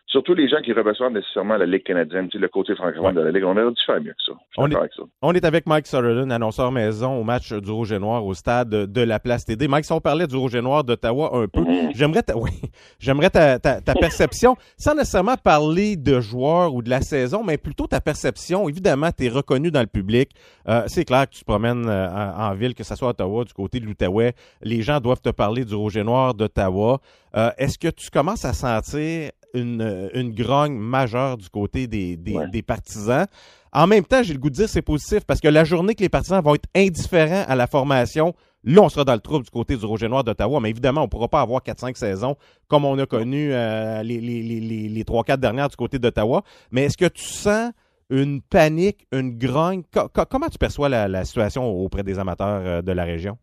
surtout 0.07 0.35
les 0.35 0.49
gens 0.49 0.59
qui 0.65 0.73
représentent 0.73 1.13
nécessairement 1.15 1.57
la 1.57 1.67
Ligue 1.67 1.83
canadienne, 1.83 2.29
tu 2.29 2.39
sais, 2.39 2.43
le 2.43 2.49
côté 2.49 2.75
francophone 2.75 3.15
de 3.15 3.21
la 3.21 3.31
Ligue, 3.31 3.45
on 3.45 3.57
aurait 3.57 3.71
dû 3.71 3.83
faire 3.85 4.01
mieux 4.01 4.13
que 4.13 4.23
ça. 4.27 4.33
On 4.57 4.71
est, 4.71 4.77
avec 4.77 4.93
ça. 4.95 5.03
on 5.23 5.33
est 5.35 5.45
avec 5.45 5.67
Mike 5.67 5.87
Sutherland, 5.87 6.31
annonceur 6.33 6.71
maison 6.73 7.19
au 7.19 7.25
match 7.25 7.53
du 7.53 7.71
Rouge 7.71 7.93
et 7.93 7.99
Noir 7.99 8.25
au 8.25 8.35
stade 8.35 8.69
de 8.69 9.01
la 9.03 9.19
Place 9.19 9.45
TD. 9.45 9.69
Mike, 9.69 9.85
si 9.85 9.93
on 9.93 10.01
parlait 10.01 10.27
du 10.27 10.37
Rouge 10.37 10.55
et 10.55 10.63
Noir 10.63 10.85
d'Ottawa 10.85 11.31
un 11.35 11.49
peu, 11.49 11.65
j'aimerais 11.95 12.23
ta, 12.23 12.37
oui, 12.39 12.51
j'aimerais 12.99 13.31
ta, 13.31 13.59
ta, 13.59 13.81
ta 13.81 13.95
perception, 13.95 14.57
sans 14.77 14.95
nécessairement 14.95 15.37
parler 15.37 15.97
de 15.97 16.21
joueurs 16.21 16.75
ou 16.75 16.83
de 16.83 16.91
la 16.91 17.01
saison, 17.01 17.43
mais 17.45 17.59
plutôt 17.59 17.87
ta 17.87 18.01
perception. 18.01 18.69
Évidemment, 18.69 19.11
tu 19.17 19.27
es 19.27 19.29
reconnu 19.29 19.71
dans 19.71 19.81
le 19.81 19.87
public. 19.87 20.31
Euh, 20.69 20.83
c'est 20.87 21.05
clair 21.05 21.29
que 21.29 21.35
tu 21.35 21.41
te 21.41 21.45
promènes 21.45 21.89
euh, 21.89 22.09
en, 22.09 22.51
en 22.51 22.55
ville, 22.55 22.75
que 22.75 22.85
ce 22.85 22.95
soit 22.95 23.09
à 23.09 23.11
Ottawa, 23.11 23.45
du 23.45 23.53
côté 23.53 23.81
de 23.81 23.87
l'Outaouais. 23.87 24.35
Les 24.63 24.83
gens 24.83 25.01
doivent 25.01 25.21
te 25.21 25.31
parler 25.31 25.65
du 25.65 25.75
Rouge 25.75 25.97
et 25.97 26.05
Noir 26.05 26.35
d'Ottawa. 26.35 27.01
Euh, 27.37 27.51
Est-ce 27.59 27.79
que 27.79 27.89
tu 27.89 28.11
commences 28.11 28.45
à 28.45 28.53
sentir 28.53 29.31
une, 29.57 30.11
une 30.15 30.33
grogne 30.35 30.77
majeure 30.79 31.37
du 31.37 31.49
côté 31.49 31.87
des, 31.87 32.17
des, 32.17 32.35
des 32.51 32.63
partisans? 32.63 33.27
En 33.73 33.87
même 33.87 34.05
temps, 34.05 34.23
j'ai 34.23 34.33
le 34.33 34.39
goût 34.39 34.49
de 34.51 34.55
dire 34.55 34.69
c'est 34.69 34.83
positif 34.83 35.21
parce 35.27 35.41
que 35.41 35.49
la 35.49 35.65
journée 35.65 35.95
que 35.95 36.03
les 36.03 36.09
partisans 36.09 36.43
vont 36.43 36.55
être 36.55 36.69
indifférents 36.75 37.45
à 37.47 37.55
la 37.57 37.67
formation, 37.67 38.35
là, 38.65 38.81
on 38.83 38.89
sera 38.89 39.05
dans 39.05 39.13
le 39.15 39.21
trouble 39.21 39.45
du 39.45 39.51
côté 39.51 39.77
du 39.77 39.85
Rouge 39.85 40.03
et 40.03 40.09
Noir 40.09 40.25
d'Ottawa. 40.25 40.61
Mais 40.61 40.71
évidemment, 40.71 41.03
on 41.03 41.05
ne 41.05 41.11
pourra 41.11 41.29
pas 41.29 41.41
avoir 41.43 41.61
4-5 41.63 41.95
saisons 41.97 42.37
comme 42.69 42.85
on 42.87 42.99
a 42.99 43.05
connu 43.07 43.51
euh, 43.53 44.03
les, 44.03 44.21
les, 44.21 44.43
les, 44.43 44.61
les, 44.61 44.89
les 44.89 45.05
3-4 45.05 45.37
dernières 45.39 45.69
du 45.69 45.77
côté 45.77 45.99
d'Ottawa. 45.99 46.43
Mais 46.71 46.85
est-ce 46.85 46.97
que 46.97 47.07
tu 47.07 47.23
sens 47.25 47.73
une 48.09 48.41
panique, 48.41 49.07
une 49.13 49.37
grogne? 49.37 49.83
Co- 49.93 50.09
co- 50.09 50.25
comment 50.31 50.49
tu 50.49 50.59
perçois 50.59 50.89
la, 50.89 51.07
la 51.09 51.25
situation 51.25 51.65
auprès 51.69 52.03
des 52.03 52.19
amateurs 52.19 52.63
euh, 52.65 52.83
de 52.83 52.93
la 52.93 53.05
région? 53.05 53.37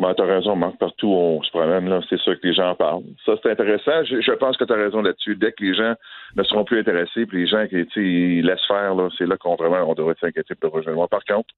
Ben, 0.00 0.14
tu 0.14 0.22
as 0.22 0.26
raison, 0.26 0.54
Marc. 0.56 0.78
Partout 0.78 1.08
où 1.08 1.14
on 1.14 1.42
se 1.42 1.50
promène, 1.50 1.88
là, 1.88 2.00
c'est 2.08 2.18
sûr 2.20 2.40
que 2.40 2.46
les 2.46 2.54
gens 2.54 2.70
en 2.70 2.74
parlent. 2.76 3.02
Ça, 3.26 3.32
c'est 3.42 3.50
intéressant. 3.50 4.04
Je, 4.04 4.20
je 4.20 4.32
pense 4.32 4.56
que 4.56 4.64
tu 4.64 4.72
as 4.72 4.76
raison 4.76 5.02
là-dessus. 5.02 5.34
Dès 5.34 5.50
que 5.52 5.64
les 5.64 5.74
gens 5.74 5.94
ne 6.36 6.42
seront 6.44 6.64
plus 6.64 6.78
intéressés, 6.78 7.26
puis 7.26 7.38
les 7.42 7.46
gens 7.48 7.66
qui 7.66 7.84
ils 7.96 8.42
laissent 8.46 8.66
faire, 8.68 8.94
là, 8.94 9.08
c'est 9.18 9.26
là 9.26 9.36
qu'on 9.36 9.56
vraiment 9.56 9.82
on 9.90 9.94
devrait 9.94 10.14
s'inquiéter 10.20 10.54
pour 10.54 10.70
le 10.70 10.76
rejoindre. 10.78 11.08
Par 11.08 11.24
contre, 11.24 11.52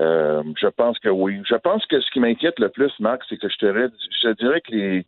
euh, 0.00 0.42
je 0.60 0.68
pense 0.68 0.98
que 1.00 1.08
oui. 1.08 1.40
Je 1.48 1.56
pense 1.56 1.84
que 1.86 2.00
ce 2.00 2.10
qui 2.12 2.20
m'inquiète 2.20 2.58
le 2.58 2.68
plus, 2.68 2.92
Marc, 3.00 3.22
c'est 3.28 3.36
que 3.36 3.48
je 3.48 3.56
te, 3.58 3.66
dirais- 3.66 3.88
je 4.22 4.28
te 4.28 4.34
dirais 4.42 4.60
que 4.62 4.72
les, 4.72 5.06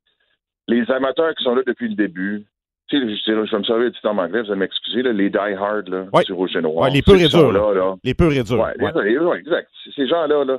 les 0.68 0.90
amateurs 0.90 1.34
qui 1.34 1.44
sont 1.44 1.54
là 1.54 1.62
depuis 1.66 1.88
le 1.88 1.94
début, 1.94 2.44
je, 2.90 2.98
je 2.98 3.32
vais 3.32 3.58
me 3.58 3.64
servir 3.64 3.90
du 3.90 4.00
terme 4.00 4.18
anglais, 4.18 4.42
vous 4.42 4.50
allez 4.50 4.60
m'excuser, 4.60 5.02
là, 5.02 5.12
les 5.12 5.30
die-hard 5.30 5.88
là, 5.88 6.06
du 6.26 6.32
rouge 6.34 6.54
et 6.56 6.60
noir. 6.60 6.84
Ouais, 6.84 6.90
les 6.90 7.00
purs 7.00 7.14
et 7.14 7.28
sont 7.28 7.38
durs. 7.38 7.52
là, 7.52 7.72
là. 7.72 7.94
Les 8.04 8.12
purs 8.14 8.32
et 8.32 8.42
durs. 8.42 8.58
Ouais, 8.60 9.38
exact. 9.38 9.68
Ces 9.96 10.06
gens-là, 10.08 10.44
là, 10.44 10.58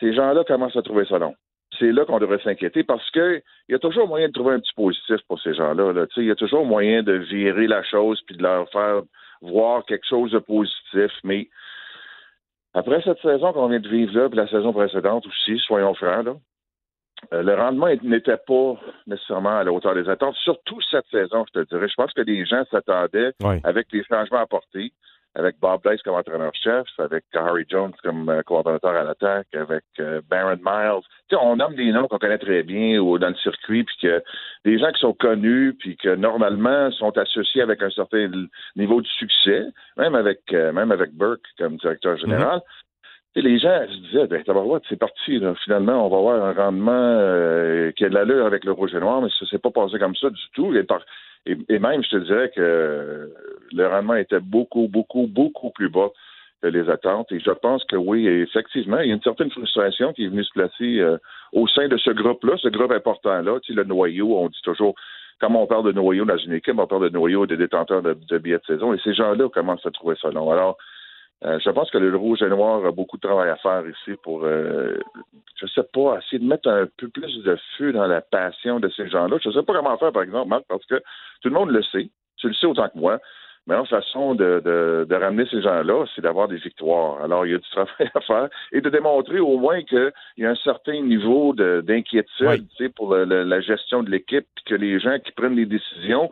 ces 0.00 0.12
gens-là 0.12 0.44
commencent 0.44 0.76
à 0.76 0.82
trouver 0.82 1.04
ça 1.06 1.18
long. 1.18 1.34
C'est 1.78 1.92
là 1.92 2.04
qu'on 2.04 2.18
devrait 2.18 2.40
s'inquiéter 2.42 2.82
parce 2.82 3.08
que 3.10 3.42
il 3.68 3.72
y 3.72 3.74
a 3.74 3.78
toujours 3.78 4.08
moyen 4.08 4.28
de 4.28 4.32
trouver 4.32 4.54
un 4.54 4.60
petit 4.60 4.72
positif 4.74 5.18
pour 5.28 5.40
ces 5.40 5.54
gens-là. 5.54 5.92
Là. 5.92 6.06
Il 6.16 6.24
y 6.24 6.30
a 6.30 6.34
toujours 6.34 6.64
moyen 6.64 7.02
de 7.02 7.12
virer 7.12 7.66
la 7.66 7.82
chose 7.82 8.20
puis 8.26 8.36
de 8.36 8.42
leur 8.42 8.68
faire 8.70 9.02
voir 9.42 9.84
quelque 9.84 10.06
chose 10.06 10.32
de 10.32 10.38
positif. 10.38 11.12
Mais 11.24 11.48
après 12.74 13.02
cette 13.02 13.20
saison 13.20 13.52
qu'on 13.52 13.68
vient 13.68 13.80
de 13.80 13.88
vivre 13.88 14.18
là, 14.18 14.28
puis 14.28 14.38
la 14.38 14.48
saison 14.48 14.72
précédente 14.72 15.26
aussi, 15.26 15.58
soyons 15.58 15.94
francs, 15.94 16.24
là, 16.24 16.34
euh, 17.32 17.42
le 17.42 17.54
rendement 17.54 17.88
n'était 18.02 18.36
pas 18.36 18.74
nécessairement 19.06 19.58
à 19.58 19.64
la 19.64 19.72
hauteur 19.72 19.94
des 19.94 20.08
attentes, 20.08 20.36
surtout 20.36 20.80
cette 20.90 21.06
saison, 21.10 21.44
je 21.48 21.60
te 21.60 21.68
dirais. 21.68 21.88
Je 21.88 21.94
pense 21.94 22.12
que 22.12 22.20
les 22.20 22.44
gens 22.46 22.64
s'attendaient 22.70 23.32
avec 23.64 23.88
les 23.92 24.04
changements 24.04 24.38
apportés, 24.38 24.92
avec 25.34 25.56
Bob 25.60 25.82
Blaze 25.82 26.02
comme 26.02 26.14
entraîneur-chef, 26.14 26.86
avec 26.98 27.24
Harry 27.34 27.64
Jones 27.68 27.92
comme 28.02 28.28
euh, 28.28 28.42
coordonnateur 28.42 28.96
à 28.96 29.04
l'attaque, 29.04 29.48
avec 29.54 29.84
euh, 30.00 30.20
Baron 30.28 30.56
Miles. 30.64 31.02
On 31.40 31.56
nomme 31.56 31.74
des 31.74 31.92
noms 31.92 32.08
qu'on 32.08 32.18
connaît 32.18 32.38
très 32.38 32.62
bien 32.62 32.98
ou 32.98 33.18
dans 33.18 33.28
le 33.28 33.34
circuit, 33.36 33.84
puis 33.84 33.96
que 34.02 34.22
des 34.64 34.78
gens 34.78 34.90
qui 34.90 35.00
sont 35.00 35.12
connus, 35.12 35.74
puis 35.78 35.96
que 35.96 36.14
normalement 36.14 36.90
sont 36.92 37.16
associés 37.18 37.62
avec 37.62 37.82
un 37.82 37.90
certain 37.90 38.30
niveau 38.76 39.00
de 39.00 39.06
succès, 39.06 39.64
même 39.96 40.14
avec 40.14 40.40
euh, 40.52 40.72
même 40.72 40.90
avec 40.90 41.12
Burke 41.12 41.46
comme 41.58 41.76
directeur 41.76 42.16
général. 42.16 42.60
Tu 43.34 43.42
sais, 43.42 43.48
les 43.48 43.58
gens 43.58 43.80
se 43.86 43.96
disaient, 44.08 44.26
ben, 44.26 44.42
c'est 44.88 44.98
parti, 44.98 45.38
là. 45.38 45.54
finalement, 45.62 46.06
on 46.06 46.08
va 46.08 46.16
avoir 46.16 46.44
un 46.46 46.52
rendement 46.54 46.92
euh, 46.92 47.92
qui 47.92 48.06
a 48.06 48.08
de 48.08 48.14
l'allure 48.14 48.46
avec 48.46 48.64
le 48.64 48.72
rouge 48.72 48.94
et 48.94 49.00
noir, 49.00 49.20
mais 49.20 49.28
ça 49.38 49.44
s'est 49.46 49.58
pas 49.58 49.70
passé 49.70 49.98
comme 49.98 50.16
ça 50.16 50.30
du 50.30 50.42
tout. 50.54 50.74
Et 50.74 50.82
par- 50.82 51.04
Et, 51.46 51.78
même, 51.78 52.02
je 52.02 52.10
te 52.10 52.16
dirais 52.16 52.50
que 52.54 53.32
le 53.72 53.86
rendement 53.86 54.14
était 54.14 54.40
beaucoup, 54.40 54.88
beaucoup, 54.88 55.26
beaucoup 55.26 55.70
plus 55.70 55.88
bas 55.88 56.10
que 56.62 56.68
les 56.68 56.90
attentes. 56.90 57.30
Et 57.32 57.40
je 57.40 57.50
pense 57.50 57.84
que 57.84 57.96
oui, 57.96 58.26
effectivement, 58.26 58.98
il 58.98 59.08
y 59.08 59.12
a 59.12 59.14
une 59.14 59.22
certaine 59.22 59.50
frustration 59.50 60.12
qui 60.12 60.24
est 60.24 60.28
venue 60.28 60.44
se 60.44 60.52
placer 60.52 60.98
euh, 60.98 61.16
au 61.52 61.66
sein 61.68 61.88
de 61.88 61.96
ce 61.96 62.10
groupe-là, 62.10 62.56
ce 62.58 62.68
groupe 62.68 62.90
important-là. 62.90 63.60
Tu 63.62 63.72
sais, 63.72 63.76
le 63.76 63.84
noyau, 63.84 64.36
on 64.36 64.48
dit 64.48 64.60
toujours, 64.62 64.94
comme 65.40 65.56
on 65.56 65.66
parle 65.66 65.86
de 65.86 65.92
noyau 65.92 66.24
dans 66.24 66.36
une 66.36 66.52
équipe, 66.52 66.78
on 66.78 66.86
parle 66.86 67.04
de 67.04 67.14
noyau 67.14 67.46
des 67.46 67.56
détenteurs 67.56 68.02
de, 68.02 68.14
de 68.14 68.38
billets 68.38 68.58
de 68.58 68.64
saison. 68.66 68.92
Et 68.92 68.98
ces 69.04 69.14
gens-là 69.14 69.48
commencent 69.48 69.86
à 69.86 69.90
trouver 69.90 70.16
ça 70.20 70.30
long. 70.30 70.50
Alors, 70.50 70.76
euh, 71.44 71.58
je 71.64 71.70
pense 71.70 71.90
que 71.90 71.98
le 71.98 72.16
rouge 72.16 72.42
et 72.42 72.48
noir 72.48 72.84
a 72.84 72.90
beaucoup 72.90 73.16
de 73.16 73.22
travail 73.22 73.48
à 73.50 73.56
faire 73.56 73.84
ici 73.86 74.16
pour, 74.22 74.44
euh, 74.44 74.98
je 75.60 75.66
sais 75.66 75.84
pas, 75.92 76.18
essayer 76.18 76.38
de 76.40 76.48
mettre 76.48 76.68
un 76.68 76.86
peu 76.96 77.08
plus 77.08 77.42
de 77.44 77.56
feu 77.76 77.92
dans 77.92 78.06
la 78.06 78.20
passion 78.20 78.80
de 78.80 78.88
ces 78.88 79.08
gens-là. 79.08 79.36
Je 79.40 79.50
sais 79.50 79.62
pas 79.62 79.72
comment 79.74 79.96
faire, 79.98 80.12
par 80.12 80.22
exemple, 80.24 80.48
Marc, 80.48 80.64
parce 80.68 80.84
que 80.86 80.96
tout 81.40 81.48
le 81.48 81.54
monde 81.54 81.70
le 81.70 81.82
sait. 81.82 82.10
Tu 82.38 82.48
le 82.48 82.54
sais 82.54 82.66
autant 82.66 82.88
que 82.88 82.98
moi. 82.98 83.18
Mais 83.68 83.74
la 83.76 83.84
façon 83.84 84.34
de, 84.34 84.62
de, 84.64 85.06
de 85.08 85.14
ramener 85.14 85.44
ces 85.50 85.60
gens-là, 85.60 86.06
c'est 86.14 86.22
d'avoir 86.22 86.48
des 86.48 86.56
victoires. 86.56 87.22
Alors, 87.22 87.44
il 87.44 87.52
y 87.52 87.54
a 87.54 87.58
du 87.58 87.68
travail 87.70 88.10
à 88.14 88.20
faire 88.22 88.48
et 88.72 88.80
de 88.80 88.88
démontrer 88.88 89.40
au 89.40 89.58
moins 89.58 89.82
qu'il 89.82 90.10
y 90.38 90.46
a 90.46 90.50
un 90.50 90.54
certain 90.56 91.00
niveau 91.02 91.52
de- 91.52 91.82
d'inquiétude 91.86 92.66
tu 92.76 92.84
sais, 92.84 92.88
pour 92.88 93.14
le- 93.14 93.24
le- 93.26 93.44
la 93.44 93.60
gestion 93.60 94.02
de 94.02 94.10
l'équipe, 94.10 94.46
que 94.64 94.74
les 94.74 94.98
gens 94.98 95.18
qui 95.18 95.32
prennent 95.32 95.54
les 95.56 95.66
décisions 95.66 96.30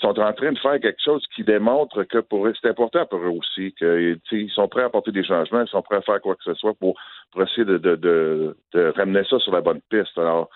sont 0.00 0.18
en 0.18 0.32
train 0.32 0.52
de 0.52 0.58
faire 0.58 0.80
quelque 0.80 1.02
chose 1.02 1.24
qui 1.34 1.44
démontre 1.44 2.04
que 2.04 2.18
pour 2.18 2.46
eux, 2.46 2.54
c'est 2.60 2.68
important 2.68 3.06
pour 3.06 3.20
eux 3.20 3.30
aussi, 3.38 3.74
qu'ils 3.78 4.50
sont 4.50 4.68
prêts 4.68 4.82
à 4.82 4.86
apporter 4.86 5.12
des 5.12 5.24
changements, 5.24 5.62
ils 5.62 5.68
sont 5.68 5.82
prêts 5.82 5.96
à 5.96 6.02
faire 6.02 6.20
quoi 6.20 6.34
que 6.34 6.44
ce 6.44 6.54
soit 6.54 6.74
pour, 6.74 6.96
essayer 7.40 7.64
de 7.64 8.54
ramener 8.96 9.24
ça 9.24 9.38
sur 9.38 9.52
la 9.52 9.60
bonne 9.60 9.80
piste. 9.90 10.16
Alors, 10.16 10.48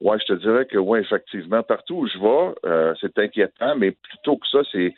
ouais, 0.00 0.18
je 0.18 0.34
te 0.34 0.38
dirais 0.38 0.66
que 0.66 0.78
oui, 0.78 1.00
effectivement, 1.00 1.62
partout 1.62 1.96
où 1.96 2.06
je 2.06 2.18
vais, 2.18 2.54
euh, 2.66 2.94
c'est 3.00 3.18
inquiétant, 3.18 3.76
mais 3.76 3.92
plutôt 3.92 4.36
que 4.36 4.46
ça, 4.48 4.60
c'est 4.72 4.94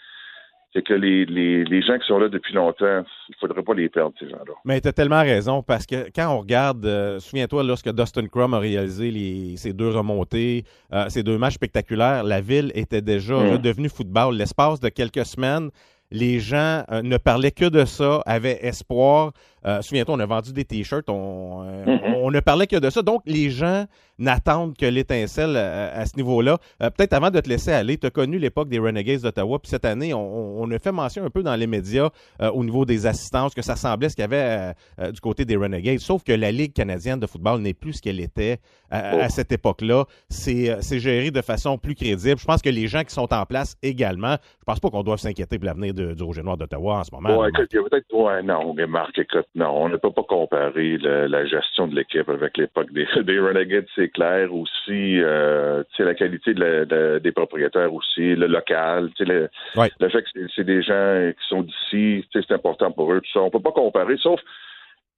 c'est 0.75 0.83
que 0.83 0.95
les, 0.95 1.27
les, 1.27 1.65
les 1.65 1.83
gens 1.83 1.99
qui 1.99 2.07
sont 2.07 2.19
là 2.19 2.29
depuis 2.29 2.55
longtemps, 2.55 3.03
il 3.29 3.35
faudrait 3.41 3.63
pas 3.63 3.75
les 3.75 3.89
perdre, 3.89 4.15
ces 4.19 4.29
gens-là. 4.29 4.55
Mais 4.65 4.81
tu 4.81 4.89
as 4.89 4.93
tellement 4.93 5.21
raison, 5.21 5.63
parce 5.63 5.85
que 5.87 6.09
quand 6.15 6.29
on 6.35 6.41
regarde, 6.41 6.85
euh, 6.87 7.19
souviens-toi, 7.21 7.63
lorsque 7.65 7.93
Dustin 7.93 8.27
Crum 8.27 8.55
a 8.55 8.59
réalisé 8.59 9.11
les, 9.11 9.57
ces 9.59 9.73
deux 9.73 9.91
remontées, 9.91 10.65
euh, 10.93 11.05
ces 11.09 11.23
deux 11.23 11.37
matchs 11.39 11.55
spectaculaires, 11.55 12.25
la 12.25 12.41
ville 12.41 12.73
était 12.75 13.03
déjà 13.03 13.35
Mm. 13.35 13.53
redevenue 13.53 13.89
football. 13.91 14.35
L'espace 14.37 14.81
de 14.81 14.89
quelques 14.89 15.27
semaines, 15.27 15.71
les 16.11 16.41
gens 16.41 16.85
euh, 16.91 17.03
ne 17.03 17.17
parlaient 17.17 17.51
que 17.53 17.69
de 17.69 17.85
ça, 17.85 18.23
avaient 18.27 18.59
espoir. 18.63 19.33
Euh, 19.67 19.81
souviens-toi, 19.83 20.15
on 20.17 20.21
a 20.21 20.27
vendu 20.27 20.53
des 20.53 20.65
t-shirts, 20.65 21.09
on, 21.09 21.63
euh, 21.65 21.85
Mhm. 21.87 22.15
on 22.17 22.31
ne 22.31 22.41
parlait 22.41 22.67
que 22.67 22.77
de 22.77 22.91
ça. 22.91 23.03
Donc, 23.03 23.23
les 23.27 23.51
gens 23.51 23.85
n'attendent 24.19 24.77
que 24.77 24.87
l'étincelle 24.87 25.55
euh, 25.57 25.91
à, 25.95 26.07
ce 26.07 26.17
niveau-là. 26.17 26.59
Euh, 26.83 26.91
Peut-être 26.91 27.13
avant 27.15 27.31
de 27.31 27.41
te 27.41 27.49
laisser 27.49 27.73
aller, 27.73 27.97
tu 27.97 28.07
as 28.07 28.11
connu 28.11 28.39
l'époque 28.39 28.69
des 28.69 28.79
Renegades 28.79 29.21
d'Ottawa, 29.23 29.59
puis 29.59 29.71
cette 29.71 29.85
année, 29.85 30.13
on, 30.15 30.61
on 30.63 30.71
a 30.71 30.79
fait 30.79 30.93
mention 30.93 31.25
un 31.25 31.31
peu 31.31 31.43
dans 31.43 31.57
les 31.57 31.67
médias 31.67 32.11
euh, 32.41 32.51
au 32.51 32.63
niveau 32.65 32.85
des 32.85 33.07
assistances 33.07 33.55
que 33.55 33.63
ça 33.63 33.77
semblait 33.77 34.09
ce 34.09 34.15
qu'il 34.17 34.23
y 34.23 34.25
avait 34.25 34.75
euh, 35.01 35.11
du 35.13 35.21
côté 35.21 35.45
des 35.45 35.57
Renegades. 35.57 35.99
Sauf 35.99 36.23
que 36.23 36.33
la 36.33 36.53
Ligue 36.53 36.73
canadienne 36.73 37.19
de 37.21 37.27
football 37.27 37.61
n'est 37.61 37.75
plus 37.75 37.95
ce 37.95 38.03
qu'elle 38.03 38.21
était 38.21 38.59
à, 38.91 38.99
à 38.99 39.27
Oh. 39.27 39.29
cette 39.29 39.53
époque-là. 39.53 40.05
C'est 40.29 40.71
euh, 40.71 40.77
c'est 40.81 40.99
géré 41.01 41.31
de 41.31 41.41
façon 41.41 41.79
plus 41.79 41.95
crédible. 41.95 42.39
Je 42.39 42.45
pense 42.45 42.61
que 42.63 42.69
les 42.71 42.87
gens 42.89 43.03
qui 43.05 43.15
sont 43.15 43.33
en 43.33 43.47
place 43.47 43.77
également, 43.83 44.37
je 44.61 44.65
pense 44.67 44.81
pas 44.81 44.91
qu'on 44.91 45.03
doit 45.03 45.17
s'inquiéter 45.19 45.59
pour 45.59 45.67
l'avenir 45.67 45.95
du 45.95 46.23
Rouge 46.23 46.39
et 46.39 46.43
Noir 46.43 46.57
d'Ottawa 46.57 46.99
en 46.99 47.05
ce 47.05 47.11
moment. 47.13 47.39
Ouais, 47.39 47.49
écoute, 47.49 47.69
il 47.73 47.77
y 47.77 47.79
a 47.79 47.83
peut-être, 47.89 48.13
ouais, 48.15 48.43
non, 48.43 48.75
mais 48.75 48.87
Marc, 48.87 49.19
écoute, 49.19 49.47
non, 49.55 49.69
on 49.71 49.89
ne 49.91 49.97
peut 49.99 50.11
pas 50.11 50.23
comparer 50.23 50.97
le- 50.97 51.27
la 51.27 51.45
gestion 51.45 51.87
de 51.87 51.95
l'équipe 51.95 52.29
avec 52.29 52.57
l'époque 52.57 52.91
des, 52.93 53.07
des 53.23 53.39
Renegades, 53.39 53.87
c'est 53.95 54.09
clair. 54.09 54.53
Aussi, 54.55 55.21
euh, 55.21 55.83
tu 55.91 55.97
sais, 55.97 56.05
la 56.05 56.15
qualité 56.15 56.55
de 56.55 56.61
la- 56.61 56.85
de- 56.87 57.19
des 57.19 57.33
propriétaires 57.33 57.93
aussi, 57.93 58.35
le 58.35 58.47
local, 58.47 59.11
tu 59.17 59.25
sais, 59.27 59.31
le, 59.31 59.49
Ouais. 59.77 59.91
le 60.01 60.09
fait 60.09 60.23
que 60.23 60.29
c'est- 60.33 60.47
c'est 60.57 60.65
des 60.65 60.83
gens 60.83 61.31
qui 61.39 61.47
sont 61.49 61.63
d'ici, 61.63 62.27
c'est 62.33 62.51
important 62.53 62.93
pour 62.93 63.13
eux, 63.13 63.21
tout 63.21 63.31
ça. 63.33 63.41
On 63.41 63.51
peut 63.51 63.61
pas 63.61 63.73
comparer, 63.73 64.17
sauf, 64.17 64.41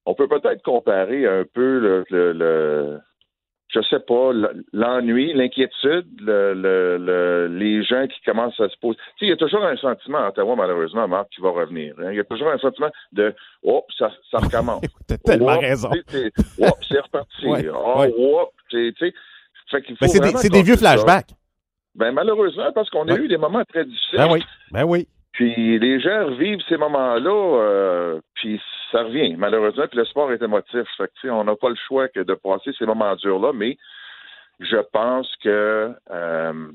on 0.07 0.15
peut 0.15 0.29
peut-être 0.29 0.63
comparer 0.63 1.27
un 1.27 1.45
peu 1.55 1.79
le, 1.79 2.05
le, 2.11 2.33
le- 2.33 2.99
je 3.75 3.81
sais 3.91 3.99
pas, 4.01 4.31
l'ennui, 4.73 5.33
l'inquiétude, 5.35 6.07
le, 6.21 6.55
le, 6.55 6.97
le- 6.99 7.49
les 7.49 7.83
gens 7.83 8.07
qui 8.07 8.21
commencent 8.25 8.61
à 8.61 8.69
se 8.69 8.77
poser. 8.81 8.97
Tu 8.97 9.03
sais, 9.05 9.27
il 9.27 9.29
y 9.31 9.33
a 9.33 9.37
toujours 9.37 9.65
un 9.65 9.77
sentiment 9.77 10.19
à 10.19 10.29
Ottawa, 10.29 10.55
malheureusement, 10.57 11.09
Marc, 11.09 11.31
qui 11.31 11.41
va 11.41 11.51
revenir. 11.51 11.95
hein. 11.99 12.11
Il 12.13 12.17
y 12.17 12.21
a 12.21 12.25
toujours 12.25 12.51
un 12.51 12.59
sentiment 12.59 12.91
de 13.13 13.35
Oh, 13.63 13.83
ça, 13.99 14.11
ça 14.31 14.39
recommence. 14.39 14.83
T'as 15.09 15.19
tellement 15.19 15.57
Oh, 15.57 15.61
raison. 15.61 15.91
Oh, 16.61 16.67
c'est 16.89 17.01
reparti. 17.01 17.47
Ouais, 17.47 17.69
Oh, 17.75 18.05
oh, 18.17 18.49
tu 18.71 18.95
sais, 18.99 19.13
qu'il 19.83 19.97
Ben, 20.01 20.09
c'est 20.37 20.51
des, 20.51 20.63
vieux 20.63 20.77
ça. 20.77 20.81
flashbacks. 20.97 21.31
Ben, 21.97 22.13
malheureusement, 22.13 22.71
parce 22.73 22.89
qu'on 22.91 23.09
a 23.09 23.17
eu 23.17 23.29
des 23.29 23.37
moments 23.39 23.65
très 23.65 23.85
difficiles. 23.85 24.19
Ben 24.19 24.29
oui, 24.33 24.43
ben 24.73 24.85
oui. 24.85 25.09
Puis 25.33 25.79
les 25.81 25.99
gens 26.01 26.27
revivent 26.27 26.61
ces 26.69 26.77
moments-là, 26.77 27.59
euh, 27.61 28.21
puis 28.35 28.61
ça 28.95 29.03
revient, 29.03 29.35
malheureusement. 29.37 29.87
Puis 29.89 29.99
le 29.99 30.05
sport 30.05 30.31
est 30.33 30.43
émotif. 30.43 30.87
Fait 30.97 31.11
que, 31.21 31.29
on 31.29 31.45
n'a 31.45 31.57
pas 31.57 31.69
le 31.69 31.75
choix 31.75 32.09
que 32.09 32.21
de 32.21 32.35
passer 32.35 32.71
ces 32.79 32.87
moments 32.87 33.17
durs-là, 33.17 33.53
mais 33.53 33.77
je 34.61 34.77
pense 34.93 35.29
que 35.43 35.93
euh, 36.11 36.69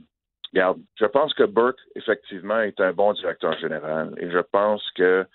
regarde, 0.53 0.79
je 0.99 1.05
pense 1.05 1.33
que 1.33 1.43
Burke, 1.43 1.79
effectivement, 1.95 2.59
est 2.59 2.79
un 2.81 2.91
bon 2.91 3.13
directeur 3.13 3.57
général. 3.59 4.13
Et 4.17 4.29
je 4.29 4.39
pense 4.39 4.83
que 4.95 5.25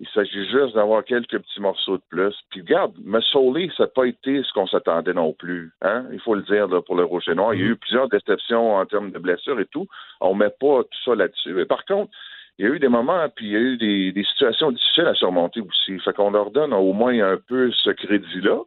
il 0.00 0.08
s'agit 0.10 0.48
juste 0.48 0.74
d'avoir 0.74 1.04
quelques 1.04 1.38
petits 1.38 1.60
morceaux 1.60 1.96
de 1.96 2.02
plus. 2.08 2.34
Puis 2.50 2.60
regarde, 2.60 2.94
Masoli, 3.02 3.70
ça 3.76 3.84
n'a 3.84 3.88
pas 3.88 4.04
été 4.04 4.42
ce 4.44 4.52
qu'on 4.52 4.68
s'attendait 4.68 5.12
non 5.12 5.32
plus. 5.32 5.72
Hein? 5.82 6.06
Il 6.12 6.20
faut 6.20 6.36
le 6.36 6.42
dire 6.42 6.68
là, 6.68 6.80
pour 6.82 6.94
le 6.94 7.04
Rouge 7.04 7.28
et 7.28 7.34
Noir. 7.34 7.54
Il 7.54 7.60
y 7.60 7.64
a 7.64 7.66
eu 7.66 7.76
plusieurs 7.76 8.08
déceptions 8.08 8.76
en 8.76 8.86
termes 8.86 9.10
de 9.10 9.18
blessures 9.18 9.58
et 9.58 9.66
tout. 9.66 9.88
On 10.20 10.34
met 10.34 10.50
pas 10.50 10.84
tout 10.84 10.98
ça 11.04 11.16
là-dessus. 11.16 11.52
Mais 11.52 11.64
par 11.64 11.84
contre, 11.84 12.12
il 12.58 12.66
y 12.66 12.68
a 12.68 12.74
eu 12.74 12.78
des 12.78 12.88
moments, 12.88 13.28
puis 13.34 13.46
il 13.46 13.52
y 13.52 13.56
a 13.56 13.60
eu 13.60 13.76
des, 13.76 14.12
des 14.12 14.24
situations 14.24 14.72
difficiles 14.72 15.06
à 15.06 15.14
surmonter 15.14 15.60
aussi. 15.60 15.98
Fait 16.00 16.12
qu'on 16.12 16.30
leur 16.30 16.50
donne 16.50 16.72
au 16.72 16.92
moins 16.92 17.18
un 17.20 17.36
peu 17.36 17.70
ce 17.72 17.90
crédit-là. 17.90 18.58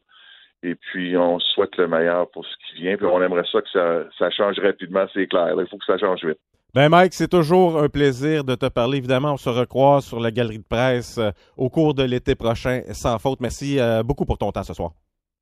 Et 0.64 0.76
puis, 0.76 1.18
on 1.18 1.40
souhaite 1.40 1.76
le 1.78 1.88
meilleur 1.88 2.30
pour 2.30 2.46
ce 2.46 2.52
qui 2.68 2.84
vient. 2.84 2.96
Puis 2.96 3.06
on 3.06 3.22
aimerait 3.22 3.46
ça 3.52 3.62
que 3.62 3.70
ça, 3.70 4.04
ça 4.18 4.30
change 4.30 4.60
rapidement, 4.60 5.06
c'est 5.14 5.28
clair. 5.28 5.56
Il 5.58 5.68
faut 5.68 5.78
que 5.78 5.86
ça 5.86 5.98
change 5.98 6.24
vite. 6.24 6.38
Ben 6.74 6.88
Mike, 6.88 7.14
c'est 7.14 7.28
toujours 7.28 7.82
un 7.82 7.90
plaisir 7.90 8.46
de 8.46 8.56
te 8.56 8.68
parler. 8.68 9.00
Évidemment, 9.00 9.34
on 9.34 9.38
se 9.38 9.50
recroise 9.50 10.06
sur 10.06 10.22
la 10.22 10.32
galerie 10.32 10.60
de 10.60 10.64
presse 10.64 11.18
euh, 11.18 11.32
au 11.58 11.70
cours 11.70 11.94
de 11.94 12.04
l'été 12.04 12.36
prochain, 12.36 12.84
sans 12.94 13.20
faute. 13.20 13.42
Merci 13.42 13.78
euh, 13.78 14.04
beaucoup 14.04 14.26
pour 14.26 14.38
ton 14.38 14.54
temps 14.54 14.64
ce 14.64 14.74
soir. 14.74 14.92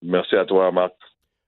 Merci 0.01 0.35
à 0.35 0.45
toi, 0.45 0.71
Marc. 0.71 0.93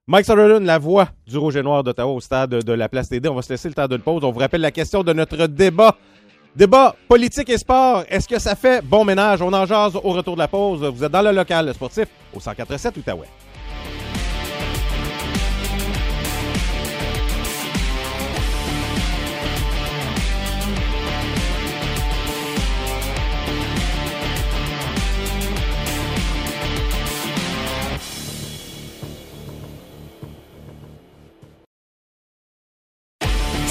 Mike 0.07 0.25
Sutherland, 0.25 0.63
la 0.65 0.77
voix 0.77 1.07
du 1.25 1.37
Rouge 1.37 1.55
et 1.55 1.63
Noir 1.63 1.83
d'Ottawa 1.83 2.11
au 2.11 2.19
stade 2.19 2.63
de 2.63 2.73
la 2.73 2.89
Place 2.89 3.09
TD. 3.09 3.27
On 3.29 3.33
va 3.33 3.41
se 3.41 3.53
laisser 3.53 3.69
le 3.69 3.73
temps 3.73 3.87
de 3.87 3.97
pause. 3.97 4.23
On 4.23 4.31
vous 4.31 4.39
rappelle 4.39 4.61
la 4.61 4.71
question 4.71 5.03
de 5.03 5.13
notre 5.13 5.47
débat. 5.47 5.95
Débat 6.55 6.95
politique 7.07 7.49
et 7.49 7.57
sport. 7.57 8.03
Est-ce 8.09 8.27
que 8.27 8.37
ça 8.37 8.55
fait 8.55 8.83
bon 8.83 9.05
ménage? 9.05 9.41
On 9.41 9.53
en 9.53 9.65
jase 9.65 9.95
au 9.95 10.11
retour 10.11 10.35
de 10.35 10.39
la 10.39 10.47
pause. 10.49 10.83
Vous 10.83 11.03
êtes 11.03 11.11
dans 11.11 11.21
le 11.21 11.31
local 11.31 11.73
sportif 11.73 12.07
au 12.33 12.39
147 12.39 12.97
Outaouais. 12.97 13.27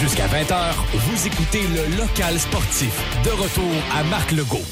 Jusqu'à 0.01 0.26
20h, 0.26 0.57
vous 1.21 1.27
écoutez 1.27 1.61
le 1.68 1.99
local 1.99 2.39
sportif. 2.39 3.23
De 3.25 3.31
retour 3.31 3.71
à 3.95 4.03
Marc 4.05 4.33
Legault. 4.33 4.64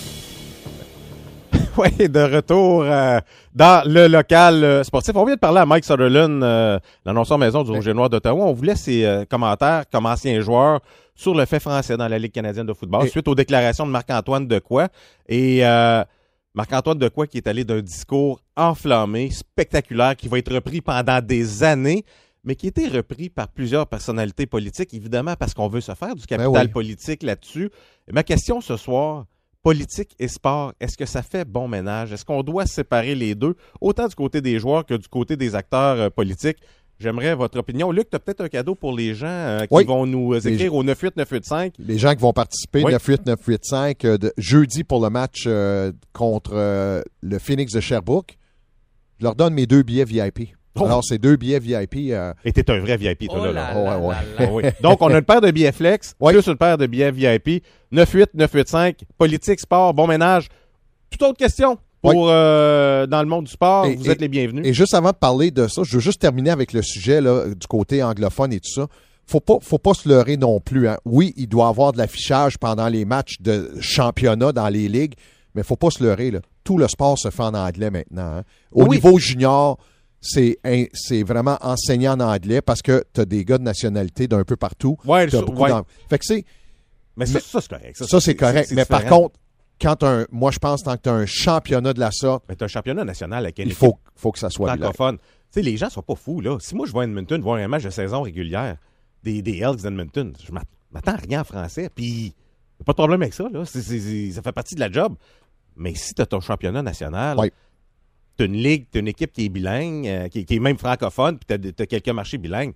Oui, 1.77 2.09
de 2.09 2.21
retour 2.37 2.83
euh, 2.85 3.21
dans 3.55 3.87
le 3.87 4.09
local 4.09 4.65
euh, 4.65 4.83
sportif. 4.83 5.15
On 5.15 5.25
vient 5.27 5.35
de 5.35 5.41
parler 5.41 5.61
à 5.61 5.67
Mike 5.67 5.85
Sutherland, 5.85 6.43
euh, 6.43 6.79
l'annonceur 7.05 7.37
maison 7.39 7.63
du 7.63 7.71
Rouge 7.71 7.87
et 7.87 7.93
Noir 7.95 8.09
d'Ottawa. 8.09 8.47
On 8.47 8.53
voulait 8.55 8.77
ses 8.77 9.05
euh, 9.05 9.25
commentaires 9.27 9.85
comme 9.93 10.07
ancien 10.07 10.41
joueur 10.41 10.81
sur 11.15 11.35
le 11.35 11.45
fait 11.45 11.61
français 11.61 11.97
dans 11.99 12.09
la 12.09 12.19
Ligue 12.19 12.33
canadienne 12.33 12.67
de 12.67 12.73
football, 12.73 13.05
Et- 13.07 13.09
suite 13.11 13.29
aux 13.29 13.35
déclarations 13.35 13.87
de 13.87 13.91
Marc-Antoine 13.93 14.47
Decoy. 14.49 14.87
Et 15.29 15.65
euh, 15.67 16.03
Marc-Antoine 16.55 16.99
Decoy 16.99 17.29
qui 17.29 17.37
est 17.37 17.47
allé 17.47 17.63
d'un 17.65 17.81
discours 17.81 18.41
enflammé, 18.57 19.31
spectaculaire, 19.31 20.17
qui 20.17 20.29
va 20.29 20.39
être 20.39 20.53
repris 20.53 20.81
pendant 20.81 21.21
des 21.21 21.63
années, 21.63 22.05
mais 22.45 22.55
qui 22.55 22.67
a 22.67 22.69
été 22.69 22.89
repris 22.89 23.29
par 23.29 23.49
plusieurs 23.49 23.87
personnalités 23.87 24.47
politiques, 24.47 24.95
évidemment 24.95 25.35
parce 25.37 25.55
qu'on 25.55 25.69
veut 25.69 25.81
se 25.81 25.93
faire 25.95 26.15
du 26.15 26.27
capital 26.27 26.67
oui. 26.67 26.69
politique 26.69 27.23
là-dessus. 27.23 27.71
Ma 28.11 28.23
question 28.23 28.61
ce 28.61 28.77
soir, 28.77 29.27
politique 29.63 30.15
et 30.19 30.29
sport, 30.29 30.73
est-ce 30.81 30.97
que 30.97 31.05
ça 31.05 31.23
fait 31.23 31.45
bon 31.45 31.69
ménage? 31.69 32.13
Est-ce 32.13 32.25
qu'on 32.25 32.43
doit 32.43 32.65
séparer 32.67 33.15
les 33.15 33.35
deux, 33.35 33.55
autant 33.81 34.07
du 34.07 34.15
côté 34.15 34.41
des 34.41 34.59
joueurs 34.59 34.87
que 34.87 34.95
du 34.95 35.09
côté 35.09 35.37
des 35.37 35.55
acteurs 35.55 35.99
euh, 36.01 36.11
politiques? 36.11 36.59
J'aimerais 37.01 37.35
votre 37.37 37.59
opinion. 37.61 37.93
Luc, 37.93 38.11
tu 38.11 38.17
as 38.17 38.19
peut-être 38.19 38.41
un 38.41 38.49
cadeau 38.49 38.75
pour 38.75 38.97
les 38.97 39.15
gens 39.15 39.27
euh, 39.29 39.61
qui 39.67 39.75
Oui. 39.75 39.85
vont 39.85 40.05
nous 40.05 40.35
euh, 40.35 40.41
Les- 40.43 40.55
écrire 40.55 40.75
au 40.75 40.83
98985. 40.83 41.75
Les 41.79 41.97
gens 41.99 42.13
qui 42.15 42.21
vont 42.23 42.33
participer, 42.33 42.83
Oui. 42.83 42.91
98985, 42.93 44.05
euh, 44.05 44.19
de, 44.19 44.33
jeudi 44.37 44.83
pour 44.85 45.01
le 45.03 45.11
match 45.11 45.47
contre 46.13 47.05
le 47.21 47.39
Phoenix 47.39 47.73
de 47.73 47.81
Sherbrooke, 47.81 48.37
je 49.21 49.25
leur 49.25 49.35
donne 49.37 49.55
mes 49.55 49.67
deux 49.67 49.83
billets 49.83 50.05
VIP. 50.05 50.55
Oh. 50.81 50.87
Alors, 50.87 51.05
c'est 51.05 51.19
deux 51.19 51.37
billets 51.37 51.59
VIP. 51.59 52.11
euh, 52.13 52.33
Et 52.45 52.53
t'es 52.53 52.71
un 52.71 52.79
vrai 52.81 52.97
VIP, 52.97 53.27
toi, 53.29 53.39
Oh 53.41 53.45
là. 53.47 53.53
là 53.53 53.75
là. 53.75 53.85
là 53.85 53.99
ouais, 53.99 54.07
ouais. 54.07 54.15
là 54.39 54.45
là. 54.47 54.53
oui. 54.53 54.63
Donc, 54.83 55.03
on 55.03 55.09
a 55.13 55.19
une 55.19 55.23
paire 55.25 55.41
de 55.41 55.51
billets 55.51 55.73
flex, 55.73 56.15
plus 56.19 56.47
une 56.47 56.57
paire 56.57 56.79
de 56.79 56.87
billets 56.87 57.11
VIP. 57.13 57.63
98, 57.93 58.35
985, 58.35 58.97
politique, 59.17 59.61
sport, 59.61 59.95
bon 59.95 60.07
ménage. 60.07 60.49
Toute 61.11 61.23
autre 61.23 61.39
question 61.39 61.79
pour 62.03 62.29
euh, 62.31 63.07
dans 63.07 63.23
le 63.23 63.29
monde 63.29 63.47
du 63.47 63.51
sport, 63.51 63.87
Et- 63.87 63.97
vous 63.97 64.07
et- 64.07 64.11
êtes 64.11 64.21
les 64.21 64.29
bienvenus. 64.29 64.65
Et 64.67 64.73
juste 64.73 64.95
avant 64.95 65.11
de 65.11 65.17
parler 65.17 65.51
de 65.51 65.67
ça, 65.69 65.83
je 65.85 65.95
veux 65.97 66.01
juste 66.01 66.21
terminer 66.21 66.51
avec 66.51 66.73
le 66.73 66.83
sujet 66.83 67.21
là, 67.21 67.47
du 67.49 67.67
côté 67.67 68.03
anglophone 68.03 68.53
et 68.53 68.61
tout 68.61 68.71
ça. 68.71 68.87
Faut 69.27 69.41
pas, 69.41 69.57
faut 69.61 69.79
pas 69.79 69.93
se 69.95 70.09
leurrer 70.09 70.37
non 70.37 70.59
plus. 70.61 70.89
hein. 70.89 70.99
Oui, 71.05 71.35
il 71.37 71.49
doit 71.49 71.67
y 71.67 71.69
avoir 71.69 71.93
de 71.93 71.99
l'affichage 71.99 72.57
pendant 72.59 72.89
les 72.89 73.05
matchs 73.05 73.41
de 73.41 73.73
championnat 73.81 74.53
dans 74.53 74.69
les 74.69 74.89
ligues, 74.89 75.15
mais 75.55 75.63
faut 75.63 75.77
pas 75.77 75.91
se 75.91 76.03
leurrer. 76.03 76.31
Là. 76.31 76.41
Tout 76.65 76.79
le 76.79 76.89
sport 76.89 77.19
se 77.19 77.29
fait 77.31 77.43
en 77.43 77.53
anglais 77.55 77.91
maintenant. 77.91 78.37
hein. 78.39 78.43
Au 78.73 78.85
Oui. 78.85 78.97
niveau 78.97 79.19
junior, 79.19 79.79
c'est 80.21 80.59
c'est 80.93 81.23
vraiment 81.23 81.59
enseigné 81.61 82.09
en 82.09 82.21
anglais 82.21 82.61
parce 82.61 82.83
que 82.83 83.05
tu 83.13 83.21
as 83.21 83.25
des 83.25 83.45
gars 83.45 83.59
de 83.59 83.63
nationalité 83.63 84.27
d'un 84.29 84.45
peu 84.45 84.57
partout. 84.57 84.97
Ouais, 85.05 85.29
ça- 85.31 85.43
beaucoup 85.43 85.63
ouais. 85.63 85.71
Fait 86.11 86.19
que 86.19 86.25
c'est 86.25 86.45
mais 87.17 87.27
ça, 87.27 87.35
mais- 87.35 87.41
ça, 87.41 87.61
c'est 87.61 87.69
correct. 87.69 87.97
ça, 88.05 88.21
c'est 88.21 88.35
correct. 88.37 88.73
Mais 88.73 88.85
par 88.85 89.05
contre, 89.07 89.37
quand 89.81 90.03
un, 90.03 90.27
moi 90.31 90.51
je 90.51 90.59
pense 90.59 90.83
tant 90.83 90.97
que 90.97 91.03
tu 91.03 91.09
as 91.09 91.13
un 91.15 91.27
championnat 91.27 91.93
de 91.93 92.01
la 92.01 92.11
sorte, 92.13 92.45
Mais 92.49 92.57
t'as 92.57 92.65
un 92.65 92.69
championnat 92.69 93.05
national 93.05 93.45
avec 93.45 93.59
il 93.59 93.73
faut, 93.75 93.99
faut 94.17 94.33
que 94.33 94.39
ça 94.39 94.51
soit 94.51 94.77
francophone. 94.77 95.19
Tu 95.19 95.25
sais, 95.51 95.63
les 95.63 95.77
gens 95.77 95.89
sont 95.89 96.03
pas 96.03 96.15
fous, 96.15 96.41
là. 96.41 96.59
Si 96.61 96.75
moi, 96.75 96.85
je 96.87 96.93
vois 96.93 97.05
Edmonton 97.05 97.41
voir 97.41 97.57
un 97.57 97.69
match 97.69 97.83
de 97.85 97.91
saison 97.91 98.23
régulière 98.23 98.77
des, 99.23 99.41
des 99.41 99.59
Elks 99.59 99.81
d'Edmonton, 99.83 100.33
je 100.45 100.53
m'att- 100.53 100.67
m'attends 100.93 101.13
à 101.13 101.17
rien 101.17 101.41
en 101.41 101.45
français, 101.45 101.89
puis 101.95 102.35
pas 102.85 102.93
de 102.93 102.97
problème 102.97 103.23
avec 103.23 103.35
ça, 103.35 103.49
là. 103.51 103.65
Ça 103.65 103.81
fait 104.43 104.53
partie 104.53 104.75
de 104.75 104.81
la 104.81 104.91
job. 104.93 105.15
Mais 105.77 105.95
si 105.95 106.13
t'as 106.13 106.27
ton 106.27 106.41
championnat 106.41 106.83
national, 106.83 107.39
Ouais. 107.39 107.53
T'as 108.39 108.47
une 108.47 108.55
ligue, 108.55 108.87
t'as 108.91 109.01
une 109.01 109.09
équipe 109.09 109.33
qui 109.33 109.45
est 109.45 109.49
bilingue, 109.51 110.07
euh, 110.09 110.29
qui, 110.29 110.45
qui 110.47 110.57
est 110.57 110.61
même 110.61 110.79
francophone, 110.79 111.37
puis 111.39 111.45
t'as, 111.47 111.59
des- 111.59 111.73
t'as 111.75 111.85
quelques 111.87 112.09
marchés 112.09 112.39
bilingues, 112.39 112.73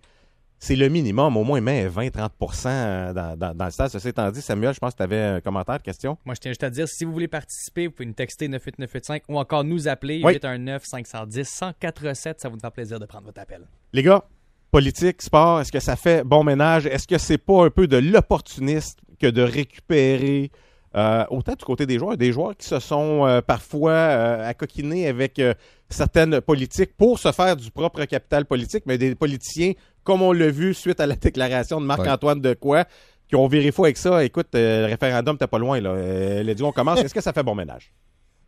c'est 0.59 0.77
le 0.77 0.89
minimum, 0.89 1.37
au 1.37 1.43
moins 1.43 1.61
mais 1.61 1.89
20-30 1.89 2.31
euh, 2.67 3.13
dans, 3.13 3.37
dans, 3.37 3.53
dans 3.55 3.65
le 3.65 3.71
stade. 3.73 3.91
Ceci 3.91 4.09
étant 4.09 4.31
dit, 4.31 4.41
Samuel, 4.43 4.73
je 4.75 4.79
pense 4.79 4.93
que 4.93 4.99
tu 4.99 5.03
avais 5.03 5.21
un 5.21 5.41
commentaire, 5.41 5.83
question. 5.83 6.17
Moi, 6.25 6.35
je 6.37 6.41
tiens 6.41 6.51
juste 6.53 6.63
à 6.63 6.71
dire, 6.71 6.87
si 6.87 7.05
vous 7.05 7.13
voulez 7.13 7.27
participer, 7.27 7.87
vous 7.89 7.93
pouvez 7.93 8.07
nous 8.07 8.13
texter 8.13 8.47
98985 8.47 9.23
ou 9.29 9.39
encore 9.39 9.65
nous 9.65 9.89
appeler 9.89 10.21
Oui. 10.23 10.35
819-510-1047. 10.37 12.35
Ça 12.39 12.49
vous 12.49 12.59
faire 12.59 12.73
plaisir 12.73 13.01
de 13.01 13.07
prendre 13.07 13.27
votre 13.27 13.41
appel. 13.41 13.63
Les 13.93 14.03
gars, 14.03 14.23
politique, 14.71 15.21
sport, 15.23 15.61
est-ce 15.61 15.73
que 15.73 15.81
ça 15.81 15.97
fait 15.97 16.25
bon 16.25 16.45
ménage? 16.45 16.87
Est-ce 16.87 17.07
que 17.07 17.19
c'est 17.19 17.39
pas 17.39 17.65
un 17.67 17.71
peu 17.71 17.87
de 17.87 17.97
l'opportunisme 17.97 19.01
que 19.21 19.27
de 19.27 19.43
récupérer 19.43 20.51
euh, 20.95 21.24
autant 21.30 21.55
du 21.55 21.64
côté 21.64 21.86
des 21.86 21.99
joueurs, 21.99 22.16
des 22.16 22.32
joueurs 22.32 22.57
qui 22.57 22.66
se 22.66 22.78
sont 22.78 23.26
euh, 23.26 23.40
parfois 23.40 23.93
euh, 23.93 24.49
accoquinés 24.49 25.09
avec 25.09 25.38
euh, 25.38 25.55
certaines 25.88 26.40
politiques 26.40 26.97
pour 26.97 27.18
se 27.18 27.32
faire 27.32 27.57
du 27.57 27.70
propre 27.70 28.05
capital 28.05 28.45
politique, 28.45 28.84
mais 28.86 28.99
des 28.99 29.14
politiciens, 29.14 29.72
comme 30.05 30.22
on 30.22 30.32
l'a 30.32 30.51
vu 30.51 30.74
suite 30.74 31.01
à 31.01 31.07
la 31.07 31.16
déclaration 31.16 31.80
de 31.80 31.86
Marc-Antoine 31.86 32.40
Decoy, 32.40 32.84
qui 33.28 33.36
ont 33.36 33.47
viré 33.47 33.72
fou 33.72 33.84
avec 33.84 33.97
ça. 33.97 34.22
Écoute, 34.24 34.49
le 34.53 34.86
référendum, 34.86 35.38
t'es 35.38 35.47
pas 35.47 35.59
loin. 35.59 35.80
Là. 35.80 36.43
Les 36.43 36.55
dit, 36.55 36.62
on 36.62 36.72
commence. 36.72 37.01
Est-ce 37.05 37.14
que 37.14 37.22
ça 37.22 37.32
fait 37.32 37.43
bon 37.43 37.55
ménage? 37.55 37.93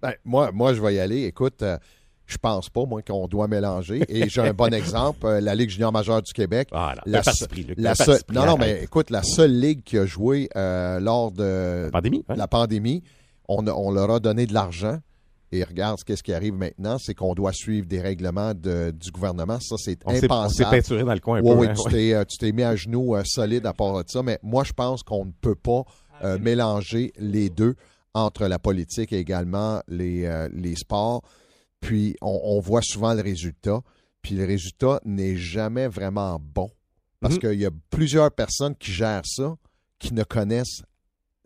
Ben, 0.02 0.12
moi, 0.24 0.50
moi, 0.52 0.74
je 0.74 0.82
vais 0.82 0.94
y 0.94 1.00
aller. 1.00 1.24
Écoute, 1.24 1.64
je 2.26 2.36
pense 2.38 2.70
pas, 2.70 2.84
moi, 2.86 3.02
qu'on 3.02 3.26
doit 3.28 3.48
mélanger. 3.48 4.02
Et 4.08 4.28
j'ai 4.28 4.40
un 4.40 4.52
bon 4.54 4.72
exemple. 4.74 5.26
euh, 5.26 5.40
la 5.40 5.54
Ligue 5.54 5.70
junior 5.70 5.92
majeure 5.92 6.22
du 6.22 6.32
Québec. 6.32 6.68
Voilà, 6.72 7.02
La 7.06 7.22
se- 7.22 7.44
pris, 7.46 7.62
Luc, 7.64 7.76
la 7.78 7.94
pris, 7.94 8.12
non, 8.32 8.46
non, 8.46 8.56
mais 8.58 8.82
écoute, 8.82 9.10
la 9.10 9.22
seule 9.22 9.58
ligue 9.58 9.82
qui 9.84 9.98
a 9.98 10.06
joué 10.06 10.48
euh, 10.56 11.00
lors 11.00 11.30
de 11.32 11.88
Pandémie, 11.92 12.24
hein? 12.28 12.34
la 12.36 12.48
pandémie, 12.48 13.02
on, 13.48 13.66
on 13.68 13.90
leur 13.90 14.10
a 14.10 14.20
donné 14.20 14.46
de 14.46 14.54
l'argent. 14.54 14.98
Et 15.52 15.62
regarde 15.62 16.00
ce 16.04 16.20
qui 16.22 16.32
arrive 16.32 16.54
maintenant, 16.54 16.96
c'est 16.98 17.14
qu'on 17.14 17.32
doit 17.34 17.52
suivre 17.52 17.86
des 17.86 18.00
règlements 18.00 18.54
de- 18.54 18.90
du 18.90 19.12
gouvernement. 19.12 19.58
Ça, 19.60 19.76
c'est 19.78 19.92
s'est- 19.92 19.98
on 20.04 20.10
s'est 20.14 20.24
impensable. 20.24 20.70
peinturé 20.70 21.04
dans 21.04 21.14
le 21.14 21.20
coin 21.20 21.38
un 21.38 21.42
Ouais, 21.42 21.54
peu. 21.54 21.60
oui, 21.60 21.66
hein, 21.68 21.74
tu 21.76 21.82
ouais. 21.82 21.90
t'es, 21.92 22.14
euh, 22.14 22.24
tu 22.24 22.38
t'es 22.38 22.50
mis 22.50 22.64
à 22.64 22.74
genoux 22.74 23.14
euh, 23.14 23.22
solide 23.24 23.64
à 23.66 23.72
part 23.72 24.02
de 24.02 24.08
ça. 24.08 24.22
Mais 24.24 24.40
moi, 24.42 24.64
je 24.64 24.72
pense 24.72 25.02
qu'on 25.04 25.26
ne 25.26 25.30
peut 25.40 25.54
pas 25.54 25.82
euh, 26.24 26.38
mélanger 26.40 27.12
les 27.18 27.50
deux 27.50 27.76
entre 28.14 28.46
la 28.46 28.58
politique 28.58 29.12
et 29.12 29.18
également 29.18 29.80
les, 29.86 30.24
euh, 30.24 30.48
les 30.52 30.74
sports. 30.74 31.22
Puis, 31.84 32.16
on, 32.22 32.40
on 32.44 32.60
voit 32.60 32.82
souvent 32.82 33.14
le 33.14 33.20
résultat. 33.22 33.80
Puis, 34.22 34.34
le 34.34 34.44
résultat 34.46 35.00
n'est 35.04 35.36
jamais 35.36 35.86
vraiment 35.86 36.38
bon. 36.40 36.70
Parce 37.20 37.34
Mhm. 37.34 37.40
qu'il 37.40 37.60
y 37.60 37.66
a 37.66 37.70
plusieurs 37.90 38.30
personnes 38.30 38.74
qui 38.76 38.90
gèrent 38.92 39.26
ça 39.26 39.56
qui 39.98 40.12
ne 40.14 40.24
connaissent 40.24 40.82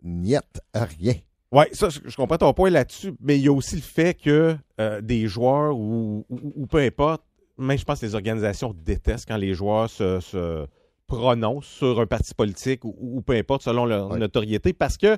niet 0.03 0.37
rien. 0.73 1.13
Oui, 1.51 1.65
ça, 1.73 1.89
je 1.89 1.99
je 2.05 2.15
comprends 2.15 2.37
ton 2.37 2.53
point 2.53 2.69
là-dessus, 2.69 3.13
mais 3.19 3.37
il 3.37 3.43
y 3.43 3.47
a 3.47 3.51
aussi 3.53 3.75
le 3.75 3.81
fait 3.81 4.13
que 4.13 4.55
euh, 4.79 5.01
des 5.01 5.27
joueurs 5.27 5.75
ou, 5.75 6.25
ou- 6.29 6.53
ou 6.55 6.67
peu 6.67 6.77
importe, 6.79 7.23
même 7.57 7.77
je 7.77 7.83
pense 7.83 7.99
que 7.99 8.05
les 8.05 8.15
organisations 8.15 8.73
détestent 8.73 9.27
quand 9.27 9.37
les 9.37 9.53
joueurs 9.55 9.89
se, 9.89 10.19
se 10.19 10.67
prononcent 11.07 11.65
sur 11.67 11.99
un 11.99 12.05
parti 12.05 12.33
politique 12.35 12.85
ou, 12.85 12.95
ou 12.99 13.21
peu 13.21 13.33
importe 13.33 13.63
selon 13.63 13.85
leur 13.85 14.11
Ouais. 14.11 14.19
notoriété 14.19 14.73
parce 14.73 14.95
que 14.97 15.17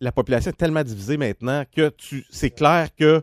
la 0.00 0.10
population 0.10 0.50
est 0.50 0.54
tellement 0.56 0.82
divisée 0.82 1.16
maintenant 1.18 1.64
que 1.70 1.90
tu 1.90 2.24
c'est 2.30 2.50
clair 2.50 2.88
que 2.94 3.22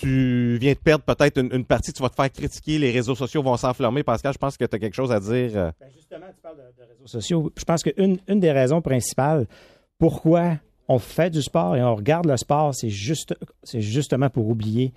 tu 0.00 0.58
viens 0.60 0.72
de 0.74 0.78
perdre 0.78 1.04
peut-être 1.04 1.38
une, 1.40 1.50
une 1.52 1.64
partie, 1.64 1.92
tu 1.92 2.02
vas 2.02 2.10
te 2.10 2.14
faire 2.14 2.30
critiquer, 2.30 2.78
les 2.78 2.90
réseaux 2.90 3.14
sociaux 3.14 3.42
vont 3.42 3.56
s'enflammer. 3.56 4.02
Pascal, 4.02 4.32
je 4.34 4.38
pense 4.38 4.56
que 4.56 4.64
tu 4.64 4.76
as 4.76 4.78
quelque 4.78 4.94
chose 4.94 5.10
à 5.10 5.18
dire. 5.20 5.50
euh, 5.56 5.70
Ben, 5.80 5.88
justement, 5.94 6.26
tu 6.34 6.40
parles 6.42 6.56
de, 6.56 6.82
de 6.82 6.88
réseaux 6.88 7.06
sociaux. 7.06 7.50
Je 7.56 7.64
pense 7.64 7.82
qu'une 7.82 8.18
une 8.28 8.40
des 8.40 8.52
raisons 8.52 8.82
principales 8.82 9.46
pourquoi 9.98 10.58
on 10.88 10.98
fait 10.98 11.30
du 11.30 11.40
sport 11.42 11.74
et 11.76 11.82
on 11.82 11.94
regarde 11.96 12.26
le 12.26 12.36
sport, 12.36 12.74
c'est 12.74 12.90
juste, 12.90 13.34
c'est 13.62 13.80
justement 13.80 14.28
pour 14.28 14.46
oublier 14.48 14.92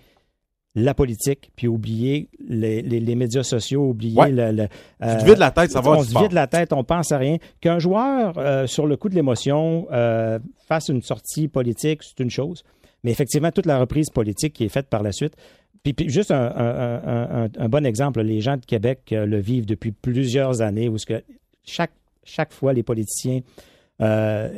la 0.76 0.94
politique, 0.94 1.52
puis 1.56 1.68
oublier 1.68 2.30
les, 2.48 2.82
les- 2.84 3.00
les 3.00 3.16
médias 3.16 3.42
sociaux, 3.44 3.86
oublier 3.90 4.20
Ouais. 4.20 4.30
le, 4.32 4.52
le- 4.52 4.68
euh, 5.02 5.20
te 5.20 5.26
vides 5.26 5.38
la 5.40 5.50
tête, 5.52 5.72
ça 5.72 5.82
va 5.82 5.92
On 5.92 6.04
se 6.04 6.18
vide 6.20 6.34
la 6.34 6.46
tête, 6.48 6.74
on 6.74 6.84
pense 6.84 7.12
à 7.12 7.18
rien. 7.18 7.38
Qu'un 7.62 7.80
joueur, 7.80 8.34
euh, 8.38 8.68
sur 8.68 8.86
le 8.86 8.96
coup 8.98 9.10
de 9.10 9.16
l'émotion, 9.16 9.88
euh, 9.92 10.38
fasse 10.68 10.90
une 10.90 11.02
sortie 11.02 11.48
politique, 11.48 12.04
c'est 12.04 12.20
une 12.22 12.30
chose. 12.30 12.64
Mais 13.04 13.12
effectivement, 13.12 13.52
toute 13.52 13.66
la 13.66 13.80
reprise 13.80 14.10
politique 14.10 14.54
qui 14.54 14.66
est 14.66 14.70
faite 14.70 14.88
par 14.88 15.04
la 15.04 15.12
suite. 15.12 15.34
Puis, 15.84 15.94
puis 15.94 16.10
juste 16.10 16.32
un, 16.32 16.42
un- 16.42 17.02
un- 17.06 17.44
un- 17.46 17.50
un 17.58 17.70
bon 17.70 17.86
exemple, 17.86 18.22
les 18.22 18.42
gens 18.42 18.58
de 18.58 18.66
Québec 18.66 19.00
euh, 19.14 19.26
le 19.26 19.40
vivent 19.40 19.66
depuis 19.66 19.92
plusieurs 19.92 20.62
années, 20.62 20.90
où 20.90 20.98
ce 20.98 21.06
que 21.06 21.24
chaque, 21.66 21.92
chaque 22.26 22.52
fois 22.52 22.74
les 22.74 22.84
politiciens 22.84 23.40
euh, 24.02 24.50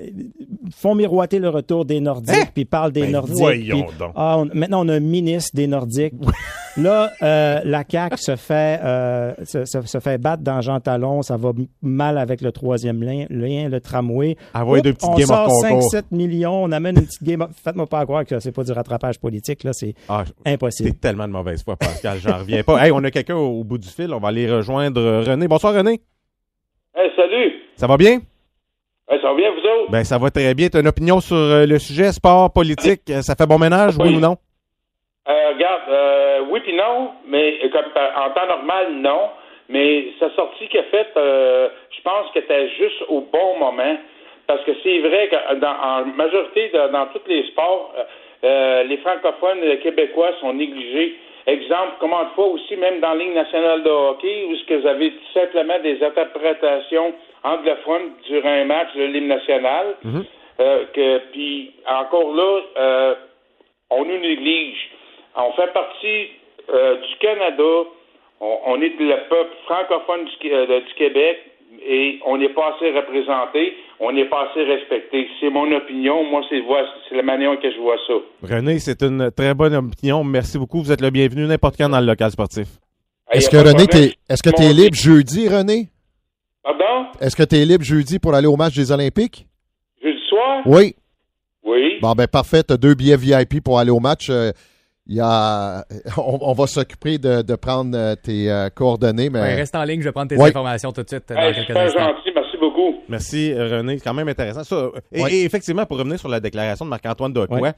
font 0.71 0.93
miroiter 0.95 1.39
le 1.39 1.49
retour 1.49 1.85
des 1.85 1.99
Nordiques, 1.99 2.51
puis 2.53 2.65
parlent 2.65 2.91
des 2.91 3.01
Ben, 3.01 3.11
Nordiques. 3.11 3.37
voyons 3.37 3.83
puis, 3.87 3.97
donc. 3.97 4.11
ah, 4.15 4.37
on- 4.39 4.45
maintenant, 4.53 4.85
on 4.85 4.89
a 4.89 4.95
un 4.95 4.99
ministre 4.99 5.51
des 5.55 5.67
Nordiques. 5.67 6.13
Là, 6.77 7.11
euh, 7.21 7.59
la 7.65 7.83
CAQ 7.89 8.17
se 8.17 8.35
fait, 8.35 8.79
euh, 8.83 9.33
se, 9.43 9.65
se- 9.65 9.81
se 9.85 9.99
fait 9.99 10.17
battre 10.17 10.41
dans 10.43 10.61
Jean 10.61 10.79
Talon. 10.79 11.21
Ça 11.21 11.35
va 11.37 11.51
mal 11.81 12.17
avec 12.17 12.41
le 12.41 12.51
troisième 12.51 13.03
lien, 13.03 13.25
lien 13.29 13.67
le 13.69 13.81
tramway. 13.81 14.37
Ah 14.53 14.63
ouais, 14.63 14.79
Oups, 14.79 14.83
deux 14.83 14.93
petites 14.93 15.09
on 15.09 15.17
sort 15.19 15.39
hors 15.39 15.47
concours. 15.61 15.91
5-7 15.93 16.03
millions, 16.11 16.63
on 16.63 16.71
amène 16.71 16.97
une 16.97 17.05
petite 17.05 17.23
game. 17.23 17.45
Faites-moi 17.63 17.87
pas 17.87 18.05
croire 18.05 18.25
que 18.25 18.39
c'est 18.39 18.51
pas 18.53 18.63
du 18.63 18.71
rattrapage 18.71 19.19
politique. 19.19 19.63
Là, 19.63 19.73
c'est 19.73 19.93
Ah, 20.07 20.23
impossible. 20.45 20.89
C'est 20.89 21.01
tellement 21.01 21.27
de 21.27 21.33
mauvaise 21.33 21.61
foi, 21.63 21.75
Pascal. 21.75 22.19
J'en 22.19 22.37
reviens 22.37 22.63
pas. 22.63 22.85
Hey, 22.85 22.91
on 22.93 23.03
a 23.03 23.11
quelqu'un 23.11 23.35
au, 23.35 23.59
au 23.59 23.63
bout 23.63 23.77
du 23.77 23.89
fil. 23.89 24.13
On 24.13 24.19
va 24.19 24.29
aller 24.29 24.49
rejoindre 24.49 25.01
René. 25.27 25.47
Bonsoir, 25.49 25.73
René. 25.73 26.01
Hey, 26.95 27.09
salut! 27.15 27.51
Ça 27.75 27.87
va 27.87 27.97
bien? 27.97 28.19
Hey, 29.09 29.19
ça 29.21 29.27
va 29.29 29.35
bien, 29.35 29.49
vous 29.51 29.57
autres? 29.83 29.91
Ben, 29.91 30.03
ça 30.05 30.17
va 30.17 30.29
très 30.31 30.53
bien. 30.53 30.69
Tu 30.69 30.77
as 30.77 30.79
une 30.79 30.87
opinion 30.87 31.19
sur 31.19 31.35
euh, 31.35 31.65
le 31.65 31.79
sujet 31.79 32.11
sport, 32.13 32.51
politique? 32.53 33.11
Ça 33.21 33.35
fait 33.35 33.45
bon 33.45 33.59
ménage, 33.59 33.95
oui, 33.99 34.09
Oui. 34.09 34.15
ou 34.15 34.19
non? 34.21 34.37
Euh, 35.29 35.49
regarde, 35.53 35.81
euh, 35.89 36.39
oui 36.49 36.59
puis 36.61 36.73
non, 36.73 37.11
mais 37.25 37.59
euh, 37.63 37.69
comme 37.69 37.85
en 37.95 38.29
temps 38.31 38.47
normal, 38.47 38.91
non. 38.93 39.29
Mais 39.69 40.07
sa 40.19 40.29
sortie 40.31 40.67
qu'il 40.67 40.79
a 40.79 40.83
faite, 40.83 41.13
euh, 41.15 41.69
je 41.95 42.01
pense 42.01 42.29
qu'elle 42.31 42.43
était 42.43 42.69
juste 42.69 43.03
au 43.07 43.21
bon 43.21 43.57
moment. 43.59 43.97
Parce 44.47 44.63
que 44.65 44.71
c'est 44.83 44.99
vrai 44.99 45.29
que 45.29 45.55
dans, 45.55 45.75
en 45.81 46.05
majorité, 46.07 46.69
de- 46.69 46.91
dans 46.91 47.05
tous 47.07 47.21
les 47.27 47.43
sports, 47.47 47.93
euh, 47.97 48.03
euh, 48.43 48.83
les 48.83 48.97
francophones 48.97 49.59
et 49.63 49.67
les 49.67 49.79
québécois 49.79 50.31
sont 50.41 50.53
négligés. 50.53 51.15
Exemple, 51.47 51.93
comment 51.99 52.23
de 52.23 52.29
fois 52.31 52.47
aussi, 52.47 52.75
même 52.75 52.99
dans 52.99 53.13
la 53.13 53.23
Ligue 53.23 53.33
nationale 53.35 53.83
de 53.83 53.89
hockey, 53.89 54.45
où 54.49 54.55
ce 54.55 54.63
que 54.65 54.73
vous 54.73 54.87
avez 54.87 55.11
tout 55.11 55.31
simplement 55.39 55.79
des 55.79 56.03
interprétations 56.03 57.13
anglophones 57.43 58.11
durant 58.27 58.49
un 58.49 58.65
match 58.65 58.89
de 58.95 59.03
l'hymne 59.03 59.27
national, 59.27 59.95
euh, 60.59 60.85
que 60.93 61.17
puis 61.31 61.71
encore 61.87 62.33
là, 62.35 62.59
euh, 62.77 63.15
on 63.89 64.03
nous 64.05 64.17
néglige. 64.19 64.89
On 65.35 65.51
fait 65.53 65.71
partie 65.73 66.27
euh, 66.73 66.95
du 66.97 67.17
Canada. 67.19 67.89
On, 68.39 68.57
on 68.67 68.81
est 68.81 68.93
le 68.99 69.29
peuple 69.29 69.51
francophone 69.65 70.25
du, 70.25 70.51
euh, 70.51 70.79
du 70.81 70.93
Québec 70.95 71.37
et 71.85 72.19
on 72.25 72.37
n'est 72.37 72.49
pas 72.49 72.75
assez 72.75 72.91
représenté, 72.91 73.73
on 73.99 74.11
n'est 74.11 74.25
pas 74.25 74.49
assez 74.49 74.63
respecté. 74.63 75.27
C'est 75.39 75.49
mon 75.49 75.71
opinion. 75.71 76.23
Moi, 76.23 76.41
c'est 76.49 77.15
la 77.15 77.23
manière 77.23 77.59
que 77.59 77.71
je 77.71 77.77
vois 77.79 77.97
ça. 78.07 78.13
René, 78.43 78.79
c'est 78.79 79.01
une 79.03 79.31
très 79.31 79.53
bonne 79.53 79.75
opinion. 79.75 80.23
Merci 80.23 80.57
beaucoup. 80.57 80.81
Vous 80.81 80.91
êtes 80.91 81.01
le 81.01 81.09
bienvenu 81.09 81.45
n'importe 81.45 81.77
quand 81.77 81.89
dans 81.89 81.99
le 81.99 82.05
local 82.05 82.31
sportif. 82.31 82.67
Est-ce 83.31 83.49
que 83.49 83.57
René, 83.57 83.87
t'es, 83.87 84.15
est-ce 84.29 84.43
que 84.43 84.49
tu 84.49 84.63
es 84.63 84.73
libre 84.73 84.95
jeudi, 84.95 85.47
René? 85.47 85.87
Pardon? 86.63 87.07
Est-ce 87.21 87.35
que 87.35 87.43
tu 87.43 87.55
es 87.55 87.65
libre 87.65 87.83
jeudi 87.83 88.19
pour 88.19 88.33
aller 88.33 88.47
au 88.47 88.57
match 88.57 88.75
des 88.75 88.91
Olympiques? 88.91 89.45
Jeudi 90.03 90.19
soir? 90.27 90.61
Oui. 90.65 90.95
Oui. 91.63 91.99
Bon, 92.01 92.11
ben 92.13 92.27
parfait. 92.27 92.63
Tu 92.63 92.73
as 92.73 92.77
deux 92.77 92.93
billets 92.93 93.15
VIP 93.15 93.63
pour 93.63 93.79
aller 93.79 93.91
au 93.91 93.99
match. 93.99 94.27
Euh, 94.29 94.51
Il 95.07 95.15
y 95.15 95.19
a, 95.21 95.83
on, 96.17 96.37
on 96.41 96.53
va 96.53 96.67
s'occuper 96.67 97.17
de, 97.17 97.41
de 97.41 97.55
prendre 97.55 97.97
euh, 97.97 98.15
tes 98.15 98.49
euh, 98.51 98.69
coordonnées, 98.69 99.29
mais 99.29 99.39
Ouais, 99.41 99.55
reste 99.55 99.75
en 99.75 99.83
ligne, 99.83 99.99
je 100.01 100.05
vais 100.05 100.11
prendre 100.11 100.29
tes 100.29 100.37
Ouais. 100.37 100.49
informations 100.49 100.91
tout 100.91 101.03
de 101.03 101.07
suite 101.09 101.29
euh, 101.31 101.35
dans 101.35 101.41
Hey, 101.41 101.59
instants. 101.59 101.73
gentil, 101.73 102.31
merci 102.35 102.57
beaucoup. 102.59 102.95
Merci, 103.09 103.53
René. 103.53 103.97
C'est 103.97 104.03
quand 104.03 104.13
même 104.13 104.27
intéressant. 104.29 104.63
Ça, 104.63 104.89
et, 105.11 105.21
Ouais. 105.23 105.33
et 105.33 105.43
effectivement, 105.43 105.85
pour 105.85 105.97
revenir 105.97 106.19
sur 106.19 106.29
la 106.29 106.39
déclaration 106.39 106.85
de 106.85 106.89
Marc-Antoine 106.91 107.33
Decoy, 107.33 107.59
Ouais. 107.61 107.73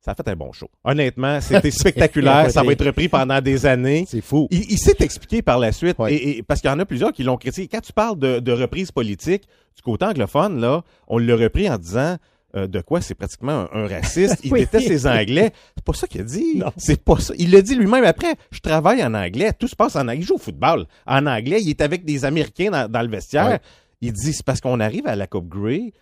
ça 0.00 0.12
a 0.12 0.14
fait 0.14 0.28
un 0.28 0.36
bon 0.36 0.52
show. 0.52 0.68
Honnêtement, 0.84 1.40
c'était 1.40 1.70
spectaculaire. 1.72 2.50
ça 2.52 2.62
va 2.62 2.72
être 2.72 2.86
repris 2.86 3.08
pendant 3.08 3.40
des 3.40 3.66
années. 3.66 4.04
c'est 4.06 4.20
fou. 4.22 4.46
Il, 4.52 4.70
il 4.70 4.78
s'est 4.78 4.96
expliqué 5.00 5.42
par 5.42 5.58
la 5.58 5.72
suite, 5.72 5.98
Ouais. 5.98 6.14
et, 6.14 6.38
et- 6.38 6.42
parce 6.44 6.60
qu'il 6.60 6.70
y 6.70 6.72
en 6.72 6.78
a 6.78 6.86
plusieurs 6.86 7.12
qui 7.12 7.24
l'ont 7.24 7.36
critiqué. 7.36 7.68
Quand 7.76 7.82
tu 7.82 7.92
parles 7.92 8.18
de, 8.18 8.38
de 8.38 8.52
reprise 8.52 8.92
politique, 8.92 9.42
du 9.76 9.82
côté 9.82 10.04
anglophone, 10.06 10.60
là, 10.60 10.82
on 11.08 11.18
l'a 11.18 11.34
repris 11.36 11.68
en 11.68 11.76
disant 11.76 12.16
euh, 12.56 12.66
de 12.66 12.80
quoi? 12.80 13.00
C'est 13.00 13.14
pratiquement 13.14 13.68
un, 13.72 13.84
un 13.84 13.86
raciste. 13.88 14.38
Il 14.44 14.52
Oui. 14.52 14.60
déteste 14.60 14.88
les 14.88 15.06
Anglais. 15.06 15.52
C'est 15.76 15.84
pas 15.84 15.92
ça 15.92 16.06
qu'il 16.06 16.20
a 16.22 16.24
dit. 16.24 16.62
C'est 16.76 17.02
pas 17.02 17.18
ça. 17.20 17.34
Il 17.38 17.50
l'a 17.50 17.60
dit 17.62 17.74
lui-même 17.74 18.04
après. 18.04 18.34
Je 18.50 18.60
travaille 18.60 19.02
en 19.04 19.14
anglais. 19.14 19.52
Tout 19.58 19.68
se 19.68 19.76
passe 19.76 19.96
en 19.96 20.00
anglais. 20.02 20.18
Il 20.18 20.24
joue 20.24 20.34
au 20.36 20.38
football 20.38 20.86
en 21.06 21.26
anglais. 21.26 21.60
Il 21.62 21.68
est 21.68 21.80
avec 21.80 22.04
des 22.04 22.24
Américains 22.24 22.70
dans, 22.70 22.90
dans 22.90 23.02
le 23.02 23.08
vestiaire. 23.08 23.46
Ouais. 23.48 23.58
Il 24.00 24.12
dit 24.12 24.32
c'est 24.32 24.44
parce 24.46 24.60
qu'on 24.60 24.80
arrive 24.80 25.06
à 25.06 25.16
la 25.16 25.26
Coupe 25.26 25.48
Grey. 25.48 25.92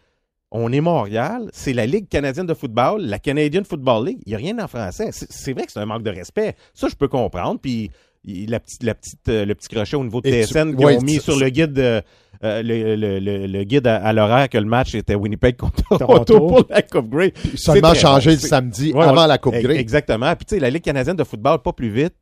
On 0.53 0.73
est 0.73 0.81
Montréal, 0.81 1.51
c'est 1.53 1.73
la 1.73 1.87
Ligue 1.87 2.09
canadienne 2.09 2.47
de 2.47 2.55
football, 2.55 3.03
la 3.03 3.19
Canadian 3.19 3.65
Football 3.69 4.07
League. 4.07 4.19
Il 4.27 4.29
n'y 4.31 4.35
a 4.35 4.39
rien 4.39 4.57
en 4.61 4.69
français. 4.69 5.09
C'est 5.11 5.53
vrai 5.53 5.67
que 5.67 5.73
c'est 5.73 5.81
un 5.81 5.87
manque 5.87 6.05
de 6.05 6.11
respect. 6.11 6.55
Ça, 6.73 6.87
je 6.89 6.95
peux 6.95 7.09
comprendre. 7.09 7.59
Puis 7.61 7.91
il- 8.25 8.49
la 8.51 8.61
petite, 8.61 8.85
la 8.85 8.95
petite, 8.95 9.29
euh, 9.29 9.45
le 9.45 9.55
petit 9.57 9.69
crochet 9.69 9.97
au 9.97 10.05
niveau 10.05 10.21
de 10.21 10.29
TSN 10.31 10.77
qu'ils 10.77 10.85
ouais, 10.87 10.97
ont 10.99 11.03
mis 11.03 11.19
sur 11.21 11.37
le 11.37 11.49
guide, 11.49 11.77
euh, 11.81 12.01
euh, 12.45 12.63
le, 12.63 12.97
le- 12.97 13.19
le- 13.19 13.47
le 13.47 13.65
guide 13.65 13.87
à, 13.87 13.97
à 14.05 14.13
l'horaire 14.13 14.49
que 14.49 14.59
le 14.59 14.65
match 14.67 14.95
était 14.95 15.15
Winnipeg 15.15 15.57
contre 15.57 15.83
Toronto. 15.99 16.25
Toronto 16.25 16.47
pour 16.47 16.65
la 16.71 16.83
Coupe 16.83 17.09
Grey. 17.11 17.33
Seulement 17.57 17.95
changé 17.95 18.33
le 18.33 18.39
samedi 18.39 18.93
Ouais, 18.93 19.05
avant 19.05 19.27
la 19.27 19.39
Coupe 19.39 19.55
E- 19.55 19.63
Grey. 19.63 19.77
Exactement. 19.79 20.35
Puis 20.37 20.47
tu 20.47 20.55
sais, 20.57 20.61
la 20.61 20.71
Ligue 20.71 20.83
canadienne 20.83 21.17
de 21.17 21.25
football, 21.25 21.59
pas 21.63 21.73
plus 21.73 21.91
vite. 21.91 22.15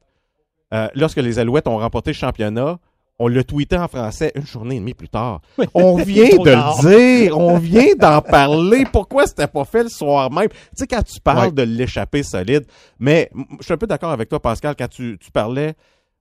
euh, 0.73 0.89
lorsque 0.95 1.19
les 1.19 1.39
Alouettes 1.39 1.69
ont 1.69 1.79
remporté 1.79 2.11
le 2.11 2.15
championnat, 2.17 2.79
on 3.21 3.29
l'a 3.29 3.45
tweeté 3.45 3.77
en 3.77 3.87
français 3.87 4.33
une 4.35 4.45
journée 4.45 4.75
et 4.77 4.81
demie 4.81 4.95
plus 4.95 5.09
tard. 5.09 5.41
On 5.75 5.97
vient 5.99 6.25
de 6.37 6.51
le 6.51 7.23
dire, 7.25 7.39
on 7.39 7.59
vient 7.59 7.95
d'en 7.97 8.21
parler. 8.21 8.85
Pourquoi 8.93 9.25
c'était 9.29 9.47
pas 9.47 9.65
fait 9.65 9.85
le 9.85 9.89
soir 9.89 10.33
même? 10.33 10.49
Tu 10.49 10.57
sais, 10.75 10.87
quand 10.89 11.03
tu 11.05 11.21
parles 11.21 11.47
Ouais. 11.47 11.53
de 11.53 11.63
l'échapper 11.63 12.25
solide, 12.25 12.65
mais 12.99 13.31
je 13.61 13.65
suis 13.65 13.73
un 13.73 13.77
peu 13.77 13.87
d'accord 13.87 14.11
avec 14.11 14.29
toi, 14.29 14.41
Pascal, 14.41 14.75
quand 14.77 14.89
tu, 14.89 15.17
tu 15.21 15.31
parlais. 15.31 15.75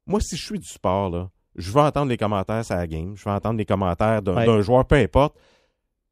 Moi, 0.05 0.19
si 0.21 0.35
je 0.37 0.45
suis 0.45 0.59
du 0.59 0.67
sport, 0.67 1.09
là, 1.09 1.29
je 1.55 1.71
veux 1.71 1.81
entendre 1.81 2.09
les 2.09 2.17
commentaires 2.17 2.63
sur 2.65 2.75
la 2.75 2.87
game, 2.87 3.15
je 3.15 3.23
veux 3.23 3.31
entendre 3.35 3.57
les 3.57 3.65
commentaires 3.65 4.21
d'un 4.21 4.35
Ouais. 4.35 4.63
joueur, 4.63 4.85
peu 4.85 4.95
importe. 4.95 5.35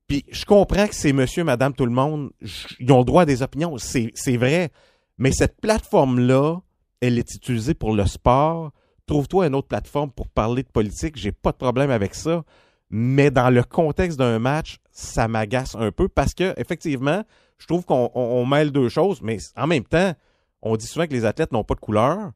Puis 0.08 0.26
je 0.32 0.46
comprends 0.46 0.88
que 0.88 0.96
c'est 0.96 1.14
monsieur, 1.14 1.44
madame, 1.44 1.74
tout 1.74 1.86
le 1.86 1.92
monde, 1.92 2.32
ils 2.80 2.92
ont 2.92 3.00
le 3.00 3.06
droit 3.06 3.22
à 3.24 3.26
des 3.26 3.42
opinions, 3.42 3.78
c'est 3.78 4.38
vrai. 4.38 4.70
Mais 5.18 5.32
cette 5.32 5.60
plateforme-là, 5.62 6.58
elle 7.00 7.18
est 7.18 7.34
utilisée 7.36 7.74
pour 7.74 7.94
le 7.94 8.06
sport. 8.06 8.72
Trouve-toi 9.08 9.48
une 9.48 9.56
autre 9.56 9.68
plateforme 9.68 10.12
pour 10.12 10.28
parler 10.30 10.64
de 10.64 10.70
politique, 10.70 11.16
j'ai 11.18 11.32
pas 11.32 11.52
de 11.52 11.58
problème 11.58 11.92
avec 11.92 12.14
ça. 12.16 12.44
Mais 12.90 13.32
dans 13.32 13.50
le 13.50 13.64
contexte 13.64 14.18
d'un 14.20 14.38
match, 14.40 14.78
ça 14.92 15.28
m'agace 15.28 15.76
un 15.76 15.92
peu 15.92 16.10
parce 16.10 16.34
que, 16.34 16.54
effectivement, 16.60 17.24
je 17.58 17.66
trouve 17.68 17.86
qu'on 17.86 18.12
on- 18.14 18.22
on 18.22 18.46
mêle 18.46 18.72
deux 18.72 18.90
choses, 18.90 19.22
mais 19.22 19.38
en 19.56 19.68
même 19.68 19.86
temps, 19.86 20.14
on 20.62 20.76
dit 20.76 20.86
souvent 20.86 21.08
que 21.08 21.14
les 21.14 21.24
athlètes 21.26 21.52
n'ont 21.54 21.64
pas 21.64 21.76
de 21.76 21.80
couleur. 21.80 22.32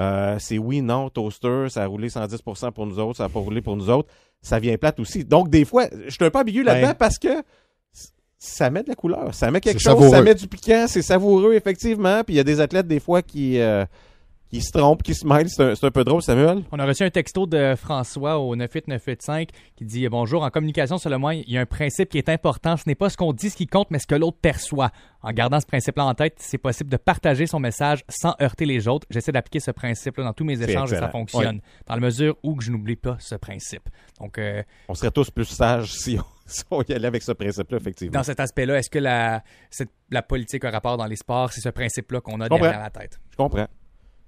Euh, 0.00 0.36
c'est 0.40 0.58
oui, 0.58 0.82
non, 0.82 1.08
toaster, 1.08 1.66
ça 1.68 1.84
a 1.84 1.86
roulé 1.86 2.08
110% 2.08 2.72
pour 2.72 2.86
nous 2.86 2.98
autres, 2.98 3.18
ça 3.18 3.24
n'a 3.24 3.28
pas 3.28 3.38
roulé 3.40 3.62
pour 3.62 3.76
nous 3.76 3.88
autres. 3.90 4.08
Ça 4.42 4.58
vient 4.58 4.76
plate 4.76 4.98
aussi. 5.00 5.24
Donc, 5.24 5.48
des 5.50 5.64
fois, 5.64 5.86
je 6.06 6.10
suis 6.10 6.24
un 6.24 6.30
peu 6.30 6.38
ambigu 6.38 6.62
là-dedans 6.62 6.88
Ouais. 6.88 6.94
parce 6.94 7.18
que 7.18 7.28
ça 8.38 8.68
met 8.70 8.82
de 8.82 8.88
la 8.88 8.94
couleur. 8.94 9.34
Ça 9.34 9.50
met 9.50 9.60
quelque 9.60 9.80
chose, 9.80 10.10
ça 10.10 10.20
met 10.20 10.34
du 10.34 10.46
piquant, 10.48 10.86
c'est 10.88 11.00
savoureux, 11.02 11.54
effectivement. 11.54 12.22
Puis 12.24 12.34
il 12.34 12.36
y 12.36 12.40
a 12.40 12.44
des 12.44 12.60
athlètes, 12.60 12.86
des 12.86 13.00
fois, 13.00 13.22
qui, 13.22 13.58
euh, 13.58 13.84
qui 14.54 14.62
se 14.62 14.70
trompent, 14.70 15.02
qui 15.02 15.14
se 15.14 15.26
mêlent. 15.26 15.48
C'est 15.48 15.84
un, 15.84 15.90
peu 15.90 16.04
drôle, 16.04 16.22
Samuel. 16.22 16.62
On 16.70 16.78
a 16.78 16.86
reçu 16.86 17.02
un 17.02 17.10
texto 17.10 17.44
de 17.46 17.74
François 17.76 18.38
au 18.38 18.54
98985 18.54 19.48
qui 19.74 19.84
dit 19.84 20.08
Bonjour, 20.08 20.44
en 20.44 20.50
communication, 20.50 20.96
selon 20.96 21.18
moi, 21.18 21.34
il 21.34 21.50
y 21.50 21.58
a 21.58 21.60
un 21.60 21.66
principe 21.66 22.08
qui 22.08 22.18
est 22.18 22.28
important. 22.28 22.76
Ce 22.76 22.84
n'est 22.86 22.94
pas 22.94 23.10
ce 23.10 23.16
qu'on 23.16 23.32
dit 23.32 23.50
ce 23.50 23.56
qui 23.56 23.66
compte, 23.66 23.90
mais 23.90 23.98
ce 23.98 24.06
que 24.06 24.14
l'autre 24.14 24.38
perçoit. 24.40 24.90
En 25.22 25.32
gardant 25.32 25.58
ce 25.58 25.66
principe-là 25.66 26.04
en 26.04 26.14
tête, 26.14 26.36
c'est 26.38 26.58
possible 26.58 26.88
de 26.88 26.96
partager 26.96 27.48
son 27.48 27.58
message 27.58 28.04
sans 28.08 28.36
heurter 28.40 28.64
les 28.64 28.86
autres. 28.86 29.08
J'essaie 29.10 29.32
d'appliquer 29.32 29.58
ce 29.58 29.72
principe-là 29.72 30.22
dans 30.22 30.32
tous 30.32 30.44
mes 30.44 30.62
échanges 30.62 30.92
et 30.92 30.98
ça 30.98 31.08
fonctionne. 31.08 31.60
Dans 31.88 31.94
la 31.94 32.00
mesure 32.00 32.36
où 32.44 32.60
je 32.60 32.70
n'oublie 32.70 32.96
pas 32.96 33.16
ce 33.18 33.34
principe. 33.34 33.88
Donc, 34.20 34.38
euh, 34.38 34.62
On 34.88 34.94
serait 34.94 35.10
tous 35.10 35.30
plus 35.32 35.46
sages 35.46 35.92
si 35.92 36.16
on, 36.20 36.24
si 36.46 36.62
on 36.70 36.82
y 36.82 36.92
allait 36.92 37.08
avec 37.08 37.24
ce 37.24 37.32
principe-là, 37.32 37.78
effectivement. 37.78 38.12
dans 38.12 38.22
cet 38.22 38.38
aspect-là, 38.38 38.78
est-ce 38.78 38.90
que 38.90 39.00
la, 39.00 39.42
cette- 39.70 39.90
la 40.10 40.22
politique 40.22 40.64
a 40.64 40.70
rapport 40.70 40.96
dans 40.96 41.06
les 41.06 41.16
sports? 41.16 41.52
C'est 41.52 41.60
ce 41.60 41.70
principe-là 41.70 42.20
qu'on 42.20 42.40
a 42.40 42.48
derrière 42.48 42.78
la 42.78 42.90
tête. 42.90 43.18
Je 43.32 43.36
comprends. 43.36 43.66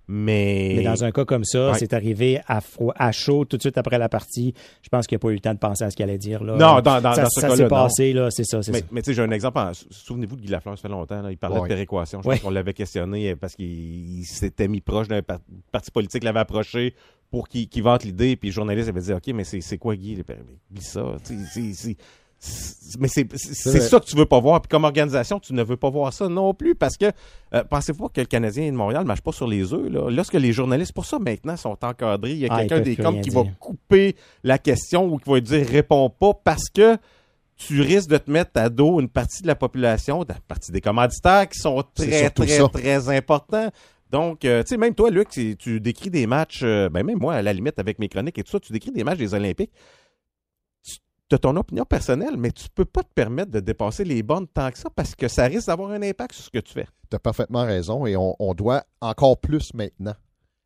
Mais, 0.09 0.75
Mais 0.77 0.83
dans 0.85 1.03
un 1.05 1.11
cas 1.11 1.25
comme 1.25 1.45
ça, 1.45 1.73
Ouais. 1.73 1.79
c'est 1.79 1.93
arrivé 1.93 2.41
à, 2.47 2.61
froid, 2.61 2.95
à 2.97 3.11
chaud 3.11 3.45
tout 3.45 3.57
de 3.57 3.63
suite 3.63 3.77
après 3.77 3.99
la 3.99 4.09
partie. 4.09 4.55
Je 4.83 4.89
pense 4.89 5.07
qu'il 5.09 5.17
n'y 5.17 5.21
a 5.21 5.23
pas 5.23 5.31
eu 5.31 5.35
le 5.35 5.41
temps 5.41 5.53
de 5.55 5.59
penser 5.59 5.83
à 5.83 5.91
ce 5.91 5.97
qu'il 5.97 6.05
allait 6.05 6.17
dire. 6.19 6.45
Là. 6.45 6.53
Non, 6.53 6.81
dans- 6.81 7.01
dans- 7.01 7.13
ça, 7.15 7.23
dans 7.25 7.29
ce 7.31 7.41
ça 7.41 7.57
s'est 7.57 7.63
non. 7.65 7.69
passé, 7.69 8.13
là, 8.13 8.31
c'est 8.31 8.45
ça, 8.45 8.63
c'est 8.63 8.71
Mais, 8.73 8.79
ça. 8.81 8.85
mais 8.93 9.03
tu 9.03 9.07
sais, 9.11 9.15
j'ai 9.15 9.23
un 9.23 9.31
exemple. 9.33 9.59
en- 9.59 9.73
Souvenez-vous 9.91 10.37
de 10.37 10.43
Guy 10.43 10.49
Lafleur, 10.49 10.77
ça 10.79 10.83
fait 10.83 10.89
longtemps. 10.89 11.23
là, 11.23 11.33
il 11.33 11.39
parlait 11.39 11.57
Ouais. 11.57 11.63
de 11.63 11.69
péréquation. 11.75 12.23
Je 12.23 12.29
Ouais. 12.29 12.37
pense 12.37 12.45
qu'on 12.45 12.51
l'avait 12.51 12.73
questionné 12.75 13.31
euh, 13.33 13.37
parce 13.37 13.57
qu'il 13.57 13.67
il 14.21 14.25
s'était 14.25 14.69
mis 14.69 14.81
proche 14.81 15.09
d'un 15.09 15.23
par- 15.23 15.41
parti 15.73 15.91
politique, 15.91 16.23
l'avait 16.23 16.39
approché 16.41 16.95
pour 17.31 17.49
qu'il 17.49 17.83
vante 17.83 18.05
l'idée. 18.05 18.37
Puis 18.37 18.51
le 18.51 18.55
journaliste 18.55 18.89
avait 18.89 19.01
dit 19.01 19.13
OK, 19.13 19.27
mais 19.35 19.43
c'est 19.43 19.79
quoi 19.79 19.97
Guy 19.97 20.23
mais 20.29 20.37
Oublie 20.71 20.83
ça. 20.85 21.17
tu 21.27 21.37
sais, 21.75 21.97
Mais 22.99 23.09
c'est 23.09 23.81
ça 23.81 24.01
que 24.01 24.05
tu 24.05 24.17
veux 24.17 24.27
pas 24.27 24.41
voir. 24.41 24.61
Puis 24.63 24.69
comme 24.69 24.85
organisation, 24.85 25.41
tu 25.41 25.53
ne 25.53 25.63
veux 25.63 25.77
pas 25.77 25.91
voir 25.91 26.13
ça 26.13 26.29
non 26.29 26.55
plus 26.55 26.75
parce 26.75 26.97
que 26.97 27.07
euh, 27.53 27.65
pensez-vous 27.65 28.09
que 28.09 28.21
le 28.21 28.27
Canadien 28.27 28.71
de 28.71 28.77
Montréal 28.77 29.03
ne 29.03 29.09
marche 29.09 29.23
pas 29.23 29.33
sur 29.33 29.47
les 29.47 29.73
œufs. 29.73 29.91
Là? 29.91 30.09
Lorsque 30.11 30.35
les 30.35 30.53
journalistes, 30.53 30.93
pour 30.93 31.05
ça 31.05 31.19
maintenant, 31.19 31.57
sont 31.57 31.77
encadrés, 31.85 32.33
il 32.33 32.39
y 32.39 32.47
a 32.47 32.49
Ah, 32.53 32.61
quelqu'un 32.61 32.81
des 32.81 32.95
rien 32.95 33.21
qui 33.21 33.31
va 33.31 33.43
couper 33.59 34.17
la 34.45 34.59
question 34.59 35.07
ou 35.07 35.19
qui 35.19 35.29
va 35.29 35.41
dire 35.41 35.67
réponds 35.67 36.11
pas 36.11 36.33
parce 36.33 36.69
que 36.73 36.97
tu 37.57 37.81
risques 37.81 38.11
de 38.11 38.19
te 38.19 38.31
mettre 38.31 38.53
à 38.55 38.69
dos 38.69 39.01
une 39.01 39.09
partie 39.09 39.43
de 39.43 39.47
la 39.47 39.55
population, 39.55 40.23
une 40.23 40.35
partie 40.47 40.73
des 40.73 40.81
commanditaires 40.81 41.49
qui 41.49 41.59
sont 41.59 41.83
très, 41.95 42.31
très, 42.31 42.47
ça. 42.49 42.69
très 42.69 43.09
importants. 43.09 43.71
Donc, 44.11 44.45
euh, 44.45 44.63
tu 44.63 44.69
sais, 44.69 44.77
même 44.77 44.95
toi, 44.95 45.11
Luc, 45.11 45.31
tu, 45.31 45.57
tu 45.57 45.81
décris 45.81 46.11
des 46.11 46.27
matchs, 46.27 46.61
euh, 46.63 46.89
ben 46.89 47.05
même 47.05 47.19
moi, 47.19 47.35
à 47.35 47.43
la 47.43 47.53
limite, 47.53 47.79
avec 47.79 47.99
mes 47.99 48.09
chroniques 48.09 48.39
et 48.39 48.45
tout 48.45 48.53
ça, 48.53 48.61
tu 48.61 48.73
décris 48.73 48.93
des 48.93 49.03
matchs 49.03 49.19
des 49.19 49.35
Olympiques. 49.35 49.73
Tu 51.29 51.35
as 51.35 51.39
ton 51.39 51.57
opinion 51.57 51.85
personnelle, 51.85 52.37
mais 52.37 52.53
tu 52.53 52.69
peux 52.73 52.85
pas 52.85 53.03
te 53.03 53.13
permettre 53.13 53.51
de 53.51 53.59
dépasser 53.61 54.05
les 54.05 54.23
bornes 54.23 54.47
tant 54.47 54.71
que 54.71 54.79
ça 54.79 54.89
parce 54.95 55.15
que 55.17 55.27
ça 55.27 55.45
risque 55.47 55.67
d'avoir 55.67 55.91
un 55.91 56.01
impact 56.03 56.35
sur 56.35 56.45
ce 56.45 56.51
que 56.51 56.59
tu 56.61 56.73
fais. 56.73 56.87
Tu 57.11 57.17
as 57.17 57.19
parfaitement 57.19 57.65
raison 57.65 58.07
et 58.07 58.17
on, 58.17 58.37
on 58.39 58.55
doit 58.55 58.85
encore 59.01 59.37
plus 59.41 59.75
maintenant. 59.75 60.15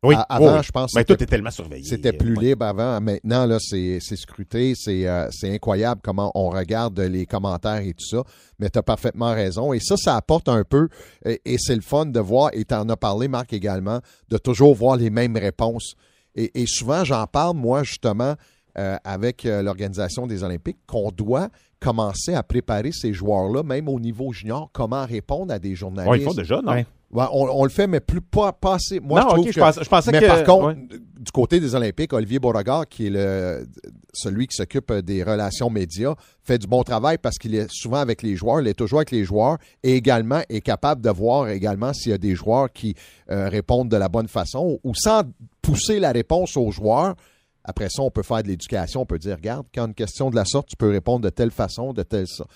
Oui, 0.03 0.15
À- 0.15 0.21
avant, 0.21 0.57
oui. 0.57 0.63
je 0.63 0.71
pense 0.71 0.93
que 0.93 0.99
c'était- 0.99 1.15
tout 1.15 1.23
est 1.23 1.27
tellement 1.27 1.51
surveillé. 1.51 1.83
C'était 1.83 2.13
plus 2.13 2.35
Ouais. 2.35 2.43
libre 2.45 2.65
avant. 2.65 2.99
Maintenant, 3.01 3.45
là, 3.45 3.57
c'est 3.59 3.99
scruté. 4.15 4.73
C'est 4.75 5.07
euh, 5.07 5.27
c'est 5.31 5.53
incroyable 5.53 6.01
comment 6.03 6.31
on 6.35 6.49
regarde 6.49 6.99
les 6.99 7.25
commentaires 7.27 7.81
et 7.81 7.93
tout 7.93 8.05
ça. 8.05 8.23
Mais 8.59 8.69
tu 8.71 8.79
as 8.79 8.83
parfaitement 8.83 9.31
raison. 9.33 9.73
Et 9.73 9.79
ça, 9.79 9.97
ça 9.97 10.15
apporte 10.15 10.47
un 10.49 10.63
peu, 10.63 10.89
et, 11.25 11.39
et 11.45 11.57
c'est 11.59 11.75
le 11.75 11.81
fun 11.81 12.07
de 12.07 12.19
voir, 12.19 12.49
et 12.53 12.65
tu 12.65 12.73
en 12.73 12.87
as 12.89 12.97
parlé, 12.97 13.27
Marc, 13.27 13.53
également, 13.53 13.99
de 14.29 14.37
toujours 14.39 14.73
voir 14.75 14.95
les 14.97 15.09
mêmes 15.11 15.37
réponses. 15.37 15.93
Et, 16.35 16.61
et 16.61 16.65
souvent, 16.65 17.03
j'en 17.03 17.27
parle, 17.27 17.55
moi, 17.57 17.83
justement, 17.83 18.35
euh, 18.77 18.95
avec 19.03 19.45
euh, 19.45 19.61
l'organisation 19.61 20.27
des 20.27 20.43
Olympiques, 20.43 20.77
qu'on 20.87 21.11
doit 21.11 21.49
commencer 21.79 22.33
à 22.35 22.43
préparer 22.43 22.91
ces 22.91 23.11
joueurs-là, 23.13 23.63
même 23.63 23.89
au 23.89 23.99
niveau 23.99 24.31
junior, 24.31 24.69
comment 24.71 25.05
répondre 25.05 25.53
à 25.53 25.59
des 25.59 25.75
journalistes. 25.75 26.11
Ouais, 26.11 26.19
ils 26.19 26.23
font 26.25 26.33
déjà, 26.33 26.61
non? 26.61 26.71
Ouais. 26.73 26.85
Ouais, 27.13 27.25
on, 27.33 27.43
on 27.59 27.63
le 27.65 27.69
fait, 27.69 27.87
mais 27.87 27.99
plus 27.99 28.21
pas, 28.21 28.53
pas 28.53 28.75
assez. 28.75 29.01
Moi, 29.01 29.19
Non, 29.19 29.25
je 29.25 29.33
trouve 29.33 29.39
ok, 29.45 29.51
je 29.51 29.55
que- 29.55 29.59
pense- 29.59 29.83
je 29.83 29.89
pensais 29.89 30.11
mais 30.13 30.21
que- 30.21 30.27
par 30.27 30.43
contre, 30.45 30.67
ouais. 30.67 30.75
du 31.19 31.31
côté 31.33 31.59
des 31.59 31.75
Olympiques, 31.75 32.13
Olivier 32.13 32.39
Beauregard, 32.39 32.87
qui 32.87 33.07
est 33.07 33.09
le, 33.09 33.67
celui 34.13 34.47
qui 34.47 34.55
s'occupe 34.55 34.93
des 34.93 35.21
relations 35.21 35.69
médias, 35.69 36.13
fait 36.41 36.57
du 36.57 36.67
bon 36.67 36.83
travail 36.83 37.17
parce 37.17 37.37
qu'il 37.37 37.53
est 37.53 37.67
souvent 37.69 37.97
avec 37.97 38.21
les 38.21 38.37
joueurs, 38.37 38.61
il 38.61 38.67
est 38.69 38.73
toujours 38.75 38.99
avec 38.99 39.11
les 39.11 39.25
joueurs 39.25 39.57
et 39.83 39.95
également 39.97 40.39
est 40.47 40.61
capable 40.61 41.01
de 41.01 41.09
voir 41.09 41.49
également 41.49 41.91
s'il 41.91 42.11
y 42.11 42.15
a 42.15 42.17
des 42.17 42.33
joueurs 42.33 42.71
qui 42.71 42.95
euh, 43.29 43.49
répondent 43.49 43.89
de 43.89 43.97
la 43.97 44.07
bonne 44.07 44.29
façon 44.29 44.79
ou 44.85 44.93
sans 44.95 45.23
pousser 45.61 45.99
la 45.99 46.13
réponse 46.13 46.55
aux 46.55 46.71
joueurs. 46.71 47.15
Après 47.63 47.87
ça, 47.89 48.01
on 48.01 48.09
peut 48.11 48.23
faire 48.23 48.41
de 48.43 48.47
l'éducation, 48.47 49.01
on 49.01 49.05
peut 49.05 49.19
dire, 49.19 49.35
regarde, 49.35 49.65
quand 49.73 49.85
une 49.87 49.93
question 49.93 50.29
de 50.29 50.35
la 50.35 50.45
sorte, 50.45 50.67
tu 50.69 50.75
peux 50.75 50.89
répondre 50.89 51.21
de 51.21 51.29
telle 51.29 51.51
façon, 51.51 51.93
de 51.93 52.03
telle 52.03 52.27
sorte. 52.27 52.49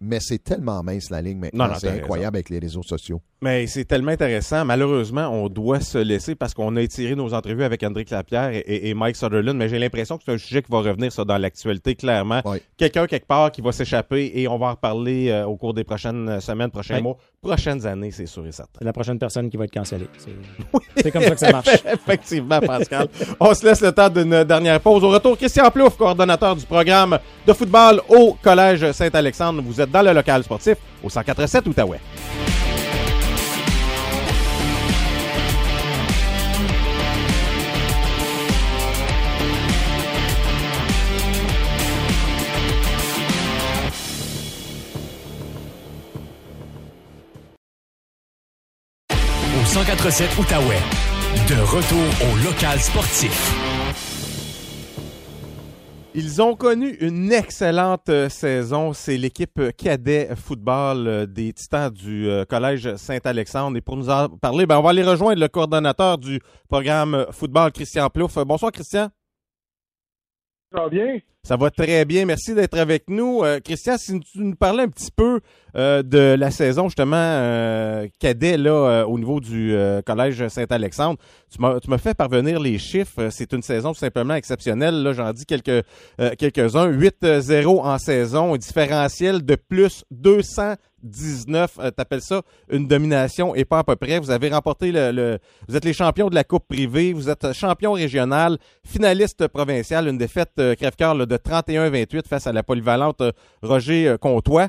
Mais 0.00 0.18
c'est 0.20 0.38
tellement 0.42 0.82
mince 0.82 1.08
la 1.10 1.22
ligne 1.22 1.38
maintenant, 1.38 1.66
Non, 1.66 1.72
non, 1.72 1.78
c'est 1.78 1.88
incroyable 1.88 2.36
avec 2.36 2.50
les 2.50 2.58
réseaux 2.58 2.82
sociaux. 2.82 3.20
Mais 3.40 3.66
c'est 3.66 3.84
tellement 3.84 4.12
intéressant. 4.12 4.64
Malheureusement, 4.64 5.28
on 5.28 5.48
doit 5.48 5.80
se 5.80 5.98
laisser 5.98 6.34
parce 6.34 6.54
qu'on 6.54 6.76
a 6.76 6.82
étiré 6.82 7.14
nos 7.16 7.32
entrevues 7.34 7.64
avec 7.64 7.82
André 7.82 8.04
Lapierre 8.10 8.50
et, 8.50 8.58
et- 8.58 8.90
et 8.90 8.94
Mike 8.94 9.16
Sutherland, 9.16 9.56
mais 9.56 9.68
j'ai 9.68 9.78
l'impression 9.78 10.16
que 10.18 10.22
c'est 10.24 10.32
un 10.32 10.38
sujet 10.38 10.62
qui 10.62 10.70
va 10.70 10.78
revenir 10.78 11.10
ça, 11.12 11.24
dans 11.24 11.38
l'actualité, 11.38 11.94
clairement. 11.94 12.40
Oui. 12.44 12.58
Quelqu'un 12.76 13.06
quelque 13.06 13.26
part 13.26 13.50
qui 13.50 13.60
va 13.62 13.72
s'échapper 13.72 14.30
et 14.34 14.46
on 14.46 14.58
va 14.58 14.66
en 14.66 14.70
reparler 14.72 15.30
euh, 15.30 15.46
au 15.46 15.56
cours 15.56 15.74
des 15.74 15.82
prochaines 15.84 16.40
semaines, 16.40 16.70
prochains 16.70 16.96
Oui. 16.96 17.02
mois, 17.02 17.16
prochaines 17.40 17.84
années, 17.86 18.10
c'est 18.12 18.26
sûr 18.26 18.46
et 18.46 18.52
certain. 18.52 18.78
C'est 18.78 18.84
la 18.84 18.92
prochaine 18.92 19.18
personne 19.18 19.48
qui 19.50 19.56
va 19.56 19.64
être 19.64 19.72
cancellée. 19.72 20.08
C'est 20.18 20.30
c'est 20.96 21.10
comme 21.10 21.22
ça 21.22 21.30
que 21.30 21.40
ça 21.40 21.50
marche. 21.50 21.68
Effectivement, 21.92 22.60
Pascal. 22.60 23.08
on 23.40 23.54
se 23.54 23.66
laisse 23.66 23.80
le 23.80 23.90
temps 23.92 24.01
d'une 24.10 24.44
dernière 24.44 24.80
pause. 24.80 25.04
Au 25.04 25.08
retour, 25.10 25.36
Christian 25.36 25.70
Plouf, 25.70 25.96
coordonnateur 25.96 26.56
du 26.56 26.64
programme 26.66 27.18
de 27.46 27.52
football 27.52 28.00
au 28.08 28.36
Collège 28.42 28.92
Saint-Alexandre. 28.92 29.62
Vous 29.64 29.80
êtes 29.80 29.90
dans 29.90 30.02
le 30.02 30.12
local 30.12 30.42
sportif 30.44 30.76
au 31.02 31.08
147 31.08 31.66
Outaouais. 31.66 32.00
Au 49.10 49.64
147 49.64 50.38
Outaouais. 50.38 50.80
De 51.48 51.54
retour 51.62 51.98
au 52.30 52.36
local 52.44 52.78
sportif. 52.78 53.71
Ils 56.14 56.42
ont 56.42 56.54
connu 56.54 56.90
une 57.00 57.32
excellente 57.32 58.10
euh, 58.10 58.28
saison. 58.28 58.92
C'est 58.92 59.16
l'équipe 59.16 59.58
cadet 59.78 60.28
football 60.36 61.06
euh, 61.06 61.26
des 61.26 61.54
Titans 61.54 61.90
du 61.90 62.28
euh, 62.28 62.44
Collège 62.44 62.96
Saint-Alexandre. 62.96 63.78
Et 63.78 63.80
pour 63.80 63.96
nous 63.96 64.10
en 64.10 64.28
parler, 64.28 64.66
ben, 64.66 64.78
on 64.78 64.82
va 64.82 64.90
aller 64.90 65.02
rejoindre 65.02 65.40
le 65.40 65.48
coordonnateur 65.48 66.18
du 66.18 66.38
programme 66.68 67.24
football, 67.30 67.72
Christian 67.72 68.10
Plouffe. 68.10 68.36
Bonsoir, 68.44 68.72
Christian. 68.72 69.08
Ça 70.72 70.80
va 70.80 70.88
bien? 70.88 71.18
Ça 71.44 71.56
va 71.56 71.70
très 71.70 72.04
bien. 72.04 72.24
Merci 72.24 72.54
d'être 72.54 72.78
avec 72.78 73.10
nous. 73.10 73.42
Euh, 73.42 73.58
Christian, 73.58 73.96
si 73.98 74.18
tu 74.20 74.38
nous 74.38 74.54
parlais 74.54 74.84
un 74.84 74.88
petit 74.88 75.10
peu 75.10 75.40
euh, 75.76 76.02
de 76.02 76.36
la 76.38 76.50
saison, 76.50 76.84
justement, 76.84 77.16
euh, 77.16 78.06
cadet 78.20 78.56
là, 78.56 78.70
euh, 78.70 79.04
au 79.04 79.18
niveau 79.18 79.40
du 79.40 79.74
euh, 79.74 80.00
Collège 80.02 80.46
Saint-Alexandre, 80.48 81.18
tu 81.50 81.60
m'as 81.60 81.98
fait 81.98 82.14
parvenir 82.14 82.60
les 82.60 82.78
chiffres. 82.78 83.28
C'est 83.30 83.52
une 83.52 83.62
saison 83.62 83.92
tout 83.92 83.98
simplement 83.98 84.34
exceptionnelle. 84.34 85.02
Là, 85.02 85.12
j'en 85.12 85.32
dis 85.32 85.44
quelques, 85.44 85.84
euh, 86.20 86.30
quelques-uns. 86.38 86.90
8-0 86.90 87.80
en 87.80 87.98
saison, 87.98 88.56
différentiel 88.56 89.44
de 89.44 89.56
plus 89.56 90.04
219. 91.02 91.78
Euh, 91.78 91.90
T'appelles 91.90 92.20
ça 92.22 92.42
une 92.70 92.86
domination 92.86 93.54
et 93.54 93.64
pas 93.64 93.78
à 93.80 93.84
peu 93.84 93.96
près. 93.96 94.18
Vous 94.18 94.30
avez 94.30 94.48
remporté 94.48 94.92
le, 94.92 95.38
Vous 95.68 95.76
êtes 95.76 95.84
les 95.84 95.92
champions 95.92 96.28
de 96.28 96.34
la 96.34 96.44
Coupe 96.44 96.66
privée. 96.68 97.12
Vous 97.12 97.28
êtes 97.30 97.52
champion 97.52 97.92
régional, 97.92 98.58
finaliste 98.86 99.48
provincial. 99.48 100.08
Une 100.08 100.18
défaite 100.18 100.52
euh, 100.58 100.74
crève-cœur 100.74 101.14
de 101.14 101.36
31-28 101.36 102.26
face 102.28 102.46
à 102.46 102.52
la 102.52 102.62
polyvalente 102.62 103.20
euh, 103.20 103.32
Roger 103.62 104.08
euh, 104.08 104.16
Comtois. 104.16 104.68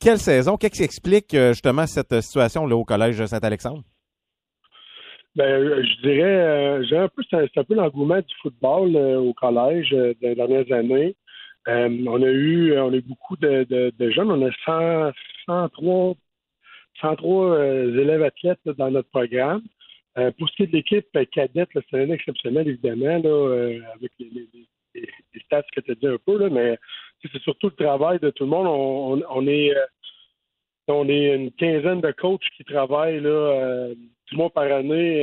Quelle 0.00 0.16
saison? 0.18 0.56
Qu'est-ce 0.56 0.72
qui 0.78 0.82
explique 0.84 1.36
justement 1.36 1.86
cette 1.86 2.22
situation 2.22 2.66
là, 2.66 2.74
au 2.76 2.84
Collège 2.86 3.22
Saint-Alexandre? 3.26 3.82
Ben, 5.34 5.62
je 5.82 6.00
dirais, 6.00 6.82
j'ai 6.88 6.96
un 6.96 7.08
peu, 7.08 7.22
c'est 7.28 7.58
un- 7.58 7.64
peu 7.64 7.74
l'engouement 7.74 8.16
du 8.16 8.34
football 8.40 8.96
au 8.96 9.34
collège 9.34 9.90
des 10.22 10.34
dernières 10.34 10.72
années. 10.72 11.14
On 11.66 12.22
a 12.22 12.26
eu, 12.30 12.74
on 12.78 12.90
a 12.90 12.96
eu 12.96 13.02
beaucoup 13.02 13.36
de, 13.36 13.64
de, 13.64 13.92
de 13.98 14.10
jeunes. 14.12 14.30
On 14.30 14.46
a 14.46 14.50
100, 14.64 15.12
103, 15.46 16.14
103 17.00 17.50
euh, 17.58 18.00
élèves 18.00 18.22
athlètes 18.22 18.60
dans 18.64 18.90
notre 18.90 19.08
programme. 19.10 19.62
Euh, 20.18 20.30
pour 20.38 20.48
ce 20.48 20.56
qui 20.56 20.62
est 20.64 20.66
de 20.66 20.72
l'équipe 20.72 21.06
euh, 21.16 21.24
cadette, 21.30 21.68
c'est 21.74 22.00
un 22.00 22.10
exceptionnel 22.10 22.68
évidemment 22.68 23.18
là, 23.18 23.78
avec 23.94 24.12
les, 24.18 24.48
stats 25.44 25.62
que 25.74 25.80
tu 25.80 25.92
as 25.92 25.94
dit 25.94 26.06
un 26.06 26.16
peu 26.24 26.38
là, 26.38 26.48
mais 26.48 26.78
c'est 27.22 27.42
surtout 27.42 27.68
le 27.68 27.84
travail 27.84 28.18
de 28.18 28.30
tout 28.30 28.44
le 28.44 28.50
monde. 28.50 28.66
On, 29.28 29.46
est 29.46 29.74
on 30.88 31.08
est 31.08 31.34
une 31.34 31.52
quinzaine 31.52 32.00
de 32.00 32.10
coachs 32.12 32.48
qui 32.56 32.64
travaillent 32.64 33.20
là, 33.20 33.90
du 34.28 34.36
mois 34.36 34.48
par 34.48 34.64
année 34.64 35.22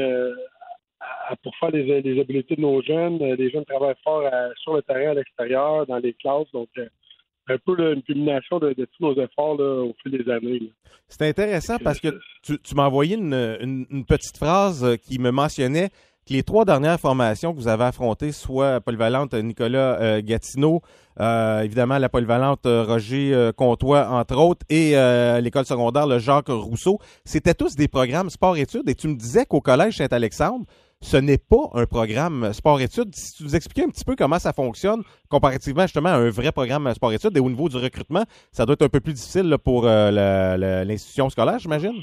pour 1.41 1.55
faire 1.57 1.71
les, 1.71 2.01
les 2.01 2.21
habiletés 2.21 2.55
de 2.55 2.61
nos 2.61 2.83
jeunes. 2.83 3.17
Les 3.17 3.49
jeunes 3.49 3.65
travaillent 3.65 3.95
fort 4.03 4.29
sur 4.57 4.75
le 4.75 4.83
terrain, 4.83 5.11
à 5.11 5.13
l'extérieur, 5.15 5.87
dans 5.87 5.97
les 5.97 6.13
classes. 6.13 6.51
Donc, 6.53 6.69
un 7.49 7.57
peu 7.65 7.75
là, 7.75 7.91
une 7.93 8.01
culmination 8.03 8.59
de, 8.59 8.69
de 8.73 8.85
tous 8.85 9.03
nos 9.03 9.13
efforts 9.21 9.57
là, 9.57 9.83
au 9.83 9.93
fil 10.01 10.11
des 10.11 10.31
années. 10.31 10.71
C'est 11.09 11.27
intéressant 11.27 11.77
parce 11.83 11.99
que 11.99 12.19
tu, 12.41 12.57
tu 12.59 12.75
m'as 12.75 12.85
envoyé 12.87 13.15
une, 13.17 13.33
une- 13.61 13.85
une 13.89 14.05
petite 14.05 14.37
phrase 14.37 14.83
euh, 14.83 14.95
qui 14.95 15.19
me 15.19 15.31
mentionnait 15.31 15.89
que 16.25 16.33
les 16.33 16.43
trois 16.43 16.63
dernières 16.63 16.99
formations 17.01 17.51
que 17.53 17.57
vous 17.57 17.67
avez 17.67 17.83
affrontées, 17.83 18.31
soit 18.31 18.79
polyvalente 18.79 19.33
Nicolas 19.33 19.99
euh, 19.99 20.21
Gatineau, 20.23 20.81
euh, 21.19 21.59
évidemment 21.63 21.97
la 21.97 22.07
polyvalente 22.07 22.61
Roger 22.63 23.49
Comtois, 23.57 24.07
entre 24.09 24.37
autres, 24.37 24.65
et 24.69 24.97
euh, 24.97 25.41
l'école 25.41 25.65
secondaire 25.65 26.07
le 26.07 26.19
Jacques 26.19 26.47
Rousseau, 26.47 26.97
c'était 27.25 27.53
tous 27.53 27.75
des 27.75 27.89
programmes 27.89 28.29
sport-études. 28.29 28.87
Et 28.87 28.95
tu 28.95 29.09
me 29.09 29.15
disais 29.15 29.45
qu'au 29.45 29.59
Collège 29.59 29.97
Saint-Alexandre, 29.97 30.65
ce 31.03 31.17
n'est 31.17 31.37
pas 31.37 31.69
un 31.73 31.85
programme 31.85 32.53
sport-études. 32.53 33.13
Si 33.13 33.35
tu 33.35 33.43
nous 33.43 33.55
expliquais 33.55 33.85
un 33.85 33.89
petit 33.89 34.05
peu 34.05 34.15
comment 34.15 34.39
ça 34.39 34.53
fonctionne 34.53 35.03
comparativement 35.29 35.83
justement 35.83 36.09
à 36.09 36.15
un 36.15 36.29
vrai 36.29 36.51
programme 36.51 36.91
sport-études 36.93 37.35
et 37.35 37.41
au 37.41 37.49
niveau 37.49 37.67
du 37.67 37.75
recrutement, 37.75 38.23
ça 38.51 38.65
doit 38.65 38.73
être 38.73 38.83
un 38.83 38.89
peu 38.89 39.01
plus 39.01 39.13
difficile 39.13 39.57
pour 39.63 39.85
euh, 39.85 40.83
l'institution 40.85 41.29
scolaire, 41.29 41.59
j'imagine? 41.59 42.01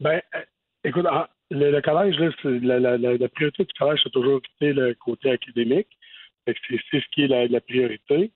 Ben, 0.00 0.20
euh, 0.34 0.40
écoute, 0.82 1.06
le, 1.50 1.70
le 1.70 1.80
collège, 1.80 2.16
la, 2.44 3.28
priorité 3.28 3.64
du 3.64 3.72
collège, 3.78 4.00
c'est 4.02 4.12
toujours 4.12 4.40
le 4.60 4.92
côté 4.94 5.30
académique. 5.30 5.88
C'est 6.46 6.54
ce 6.92 7.08
qui 7.14 7.22
est 7.22 7.48
la, 7.48 7.60
priorité. 7.60 8.32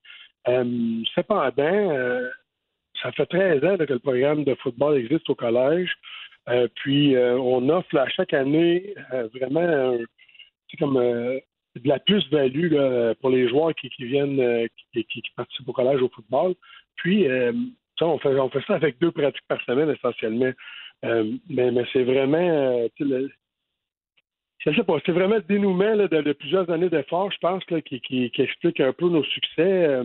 Euh, 0.47 1.03
cependant, 1.15 2.21
ça 3.03 3.11
fait 3.13 3.27
13 3.27 3.65
ans 3.65 3.77
que 3.77 3.93
le 3.93 3.99
programme 3.99 4.45
de 4.45 4.55
football 4.55 4.97
existe 4.97 5.29
au 5.29 5.35
collège. 5.35 5.91
Euh, 6.49 6.69
puis, 6.77 7.15
euh, 7.15 7.39
on 7.39 7.69
offre 7.69 7.97
à 7.97 8.09
chaque 8.09 8.33
année 8.35 8.95
euh, 9.13 9.29
vraiment 9.35 9.97
comme 10.79 10.95
de 10.97 11.89
la 11.89 11.99
plus-value 11.99 12.75
pour 13.21 13.31
les 13.31 13.49
joueurs 13.49 13.75
qui, 13.75 13.89
viennent, 13.99 14.69
qui, 14.93 15.05
qui- 15.05 15.23
participent 15.37 15.69
au 15.69 15.73
collège 15.73 16.03
au 16.03 16.09
football. 16.11 16.55
Puis, 16.97 17.27
ça, 17.99 18.07
on, 18.07 18.19
fait, 18.19 18.61
ça 18.67 18.75
avec 18.75 18.99
deux 18.99 19.11
pratiques 19.13 19.47
par 19.49 19.63
semaine 19.63 19.89
essentiellement. 19.91 20.53
Mais 21.03 21.85
c'est 21.93 22.05
vraiment, 22.05 22.89
le- 23.01 23.31
c'est 24.65 25.13
vraiment 25.13 25.37
le 25.37 25.43
dénouement 25.43 25.97
de, 25.97 26.33
plusieurs 26.33 26.69
années 26.71 26.91
d'efforts, 26.91 27.33
je 27.33 27.39
pense, 27.39 27.65
qui 27.65 28.33
explique 28.37 28.81
un 28.81 28.93
peu 28.93 29.09
nos 29.09 29.25
succès. 29.25 30.03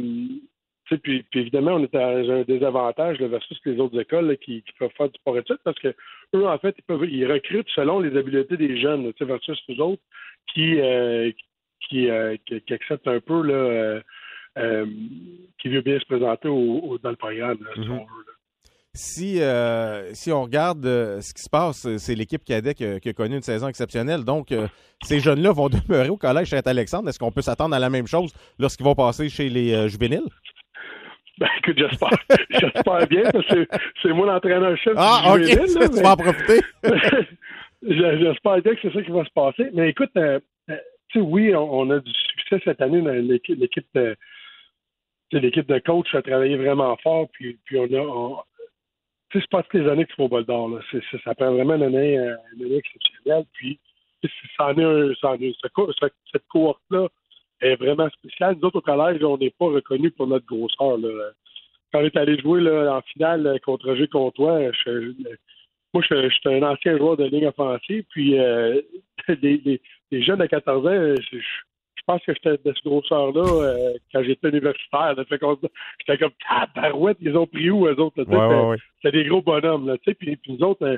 Puis, 0.97 1.23
puis 1.31 1.39
évidemment, 1.41 1.73
on 1.73 1.83
est 1.83 1.95
à 1.95 2.07
un 2.09 2.41
désavantage 2.43 3.19
là, 3.19 3.27
versus 3.27 3.57
les 3.65 3.79
autres 3.79 3.99
écoles 3.99 4.27
là, 4.27 4.35
qui, 4.35 4.61
qui 4.63 4.73
peuvent 4.77 4.91
faire 4.97 5.09
du 5.09 5.17
sport 5.19 5.37
études 5.37 5.59
parce 5.63 5.79
que 5.79 5.93
eux, 6.35 6.47
en 6.47 6.57
fait, 6.57 6.75
ils, 6.77 6.83
peuvent, 6.83 7.05
ils 7.09 7.31
recrutent 7.31 7.69
selon 7.75 7.99
les 7.99 8.17
habiletés 8.17 8.57
des 8.57 8.79
jeunes, 8.79 9.05
là, 9.05 9.11
versus 9.25 9.59
les 9.67 9.79
autres 9.79 10.01
qui, 10.53 10.79
euh, 10.79 11.31
qui, 11.87 12.09
euh, 12.09 12.35
qui, 12.45 12.59
qui 12.61 12.73
acceptent 12.73 13.07
un 13.07 13.19
peu 13.19 13.41
là, 13.43 14.01
euh, 14.57 14.85
qui 15.59 15.69
veut 15.69 15.81
bien 15.81 15.99
se 15.99 16.05
présenter 16.05 16.47
au, 16.47 16.79
au- 16.83 16.97
dans 16.97 17.09
le 17.09 17.15
programme. 17.15 17.57
là, 17.63 17.69
si 17.75 17.89
on 17.89 17.97
veut. 17.99 18.25
Si, 18.95 19.41
euh, 19.41 20.13
si 20.13 20.31
on 20.31 20.43
regarde 20.43 20.83
ce 20.83 21.33
qui 21.33 21.41
se 21.41 21.49
passe, 21.49 21.87
c'est 21.97 22.13
l'équipe 22.13 22.43
cadet 22.45 22.75
qui 22.75 22.85
a, 22.85 22.99
qui 22.99 23.09
a 23.09 23.13
connu 23.13 23.35
une 23.37 23.41
saison 23.41 23.67
exceptionnelle. 23.67 24.23
Donc, 24.23 24.53
ces 25.01 25.19
jeunes-là 25.19 25.51
vont 25.51 25.67
demeurer 25.87 26.09
au 26.09 26.17
collège 26.17 26.49
Saint-Alexandre. 26.49 27.09
Est-ce 27.09 27.17
qu'on 27.17 27.31
peut 27.31 27.41
s'attendre 27.41 27.73
à 27.75 27.79
la 27.79 27.89
même 27.89 28.05
chose 28.05 28.31
lorsqu'ils 28.59 28.83
vont 28.85 28.93
passer 28.93 29.29
chez 29.29 29.49
les 29.49 29.89
juvéniles? 29.89 30.29
Ben, 31.39 31.47
écoute, 31.57 31.77
j'espère, 31.79 32.09
j'espère 32.51 33.07
bien, 33.07 33.23
parce 33.31 33.47
que 33.47 33.67
c'est- 34.01 34.13
moi 34.13 34.27
l'entraîneur-chef 34.27 34.93
Ah, 34.97 35.35
du 35.35 35.43
ok, 35.43 35.49
là, 35.49 35.65
tu 35.67 35.95
mais- 35.95 36.01
vas 36.03 36.11
en 36.11 36.17
profiter. 36.17 36.61
Je- 37.85 38.17
J'espère 38.19 38.61
bien 38.61 38.75
que 38.75 38.79
c'est 38.81 38.93
ça 38.93 39.01
qui 39.03 39.11
va 39.11 39.25
se 39.25 39.31
passer. 39.31 39.69
Mais 39.73 39.89
écoute, 39.89 40.11
euh, 40.15 40.39
euh, 40.69 40.77
tu 41.09 41.19
sais, 41.19 41.25
oui, 41.25 41.53
on, 41.55 41.79
on 41.81 41.89
a 41.89 41.99
du 41.99 42.11
succès 42.13 42.61
cette 42.63 42.81
année 42.81 43.01
dans 43.01 43.11
l'équipe, 43.11 43.59
l'équipe 43.59 43.87
de 43.93 44.15
tu 45.31 45.37
sais, 45.37 45.41
l'équipe 45.43 45.67
de 45.67 45.79
coach 45.79 46.13
a 46.15 46.21
travaillé 46.21 46.55
vraiment 46.55 46.95
fort, 46.97 47.27
puis, 47.33 47.57
puis 47.65 47.77
on 47.79 47.85
a 47.85 47.99
on- 47.99 48.37
tu 49.31 49.39
sais, 49.39 49.45
c'est 49.45 49.49
pas 49.49 49.63
toutes 49.63 49.81
les 49.81 49.89
années 49.89 50.05
qu'il 50.05 50.15
faut 50.15 50.25
au 50.25 50.29
bol 50.29 50.45
d'or. 50.45 50.69
là. 50.69 50.79
C'est- 50.91 51.01
c'est- 51.11 51.21
ça 51.23 51.33
prend 51.35 51.51
vraiment 51.51 51.75
une 51.75 51.83
année, 51.83 52.17
euh, 52.19 52.35
une 52.55 52.65
année 52.67 52.77
exceptionnelle. 52.77 53.43
Puis 53.53 53.79
tu 54.21 54.29
ça 54.55 54.67
en 54.67 54.77
est 54.77 54.83
un, 54.83 55.13
ça 55.19 55.29
en 55.31 55.35
est- 55.35 55.55
ce- 55.59 56.07
cette 56.31 56.47
cohorte-là 56.47 57.07
est 57.63 57.75
vraiment 57.75 58.09
spéciale. 58.09 58.55
Nous 58.59 58.67
autres, 58.67 58.77
au 58.77 58.81
collège, 58.81 59.23
on 59.23 59.37
n'est 59.37 59.49
pas 59.51 59.65
reconnus 59.67 60.11
pour 60.15 60.27
notre 60.27 60.45
grosseur. 60.45 60.97
Là. 60.97 61.31
Quand 61.91 61.99
on 62.01 62.05
est 62.05 62.17
allé 62.17 62.37
jouer 62.39 62.61
là, 62.61 62.95
en 62.97 63.01
finale 63.01 63.45
euh, 63.47 63.57
contre 63.59 63.87
Roger 63.89 64.07
Comtois, 64.07 64.71
je- 64.85 65.13
moi, 65.93 66.03
je, 66.09 66.27
je 66.29 66.33
suis 66.35 66.49
un 66.55 66.63
ancien 66.63 66.97
joueur 66.97 67.17
de 67.17 67.25
ligne 67.25 67.45
offensive, 67.47 68.03
puis 68.09 68.39
euh, 68.39 68.81
les 69.41 69.79
jeunes 70.23 70.39
de 70.39 70.45
14 70.47 70.85
ans, 70.87 70.89
euh, 70.89 71.15
je, 71.31 71.37
je 71.37 72.01
pense 72.07 72.21
que 72.25 72.33
j'étais 72.33 72.57
de 72.69 72.73
ce 72.75 72.83
grosseur-là 72.89 73.43
euh, 73.45 73.93
quand 74.11 74.23
j'étais 74.23 74.49
universitaire. 74.49 75.13
là. 75.15 75.23
Fait 75.25 75.37
qu'on- 75.39 75.57
J'étais 75.99 76.17
comme, 76.17 76.31
ah, 76.49 76.67
barouette, 76.75 77.17
ils 77.21 77.37
ont 77.37 77.45
pris 77.47 77.69
où, 77.69 77.85
eux 77.87 77.99
autres? 77.99 78.21
là, 78.21 78.25
Ouais, 78.27 78.35
ouais, 78.37 78.49
c'était- 78.49 78.65
ouais. 78.67 78.77
C'était 79.03 79.23
des 79.23 79.29
gros 79.29 79.41
bonhommes, 79.41 79.87
là, 79.87 79.97
tu 79.99 80.05
sais, 80.05 80.13
puis, 80.15 80.35
puis 80.35 80.53
nous 80.53 80.65
autres, 80.65 80.85
euh, 80.85 80.97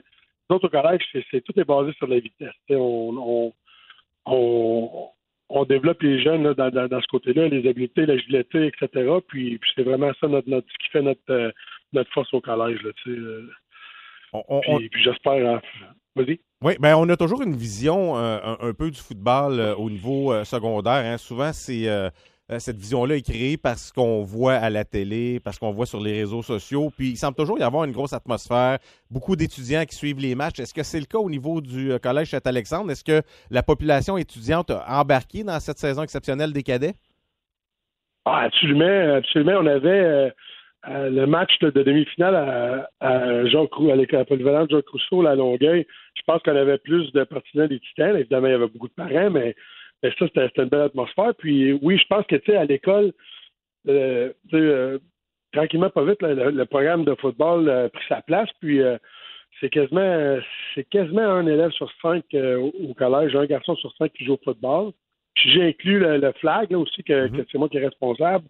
nous 0.50 0.56
autres 0.56 0.68
au 0.68 0.70
collège, 0.70 1.02
c'est, 1.32 1.42
tout 1.42 1.60
est 1.60 1.64
basé 1.66 1.92
sur 1.98 2.08
la 2.08 2.20
vitesse. 2.20 2.54
on, 2.70 3.52
on, 4.26 5.10
on 5.50 5.64
développe 5.66 6.02
les 6.02 6.22
jeunes 6.22 6.44
là, 6.44 6.54
dans, 6.54 6.70
dans, 6.70 6.88
dans 6.88 7.02
ce 7.02 7.08
côté-là, 7.08 7.48
les 7.48 7.68
habiletés, 7.70 8.06
l'agilité, 8.06 8.68
etc. 8.68 8.88
Puis, 9.28 9.58
puis 9.60 9.72
c'est 9.76 9.84
vraiment 9.84 10.12
ça 10.20 10.28
notre, 10.28 10.50
notre, 10.50 10.68
ce 10.72 10.78
qui 10.86 10.92
fait 10.92 11.02
notre, 11.02 11.22
euh, 11.30 11.52
notre 11.94 12.12
force 12.12 12.34
au 12.34 12.42
collège. 12.42 12.82
Là, 12.84 12.92
euh. 13.08 13.48
puis, 14.78 14.90
puis 14.90 15.04
j'espère. 15.04 15.56
hein, 15.56 15.62
Vas-y. 16.16 16.40
Oui, 16.62 16.74
ben 16.80 16.96
on 16.96 17.08
a 17.10 17.18
toujours 17.18 17.42
une 17.42 17.56
vision 17.56 18.18
euh, 18.18 18.38
un, 18.44 18.58
un 18.70 18.74
peu 18.74 18.90
du 18.90 19.00
football 19.00 19.60
euh, 19.60 19.76
au 19.76 19.90
niveau 19.90 20.34
secondaire. 20.46 21.06
hein. 21.06 21.18
Souvent, 21.18 21.52
c'est 21.54 21.88
euh, 22.52 22.60
cette 22.60 22.78
vision-là 22.78 23.16
est 23.16 23.22
créée 23.22 23.58
parce 23.58 23.92
qu'on 23.92 24.22
voit 24.22 24.54
à 24.54 24.70
la 24.70 24.86
télé, 24.86 25.40
parce 25.40 25.58
qu'on 25.58 25.72
voit 25.72 25.88
sur 25.88 26.00
les 26.00 26.14
réseaux 26.14 26.44
sociaux. 26.44 26.92
Puis 26.96 27.10
il 27.10 27.18
semble 27.18 27.36
toujours 27.36 27.58
y 27.58 27.64
avoir 27.64 27.86
une 27.86 27.92
grosse 27.92 28.14
atmosphère, 28.14 28.78
beaucoup 29.10 29.36
d'étudiants 29.36 29.84
qui 29.86 29.96
suivent 29.96 30.20
les 30.20 30.36
matchs. 30.36 30.60
Est-ce 30.60 30.74
que 30.74 30.84
c'est 30.84 31.00
le 31.00 31.06
cas 31.06 31.18
au 31.18 31.30
niveau 31.30 31.60
du 31.60 31.92
euh, 31.92 31.98
collège 31.98 32.30
Saint-Alexandre? 32.30 32.92
Est-ce 32.92 33.04
que 33.04 33.22
la 33.50 33.64
population 33.64 34.18
étudiante 34.18 34.70
a 34.70 35.02
embarqué 35.02 35.44
dans 35.44 35.60
cette 35.60 35.80
saison 35.80 36.04
exceptionnelle 36.04 36.54
des 36.54 36.64
cadets? 36.64 36.94
Ah, 38.26 38.42
absolument, 38.42 39.16
absolument. 39.16 39.60
On 39.60 39.66
avait, 39.66 40.32
euh, 40.88 41.10
le 41.10 41.26
match 41.26 41.58
de, 41.62 41.72
de 41.72 41.82
demi-finale 41.82 42.88
à, 43.00 43.46
Jean 43.48 43.66
Crou, 43.66 43.90
à 43.90 43.96
l'école 43.96 44.26
polyvalente 44.26 44.70
Jean 44.70 44.82
Rousseau, 44.92 45.26
à 45.26 45.34
Longueuil, 45.34 45.88
je 46.16 46.22
pense 46.28 46.44
qu'on 46.44 46.56
avait 46.56 46.78
plus 46.78 47.12
de 47.12 47.24
partisans 47.24 47.68
des 47.68 47.80
Titans. 47.80 48.16
Évidemment, 48.16 48.48
il 48.48 48.52
y 48.52 48.56
avait 48.56 48.68
beaucoup 48.68 48.88
de 48.88 48.94
parents, 48.94 49.32
mais, 49.32 49.56
mais 50.04 50.12
ça, 50.20 50.28
c'était 50.28 50.50
une 50.64 50.70
belle 50.70 50.82
atmosphère. 50.82 51.34
Puis 51.38 51.74
oui, 51.82 51.98
je 51.98 52.06
pense 52.08 52.26
que, 52.28 52.36
tu 52.36 52.52
sais, 52.52 52.58
à 52.58 52.66
l'école, 52.66 53.12
euh, 53.88 54.32
euh, 54.54 55.00
tranquillement, 55.54 55.90
pas 55.90 56.04
vite, 56.06 56.22
le, 56.22 56.52
le 56.52 56.66
programme 56.66 57.06
de 57.06 57.16
football 57.16 57.70
a 57.70 57.90
pris 57.90 58.06
sa 58.08 58.22
place. 58.22 58.50
Puis 58.60 58.82
euh, 58.82 58.98
c'est 59.60 59.70
quasiment 59.70 60.02
euh, 60.02 60.40
c'est 60.74 60.88
quasiment 60.90 61.22
un 61.24 61.48
élève 61.48 61.72
sur 61.72 61.92
cinq 62.02 62.24
euh, 62.34 62.58
au, 62.58 62.94
collège, 62.94 63.36
un 63.36 63.46
garçon 63.46 63.76
sur 63.76 63.96
cinq 63.96 64.12
qui 64.14 64.26
joue 64.26 64.34
au 64.34 64.42
football. 64.44 64.92
Puis 65.36 65.52
j'ai 65.52 65.64
inclus 65.70 66.00
le, 66.00 66.18
le 66.18 66.32
flag 66.34 66.72
là, 66.72 66.80
aussi, 66.80 67.04
que, 67.04 67.28
que 67.28 67.46
c'est 67.52 67.58
moi 67.58 67.70
qui 67.70 67.78
est 67.78 67.86
responsable. 67.86 68.46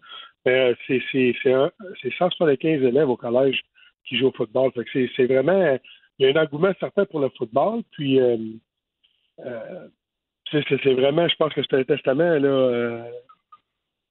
Euh, 0.48 0.74
c'est 0.88 1.02
c'est 1.12 1.36
c'est 1.42 1.54
un- 1.54 1.72
c'est 2.02 2.14
175 2.14 2.84
élèves 2.84 3.10
au 3.10 3.18
collège 3.18 3.62
qui 4.08 4.18
jouent 4.18 4.28
au 4.28 4.32
football. 4.32 4.72
C'est 4.94 5.10
c'est 5.16 5.26
vraiment 5.26 5.78
il 6.20 6.26
y 6.28 6.30
a 6.32 6.40
un 6.40 6.44
engouement 6.44 6.72
certain 6.80 7.06
pour 7.06 7.20
le 7.20 7.30
football. 7.30 7.82
Puis 7.92 8.20
euh, 8.20 8.38
euh, 9.46 9.88
c'est 10.52 10.94
vraiment, 10.94 11.28
je 11.28 11.36
pense 11.36 11.54
que 11.54 11.62
c'est 11.64 11.76
un 11.78 11.84
testament 11.84 12.38
là, 12.40 12.48
euh, 12.48 13.04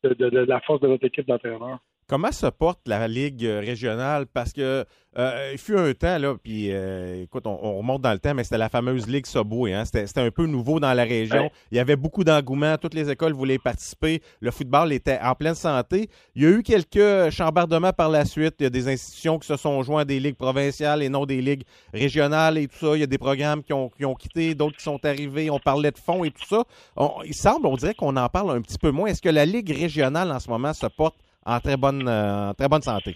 de, 0.04 0.14
de- 0.14 0.30
de 0.30 0.38
la 0.40 0.60
force 0.60 0.80
de 0.80 0.88
notre 0.88 1.04
équipe 1.06 1.26
d'entraîneurs. 1.26 1.78
Comment 2.06 2.32
se 2.32 2.46
porte 2.46 2.80
la 2.86 3.08
Ligue 3.08 3.44
euh, 3.46 3.60
régionale? 3.60 4.26
Parce 4.26 4.52
que 4.52 4.84
euh, 5.16 5.50
il 5.52 5.58
fut 5.58 5.78
un 5.78 5.92
temps, 5.94 6.18
là, 6.18 6.34
puis 6.42 6.70
euh, 6.72 7.22
écoute, 7.22 7.46
on, 7.46 7.56
on 7.62 7.78
remonte 7.78 8.02
dans 8.02 8.12
le 8.12 8.18
temps, 8.18 8.34
mais 8.34 8.42
c'était 8.44 8.58
la 8.58 8.68
fameuse 8.68 9.06
Ligue 9.06 9.26
Subway. 9.26 9.72
Hein? 9.72 9.84
C'était 9.84 10.20
un 10.20 10.30
peu 10.30 10.44
nouveau 10.46 10.80
dans 10.80 10.92
la 10.92 11.04
région. 11.04 11.44
Ouais. 11.44 11.52
Il 11.70 11.76
y 11.76 11.80
avait 11.80 11.96
beaucoup 11.96 12.24
d'engouement. 12.24 12.76
Toutes 12.78 12.94
les 12.94 13.08
écoles 13.10 13.32
voulaient 13.32 13.58
participer. 13.58 14.20
Le 14.40 14.50
football 14.50 14.92
était 14.92 15.18
en 15.22 15.34
pleine 15.34 15.54
santé. 15.54 16.10
Il 16.34 16.42
y 16.42 16.46
a 16.46 16.50
eu 16.50 16.62
quelques 16.62 17.30
chambardements 17.30 17.92
par 17.92 18.08
la 18.10 18.24
suite. 18.24 18.56
Il 18.58 18.64
y 18.64 18.66
a 18.66 18.70
des 18.70 18.88
institutions 18.88 19.38
qui 19.38 19.46
se 19.46 19.56
sont 19.56 19.82
joints 19.82 20.02
à 20.02 20.04
des 20.04 20.18
ligues 20.20 20.36
provinciales 20.36 21.02
et 21.02 21.08
non 21.08 21.24
des 21.26 21.40
ligues 21.40 21.62
régionales 21.92 22.58
et 22.58 22.66
tout 22.66 22.76
ça. 22.78 22.96
Il 22.96 23.00
y 23.00 23.04
a 23.04 23.06
des 23.06 23.18
programmes 23.18 23.62
qui 23.62 23.72
ont, 23.72 23.88
qui 23.88 24.04
ont 24.04 24.14
quitté, 24.14 24.54
d'autres 24.54 24.76
qui 24.76 24.82
sont 24.82 25.02
arrivés. 25.04 25.48
On 25.48 25.60
parlait 25.60 25.92
de 25.92 25.98
fonds 25.98 26.24
et 26.24 26.30
tout 26.32 26.44
ça. 26.46 26.64
On- 26.96 27.22
il 27.24 27.34
semble, 27.34 27.66
on 27.66 27.76
dirait 27.76 27.94
qu'on 27.94 28.16
en 28.16 28.28
parle 28.28 28.50
un 28.50 28.60
petit 28.60 28.78
peu 28.78 28.90
moins. 28.90 29.06
Est-ce 29.06 29.22
que 29.22 29.28
la 29.28 29.46
Ligue 29.46 29.70
régionale 29.70 30.30
en 30.32 30.40
ce 30.40 30.50
moment 30.50 30.72
se 30.74 30.86
porte 30.86 31.16
en 31.46 31.60
très 31.60 31.76
bonne, 31.76 32.06
euh, 32.08 32.50
en 32.50 32.54
très 32.54 32.68
bonne 32.68 32.82
santé? 32.82 33.14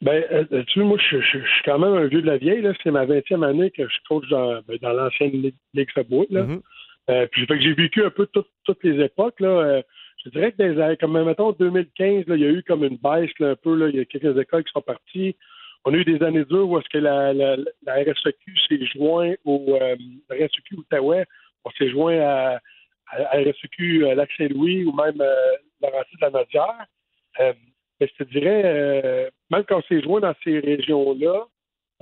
Ben, 0.00 0.22
euh, 0.30 0.62
tu 0.68 0.78
vois, 0.80 0.88
moi, 0.90 0.98
je, 1.10 1.20
je- 1.20 1.38
je 1.40 1.46
suis 1.54 1.62
quand 1.64 1.78
même 1.78 1.94
un 1.94 2.06
vieux 2.06 2.22
de 2.22 2.26
la 2.26 2.36
vieille. 2.38 2.62
Là. 2.62 2.72
C'est 2.82 2.90
ma 2.92 3.04
20e 3.04 3.42
année 3.42 3.70
que 3.72 3.82
je 3.88 3.96
coach 4.08 4.28
dans, 4.28 4.60
ben, 4.62 4.78
dans 4.80 4.92
l'ancienne 4.92 5.32
Ligue, 5.74 5.90
Subway, 5.92 6.26
là. 6.30 6.44
Mhm. 6.44 6.60
Euh, 7.10 7.26
puis 7.32 7.46
fait 7.46 7.56
que 7.56 7.62
j'ai 7.64 7.72
vécu 7.72 8.04
un 8.04 8.10
peu 8.10 8.26
toutes- 8.26 8.50
toutes 8.64 8.84
les 8.84 9.02
époques. 9.04 9.40
Là. 9.40 9.48
Euh, 9.48 9.82
je 10.24 10.30
dirais 10.30 10.52
que 10.52 10.58
dans 10.58 10.68
les 10.74 10.80
années- 10.80 10.96
comme 10.98 11.24
mettons 11.24 11.52
2015, 11.52 12.26
là, 12.28 12.36
il 12.36 12.42
y 12.42 12.46
a 12.46 12.50
eu 12.50 12.62
comme 12.62 12.84
une 12.84 12.98
baisse 12.98 13.30
là, 13.40 13.50
un 13.50 13.56
peu. 13.56 13.74
Là. 13.74 13.88
Il 13.88 13.96
y 13.96 14.00
a 14.00 14.04
quelques 14.04 14.38
écoles 14.38 14.62
qui 14.64 14.72
sont 14.72 14.82
parties. 14.82 15.34
On 15.84 15.94
a 15.94 15.96
eu 15.96 16.04
des 16.04 16.22
années 16.22 16.44
dures 16.44 16.68
où 16.68 16.78
est-ce 16.78 16.88
que 16.90 16.98
la, 16.98 17.32
la, 17.32 17.56
la 17.56 17.94
RSEQ 17.94 18.56
s'est 18.68 18.86
joint 18.94 19.32
au 19.44 19.76
euh, 19.80 19.96
la 20.28 20.36
RSEQ 20.46 20.76
Outaouais. 20.76 21.24
On 21.64 21.70
s'est 21.70 21.88
joint 21.90 22.18
à, 22.20 22.60
à, 23.10 23.22
à 23.30 23.38
RSEQ 23.38 24.04
euh, 24.04 24.14
Lac-Saint-Louis 24.14 24.84
ou 24.84 24.92
même 24.92 25.20
euh, 25.20 25.34
Laurentides 25.82 26.18
de 26.20 26.24
la 26.26 26.30
Nodière. 26.30 26.84
Euh, 27.40 27.52
mais 28.00 28.06
je 28.08 28.24
te 28.24 28.30
dirais, 28.30 28.62
euh, 28.64 29.30
même 29.50 29.64
quand 29.64 29.78
on 29.78 29.82
s'est 29.82 30.02
joint 30.02 30.20
dans 30.20 30.34
ces 30.44 30.58
régions-là, 30.60 31.46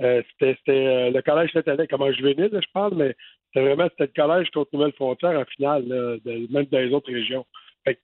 euh, 0.01 0.21
c'était 0.39 0.57
euh, 0.69 1.09
le 1.11 1.21
collège 1.21 1.51
Saint-Alain, 1.53 1.87
comme 1.87 2.03
en 2.03 2.11
juvénile, 2.11 2.49
là, 2.51 2.59
je 2.61 2.71
parle, 2.73 2.93
mais 2.95 3.15
c'était 3.47 3.65
vraiment 3.65 3.89
c'était 3.89 4.11
le 4.15 4.21
collège 4.27 4.49
contre 4.51 4.69
Nouvelle-Frontière 4.73 5.39
en 5.39 5.45
finale, 5.45 5.87
là, 5.87 6.17
de- 6.23 6.51
même 6.53 6.65
dans 6.65 6.79
les 6.79 6.93
autres 6.93 7.11
régions. 7.11 7.45
Fait 7.83 7.95
que, 7.95 7.99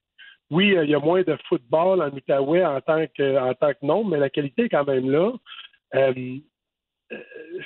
oui, 0.49 0.75
euh, 0.75 0.83
il 0.85 0.89
y 0.89 0.95
a 0.95 0.99
moins 0.99 1.21
de 1.21 1.37
football 1.47 2.01
en 2.01 2.09
Outaouais 2.09 2.65
en 2.65 2.81
tant 2.81 3.05
que 3.15 3.37
en 3.37 3.53
tant 3.53 3.73
que 3.73 3.85
nombre, 3.85 4.09
mais 4.11 4.17
la 4.19 4.29
qualité 4.31 4.63
est 4.63 4.69
quand 4.69 4.85
même 4.87 5.11
là. 5.11 5.31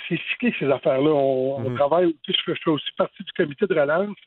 C'est 0.09 0.19
cyclique 0.29 0.55
ces 0.59 0.69
affaires-là. 0.69 1.09
On, 1.11 1.55
on 1.57 1.69
Mhm. 1.69 1.75
travaille, 1.77 2.15
je, 2.27 2.33
fais, 2.45 2.53
je 2.55 2.61
fais 2.63 2.69
aussi 2.69 2.91
partie 2.97 3.23
du 3.23 3.31
comité 3.31 3.65
de 3.65 3.73
relance 3.79 4.17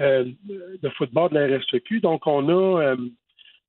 de 0.00 0.88
football 0.96 1.30
de 1.30 1.38
la 1.38 1.58
RSEQ. 1.58 2.00
Donc, 2.00 2.26
on 2.26 2.48
a 2.48 2.96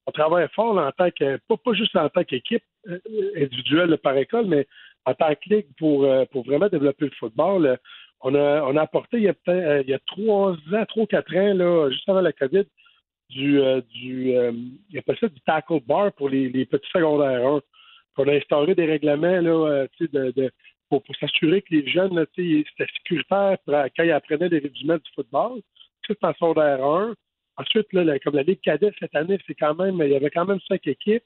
on 0.05 0.11
travaille 0.11 0.47
fort 0.53 0.77
en 0.77 0.91
tant 0.91 1.09
que 1.11 1.37
pas, 1.47 1.57
pas 1.57 1.73
juste 1.73 1.95
en 1.95 2.09
tant 2.09 2.23
qu'équipe 2.23 2.63
euh, 2.89 2.99
individuelle 3.37 3.97
par 3.97 4.17
école, 4.17 4.47
mais 4.47 4.67
en 5.05 5.13
tant 5.13 5.33
que 5.35 5.49
ligue 5.49 5.67
pour, 5.77 6.03
euh, 6.03 6.25
pour 6.31 6.45
vraiment 6.45 6.69
développer 6.69 7.05
le 7.05 7.11
football. 7.11 7.65
Euh, 7.65 7.77
On 8.25 8.35
a, 8.35 8.63
on 8.63 8.77
a 8.77 8.83
apporté 8.83 9.17
il 9.17 9.23
y 9.23 9.93
a 9.93 9.99
trois 10.07 10.51
ans, 10.51 10.85
trois, 10.87 11.07
quatre 11.07 11.35
ans, 11.35 11.53
là, 11.53 11.89
juste 11.89 12.07
avant 12.07 12.21
la 12.21 12.31
COVID, 12.31 12.65
du, 13.29 13.59
du 13.91 14.31
il 14.89 14.97
appelle 14.97 15.17
ça 15.19 15.27
du 15.27 15.41
tackle 15.41 15.81
bar 15.85 16.13
pour 16.13 16.29
les, 16.29 16.65
petits 16.65 16.89
secondaires 16.93 17.45
1. 17.45 17.61
On 18.17 18.27
a 18.29 18.33
instauré 18.33 18.75
des 18.75 18.85
règlements 18.85 19.41
là, 19.41 19.87
pour, 20.89 21.03
pour 21.03 21.15
s'assurer 21.17 21.61
que 21.63 21.75
les 21.75 21.85
jeunes, 21.89 22.15
là, 22.15 22.25
c'était 22.33 22.87
sécuritaire 22.97 23.57
quand 23.67 24.03
ils 24.03 24.11
apprenaient 24.11 24.47
les 24.47 24.59
rudiments 24.59 25.01
du 25.03 25.11
football. 25.15 25.61
Tout 26.03 26.15
en 26.21 26.33
secondaire 26.33 26.81
1. 26.81 27.15
Ensuite, 27.57 27.87
comme 27.91 28.35
la 28.35 28.43
Ligue 28.43 28.61
cadet 28.61 28.91
cette 28.99 29.15
année, 29.15 29.37
c'est 29.45 29.55
quand 29.55 29.75
même, 29.75 30.01
il 30.03 30.11
y 30.11 30.15
avait 30.15 30.31
quand 30.31 30.45
même 30.45 30.59
cinq 30.67 30.87
équipes. 30.87 31.23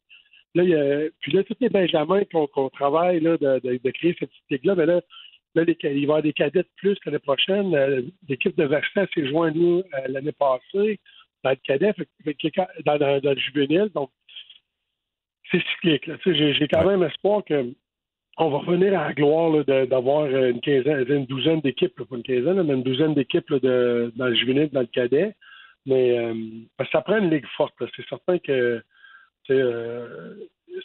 Là, 0.56 1.10
puis 1.22 1.32
là, 1.32 1.44
tous 1.44 1.56
les 1.60 1.70
Benjamins 1.70 2.24
qu'on 2.26 2.70
travaille 2.70 3.20
là, 3.20 3.38
de, 3.38 3.92
créer 3.92 4.16
cette 4.20 4.30
petite 4.30 4.50
ligue-là, 4.50 4.76
mais 4.76 4.86
là, 4.86 5.02
là 5.56 5.64
il 5.68 5.76
va 5.84 5.90
y 5.90 6.04
avoir 6.04 6.22
des 6.22 6.34
cadets 6.34 6.64
de 6.64 6.70
plus 6.78 6.98
l'année 7.06 7.20
prochaine. 7.20 7.74
Euh, 7.76 8.02
L'équipe 8.28 8.58
de 8.58 8.64
Versant 8.66 9.06
s'est 9.14 9.28
jointe 9.28 9.56
nous 9.56 9.80
euh, 9.80 10.08
l'année 10.08 10.32
passée 10.32 11.00
dans 11.44 11.52
le 11.52 11.56
cadet, 11.58 11.94
dans, 12.86 12.98
dans- 12.98 13.34
le 13.34 13.40
juvénile. 13.40 13.90
Donc, 13.94 14.10
c'est 15.52 15.62
cyclique. 15.74 16.10
J'ai 16.26 16.68
quand 16.68 16.86
même 16.86 17.04
espoir 17.04 17.44
que 17.46 17.74
on 18.40 18.50
va 18.50 18.60
revenir 18.60 19.00
à 19.00 19.08
la 19.08 19.14
gloire 19.14 19.66
d'avoir 19.66 20.28
une 20.28 20.62
quinzaine, 20.62 21.06
une 21.10 21.26
douzaine 21.26 21.62
d'équipes, 21.62 21.96
pas 21.96 22.16
une 22.16 22.22
quinzaine, 22.24 22.62
mais 22.64 22.74
une 22.74 22.84
douzaine 22.84 23.16
d'équipes 23.16 23.52
dans 23.52 24.28
le 24.28 24.36
juvénile, 24.36 24.70
dans 24.72 24.82
le 24.82 24.88
cadet. 24.88 25.34
Mais 25.88 26.18
euh, 26.20 26.34
ça 26.92 27.02
prend 27.02 27.18
une 27.18 27.32
ligue 27.32 27.48
forte. 27.58 27.74
C'est 27.96 28.08
certain 28.08 28.38
que 28.38 28.84
euh, 29.50 30.36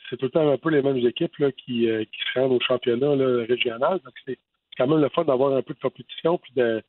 c'est 0.09 0.17
tout 0.17 0.27
le 0.27 0.31
temps 0.31 0.51
un 0.51 0.57
peu 0.57 0.71
les 0.71 0.81
mêmes 0.81 1.05
équipes 1.07 1.37
là, 1.39 1.53
qui, 1.53 1.91
euh, 1.91 2.05
qui 2.05 2.21
se 2.33 2.39
rendent 2.39 2.53
au 2.53 2.61
championnat 2.61 3.15
là, 3.17 3.45
régional. 3.47 4.01
Donc 4.05 4.15
c'est 4.25 4.39
quand 4.79 4.87
même 4.87 5.01
le 5.01 5.09
fun 5.11 5.25
d'avoir 5.25 5.53
un 5.55 5.63
peu 5.63 5.75
de 5.75 5.81
compétition 5.81 6.39
puis 6.39 6.53
de 6.57 6.83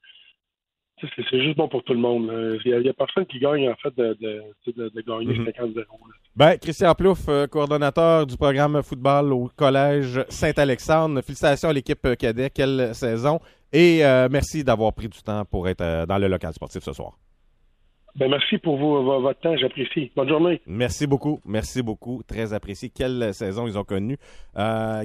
c'est 1.17 1.41
juste 1.41 1.57
bon 1.57 1.67
pour 1.67 1.83
tout 1.83 1.93
le 1.93 1.99
monde. 1.99 2.31
Il 2.63 2.79
n'y 2.79 2.87
a, 2.87 2.93
personne 2.93 3.25
qui 3.25 3.39
gagne 3.39 3.67
en 3.69 3.75
fait 3.75 3.93
de, 3.97 4.13
de, 4.21 4.41
tu 4.63 4.71
sais, 4.71 4.77
de, 4.77 4.87
de 4.89 5.01
gagner 5.01 5.37
Mhm. 5.37 5.47
50-0. 5.47 5.75
là. 5.75 5.83
Ben, 6.35 6.57
Christian 6.57 6.95
Plouffe, 6.95 7.27
euh, 7.29 7.45
coordonnateur 7.47 8.25
du 8.25 8.37
programme 8.37 8.81
football 8.83 9.33
au 9.33 9.49
Collège 9.55 10.23
Saint-Alexandre. 10.29 11.21
Félicitations 11.21 11.69
à 11.69 11.73
l'équipe 11.73 12.07
cadet. 12.17 12.49
Quelle 12.49 12.95
saison. 12.95 13.39
Et 13.73 14.05
euh, 14.05 14.29
merci 14.31 14.63
d'avoir 14.63 14.93
pris 14.93 15.09
du 15.09 15.21
temps 15.21 15.43
pour 15.45 15.67
être 15.67 15.81
euh, 15.81 16.05
dans 16.05 16.17
le 16.17 16.27
local 16.27 16.53
sportif 16.53 16.81
ce 16.83 16.93
soir. 16.93 17.13
Ben, 18.15 18.29
merci 18.29 18.57
pour 18.59 18.77
vous, 18.77 19.03
vo- 19.03 19.21
votre 19.21 19.39
temps, 19.39 19.57
j'apprécie. 19.57 20.11
Bonne 20.15 20.29
journée. 20.29 20.61
Merci 20.67 21.07
beaucoup. 21.07 21.39
Merci 21.45 21.81
beaucoup. 21.81 22.21
Très 22.27 22.53
apprécié. 22.53 22.89
Quelle 22.89 23.33
saison 23.33 23.65
ils 23.67 23.77
ont 23.77 23.83
connue? 23.83 24.17
Euh, 24.57 25.03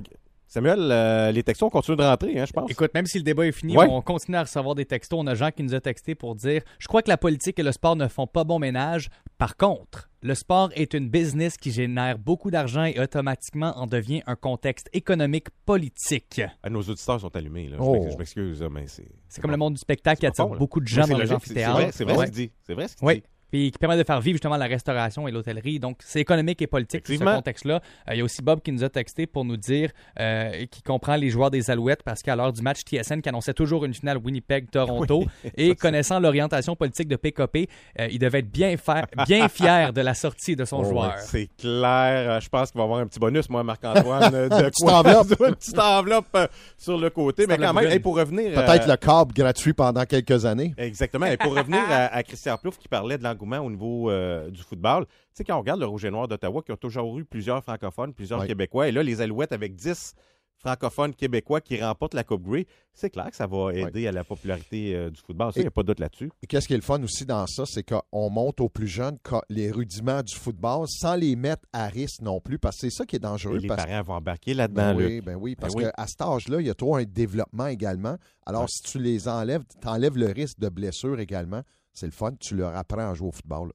Samuel, 0.51 0.79
euh, 0.91 1.31
les 1.31 1.43
textos 1.43 1.71
continuent 1.71 1.99
de 1.99 2.03
rentrer, 2.05 2.41
hein, 2.41 2.47
je 2.47 2.53
pense. 2.53 2.71
Écoute, 2.71 2.93
même 2.95 3.05
si 3.05 3.19
le 3.19 3.23
débat 3.25 3.47
est 3.47 3.53
fini, 3.53 3.77
Ouais. 3.77 3.87
on 3.91 4.01
continue 4.01 4.39
à 4.39 4.43
recevoir 4.45 4.75
des 4.75 4.87
textos. 4.87 5.19
On 5.21 5.27
a 5.27 5.35
Jean 5.35 5.51
qui 5.51 5.63
nous 5.63 5.75
a 5.75 5.81
texté 5.81 6.15
pour 6.15 6.35
dire 6.35 6.63
Je 6.79 6.89
crois 6.89 7.03
que 7.03 7.11
la 7.11 7.19
politique 7.19 7.59
et 7.59 7.63
le 7.63 7.71
sport 7.71 7.97
ne 7.97 8.09
font 8.09 8.27
pas 8.27 8.45
bon 8.45 8.59
ménage. 8.59 9.11
Par 9.37 9.57
contre, 9.59 10.09
le 10.23 10.35
sport 10.35 10.71
est 10.75 10.95
une 10.95 11.11
business 11.11 11.59
qui 11.59 11.71
génère 11.71 12.19
beaucoup 12.19 12.51
d'argent 12.51 12.85
et 12.85 12.99
automatiquement 12.99 13.77
en 13.79 13.87
devient 13.87 14.23
un 14.27 14.37
contexte 14.37 14.89
économique 14.95 15.49
politique. 15.67 16.41
Ah, 16.63 16.71
nos 16.71 16.81
auditeurs 16.81 17.21
sont 17.21 17.37
allumés. 17.37 17.69
Là. 17.69 17.77
Je 17.79 17.83
Oh. 17.83 18.07
Je 18.11 18.17
m'excuse, 18.17 18.63
mais 18.71 18.87
c'est. 18.87 19.07
C'est 19.29 19.43
comme 19.43 19.51
le 19.51 19.59
monde 19.59 19.75
du 19.75 19.81
spectacle 19.81 20.21
qui 20.21 20.27
attire 20.27 20.47
beaucoup 20.49 20.81
de 20.81 20.89
gens 20.89 21.07
dans 21.07 21.19
les 21.19 21.31
amphithéâtres. 21.31 21.77
c'est 21.77 21.83
vrai- 21.83 21.93
c'est 21.93 22.05
vrai 22.05 22.15
ce 22.15 22.19
Ouais. 22.21 22.25
qu'il 22.25 22.35
dit. 22.35 22.51
C'est 22.67 22.75
vrai 22.75 22.89
ce 22.89 22.97
qu'il 22.97 23.07
Oui. 23.07 23.15
dit. 23.17 23.23
Puis 23.51 23.71
qui 23.71 23.79
permet 23.79 23.97
de 23.97 24.05
faire 24.05 24.21
vivre 24.21 24.35
justement 24.35 24.57
la 24.57 24.67
restauration 24.67 25.27
et 25.27 25.31
l'hôtellerie. 25.31 25.79
Donc, 25.79 25.99
c'est 26.05 26.21
économique 26.21 26.61
et 26.63 26.67
politique, 26.67 27.07
ce 27.07 27.15
contexte-là. 27.23 27.81
Euh, 28.09 28.15
il 28.15 28.19
y 28.19 28.21
a 28.21 28.25
aussi 28.25 28.43
Bob 28.43 28.61
qui 28.61 28.73
nous 28.73 28.85
a 28.85 28.89
texté 28.89 29.27
pour 29.27 29.45
nous 29.45 29.57
dire 29.57 29.91
euh, 30.21 30.67
qu'il 30.71 30.83
comprend 30.83 31.17
les 31.17 31.31
joueurs 31.31 31.51
des 31.51 31.71
Alouettes 31.71 32.03
parce 32.03 32.23
qu'à 32.23 32.37
l'heure 32.37 32.53
du 32.53 32.63
match 32.63 32.81
TSN, 32.85 33.21
qui 33.21 33.29
annonçait 33.29 33.55
toujours 33.55 33.85
une 33.85 33.95
finale 33.95 34.19
Winnipeg-Toronto, 34.19 35.25
Oui, 35.45 35.51
et 35.57 35.75
connaissant 35.75 36.21
l'orientation 36.21 36.77
politique 36.77 37.09
de 37.09 37.17
PKP, 37.17 37.69
euh, 38.01 38.09
il 38.11 38.19
devait 38.19 38.41
être 38.41 38.51
bien, 38.51 38.77
faire, 38.77 39.07
bien 39.27 39.49
fier 39.49 39.93
de 39.93 40.01
la 40.01 40.15
sortie 40.15 40.57
de 40.57 40.65
son 40.65 40.79
Oh, 40.81 40.85
joueur. 40.85 41.15
c'est 41.19 41.49
clair. 41.59 42.31
Euh, 42.37 42.41
Je 42.41 42.49
pense 42.49 42.71
qu'il 42.71 42.79
va 42.79 42.85
y 42.85 42.87
avoir 42.87 43.01
un 43.01 43.07
petit 43.07 43.19
bonus, 43.19 43.49
moi, 43.49 43.63
Marc-Antoine. 43.65 44.31
de 44.31 44.71
quoi? 44.81 44.93
enveloppe. 44.95 45.35
une 45.49 45.55
petite 45.55 45.79
enveloppe 45.79 46.37
sur 46.77 46.99
le 46.99 47.11
côté. 47.11 47.47
Mais 47.47 47.57
quand 47.57 47.73
même, 47.73 47.87
hey, 47.91 47.99
pour 47.99 48.17
revenir. 48.17 48.53
Peut-être 48.55 48.89
euh, 48.89 48.93
le 48.93 48.97
câble 48.97 49.33
gratuit 49.33 49.73
pendant 49.73 50.05
quelques 50.05 50.45
années. 50.45 50.75
Exactement. 50.77 51.27
Et 51.27 51.37
pour 51.37 51.55
revenir 51.57 51.81
à, 51.91 52.07
à 52.15 52.23
Christian 52.23 52.57
Plouffe 52.59 52.79
qui 52.79 52.89
parlait 52.89 53.19
de 53.19 53.23
l'engouement 53.39 53.65
au 53.65 53.71
niveau 53.71 54.11
euh, 54.11 54.51
du 54.51 54.63
football, 54.63 55.07
tu 55.07 55.13
sais, 55.35 55.45
quand 55.45 55.57
on 55.57 55.61
regarde 55.61 55.81
le 55.81 55.87
Rouge 55.87 56.05
et 56.05 56.11
Noir 56.11 56.29
d'Ottawa, 56.29 56.63
qui 56.63 56.73
ont 56.73 56.77
toujours 56.77 57.19
eu 57.19 57.25
plusieurs 57.25 57.63
francophones, 57.63 58.13
plusieurs 58.15 58.41
Oui. 58.41 58.47
Québécois, 58.47 58.89
et 58.89 58.93
là, 58.93 59.03
les 59.03 59.21
Alouettes 59.21 59.53
avec 59.53 59.75
10 59.75 60.15
francophones 60.61 61.15
québécois 61.15 61.61
qui 61.61 61.81
remportent 61.81 62.15
la 62.15 62.25
Coupe 62.25 62.43
Grey, 62.43 62.67
c'est 62.93 63.11
clair 63.11 63.31
que 63.31 63.37
ça 63.37 63.47
va 63.47 63.73
aider 63.73 64.09
à 64.09 64.13
la 64.13 64.25
popularité 64.25 64.93
euh, 64.93 65.09
du 65.09 65.21
football. 65.21 65.53
Ça, 65.53 65.61
il 65.61 65.63
n'y 65.63 65.69
a 65.69 65.71
pas 65.71 65.83
de 65.83 65.87
doute 65.87 66.01
là-dessus. 66.01 66.33
Et 66.43 66.49
qu'est-ce 66.49 66.67
qui 66.67 66.75
est 66.75 66.79
le 66.79 66.83
fun 66.83 67.01
aussi 67.05 67.25
dans 67.25 67.47
ça, 67.47 67.63
c'est 67.65 67.85
qu'on 67.85 68.29
monte 68.29 68.61
aux 68.61 68.69
plus 68.69 68.89
jeunes 68.89 69.19
les 69.51 69.71
rudiments 69.71 70.21
du 70.21 70.35
football 70.35 70.87
sans 70.89 71.15
les 71.15 71.37
mettre 71.37 71.63
à 71.73 71.87
risque 71.87 72.23
non 72.23 72.41
plus, 72.41 72.59
parce 72.59 72.75
que 72.75 72.81
c'est 72.91 72.91
ça 72.97 73.07
qui 73.07 73.15
est 73.15 73.21
dangereux. 73.21 73.59
Et 73.59 73.61
les 73.61 73.69
parce- 73.69 73.85
parents 73.87 74.03
vont 74.03 74.15
embarquer 74.15 74.53
là-dedans. 74.53 74.95
Ben 74.95 74.97
oui, 74.97 75.15
Luc. 75.17 75.25
ben 75.25 75.37
oui, 75.37 75.55
parce 75.55 75.77
Ben 75.77 75.85
oui. 75.85 75.91
qu'à 75.97 76.07
cet 76.09 76.23
âge-là, 76.23 76.61
il 76.61 76.67
y 76.67 76.71
a 76.71 76.75
trop 76.75 76.97
un 76.97 77.05
développement 77.05 77.67
également. 77.69 78.17
Alors, 78.45 78.63
Ouais. 78.63 78.69
si 78.69 78.83
tu 78.83 78.99
les 78.99 79.29
enlèves, 79.29 79.63
tu 79.81 79.87
enlèves 79.87 80.17
le 80.17 80.27
risque 80.27 80.59
de 80.59 80.69
blessure 80.69 81.21
également. 81.21 81.63
C'est 81.99 82.07
le 82.07 82.13
fun, 82.13 82.33
tu 82.39 82.55
leur 82.55 82.77
apprends 82.77 83.11
à 83.11 83.15
jouer 83.15 83.29
au 83.29 83.33
football. 83.33 83.69
là. 83.69 83.75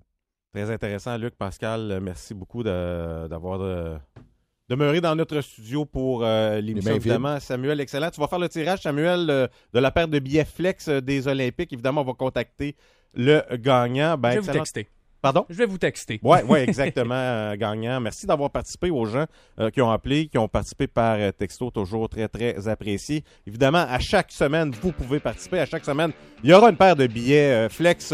Très 0.53 0.71
intéressant, 0.71 1.17
Luc 1.17 1.35
Pascal. 1.35 1.99
Merci 2.01 2.33
beaucoup 2.33 2.63
d'avoir 2.63 3.59
euh, 3.61 3.97
demeuré 4.69 5.01
dans 5.01 5.15
notre 5.15 5.41
studio 5.41 5.83
pour 5.85 6.23
euh, 6.23 6.61
l'émission. 6.61 6.95
Évidemment, 6.95 7.39
Samuel, 7.39 7.81
excellent. 7.81 8.09
Tu 8.11 8.21
vas 8.21 8.27
faire 8.27 8.39
le 8.39 8.49
tirage, 8.49 8.81
Samuel, 8.81 9.29
euh, 9.29 9.47
de 9.73 9.79
la 9.79 9.91
paire 9.91 10.07
de 10.07 10.19
billets 10.19 10.45
flex 10.45 10.87
euh, 10.87 11.01
des 11.01 11.27
Olympiques. 11.27 11.73
Évidemment, 11.73 12.01
on 12.01 12.05
va 12.05 12.13
contacter 12.13 12.75
le 13.13 13.41
gagnant. 13.57 14.17
Ben, 14.17 14.29
Je 14.29 14.35
vais 14.35 14.39
vous 14.41 14.45
excellent. 14.49 14.63
texter. 14.63 14.87
Pardon? 15.23 15.45
Je 15.49 15.55
vais 15.55 15.65
vous 15.65 15.77
texter. 15.77 16.19
Oui, 16.21 16.39
ouais, 16.49 16.63
exactement, 16.67 17.15
euh, 17.15 17.55
gagnant. 17.55 18.01
Merci 18.01 18.27
d'avoir 18.27 18.49
participé 18.49 18.89
aux 18.89 19.05
gens 19.05 19.23
euh, 19.57 19.69
qui 19.69 19.81
ont 19.81 19.89
appelé, 19.89 20.27
qui 20.27 20.37
ont 20.37 20.49
participé 20.49 20.85
par 20.85 21.15
euh, 21.17 21.31
texto, 21.31 21.71
toujours 21.71 22.09
très, 22.09 22.27
très 22.27 22.67
apprécié. 22.67 23.23
Évidemment, 23.47 23.85
à 23.89 23.99
chaque 23.99 24.33
semaine, 24.33 24.75
vous 24.81 24.91
pouvez 24.91 25.21
participer. 25.21 25.61
À 25.61 25.65
chaque 25.65 25.85
semaine, 25.85 26.11
il 26.43 26.49
y 26.49 26.53
aura 26.53 26.69
une 26.69 26.75
paire 26.75 26.97
de 26.97 27.07
billets 27.07 27.69
flex 27.69 28.13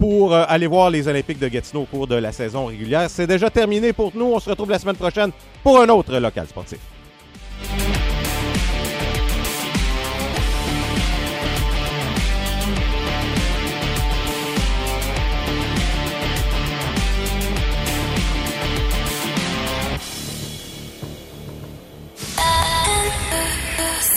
pour 0.00 0.34
aller 0.34 0.66
voir 0.66 0.90
les 0.90 1.06
Olympiques 1.06 1.38
de 1.38 1.46
Gatineau 1.46 1.82
au 1.82 1.86
cours 1.86 2.08
de 2.08 2.16
la 2.16 2.32
saison 2.32 2.66
régulière. 2.66 3.08
C'est 3.08 3.28
déjà 3.28 3.48
terminé 3.48 3.92
pour 3.92 4.10
nous. 4.16 4.26
On 4.26 4.40
se 4.40 4.50
retrouve 4.50 4.70
la 4.70 4.80
semaine 4.80 4.96
prochaine 4.96 5.30
pour 5.62 5.80
un 5.80 5.88
autre 5.90 6.18
local 6.18 6.48
sportif. 6.48 6.80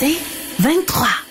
C'est 0.05 0.19
23. 0.59 1.24